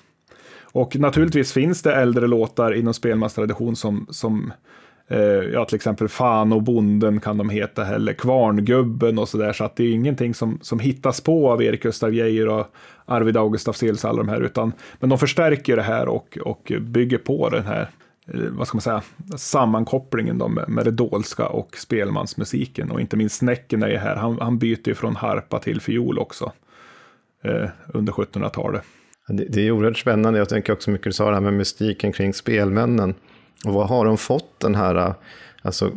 Och 0.61 0.95
naturligtvis 0.95 1.53
finns 1.53 1.81
det 1.81 1.95
äldre 1.95 2.27
låtar 2.27 2.73
inom 2.73 2.93
spelmanstradition 2.93 3.75
som, 3.75 4.07
som 4.09 4.53
Eh, 5.09 5.19
ja, 5.53 5.65
till 5.65 5.75
exempel 5.75 6.07
Fan 6.07 6.53
och 6.53 6.63
bonden 6.63 7.19
kan 7.19 7.37
de 7.37 7.49
heta, 7.49 7.85
eller 7.85 8.13
Kvarngubben 8.13 9.19
och 9.19 9.29
sådär. 9.29 9.53
Så 9.53 9.63
att 9.63 9.75
det 9.75 9.83
är 9.83 9.91
ingenting 9.91 10.33
som, 10.33 10.59
som 10.61 10.79
hittas 10.79 11.21
på 11.21 11.51
av 11.51 11.63
Erik 11.63 11.83
Gustav 11.83 12.13
Geijer 12.13 12.47
och 12.47 12.67
Arvid 13.05 13.37
August 13.37 13.67
af 13.67 13.75
Sils, 13.75 14.05
alla 14.05 14.17
de 14.17 14.29
här, 14.29 14.41
utan 14.41 14.73
men 14.99 15.09
de 15.09 15.19
förstärker 15.19 15.75
det 15.75 15.81
här 15.81 16.07
och, 16.07 16.37
och 16.41 16.71
bygger 16.81 17.17
på 17.17 17.49
den 17.49 17.65
här 17.65 17.89
eh, 18.33 18.39
vad 18.49 18.67
ska 18.67 18.75
man 18.75 18.81
säga, 18.81 19.01
sammankopplingen 19.37 20.37
då 20.37 20.47
med, 20.47 20.69
med 20.69 20.85
det 20.85 20.91
dolska 20.91 21.47
och 21.47 21.77
spelmansmusiken. 21.77 22.91
Och 22.91 23.01
inte 23.01 23.17
minst 23.17 23.35
Snäcken 23.37 23.83
är 23.83 23.89
ju 23.89 23.97
här, 23.97 24.15
han, 24.15 24.37
han 24.41 24.57
byter 24.57 24.87
ju 24.87 24.95
från 24.95 25.15
harpa 25.15 25.59
till 25.59 25.81
fiol 25.81 26.19
också 26.19 26.51
eh, 27.43 27.69
under 27.93 28.13
1700-talet. 28.13 28.83
Det, 29.27 29.45
det 29.49 29.67
är 29.67 29.71
oerhört 29.71 29.97
spännande, 29.97 30.39
jag 30.39 30.49
tänker 30.49 30.73
också 30.73 30.91
mycket 30.91 31.05
du 31.05 31.11
sa 31.11 31.29
det 31.29 31.35
här 31.35 31.41
med 31.41 31.53
mystiken 31.53 32.11
kring 32.11 32.33
spelmännen. 32.33 33.15
Och 33.65 33.73
vad 33.73 33.87
har 33.87 34.05
de 34.05 34.17
fått 34.17 34.59
den 34.59 34.75
här 34.75 34.95
äh, 34.95 35.13
alltså, 35.61 35.91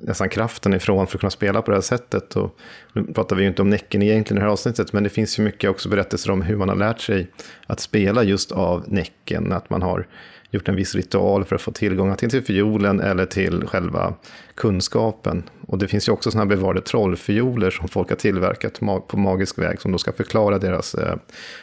nästan 0.00 0.28
kraften 0.28 0.74
ifrån 0.74 1.06
för 1.06 1.16
att 1.16 1.20
kunna 1.20 1.30
spela 1.30 1.62
på 1.62 1.70
det 1.70 1.76
här 1.76 1.82
sättet? 1.82 2.36
Och 2.36 2.58
nu 2.92 3.04
pratar 3.04 3.36
vi 3.36 3.42
ju 3.42 3.48
inte 3.48 3.62
om 3.62 3.70
Näcken 3.70 4.02
egentligen 4.02 4.38
i 4.38 4.40
det 4.40 4.46
här 4.46 4.52
avsnittet, 4.52 4.92
men 4.92 5.02
det 5.02 5.10
finns 5.10 5.38
ju 5.38 5.42
mycket 5.42 5.70
också 5.70 5.88
berättelser 5.88 6.30
om 6.30 6.42
hur 6.42 6.56
man 6.56 6.68
har 6.68 6.76
lärt 6.76 7.00
sig 7.00 7.26
att 7.66 7.80
spela 7.80 8.22
just 8.22 8.52
av 8.52 8.84
Näcken. 8.86 9.52
Att 9.52 9.70
man 9.70 9.82
har 9.82 10.06
gjort 10.50 10.68
en 10.68 10.76
viss 10.76 10.94
ritual 10.94 11.44
för 11.44 11.56
att 11.56 11.62
få 11.62 11.72
tillgång 11.72 12.16
till, 12.16 12.30
till 12.30 12.42
fiolen 12.42 13.00
eller 13.00 13.26
till 13.26 13.66
själva 13.66 14.14
kunskapen. 14.54 15.42
Och 15.66 15.78
det 15.78 15.88
finns 15.88 16.08
ju 16.08 16.12
också 16.12 16.30
sådana 16.30 16.50
här 16.50 16.56
bevarade 16.56 16.80
trollfioler 16.80 17.70
som 17.70 17.88
folk 17.88 18.08
har 18.08 18.16
tillverkat 18.16 18.80
på 19.08 19.16
magisk 19.16 19.58
väg 19.58 19.80
som 19.80 19.92
då 19.92 19.98
ska 19.98 20.12
förklara 20.12 20.58
deras, 20.58 20.94
eh, 20.94 21.16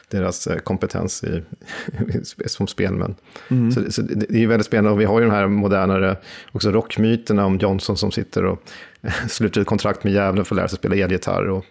deras 0.09 0.47
eh, 0.47 0.57
kompetens 0.57 1.23
i, 1.23 1.43
som 2.45 2.67
spelmän. 2.67 3.15
Mm. 3.47 3.71
Så, 3.71 3.91
så, 3.91 4.01
det 4.01 4.29
är 4.29 4.39
ju 4.39 4.47
väldigt 4.47 4.67
spännande 4.67 4.91
och 4.91 5.01
vi 5.01 5.05
har 5.05 5.19
ju 5.19 5.25
de 5.25 5.31
här 5.31 5.47
modernare 5.47 6.17
också 6.51 6.71
rockmyterna 6.71 7.45
om 7.45 7.57
Johnson 7.57 7.97
som 7.97 8.11
sitter 8.11 8.45
och 8.45 8.63
sluter 9.29 9.61
ett 9.61 9.67
kontrakt 9.67 10.03
med 10.03 10.13
djävulen 10.13 10.45
för 10.45 10.55
att 10.55 10.57
lära 10.57 10.67
sig 10.67 10.77
spela 10.77 10.95
elgitarr 10.95 11.49
och, 11.49 11.65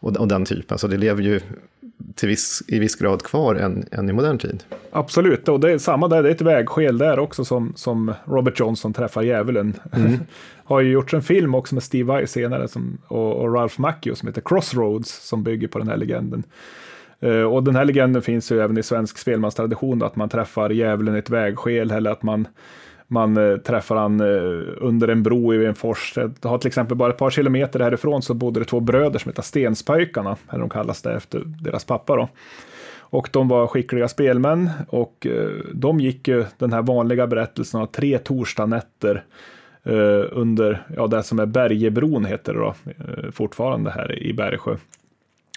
och 0.00 0.28
den 0.28 0.44
typen. 0.44 0.78
Så 0.78 0.86
det 0.86 0.96
lever 0.96 1.22
ju 1.22 1.40
till 2.14 2.28
viss, 2.28 2.62
i 2.68 2.78
viss 2.78 2.96
grad 2.96 3.22
kvar 3.22 3.54
än, 3.54 3.84
än 3.90 4.08
i 4.08 4.12
modern 4.12 4.38
tid. 4.38 4.64
Absolut, 4.90 5.48
och 5.48 5.60
det 5.60 5.72
är 5.72 5.78
samma 5.78 6.08
där, 6.08 6.22
det 6.22 6.28
är 6.28 6.34
ett 6.34 6.40
vägskäl 6.40 6.98
där 6.98 7.18
också 7.18 7.44
som, 7.44 7.72
som 7.76 8.14
Robert 8.24 8.60
Johnson 8.60 8.92
träffar 8.92 9.22
djävulen. 9.22 9.74
Mm. 9.92 10.18
har 10.64 10.80
ju 10.80 10.90
gjorts 10.90 11.14
en 11.14 11.22
film 11.22 11.54
också 11.54 11.74
med 11.74 11.82
Steve 11.82 12.06
Vai 12.06 12.26
senare 12.26 12.68
som, 12.68 12.98
och, 13.06 13.36
och 13.36 13.54
Ralph 13.54 13.80
Macchio 13.80 14.14
som 14.14 14.28
heter 14.28 14.42
Crossroads 14.44 15.28
som 15.28 15.42
bygger 15.42 15.68
på 15.68 15.78
den 15.78 15.88
här 15.88 15.96
legenden. 15.96 16.42
Uh, 17.22 17.42
och 17.42 17.62
den 17.62 17.76
här 17.76 17.84
legenden 17.84 18.22
finns 18.22 18.52
ju 18.52 18.60
även 18.60 18.78
i 18.78 18.82
svensk 18.82 19.18
spelmanstradition, 19.18 20.02
att 20.02 20.16
man 20.16 20.28
träffar 20.28 20.70
djävulen 20.70 21.16
i 21.16 21.18
ett 21.18 21.30
vägskäl 21.30 21.90
eller 21.90 22.10
att 22.10 22.22
man 22.22 22.48
man 23.14 23.36
eh, 23.36 23.56
träffar 23.56 23.96
han 23.96 24.20
eh, 24.20 24.62
under 24.76 25.08
en 25.08 25.22
bro 25.22 25.54
i 25.54 25.66
en 25.66 25.74
fors. 25.74 26.12
Jag 26.16 26.50
har 26.50 26.58
till 26.58 26.68
exempel 26.68 26.96
bara 26.96 27.10
ett 27.10 27.18
par 27.18 27.30
kilometer 27.30 27.80
härifrån 27.80 28.22
så 28.22 28.34
bodde 28.34 28.60
det 28.60 28.64
två 28.64 28.80
bröder 28.80 29.18
som 29.18 29.28
heter 29.28 29.42
Stenspöjkarna, 29.42 30.36
eller 30.50 30.60
de 30.60 30.70
kallas 30.70 31.02
det 31.02 31.12
efter 31.12 31.42
deras 31.44 31.84
pappa 31.84 32.16
då. 32.16 32.28
Och 32.98 33.28
de 33.32 33.48
var 33.48 33.66
skickliga 33.66 34.08
spelmän 34.08 34.70
och 34.88 35.26
eh, 35.26 35.50
de 35.74 36.00
gick 36.00 36.28
ju 36.28 36.44
den 36.58 36.72
här 36.72 36.82
vanliga 36.82 37.26
berättelsen 37.26 37.80
av 37.80 37.86
tre 37.86 38.18
torsdagnätter 38.18 39.24
under, 40.30 40.86
ja 40.96 41.06
det 41.06 41.22
som 41.22 41.38
är 41.38 41.46
Bergebron 41.46 42.24
heter 42.24 42.54
det 42.54 42.58
då, 42.58 42.74
fortfarande 43.32 43.90
här 43.90 44.22
i 44.22 44.32
Bergsjö. 44.32 44.76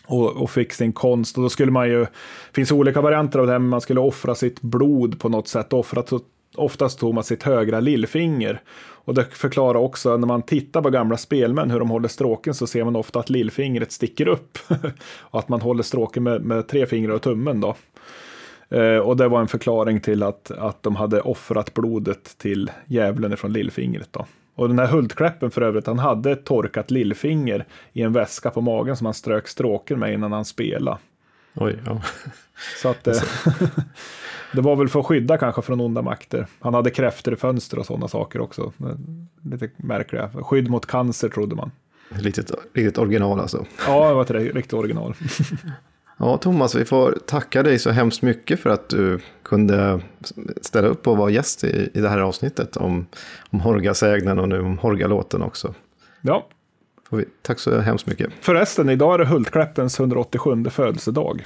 Och, 0.05 0.41
och, 0.41 0.49
fick 0.49 0.73
sin 0.73 0.93
konst. 0.93 1.37
Och 1.37 1.43
då 1.43 1.49
skulle 1.49 1.71
man 1.71 1.89
ju, 1.89 1.99
det 1.99 2.53
finns 2.53 2.71
olika 2.71 3.01
varianter 3.01 3.39
av 3.39 3.45
det 3.45 3.51
här, 3.51 3.59
men 3.59 3.69
man 3.69 3.81
skulle 3.81 3.99
offra 3.99 4.35
sitt 4.35 4.61
blod 4.61 5.19
på 5.19 5.29
något 5.29 5.47
sätt, 5.47 5.73
offra 5.73 6.03
oftast 6.57 6.99
tog 6.99 7.13
man 7.13 7.23
sitt 7.23 7.43
högra 7.43 7.79
lillfinger. 7.79 8.61
Och 9.07 9.13
det 9.13 9.25
förklarar 9.25 9.79
också, 9.79 10.17
när 10.17 10.27
man 10.27 10.41
tittar 10.41 10.81
på 10.81 10.89
gamla 10.89 11.17
spelmän 11.17 11.71
hur 11.71 11.79
de 11.79 11.89
håller 11.89 12.07
stråken 12.07 12.53
så 12.53 12.67
ser 12.67 12.83
man 12.83 12.95
ofta 12.95 13.19
att 13.19 13.29
lillfingret 13.29 13.91
sticker 13.91 14.27
upp. 14.27 14.57
och 15.19 15.39
att 15.39 15.49
man 15.49 15.61
håller 15.61 15.83
stråken 15.83 16.23
med, 16.23 16.41
med 16.41 16.67
tre 16.67 16.85
fingrar 16.85 17.13
och 17.13 17.21
tummen 17.21 17.61
då. 17.61 17.75
Eh, 18.69 18.97
och 18.97 19.17
det 19.17 19.27
var 19.27 19.41
en 19.41 19.47
förklaring 19.47 19.99
till 19.99 20.23
att, 20.23 20.51
att 20.51 20.83
de 20.83 20.95
hade 20.95 21.21
offrat 21.21 21.73
blodet 21.73 22.37
till 22.37 22.71
djävulen 22.85 23.37
från 23.37 23.53
lillfingret 23.53 24.09
då. 24.11 24.25
Och 24.55 24.67
den 24.67 24.79
här 24.79 24.87
Hultkläppen 24.87 25.51
för 25.51 25.61
övrigt, 25.61 25.87
han 25.87 25.99
hade 25.99 26.31
ett 26.31 26.45
torkat 26.45 26.91
lillfinger 26.91 27.65
i 27.93 28.01
en 28.01 28.13
väska 28.13 28.49
på 28.49 28.61
magen 28.61 28.97
som 28.97 29.05
han 29.05 29.13
strök 29.13 29.47
stråken 29.47 29.99
med 29.99 30.13
innan 30.13 30.31
han 30.31 30.45
spelade. 30.45 30.97
Oj, 31.57 31.79
ja. 31.85 32.01
Så 32.81 32.89
att, 32.89 33.07
eh, 33.07 33.21
det 34.53 34.61
var 34.61 34.75
väl 34.75 34.89
för 34.89 34.99
att 34.99 35.05
skydda 35.05 35.37
kanske 35.37 35.61
från 35.61 35.81
onda 35.81 36.01
makter. 36.01 36.47
Han 36.59 36.73
hade 36.73 36.89
kräfter 36.89 37.31
i 37.31 37.35
fönster 37.35 37.79
och 37.79 37.85
sådana 37.85 38.07
saker 38.07 38.41
också. 38.41 38.73
Lite 39.41 39.69
märkliga. 39.77 40.29
Skydd 40.29 40.69
mot 40.69 40.85
cancer 40.85 41.29
trodde 41.29 41.55
man. 41.55 41.71
Riktigt, 42.09 42.51
riktigt 42.73 42.97
original 42.97 43.39
alltså. 43.39 43.65
Ja, 43.87 44.07
det 44.07 44.13
var 44.13 44.21
ett 44.21 44.31
riktigt 44.31 44.73
original. 44.73 45.13
Ja, 46.19 46.37
Thomas, 46.37 46.75
vi 46.75 46.85
får 46.85 47.11
tacka 47.25 47.63
dig 47.63 47.79
så 47.79 47.89
hemskt 47.89 48.21
mycket 48.21 48.59
för 48.59 48.69
att 48.69 48.89
du 48.89 49.19
kunde 49.43 50.01
ställa 50.61 50.87
upp 50.87 51.07
och 51.07 51.17
vara 51.17 51.29
gäst 51.29 51.63
i, 51.63 51.89
i 51.93 52.01
det 52.01 52.09
här 52.09 52.19
avsnittet 52.19 52.77
om, 52.77 53.05
om 53.49 53.59
Horgasägnen 53.59 54.39
och 54.39 54.49
nu 54.49 54.59
om 54.59 54.77
Horgalåten 54.77 55.41
också. 55.41 55.73
Ja. 56.21 56.47
Får 57.09 57.17
vi, 57.17 57.25
tack 57.41 57.59
så 57.59 57.79
hemskt 57.79 58.05
mycket. 58.07 58.29
Förresten, 58.41 58.89
idag 58.89 59.13
är 59.13 59.17
det 59.17 59.25
Hultkläppens 59.25 59.99
187 59.99 60.65
födelsedag. 60.69 61.45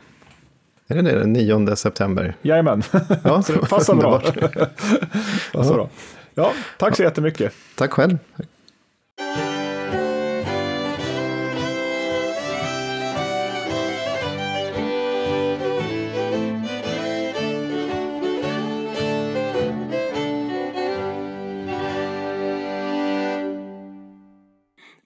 Är 0.88 0.96
det 0.96 1.02
det, 1.02 1.20
den 1.20 1.34
9 1.34 1.76
september? 1.76 2.36
Jajamän, 2.42 2.84
Ja, 3.24 3.42
så 3.42 3.54
det 3.54 3.60
passar 3.70 3.96
bra. 3.96 4.22
underbart. 4.26 4.54
passar 5.54 5.74
bra. 5.74 5.90
Ja, 6.36 6.54
tack 6.78 6.96
så 6.96 7.04
jättemycket. 7.04 7.54
Tack 7.76 7.92
själv. 7.92 8.18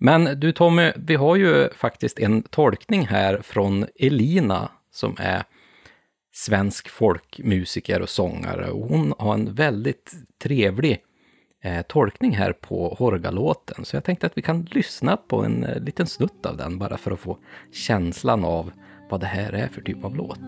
Men 0.06 0.40
du 0.40 0.52
Tommy, 0.52 0.92
vi 0.96 1.16
har 1.16 1.36
ju 1.36 1.70
faktiskt 1.70 2.20
en 2.20 2.44
tolkning 2.44 3.08
här 3.08 3.42
från 3.42 3.86
Elina 4.00 4.72
som 4.92 5.16
är 5.20 5.44
svensk 6.34 6.90
folkmusiker 6.90 8.02
och 8.02 8.10
sångare. 8.10 8.72
Och 8.72 8.88
hon 8.88 9.14
har 9.20 9.34
en 9.34 9.54
väldigt 9.54 10.14
trevlig 10.44 11.00
eh, 11.64 11.82
tolkning 11.82 12.32
här 12.32 12.54
på 12.54 12.96
Horgalåten. 13.00 13.86
Så 13.86 13.96
jag 13.96 14.04
tänkte 14.04 14.26
att 14.26 14.38
vi 14.38 14.42
kan 14.42 14.68
lyssna 14.72 15.18
på 15.18 15.44
en 15.44 15.64
eh, 15.64 15.84
liten 15.84 16.08
snutt 16.08 16.46
av 16.46 16.58
den 16.58 16.80
bara 16.80 16.98
för 16.98 17.12
att 17.12 17.20
få 17.20 17.38
känslan 17.72 18.46
av 18.46 18.72
vad 19.10 19.20
det 19.20 19.28
här 19.28 19.54
är 19.54 19.68
för 19.68 19.82
typ 19.82 20.04
av 20.04 20.16
låt. 20.16 20.40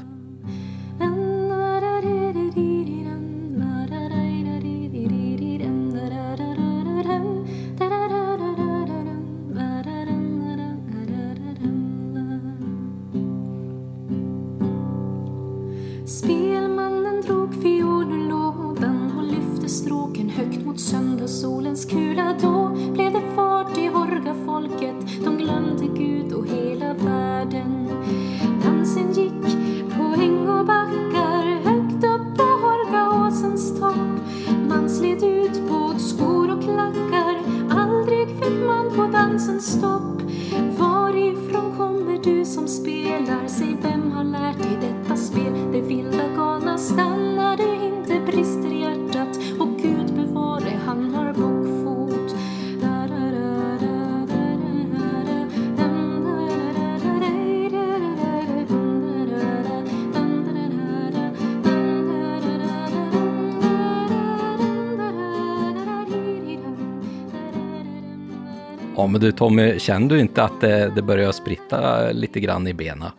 Spelmannen 16.08 17.22
drog 17.22 17.54
fiol 17.54 18.12
ur 18.12 18.30
lådan 18.30 19.12
och 19.18 19.24
lyfte 19.24 19.70
stråken 19.70 20.30
högt 20.30 20.66
mot 20.66 20.80
söndagssolens 20.80 21.86
kula. 21.86 22.38
Då 22.42 22.70
blev 22.94 23.14
det 23.14 23.22
fart 23.36 23.78
i 23.78 23.90
folket. 24.46 25.24
De 25.24 25.38
glömde 25.38 25.88
Gud 25.88 26.34
och 26.34 26.48
hela 26.48 26.67
men 69.18 69.26
du 69.26 69.32
Tommy, 69.32 69.80
känner 69.80 70.10
du 70.10 70.20
inte 70.20 70.44
att 70.44 70.62
det, 70.62 70.92
det 70.96 71.02
börjar 71.02 71.32
spritta 71.32 72.12
lite 72.12 72.40
grann 72.40 72.68
i 72.68 72.74
benen? 72.74 73.10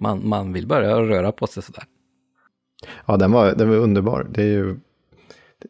Man, 0.00 0.28
man 0.28 0.52
vill 0.52 0.66
börja 0.66 1.00
röra 1.00 1.32
på 1.32 1.46
sig 1.46 1.62
sådär. 1.62 1.84
Ja, 3.06 3.16
den 3.16 3.32
var, 3.32 3.54
den 3.54 3.68
var 3.68 3.76
underbar. 3.76 4.26
Det 4.30 4.42
är 4.42 4.46
ju 4.46 4.76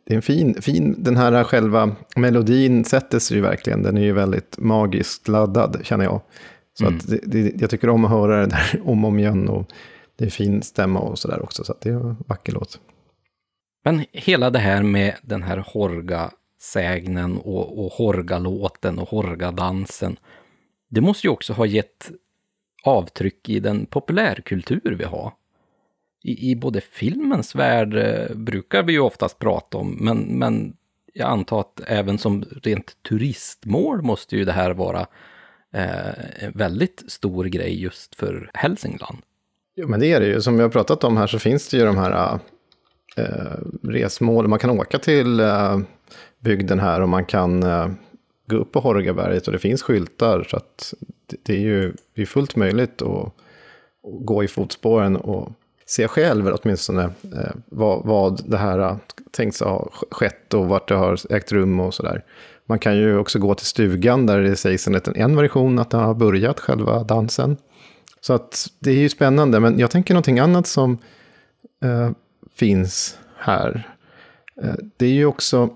det 0.05 0.13
är 0.13 0.17
en 0.17 0.23
fin, 0.23 0.63
fin, 0.63 0.95
den 0.99 1.17
här 1.17 1.45
själva 1.45 1.97
melodin 2.17 2.85
sätter 2.85 3.19
sig 3.19 3.37
ju 3.37 3.43
verkligen. 3.43 3.83
Den 3.83 3.97
är 3.97 4.03
ju 4.03 4.13
väldigt 4.13 4.59
magiskt 4.59 5.29
laddad, 5.29 5.81
känner 5.83 6.05
jag. 6.05 6.21
Så 6.79 6.85
Mm. 6.85 6.97
att 6.97 7.07
det, 7.09 7.21
det, 7.23 7.61
jag 7.61 7.71
tycker 7.71 7.89
om 7.89 8.05
att 8.05 8.11
höra 8.11 8.41
det 8.41 8.47
där 8.47 8.81
om 8.85 9.05
och 9.05 9.09
om 9.09 9.19
igen. 9.19 9.49
Och 9.49 9.67
det 10.17 10.25
är 10.25 10.31
fin 10.31 10.63
stämma 10.63 11.01
och 11.01 11.19
sådär 11.19 11.43
också. 11.43 11.65
Så 11.65 11.73
att 11.73 11.81
det 11.81 11.89
är 11.89 11.95
en 11.95 12.17
vacker 12.27 12.53
låt. 12.53 12.81
Men 13.85 14.05
hela 14.13 14.51
det 14.51 14.59
här 14.59 14.83
med 14.83 15.15
den 15.23 15.43
här 15.43 15.59
sägnen 16.65 17.39
och, 17.39 17.85
och 17.85 17.93
Horga-låten 17.93 18.99
och 18.99 19.09
Horga-dansen. 19.09 20.17
Det 20.89 21.01
måste 21.01 21.27
ju 21.27 21.31
också 21.31 21.53
ha 21.53 21.67
gett 21.67 22.11
avtryck 22.83 23.49
i 23.49 23.61
den 23.61 23.87
populärkultur 23.87 24.97
vi 24.99 25.05
har. 25.05 25.33
I, 26.23 26.51
I 26.51 26.57
både 26.57 26.81
filmens 26.81 27.55
värld 27.55 27.95
eh, 27.95 28.37
brukar 28.37 28.83
vi 28.83 28.93
ju 28.93 29.01
oftast 29.01 29.39
prata 29.39 29.79
om, 29.79 29.99
men, 30.01 30.19
men 30.19 30.77
jag 31.13 31.29
antar 31.29 31.61
att 31.61 31.81
även 31.87 32.19
som 32.19 32.45
rent 32.63 33.03
turistmål 33.09 34.03
måste 34.03 34.37
ju 34.37 34.45
det 34.45 34.53
här 34.53 34.71
vara 34.71 35.07
eh, 35.73 36.45
en 36.45 36.53
väldigt 36.53 37.05
stor 37.09 37.45
grej 37.45 37.83
just 37.83 38.15
för 38.15 38.51
Hälsingland. 38.55 39.19
Jo, 39.77 39.89
men 39.89 40.01
det 40.01 40.13
är 40.13 40.21
det 40.21 40.27
ju. 40.27 40.41
Som 40.41 40.57
vi 40.57 40.63
har 40.63 40.71
pratat 40.71 41.05
om 41.05 41.17
här 41.17 41.27
så 41.27 41.39
finns 41.39 41.69
det 41.69 41.77
ju 41.77 41.85
de 41.85 41.97
här 41.97 42.39
eh, 43.17 43.59
resmål. 43.83 44.49
Man 44.49 44.59
kan 44.59 44.71
åka 44.71 44.99
till 44.99 45.41
eh, 45.41 45.79
bygden 46.45 46.81
här 46.81 47.01
och 47.01 47.09
man 47.09 47.25
kan 47.25 47.63
eh, 47.63 47.89
gå 48.47 48.57
upp 48.57 48.73
på 48.73 48.81
Horgaberget 48.81 49.47
och 49.47 49.53
det 49.53 49.59
finns 49.59 49.83
skyltar. 49.83 50.47
Så 50.51 50.57
att 50.57 50.95
det, 51.43 51.53
är 51.55 51.61
ju 51.61 51.95
det 52.15 52.23
är 52.23 52.27
fullt 52.27 52.57
möjligt 52.57 53.03
att, 53.03 53.33
gå 54.21 54.45
i 54.45 54.49
fotspåren 54.49 55.17
och 55.17 55.53
se 55.87 56.09
själv 56.09 56.59
åtminstone 56.63 57.03
eh, 57.05 57.53
vad, 57.67 58.07
vad 58.07 58.51
det 58.51 58.57
här 58.57 58.97
tänkts 59.31 59.61
ha 59.61 59.91
skett 60.11 60.55
och 60.55 60.67
vart 60.67 60.89
det 60.89 60.95
har 60.95 61.33
ägt 61.33 61.53
rum 61.53 61.81
och 61.81 61.95
sådär. 61.95 62.25
Man 62.67 62.79
kan 62.79 62.97
ju 62.97 63.19
också 63.19 63.39
gå 63.39 63.55
till 63.55 63.67
stugan 63.67 64.27
där 64.27 64.41
det 64.41 64.57
sägs 64.57 64.87
en, 64.87 64.93
liten- 64.93 65.17
en 65.17 65.37
version 65.37 65.79
att 65.79 65.91
det 65.91 65.97
har 65.97 66.15
börjat 66.15 66.61
själva 66.61 67.05
dansen. 67.05 67.57
Så 68.21 68.33
att 68.33 68.67
det 68.79 68.91
är 68.91 68.97
ju 68.97 69.09
spännande, 69.09 69.61
men 69.61 69.79
jag 69.79 69.91
tänker 69.91 70.15
någonting 70.15 70.39
annat 70.39 70.67
som 70.67 70.99
eh, 71.83 72.11
finns 72.55 73.19
här. 73.37 73.89
Eh, 74.63 74.75
det 74.97 75.07
är 75.07 75.11
ju 75.11 75.27
också, 75.27 75.69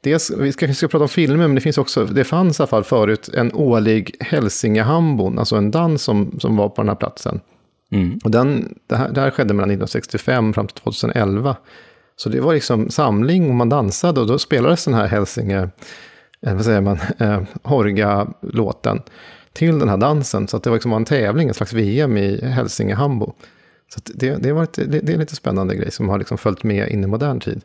dels, 0.00 0.30
vi 0.30 0.52
ska, 0.52 0.66
vi 0.66 0.74
ska 0.74 0.88
prata 0.88 1.02
om 1.02 1.08
filmer, 1.08 1.46
men 1.46 1.54
det 1.54 1.60
finns 1.60 1.78
också, 1.78 2.04
det 2.04 2.24
fanns 2.24 2.60
i 2.60 2.62
alla 2.62 2.68
fall 2.68 2.84
förut 2.84 3.28
en 3.34 3.54
årlig 3.54 4.16
Hälsingehambon, 4.20 5.38
alltså 5.38 5.56
en 5.56 5.70
dans 5.70 6.02
som, 6.02 6.40
som 6.40 6.56
var 6.56 6.68
på 6.68 6.82
den 6.82 6.88
här 6.88 6.96
platsen. 6.96 7.40
Mm. 7.92 8.18
Och 8.24 8.30
den, 8.30 8.74
det, 8.86 8.96
här, 8.96 9.08
det 9.12 9.20
här 9.20 9.30
skedde 9.30 9.54
mellan 9.54 9.70
1965 9.70 10.52
fram 10.52 10.66
till 10.66 10.76
2011. 10.76 11.56
Så 12.16 12.28
det 12.28 12.40
var 12.40 12.54
liksom 12.54 12.90
samling 12.90 13.48
och 13.48 13.54
man 13.54 13.68
dansade 13.68 14.20
och 14.20 14.26
då 14.26 14.38
spelades 14.38 14.84
den 14.84 14.94
här 14.94 15.06
Hälsinge, 15.06 15.68
eh, 16.46 16.54
vad 16.54 16.64
säger 16.64 16.80
man, 16.80 16.98
eh, 17.18 17.42
Horga-låten 17.62 19.02
till 19.52 19.78
den 19.78 19.88
här 19.88 19.96
dansen. 19.96 20.48
Så 20.48 20.58
det 20.58 20.70
var 20.70 20.76
liksom 20.76 20.92
en 20.92 21.04
tävling, 21.04 21.48
en 21.48 21.54
slags 21.54 21.72
VM 21.72 22.16
i 22.16 22.44
Hälsingehambo. 22.44 23.32
Så 23.94 24.00
det, 24.04 24.36
det, 24.36 24.52
var 24.52 24.60
lite, 24.60 24.84
det, 24.84 25.00
det 25.00 25.12
är 25.12 25.14
en 25.14 25.20
lite 25.20 25.36
spännande 25.36 25.76
grej 25.76 25.90
som 25.90 26.08
har 26.08 26.18
liksom 26.18 26.38
följt 26.38 26.62
med 26.62 26.88
in 26.88 27.04
i 27.04 27.06
modern 27.06 27.40
tid. 27.40 27.62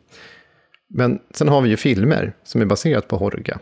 Men 0.88 1.18
sen 1.30 1.48
har 1.48 1.60
vi 1.60 1.68
ju 1.68 1.76
filmer 1.76 2.32
som 2.42 2.60
är 2.60 2.66
baserat 2.66 3.08
på 3.08 3.16
Horga. 3.16 3.58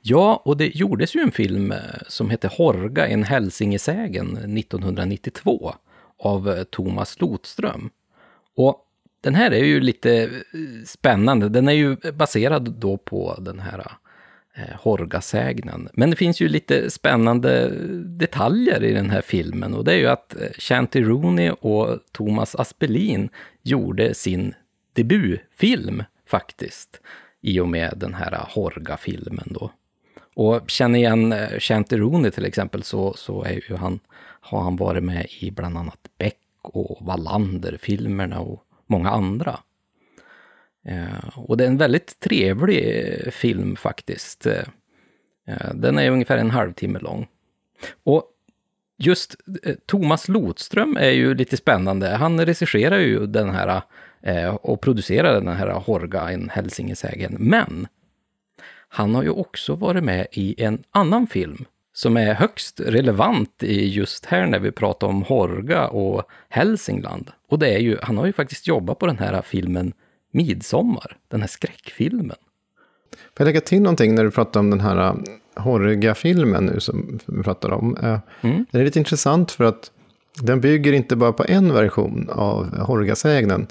Ja, 0.00 0.42
och 0.44 0.56
det 0.56 0.76
gjordes 0.76 1.16
ju 1.16 1.20
en 1.20 1.32
film 1.32 1.72
eh, 1.72 1.78
som 2.08 2.30
hette 2.30 2.48
Horga, 2.48 3.06
en 3.06 3.22
hälsingesägen 3.22 4.36
1992 4.36 5.74
av 6.18 6.50
eh, 6.50 6.64
Thomas 6.64 7.20
Lotström. 7.20 7.90
Och 8.56 8.82
den 9.20 9.34
här 9.34 9.50
är 9.50 9.64
ju 9.64 9.80
lite 9.80 10.22
eh, 10.22 10.30
spännande. 10.86 11.48
Den 11.48 11.68
är 11.68 11.72
ju 11.72 11.96
baserad 12.12 12.72
då 12.72 12.96
på 12.96 13.36
den 13.40 13.58
här 13.58 13.86
eh, 14.54 14.76
Horgasägnen. 14.80 15.88
Men 15.92 16.10
det 16.10 16.16
finns 16.16 16.40
ju 16.40 16.48
lite 16.48 16.90
spännande 16.90 17.70
detaljer 18.04 18.84
i 18.84 18.92
den 18.92 19.10
här 19.10 19.22
filmen 19.22 19.74
och 19.74 19.84
det 19.84 19.92
är 19.92 19.98
ju 19.98 20.06
att 20.06 20.36
Shanti 20.58 21.02
Rooney 21.02 21.50
och 21.50 21.98
Thomas 22.12 22.54
Aspelin 22.54 23.28
gjorde 23.62 24.14
sin 24.14 24.54
debutfilm 24.96 26.02
faktiskt 26.26 27.00
i 27.40 27.60
och 27.60 27.68
med 27.68 27.94
den 27.96 28.14
här 28.14 28.46
Horga-filmen 28.54 29.48
då. 29.50 29.70
Och 30.34 30.70
känner 30.70 30.98
igen 30.98 31.32
eh, 31.32 31.58
Shanti 31.58 31.96
Rooney 31.96 32.30
till 32.30 32.44
exempel 32.44 32.82
så, 32.82 33.14
så 33.14 33.42
är 33.42 33.60
ju 33.70 33.76
han, 33.76 34.00
har 34.40 34.60
han 34.60 34.76
varit 34.76 35.02
med 35.02 35.26
i 35.40 35.50
bland 35.50 35.78
annat 35.78 35.98
Beck 36.18 36.38
och 36.62 37.06
Wallander-filmerna 37.06 38.40
och 38.40 38.62
många 38.86 39.10
andra. 39.10 39.58
Eh, 40.86 41.38
och 41.38 41.56
det 41.56 41.64
är 41.64 41.68
en 41.68 41.76
väldigt 41.76 42.20
trevlig 42.20 43.08
eh, 43.08 43.30
film 43.30 43.76
faktiskt. 43.76 44.46
Eh, 44.46 45.74
den 45.74 45.98
är 45.98 46.10
ungefär 46.10 46.38
en 46.38 46.50
halvtimme 46.50 46.98
lång. 46.98 47.26
Och 48.04 48.24
just 48.98 49.36
Thomas 49.86 50.28
Lotström 50.28 50.96
är 50.96 51.10
ju 51.10 51.34
lite 51.34 51.56
spännande. 51.56 52.08
Han 52.08 52.46
regisserar 52.46 52.98
ju 52.98 53.26
den 53.26 53.50
här 53.50 53.82
och 54.60 54.80
producerar 54.80 55.34
den 55.34 55.48
här 55.48 55.70
Horga, 55.70 56.30
en 56.30 56.48
hälsingesägen. 56.48 57.36
Men 57.38 57.88
han 58.88 59.14
har 59.14 59.22
ju 59.22 59.30
också 59.30 59.74
varit 59.74 60.04
med 60.04 60.26
i 60.32 60.62
en 60.62 60.82
annan 60.90 61.26
film 61.26 61.64
som 61.92 62.16
är 62.16 62.34
högst 62.34 62.80
relevant 62.80 63.62
i 63.62 63.88
just 63.88 64.26
här 64.26 64.46
när 64.46 64.58
vi 64.58 64.72
pratar 64.72 65.06
om 65.06 65.22
Horga 65.22 65.88
och 65.88 66.22
Hälsingland. 66.48 67.30
Och 67.48 67.58
det 67.58 67.74
är 67.74 67.78
ju, 67.78 67.98
han 68.02 68.18
har 68.18 68.26
ju 68.26 68.32
faktiskt 68.32 68.66
jobbat 68.66 68.98
på 68.98 69.06
den 69.06 69.18
här 69.18 69.42
filmen 69.42 69.92
Midsommar, 70.32 71.16
den 71.28 71.40
här 71.40 71.48
skräckfilmen. 71.48 72.36
Får 73.10 73.18
jag 73.36 73.44
lägga 73.46 73.60
till 73.60 73.82
någonting 73.82 74.14
när 74.14 74.24
du 74.24 74.30
pratar 74.30 74.60
om 74.60 74.70
den 74.70 74.80
här 74.80 74.96
äh, 74.96 75.14
horriga 75.62 76.14
filmen 76.14 76.66
nu 76.66 76.80
som 76.80 77.18
vi 77.26 77.42
pratar 77.42 77.72
om? 77.72 77.96
Äh, 77.96 78.18
Mm. 78.40 78.66
Den 78.70 78.80
är 78.80 78.84
lite 78.84 78.98
intressant 78.98 79.52
för 79.52 79.64
att 79.64 79.90
den 80.42 80.60
bygger 80.60 80.92
inte 80.92 81.16
bara 81.16 81.32
på 81.32 81.44
en 81.48 81.72
version 81.72 82.28
av 82.32 82.78
Horgasägnen. 82.78 83.66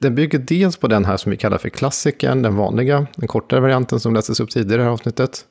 Den 0.00 0.14
bygger 0.14 0.38
dels 0.38 0.76
på 0.76 0.86
den 0.88 1.04
här 1.04 1.16
som 1.16 1.30
vi 1.30 1.36
kallar 1.36 1.58
för 1.58 1.68
klassikern, 1.68 2.42
den 2.42 2.56
vanliga, 2.56 3.06
den 3.16 3.28
kortare 3.28 3.60
varianten 3.60 4.00
som 4.00 4.14
lästes 4.14 4.40
upp 4.40 4.50
tidigare 4.50 4.74
i 4.74 4.78
det 4.78 4.84
här 4.84 4.90
avsnittet. 4.90 5.44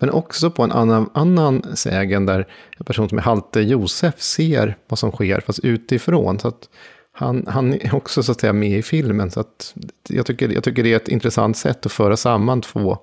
Men 0.00 0.10
också 0.10 0.50
på 0.50 0.62
en 0.62 0.72
annan, 0.72 1.10
annan 1.14 1.76
sägen 1.76 2.26
där 2.26 2.48
en 2.78 2.84
person 2.84 3.08
som 3.08 3.18
är 3.18 3.22
Halte 3.22 3.60
Josef 3.60 4.20
ser 4.20 4.76
vad 4.88 4.98
som 4.98 5.12
sker, 5.12 5.40
fast 5.40 5.58
utifrån. 5.58 6.38
Så 6.38 6.48
att 6.48 6.68
han, 7.12 7.46
han 7.46 7.74
är 7.74 7.94
också 7.94 8.22
så 8.22 8.32
att 8.32 8.40
säga 8.40 8.52
med 8.52 8.78
i 8.78 8.82
filmen. 8.82 9.30
Så 9.30 9.40
att 9.40 9.74
jag, 10.08 10.26
tycker, 10.26 10.48
jag 10.48 10.64
tycker 10.64 10.82
det 10.82 10.92
är 10.92 10.96
ett 10.96 11.08
intressant 11.08 11.56
sätt 11.56 11.86
att 11.86 11.92
föra 11.92 12.16
samman 12.16 12.60
två 12.60 12.98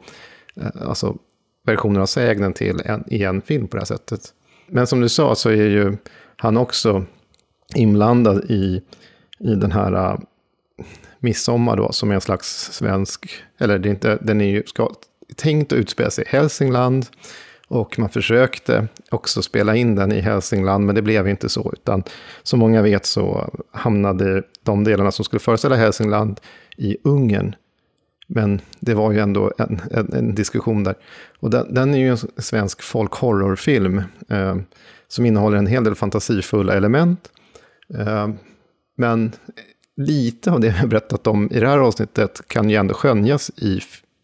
eh, 0.55 0.87
alltså, 0.87 1.17
versioner 1.65 1.99
av 1.99 2.05
sägnen 2.05 2.53
till 2.53 2.81
en, 2.85 3.03
i 3.07 3.23
en 3.23 3.41
film 3.41 3.67
på 3.67 3.77
det 3.77 3.81
här 3.81 3.85
sättet. 3.85 4.21
Men 4.67 4.87
som 4.87 5.01
du 5.01 5.09
sa 5.09 5.35
så 5.35 5.49
är 5.49 5.55
ju 5.55 5.97
han 6.35 6.57
också 6.57 7.05
inblandad 7.75 8.51
i, 8.51 8.81
i 9.39 9.55
den 9.55 9.71
här 9.71 9.93
eh, 9.93 10.19
Midsommar 11.25 11.77
då, 11.77 11.91
som 11.91 12.11
är 12.11 12.15
en 12.15 12.21
slags 12.21 12.71
svensk, 12.71 13.29
eller 13.57 13.79
det 13.79 13.89
är 13.89 13.91
inte, 13.91 14.17
den 14.21 14.41
är 14.41 14.45
ju 14.45 14.63
ska, 14.65 14.89
tänkt 15.35 15.71
att 15.71 15.77
utspela 15.77 16.09
sig 16.09 16.23
i 16.25 16.27
Hälsingland. 16.29 17.05
Och 17.67 17.99
man 17.99 18.09
försökte 18.09 18.87
också 19.11 19.41
spela 19.41 19.75
in 19.75 19.95
den 19.95 20.11
i 20.11 20.19
Hälsingland, 20.19 20.85
men 20.85 20.95
det 20.95 21.01
blev 21.01 21.27
inte 21.27 21.49
så. 21.49 21.73
Utan 21.73 22.03
som 22.43 22.59
många 22.59 22.81
vet 22.81 23.05
så 23.05 23.49
hamnade 23.71 24.43
de 24.63 24.83
delarna 24.83 25.11
som 25.11 25.25
skulle 25.25 25.39
föreställa 25.39 25.75
Hälsingland 25.75 26.39
i 26.77 26.97
Ungern. 27.03 27.55
Men 28.27 28.61
det 28.79 28.93
var 28.93 29.11
ju 29.11 29.19
ändå 29.19 29.51
en, 29.57 29.81
en, 29.91 30.13
en 30.13 30.35
diskussion 30.35 30.83
där. 30.83 30.95
Och 31.39 31.49
den, 31.49 31.73
den 31.73 31.93
är 31.93 31.97
ju 31.97 32.09
en 32.09 32.17
svensk 32.37 32.81
folkhorrorfilm. 32.81 34.01
eh, 34.29 34.55
som 35.07 35.25
innehåller 35.25 35.57
en 35.57 35.67
hel 35.67 35.83
del 35.83 35.95
fantasifulla 35.95 36.73
element. 36.73 37.29
Eh, 37.93 38.29
men 38.97 39.31
lite 39.97 40.51
av 40.51 40.59
det 40.59 40.67
vi 40.67 40.77
har 40.77 40.87
berättat 40.87 41.27
om 41.27 41.51
i 41.51 41.59
det 41.59 41.67
här 41.67 41.77
avsnittet 41.77 42.41
kan 42.47 42.69
ju 42.69 42.75
ändå 42.75 42.93
skönjas 42.93 43.49
i 43.49 43.79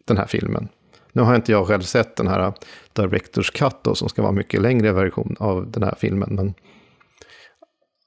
den 0.05 0.17
här 0.17 0.25
filmen. 0.27 0.67
Nu 1.13 1.21
har 1.21 1.35
inte 1.35 1.51
jag 1.51 1.67
själv 1.67 1.81
sett 1.81 2.15
den 2.15 2.27
här 2.27 2.53
Directors 2.93 3.51
Cut 3.51 3.75
då, 3.81 3.95
som 3.95 4.09
ska 4.09 4.21
vara 4.21 4.29
en 4.29 4.35
mycket 4.35 4.61
längre 4.61 4.91
version 4.91 5.35
av 5.39 5.71
den 5.71 5.83
här 5.83 5.95
filmen. 5.99 6.35
Men 6.35 6.53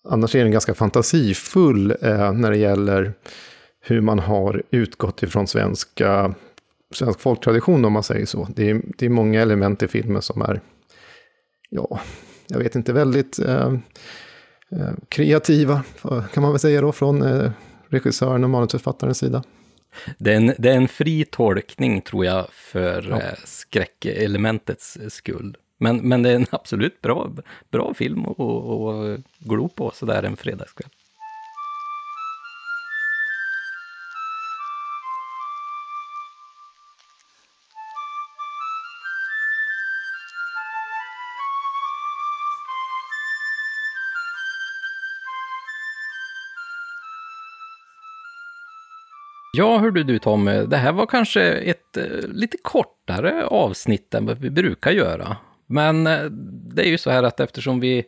annars 0.09 0.35
är 0.35 0.43
den 0.43 0.53
ganska 0.53 0.75
fantasifull 0.75 1.91
eh, 2.03 2.33
när 2.33 2.51
det 2.51 2.57
gäller 2.57 3.13
hur 3.81 4.01
man 4.01 4.19
har 4.19 4.63
utgått 4.71 5.23
ifrån 5.23 5.47
svenska, 5.47 6.35
svensk 6.95 7.21
folktradition 7.21 7.85
om 7.85 7.93
man 7.93 8.03
säger 8.03 8.27
så. 8.27 8.49
Det 8.57 8.71
är, 8.71 8.83
det 8.99 9.07
är 9.07 9.11
många 9.11 9.43
element 9.43 9.83
i 9.83 9.89
filmen 9.89 10.23
som 10.23 10.43
är, 10.43 10.61
ja, 11.71 12.01
jag 12.49 12.59
vet 12.59 12.75
inte, 12.75 12.93
väldigt 12.93 13.39
eh, 13.39 13.73
kreativa, 15.09 15.83
kan 16.33 16.43
man 16.43 16.53
väl 16.53 16.59
säga 16.61 16.81
då, 16.81 16.93
från 16.93 17.23
eh, 17.23 17.51
regissören 17.89 18.45
och 18.45 18.51
manusförfattarens 18.51 19.19
sida. 19.19 19.43
Det 20.19 20.33
är, 20.33 20.37
en, 20.37 20.53
det 20.59 20.71
är 20.71 20.77
en 20.77 20.89
fri 20.89 21.25
tolkning, 21.25 22.01
tror 22.01 22.25
jag, 22.25 22.47
för 22.53 23.07
Ja. 23.11 23.21
eh, 23.21 23.35
skräckelementets 23.45 24.99
skull. 25.09 25.57
Men, 25.79 25.97
men 25.97 26.23
det 26.23 26.31
är 26.31 26.35
en 26.37 26.47
absolut 26.53 27.01
bra, 27.01 27.31
bra 27.71 27.95
film 27.95 28.27
att 28.27 28.41
att 28.41 29.21
glo 29.39 29.69
på 29.69 29.93
sådär 29.95 30.23
en 30.23 30.37
fredagskväll. 30.37 30.91
Ja, 49.57 49.79
hörde 49.79 50.05
du 50.05 50.19
Tom, 50.19 50.45
det 50.45 50.77
här 50.77 50.93
var 50.93 51.07
kanske 51.07 51.43
ett 51.43 51.97
eh, 51.97 52.29
lite 52.29 52.57
kortare 52.63 53.47
avsnitt 53.47 54.15
än 54.15 54.27
vad 54.27 54.39
vi 54.39 54.51
brukar 54.51 54.91
göra. 54.91 55.37
Men 55.67 56.07
eh, 56.07 56.25
det 56.75 56.83
är 56.83 56.89
ju 56.89 56.99
så 56.99 57.11
här 57.11 57.23
att 57.23 57.41
eftersom 57.41 57.81
vi 57.81 58.05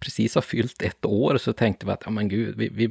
precis 0.00 0.34
har 0.34 0.42
fyllt 0.42 0.82
ett 0.82 1.04
år 1.04 1.36
så 1.38 1.52
tänkte 1.52 1.86
vi 1.86 1.92
att, 1.92 2.02
ja 2.04 2.10
men 2.10 2.28
gud, 2.28 2.56
vi, 2.56 2.68
vi, 2.68 2.90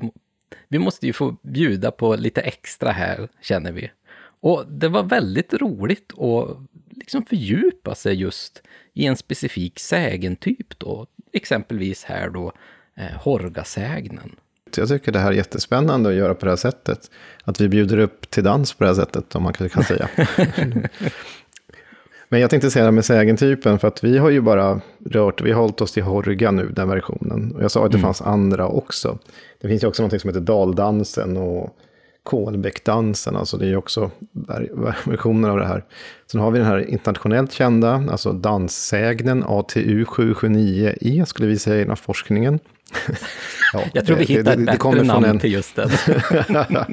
vi 0.67 0.79
måste 0.79 1.07
ju 1.07 1.13
få 1.13 1.37
bjuda 1.41 1.91
på 1.91 2.15
lite 2.15 2.41
extra 2.41 2.91
här, 2.91 3.29
känner 3.41 3.71
vi. 3.71 3.91
Och 4.39 4.65
det 4.67 4.87
var 4.87 5.03
väldigt 5.03 5.53
roligt 5.53 6.13
att 6.19 6.57
liksom 6.89 7.25
fördjupa 7.25 7.95
sig 7.95 8.15
just 8.15 8.63
i 8.93 9.05
en 9.05 9.17
specifik 9.17 9.79
sägentyp 9.79 10.79
då. 10.79 11.07
Exempelvis 11.33 12.03
här 12.03 12.29
då, 12.29 12.51
eh, 12.95 13.17
Horgasägnen. 13.23 14.35
Jag 14.77 14.87
tycker 14.87 15.11
det 15.11 15.19
här 15.19 15.31
är 15.31 15.35
jättespännande 15.35 16.09
att 16.09 16.15
göra 16.15 16.33
på 16.33 16.45
det 16.45 16.51
här 16.51 16.55
sättet. 16.55 17.11
Att 17.43 17.61
vi 17.61 17.69
bjuder 17.69 17.97
upp 17.97 18.29
till 18.29 18.43
dans 18.43 18.73
på 18.73 18.83
det 18.83 18.89
här 18.89 18.95
sättet, 18.95 19.35
om 19.35 19.43
man 19.43 19.53
kanske 19.53 19.75
kan 19.75 19.83
säga. 19.83 20.09
Men 22.29 22.39
jag 22.39 22.49
tänkte 22.49 22.71
säga 22.71 22.83
det 22.83 22.87
här 22.87 22.91
med 22.91 23.05
sägentypen, 23.05 23.79
för 23.79 23.87
att 23.87 24.03
vi 24.03 24.17
har 24.17 24.29
ju 24.29 24.41
bara 24.41 24.81
rört, 25.05 25.41
vi 25.41 25.51
har 25.51 25.61
hållit 25.61 25.81
oss 25.81 25.91
till 25.91 26.03
Horga 26.03 26.51
nu, 26.51 26.69
den 26.69 26.89
versionen. 26.89 27.51
Och 27.55 27.63
jag 27.63 27.71
sa 27.71 27.85
att 27.85 27.91
det 27.91 27.99
fanns 27.99 28.21
andra 28.21 28.67
också. 28.67 29.17
Det 29.61 29.67
finns 29.67 29.83
ju 29.83 29.87
också 29.87 30.03
något 30.03 30.21
som 30.21 30.29
heter 30.29 30.41
Daldansen 30.41 31.37
och 31.37 31.77
Kolbäckdansen, 32.23 33.35
alltså 33.35 33.57
det 33.57 33.65
är 33.65 33.69
ju 33.69 33.77
också 33.77 34.11
ver- 34.31 34.95
versioner 35.09 35.49
av 35.49 35.57
det 35.57 35.65
här. 35.65 35.83
Sen 36.31 36.41
har 36.41 36.51
vi 36.51 36.59
den 36.59 36.67
här 36.67 36.89
internationellt 36.89 37.51
kända, 37.51 38.03
alltså 38.11 38.31
danssägnen 38.31 39.43
ATU 39.43 40.03
779E, 40.03 41.25
skulle 41.25 41.47
vi 41.47 41.59
säga 41.59 41.81
inom 41.81 41.97
forskningen. 41.97 42.59
Ja, 43.73 43.81
Jag 43.93 44.05
tror 44.05 44.17
vi 44.17 44.25
det- 44.25 44.33
hittar 44.33 44.51
ett 44.73 44.79
kommer 44.79 44.95
bättre 44.95 45.07
från 45.07 45.07
namn 45.07 45.25
en- 45.25 45.39
till 45.39 45.51
just 45.53 45.75
den. 45.75 45.89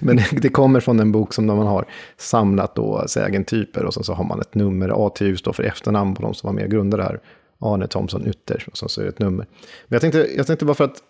Men 0.00 0.20
det, 0.32 0.48
kommer 0.48 0.80
från 0.80 1.00
en 1.00 1.12
bok 1.12 1.34
som 1.34 1.46
man 1.46 1.58
har 1.66 1.84
samlat 2.16 2.74
då 2.74 3.04
sägentyper 3.08 3.84
och 3.84 3.94
sen 3.94 4.04
så 4.04 4.12
har 4.14 4.24
man 4.24 4.40
ett 4.40 4.54
nummer. 4.54 5.06
ATU 5.06 5.36
står 5.36 5.52
för 5.52 5.62
efternamn 5.62 6.14
på 6.14 6.22
de 6.22 6.34
som 6.34 6.46
var 6.46 6.54
med 6.54 6.64
och 6.64 6.70
grundade 6.70 7.02
det 7.02 7.06
här. 7.06 7.20
Arne 7.60 7.86
Thomsson 7.86 8.24
Utter 8.26 8.64
och 8.70 8.78
sen 8.78 8.88
så 8.88 9.00
är 9.00 9.04
det 9.04 9.10
ett 9.10 9.18
nummer. 9.18 9.46
Men 9.88 9.94
jag 9.96 10.00
tänkte, 10.00 10.28
jag 10.36 10.46
tänkte 10.46 10.64
bara 10.64 10.74
för 10.74 10.84
att 10.84 11.02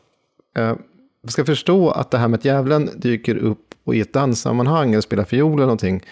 eh, 0.59 0.75
vi 1.23 1.31
ska 1.33 1.45
förstå 1.45 1.91
att 1.91 2.11
det 2.11 2.19
här 2.19 2.29
med 2.29 2.39
att 2.39 2.45
djävulen 2.45 2.91
dyker 2.97 3.37
upp 3.37 3.75
och 3.85 3.95
i 3.95 4.01
ett 4.01 4.13
danssammanhang 4.13 4.93
eller 4.93 5.01
spelar 5.01 5.25
fiol 5.25 5.53
eller 5.53 5.63
någonting. 5.63 6.03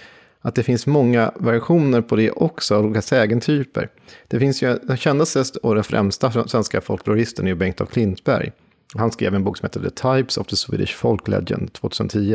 Att 0.47 0.55
det 0.55 0.63
finns 0.63 0.87
många 0.87 1.33
versioner 1.41 2.01
på 2.01 2.17
det 2.17 2.31
också, 2.31 2.79
olika 2.79 3.03
sägentyper. 3.03 3.89
Det 4.29 4.39
finns 4.39 4.63
ju 4.63 4.79
den 4.83 4.97
kändaste 4.97 5.59
och 5.63 5.75
den 5.75 5.85
främsta 5.85 6.47
svenska 6.47 6.81
folkloristen 6.81 7.45
är 7.45 7.49
ju 7.49 7.55
Bengt 7.55 7.81
af 7.81 7.91
Klintberg. 7.91 8.53
Han 8.95 9.13
skrev 9.13 9.35
en 9.35 9.45
bok 9.45 9.57
som 9.59 9.67
heter 9.67 9.81
The 9.81 9.91
Types 9.91 10.37
of 10.39 10.47
the 10.47 10.57
Swedish 10.57 10.95
Folk 10.95 11.29
Legend 11.29 11.73
2010. 11.73 12.35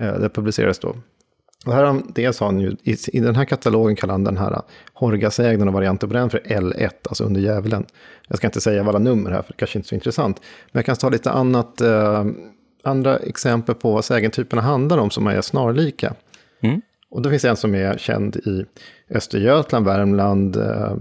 Eh, 0.00 0.14
det 0.14 0.28
publicerades 0.28 0.78
då. 0.78 0.96
Och 1.66 1.72
här, 1.72 2.02
dels 2.14 2.40
har 2.40 2.46
han 2.46 2.60
ju, 2.60 2.76
i, 2.82 2.96
i 3.12 3.20
den 3.20 3.36
här 3.36 3.44
katalogen 3.44 3.96
kallar 3.96 4.14
han 4.14 4.24
den 4.24 4.36
här 4.36 4.52
eh, 4.52 4.60
Horgasägnen 4.94 5.68
och 5.68 5.74
varianter 5.74 6.06
på 6.06 6.12
den 6.14 6.30
för 6.30 6.38
L1, 6.38 6.90
alltså 7.02 7.24
under 7.24 7.40
djävulen. 7.40 7.86
Jag 8.28 8.38
ska 8.38 8.46
inte 8.46 8.60
säga 8.60 8.84
alla 8.84 8.98
nummer 8.98 9.30
här, 9.30 9.42
för 9.42 9.52
det 9.52 9.56
kanske 9.56 9.78
inte 9.78 9.86
är 9.86 9.88
så 9.88 9.94
intressant. 9.94 10.40
Men 10.72 10.78
jag 10.78 10.86
kan 10.86 10.96
ta 10.96 11.08
lite 11.08 11.30
annat, 11.30 11.80
eh, 11.80 12.24
andra 12.82 13.18
exempel 13.18 13.74
på 13.74 13.92
vad 13.92 14.04
sägentyperna 14.04 14.62
handlar 14.62 14.98
om 14.98 15.10
som 15.10 15.26
är 15.26 15.40
snarlika. 15.40 16.14
Mm. 16.60 16.80
Och 17.10 17.22
då 17.22 17.30
finns 17.30 17.42
det 17.42 17.48
en 17.48 17.56
som 17.56 17.74
är 17.74 17.98
känd 17.98 18.36
i 18.36 18.64
Östergötland, 19.10 19.86
Värmland, 19.86 20.56
eh, 20.56 20.94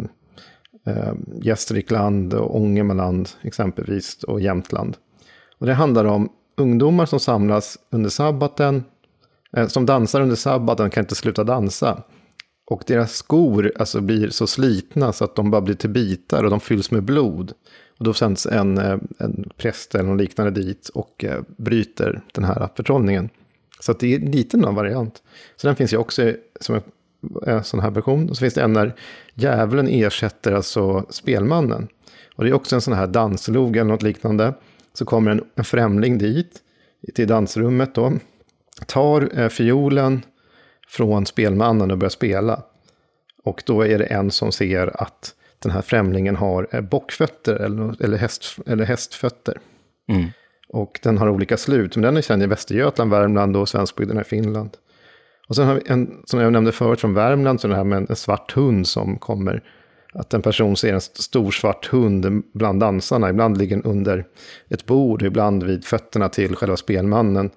eh, 0.86 1.14
Gästrikland 1.42 2.34
och 2.34 2.56
Ångermanland 2.56 3.30
exempelvis 3.42 4.24
och 4.24 4.42
Jämtland. 4.42 4.98
Och 5.58 5.66
det 5.66 5.74
handlar 5.74 6.06
om 6.06 6.30
ungdomar 6.58 7.06
som 7.06 7.20
samlas 7.20 7.78
under 7.90 8.10
sabbaten, 8.10 8.84
eh, 9.58 9.68
som 9.68 9.86
dansar 9.86 10.22
under 10.22 10.36
sabbaten 10.36 10.90
kan 10.90 11.04
inte 11.04 11.16
sluta 11.16 11.44
dansa. 11.44 12.04
Och 12.66 12.84
deras 12.88 13.14
skor 13.14 13.72
alltså, 13.80 14.02
blir 14.02 14.30
så 14.30 14.48
slitna 14.48 15.14
så 15.14 15.24
att 15.24 15.36
de 15.36 15.52
bara 15.52 15.62
blir 15.62 15.76
till 15.76 15.90
bitar 15.90 16.44
och 16.44 16.50
de 16.50 16.60
fylls 16.60 16.92
med 16.92 17.04
blod. 17.04 17.54
Och 17.98 18.06
då 18.06 18.14
sänds 18.14 18.46
en, 18.46 18.78
eh, 18.78 18.98
en 19.20 19.50
präst 19.58 19.96
eller 19.96 20.06
någon 20.06 20.18
liknande 20.18 20.52
dit 20.62 20.90
och 20.90 21.24
eh, 21.24 21.42
bryter 21.58 22.22
den 22.34 22.44
här 22.44 22.70
förtrollningen. 22.76 23.30
Så 23.80 23.92
att 23.92 24.00
det 24.00 24.14
är 24.14 24.20
en 24.20 24.32
liten 24.32 24.76
variant. 24.76 25.24
Så 25.56 25.68
den 25.68 25.76
finns 25.76 25.94
ju 25.94 25.98
också 25.98 26.34
som 26.60 26.76
en 26.76 26.82
en 27.48 27.64
sån 27.64 27.80
här 27.80 27.92
version. 27.92 28.30
Och 28.30 28.38
så 28.38 28.40
finns 28.40 28.54
det 28.54 28.62
en 28.62 28.74
när 28.74 28.96
djävulen 29.34 29.88
ersätter 29.88 30.52
alltså 30.52 31.06
spelmannen. 31.10 31.88
Och 32.36 32.44
det 32.44 32.50
är 32.50 32.54
också 32.54 32.76
en 32.76 32.82
sån 32.82 32.94
här 32.94 33.08
danslog 33.08 33.78
eller 33.78 33.92
något 33.92 34.04
liknande. 34.04 34.54
Så 34.94 35.06
kommer 35.06 35.32
en, 35.32 35.44
en 35.56 35.64
främling 35.64 36.18
dit, 36.18 36.62
till 37.16 37.28
dansrummet 37.28 37.96
då. 37.96 38.14
Tar 38.86 39.40
eh, 39.40 39.50
fiolen 39.50 40.22
från 40.88 41.26
spelmannen 41.26 41.92
och 41.92 41.98
börjar 41.98 42.10
spela. 42.10 42.64
Och 43.44 43.64
då 43.66 43.82
är 43.82 44.00
det 44.00 44.06
en 44.06 44.32
som 44.32 44.52
ser 44.52 45.02
att 45.02 45.36
den 45.60 45.72
här 45.72 45.82
främlingen 45.82 46.36
har 46.36 46.68
eh, 46.72 46.82
bockfötter 46.82 47.56
eller, 47.56 48.04
eller, 48.04 48.18
häst, 48.18 48.58
eller 48.66 48.86
hästfötter. 48.86 49.60
Mm. 50.10 50.28
Och 50.70 51.00
den 51.04 51.18
har 51.18 51.30
olika 51.30 51.58
slut, 51.58 51.96
men 51.96 52.04
den 52.04 52.18
är 52.18 52.22
känd 52.22 52.44
i 52.44 52.48
Västergötland, 52.48 53.12
Värmland 53.12 53.58
och 53.58 53.70
svenskbygderna 53.70 54.22
i 54.22 54.24
Finland. 54.24 54.78
Och 55.48 55.56
sen 55.56 55.68
har 55.68 55.74
vi 55.74 55.82
en, 55.86 56.22
som 56.26 56.40
jag 56.40 56.54
nämnde 56.54 56.72
förut 56.72 57.02
från 57.02 57.14
Värmland, 57.14 57.62
så 57.62 57.68
är 57.68 57.70
det 57.70 57.76
här 57.76 57.84
med 57.84 58.10
en 58.10 58.16
svart 58.16 58.52
hund 58.52 58.88
som 58.88 59.18
kommer. 59.18 59.64
Att 60.14 60.34
en 60.34 60.42
person 60.42 60.76
ser 60.78 60.94
en 60.94 61.02
stor 61.02 61.52
svart 61.52 61.86
hund 61.86 62.44
bland 62.54 62.80
dansarna. 62.80 63.30
Ibland 63.30 63.58
ligger 63.58 63.76
den 63.76 63.86
under 63.86 64.26
ett 64.70 64.86
bord, 64.86 65.22
ibland 65.22 65.64
vid 65.64 65.86
fötterna 65.86 66.30
till 66.30 66.56
själva 66.56 66.78
spelmannen. 66.78 67.50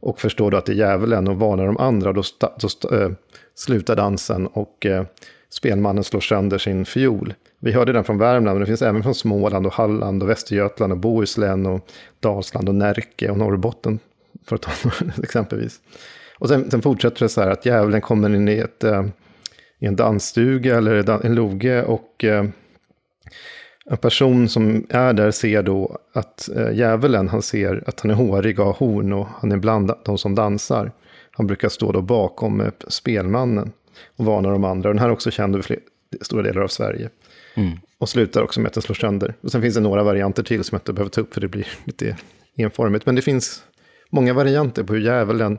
Och 0.00 0.20
förstår 0.20 0.50
då 0.50 0.56
att 0.56 0.66
det 0.66 0.72
är 0.72 0.76
djävulen 0.76 1.28
och 1.28 1.36
varnar 1.36 1.66
de 1.66 1.76
andra. 1.76 2.12
Då, 2.12 2.22
sta, 2.22 2.52
då 2.60 2.68
sta, 2.68 2.96
äh, 2.96 3.02
eh, 3.02 3.10
slutar 3.54 3.96
dansen 3.96 4.46
och 4.46 4.86
äh, 4.86 5.04
spelmannen 5.48 6.04
slår 6.04 6.20
sönder 6.20 6.58
sin 6.58 6.84
fiol. 6.84 7.34
Vi 7.64 7.72
hörde 7.72 7.92
den 7.92 8.04
från 8.04 8.18
Värmland, 8.18 8.54
men 8.54 8.60
det 8.60 8.66
finns 8.66 8.82
även 8.82 9.02
från 9.02 9.14
Småland 9.14 9.66
och 9.66 9.72
Halland 9.72 10.22
och 10.22 10.28
Västergötland 10.28 10.92
och 10.92 10.98
Bohuslän 10.98 11.66
och 11.66 11.88
Dalsland 12.20 12.68
och 12.68 12.74
Närke 12.74 13.30
och 13.30 13.38
Norrbotten. 13.38 13.98
För 14.46 14.56
att 14.56 14.62
ta 14.62 14.70
exempelvis. 15.22 15.80
Och 16.38 16.48
sen, 16.48 16.70
sen, 16.70 16.82
fortsätter 16.82 17.20
det 17.20 17.28
så 17.28 17.40
här 17.40 17.50
att 17.50 17.66
djävulen 17.66 18.00
kommer 18.00 18.34
in 18.34 18.48
i, 18.48 18.58
ett, 18.58 18.84
eh, 18.84 19.04
i 19.78 19.86
en 19.86 19.96
dansstuga 19.96 20.76
eller 20.76 21.24
en 21.26 21.34
loge 21.34 21.82
och 21.82 22.24
eh, 22.24 22.44
en 23.90 23.96
person 23.96 24.48
som 24.48 24.86
är 24.88 25.12
där 25.12 25.30
ser 25.30 25.62
då 25.62 25.98
att 26.12 26.48
eh, 26.56 26.72
djävulen, 26.72 27.28
han 27.28 27.42
ser 27.42 27.84
att 27.86 28.00
han 28.00 28.10
är 28.10 28.14
hårig 28.14 28.60
och 28.60 28.66
har 28.66 28.72
horn 28.72 29.12
och 29.12 29.26
han 29.40 29.52
är 29.52 29.56
bland 29.56 29.92
de 30.04 30.18
som 30.18 30.34
dansar. 30.34 30.92
Han 31.30 31.46
brukar 31.46 31.68
stå 31.68 31.92
då 31.92 32.02
bakom 32.02 32.70
spelmannen 32.88 33.72
och 34.16 34.24
varnar 34.24 34.52
de 34.52 34.64
andra. 34.64 34.88
Den 34.90 34.98
här 34.98 35.08
är 35.08 35.12
också 35.12 35.30
känd 35.30 35.54
över 35.54 35.78
stora 36.20 36.42
delar 36.42 36.62
av 36.62 36.68
Sverige. 36.68 37.10
Mm. 37.54 37.78
Och 37.98 38.08
slutar 38.08 38.42
också 38.42 38.60
med 38.60 38.68
att 38.68 38.74
den 38.74 38.82
slår 38.82 38.94
sönder. 38.94 39.34
Och 39.40 39.50
sen 39.50 39.62
finns 39.62 39.74
det 39.74 39.80
några 39.80 40.02
varianter 40.02 40.42
till 40.42 40.64
som 40.64 40.76
jag 40.76 40.80
inte 40.80 40.92
behöver 40.92 41.10
ta 41.10 41.20
upp 41.20 41.34
för 41.34 41.40
det 41.40 41.48
blir 41.48 41.68
lite 41.84 42.16
enformigt. 42.56 43.06
Men 43.06 43.14
det 43.14 43.22
finns 43.22 43.64
många 44.10 44.32
varianter 44.32 44.82
på 44.82 44.92
hur 44.92 45.00
djävulen 45.00 45.58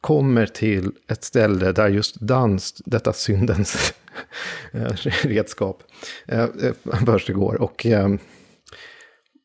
kommer 0.00 0.46
till 0.46 0.92
ett 1.08 1.24
ställe 1.24 1.72
där 1.72 1.88
just 1.88 2.20
dans, 2.20 2.82
detta 2.86 3.12
syndens 3.12 3.94
redskap, 5.22 5.82
försiggår. 7.06 7.62
Och 7.62 7.86
eh, 7.86 8.08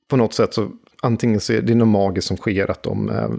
på 0.08 0.18
något 0.18 0.34
sätt 0.34 0.54
så, 0.54 0.72
antingen 1.02 1.40
så 1.40 1.54
är 1.54 1.62
det 1.62 1.76
något 1.76 1.88
magiskt 1.88 2.28
som 2.28 2.38
sker, 2.38 2.72
att 2.72 2.84
de, 2.84 3.10
eh, 3.10 3.30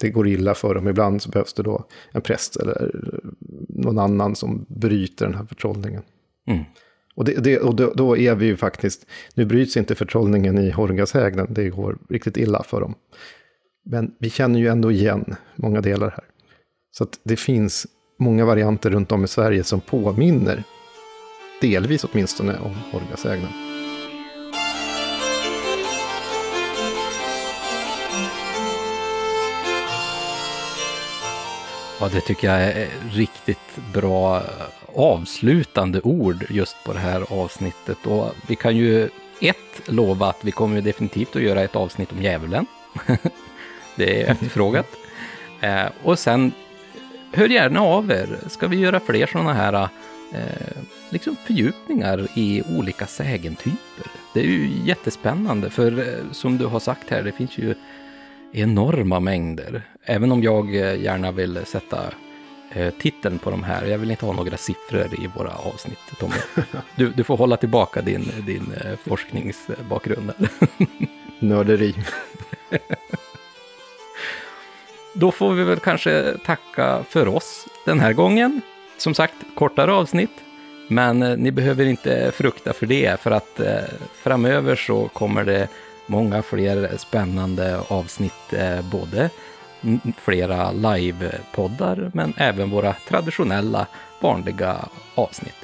det 0.00 0.10
går 0.10 0.28
illa 0.28 0.54
för 0.54 0.74
dem. 0.74 0.88
Ibland 0.88 1.22
så 1.22 1.30
behövs 1.30 1.52
det 1.52 1.62
då 1.62 1.84
en 2.12 2.22
präst 2.22 2.56
eller 2.56 2.92
någon 3.68 3.98
annan 3.98 4.36
som 4.36 4.66
bryter 4.68 5.26
den 5.26 5.34
här 5.34 5.46
förtrollningen. 5.46 6.02
Mm. 6.46 6.64
Och, 7.14 7.24
det, 7.24 7.44
det, 7.44 7.58
och 7.58 7.76
då, 7.76 7.92
då, 7.94 8.16
är 8.16 8.34
vi 8.34 8.46
ju 8.46 8.56
faktiskt, 8.56 9.06
nu 9.34 9.44
bryts 9.44 9.76
inte 9.76 9.94
förtrollningen 9.94 10.58
i 10.58 10.70
Hårgashägnen, 10.70 11.46
det 11.50 11.68
går 11.68 11.98
riktigt 12.10 12.36
illa 12.36 12.62
för 12.62 12.80
dem. 12.80 12.94
Men 13.84 14.14
vi 14.18 14.30
känner 14.30 14.60
ju 14.60 14.68
ändå 14.68 14.92
igen 14.92 15.36
många 15.56 15.80
delar 15.80 16.10
här. 16.10 16.24
Så 16.90 17.04
att 17.04 17.20
det 17.22 17.36
finns 17.36 17.86
många 18.18 18.44
varianter 18.44 18.90
runt 18.90 19.12
om 19.12 19.24
i 19.24 19.28
Sverige 19.28 19.64
som 19.64 19.80
påminner, 19.80 20.64
delvis 21.60 22.04
åtminstone, 22.04 22.58
om 22.58 22.74
Hårgashägnen. 22.92 23.50
Ja, 32.00 32.08
det 32.12 32.20
tycker 32.20 32.48
jag 32.48 32.62
är 32.62 32.88
riktigt 33.12 33.78
bra 33.94 34.42
avslutande 34.96 36.00
ord 36.00 36.44
just 36.50 36.76
på 36.84 36.92
det 36.92 36.98
här 36.98 37.24
avsnittet. 37.32 38.06
Och 38.06 38.34
vi 38.46 38.56
kan 38.56 38.76
ju 38.76 39.08
ett 39.40 39.88
lova 39.88 40.26
att 40.26 40.44
vi 40.44 40.50
kommer 40.50 40.80
definitivt 40.80 41.36
att 41.36 41.42
göra 41.42 41.62
ett 41.62 41.76
avsnitt 41.76 42.12
om 42.12 42.22
djävulen. 42.22 42.66
det 43.96 44.22
är 44.22 44.30
efterfrågat. 44.30 44.86
Eh, 45.60 45.86
och 46.02 46.18
sen, 46.18 46.52
hör 47.32 47.48
gärna 47.48 47.80
av 47.80 48.10
er. 48.10 48.38
Ska 48.46 48.66
vi 48.66 48.76
göra 48.76 49.00
fler 49.00 49.26
sådana 49.26 49.52
här 49.52 49.88
eh, 50.32 50.82
liksom 51.10 51.36
fördjupningar 51.46 52.28
i 52.34 52.62
olika 52.78 53.06
sägentyper? 53.06 54.06
Det 54.34 54.40
är 54.40 54.44
ju 54.44 54.70
jättespännande, 54.84 55.70
för 55.70 55.98
eh, 55.98 56.32
som 56.32 56.58
du 56.58 56.66
har 56.66 56.80
sagt 56.80 57.10
här, 57.10 57.22
det 57.22 57.32
finns 57.32 57.58
ju 57.58 57.74
enorma 58.52 59.20
mängder. 59.20 59.82
Även 60.04 60.32
om 60.32 60.42
jag 60.42 60.76
eh, 60.76 61.02
gärna 61.02 61.32
vill 61.32 61.66
sätta 61.66 61.98
titeln 62.98 63.38
på 63.38 63.50
de 63.50 63.62
här. 63.62 63.86
Jag 63.86 63.98
vill 63.98 64.10
inte 64.10 64.26
ha 64.26 64.32
några 64.32 64.56
siffror 64.56 65.14
i 65.14 65.30
våra 65.36 65.50
avsnitt, 65.50 65.98
Tommy. 66.18 66.34
Du, 66.96 67.08
du 67.10 67.24
får 67.24 67.36
hålla 67.36 67.56
tillbaka 67.56 68.02
din, 68.02 68.32
din 68.46 68.72
eh, 68.84 68.98
forskningsbakgrund. 69.04 70.32
Nörderi. 71.38 71.94
Då 75.14 75.32
får 75.32 75.52
vi 75.52 75.64
väl 75.64 75.80
kanske 75.80 76.34
tacka 76.44 77.04
för 77.08 77.28
oss 77.28 77.66
den 77.84 78.00
här 78.00 78.12
gången. 78.12 78.60
Som 78.98 79.14
sagt, 79.14 79.34
kortare 79.54 79.92
avsnitt. 79.92 80.30
Men 80.88 81.18
ni 81.18 81.50
behöver 81.50 81.84
inte 81.84 82.32
frukta 82.34 82.72
för 82.72 82.86
det, 82.86 83.20
för 83.20 83.30
att 83.30 83.60
framöver 84.22 84.76
så 84.76 85.08
kommer 85.08 85.44
det 85.44 85.68
många 86.06 86.42
fler 86.42 86.96
spännande 86.96 87.80
avsnitt, 87.88 88.52
eh, 88.52 88.82
både 88.90 89.30
flera 90.16 90.72
livepoddar 90.72 92.10
men 92.14 92.34
även 92.36 92.70
våra 92.70 92.92
traditionella 92.92 93.86
vanliga 94.20 94.88
avsnitt. 95.14 95.54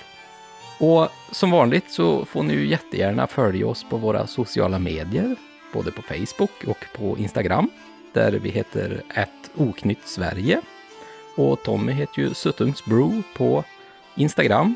Och 0.81 1.09
som 1.31 1.51
vanligt 1.51 1.91
så 1.91 2.25
får 2.25 2.43
ni 2.43 2.55
ju 2.55 2.67
jättegärna 2.67 3.27
följa 3.27 3.67
oss 3.67 3.85
på 3.91 3.97
våra 3.97 4.27
sociala 4.27 4.79
medier, 4.79 5.37
både 5.73 5.93
på 5.93 6.03
Facebook 6.03 6.65
och 6.67 6.87
på 6.97 7.19
Instagram, 7.19 7.71
där 8.13 8.33
vi 8.33 8.51
heter 8.51 9.03
oknytt 9.57 10.09
Sverige. 10.09 10.61
Och 11.37 11.63
Tommy 11.63 11.93
heter 11.93 12.23
ju 12.23 12.35
Suttungsbro 12.35 13.23
på 13.37 13.65
Instagram. 14.15 14.75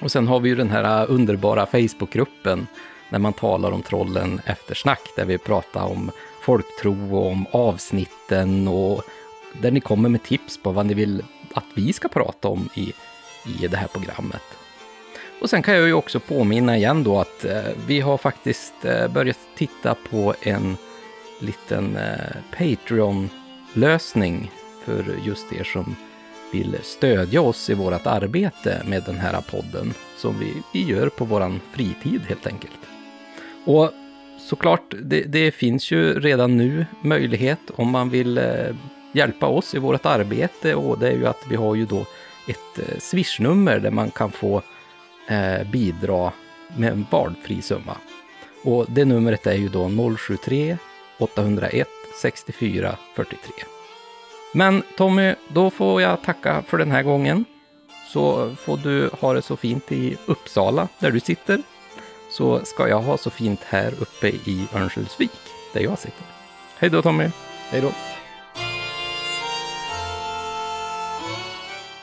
Och 0.00 0.12
sen 0.12 0.28
har 0.28 0.40
vi 0.40 0.48
ju 0.48 0.54
den 0.54 0.70
här 0.70 1.10
underbara 1.10 1.66
Facebookgruppen 1.66 2.66
när 3.08 3.18
man 3.18 3.32
talar 3.32 3.72
om 3.72 3.82
trollen 3.82 4.40
eftersnack, 4.44 5.00
där 5.16 5.24
vi 5.24 5.38
pratar 5.38 5.84
om 5.84 6.10
folktro 6.42 7.16
och 7.16 7.26
om 7.26 7.46
avsnitten 7.50 8.68
och 8.68 9.02
där 9.62 9.70
ni 9.70 9.80
kommer 9.80 10.08
med 10.08 10.22
tips 10.22 10.62
på 10.62 10.72
vad 10.72 10.86
ni 10.86 10.94
vill 10.94 11.22
att 11.54 11.64
vi 11.74 11.92
ska 11.92 12.08
prata 12.08 12.48
om 12.48 12.68
i, 12.74 12.92
i 13.62 13.66
det 13.66 13.76
här 13.76 13.88
programmet. 13.88 14.42
Och 15.40 15.50
sen 15.50 15.62
kan 15.62 15.74
jag 15.74 15.86
ju 15.86 15.92
också 15.92 16.20
påminna 16.20 16.76
igen 16.76 17.04
då 17.04 17.18
att 17.18 17.44
eh, 17.44 17.62
vi 17.86 18.00
har 18.00 18.18
faktiskt 18.18 18.84
eh, 18.84 19.08
börjat 19.08 19.38
titta 19.56 19.96
på 20.10 20.34
en 20.42 20.76
liten 21.40 21.96
eh, 21.96 22.36
Patreon-lösning 22.58 24.50
för 24.84 25.16
just 25.24 25.52
er 25.52 25.64
som 25.64 25.96
vill 26.52 26.76
stödja 26.82 27.40
oss 27.40 27.70
i 27.70 27.74
vårt 27.74 28.06
arbete 28.06 28.82
med 28.86 29.02
den 29.06 29.18
här 29.18 29.40
podden 29.50 29.94
som 30.16 30.38
vi, 30.38 30.54
vi 30.72 30.84
gör 30.84 31.08
på 31.08 31.24
våran 31.24 31.60
fritid 31.72 32.20
helt 32.28 32.46
enkelt. 32.46 32.80
Och 33.64 33.92
såklart, 34.40 34.94
det, 35.02 35.22
det, 35.22 35.50
finns 35.50 35.90
ju 35.90 36.20
redan 36.20 36.56
nu 36.56 36.86
möjlighet 37.02 37.58
om 37.76 37.90
man 37.90 38.10
vill 38.10 38.38
eh, 38.38 38.44
hjälpa 39.12 39.46
oss 39.46 39.74
i 39.74 39.78
vårt 39.78 40.06
arbete 40.06 40.74
och 40.74 40.98
det 40.98 41.08
är 41.08 41.16
ju 41.16 41.26
att 41.26 41.44
vi 41.50 41.56
har 41.56 41.74
ju 41.74 41.86
då 41.86 42.06
ett 42.48 42.78
eh, 42.78 42.98
swishnummer 42.98 43.78
där 43.78 43.90
man 43.90 44.10
kan 44.10 44.30
få 44.30 44.62
eh, 45.28 45.70
bidra 45.72 46.32
med 46.76 46.92
en 46.92 47.06
valfri 47.10 47.62
summa. 47.62 47.96
Och 48.64 48.86
det 48.88 49.04
numret 49.04 49.46
är 49.46 49.54
ju 49.54 49.68
då 49.68 50.16
073 50.18 50.76
801 51.18 51.88
64 52.22 52.96
43. 53.14 53.38
Men 54.54 54.82
Tommy, 54.96 55.34
då 55.48 55.70
får 55.70 56.02
jag 56.02 56.22
tacka 56.22 56.62
för 56.66 56.78
den 56.78 56.90
här 56.90 57.02
gången. 57.02 57.44
Så 58.12 58.54
får 58.54 58.76
du 58.76 59.10
ha 59.20 59.32
det 59.32 59.42
så 59.42 59.56
fint 59.56 59.92
i 59.92 60.16
Uppsala 60.26 60.88
där 60.98 61.10
du 61.10 61.20
sitter 61.20 61.62
så 62.40 62.64
ska 62.64 62.88
jag 62.88 63.02
ha 63.02 63.18
så 63.18 63.30
fint 63.30 63.60
här 63.64 63.92
uppe 64.00 64.28
i 64.28 64.66
Örnsköldsvik, 64.74 65.30
där 65.72 65.80
jag 65.80 65.98
sitter. 65.98 66.24
Hej 66.78 66.90
då 66.90 67.02
Tommy! 67.02 67.28
Hej 67.70 67.80
då! 67.80 67.92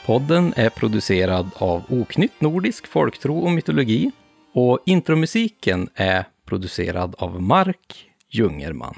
Podden 0.06 0.54
är 0.56 0.70
producerad 0.70 1.50
av 1.56 1.84
Oknytt 1.90 2.42
Nordisk 2.42 2.88
Folktro 2.88 3.40
och 3.40 3.52
Mytologi 3.52 4.12
och 4.54 4.80
intromusiken 4.86 5.90
är 5.96 6.26
producerad 6.46 7.16
av 7.18 7.42
Mark 7.42 8.10
Jungerman. 8.30 8.96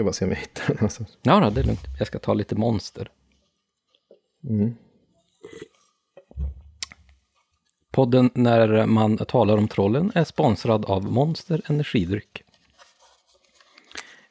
Ska 0.00 0.04
bara 0.04 0.12
se 0.12 0.24
om 0.24 0.30
jag 0.30 0.38
hittar 0.38 0.74
den. 0.74 0.78
Alltså. 0.80 1.04
Ja, 1.22 1.40
då, 1.40 1.50
det 1.50 1.60
är 1.60 1.64
lugnt. 1.64 1.86
Jag 1.98 2.06
ska 2.06 2.18
ta 2.18 2.34
lite 2.34 2.54
monster. 2.54 3.10
Podden 7.90 8.30
När 8.34 8.86
man 8.86 9.16
talar 9.16 9.56
om 9.56 9.68
trollen 9.68 10.12
är 10.14 10.24
sponsrad 10.24 10.84
av 10.84 11.04
Monster 11.04 11.62
Energidryck. 11.66 12.42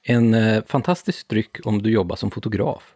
En 0.01 0.33
eh, 0.33 0.63
fantastisk 0.67 1.27
dryck 1.27 1.65
om 1.65 1.81
du 1.81 1.91
jobbar 1.91 2.15
som 2.15 2.31
fotograf. 2.31 2.95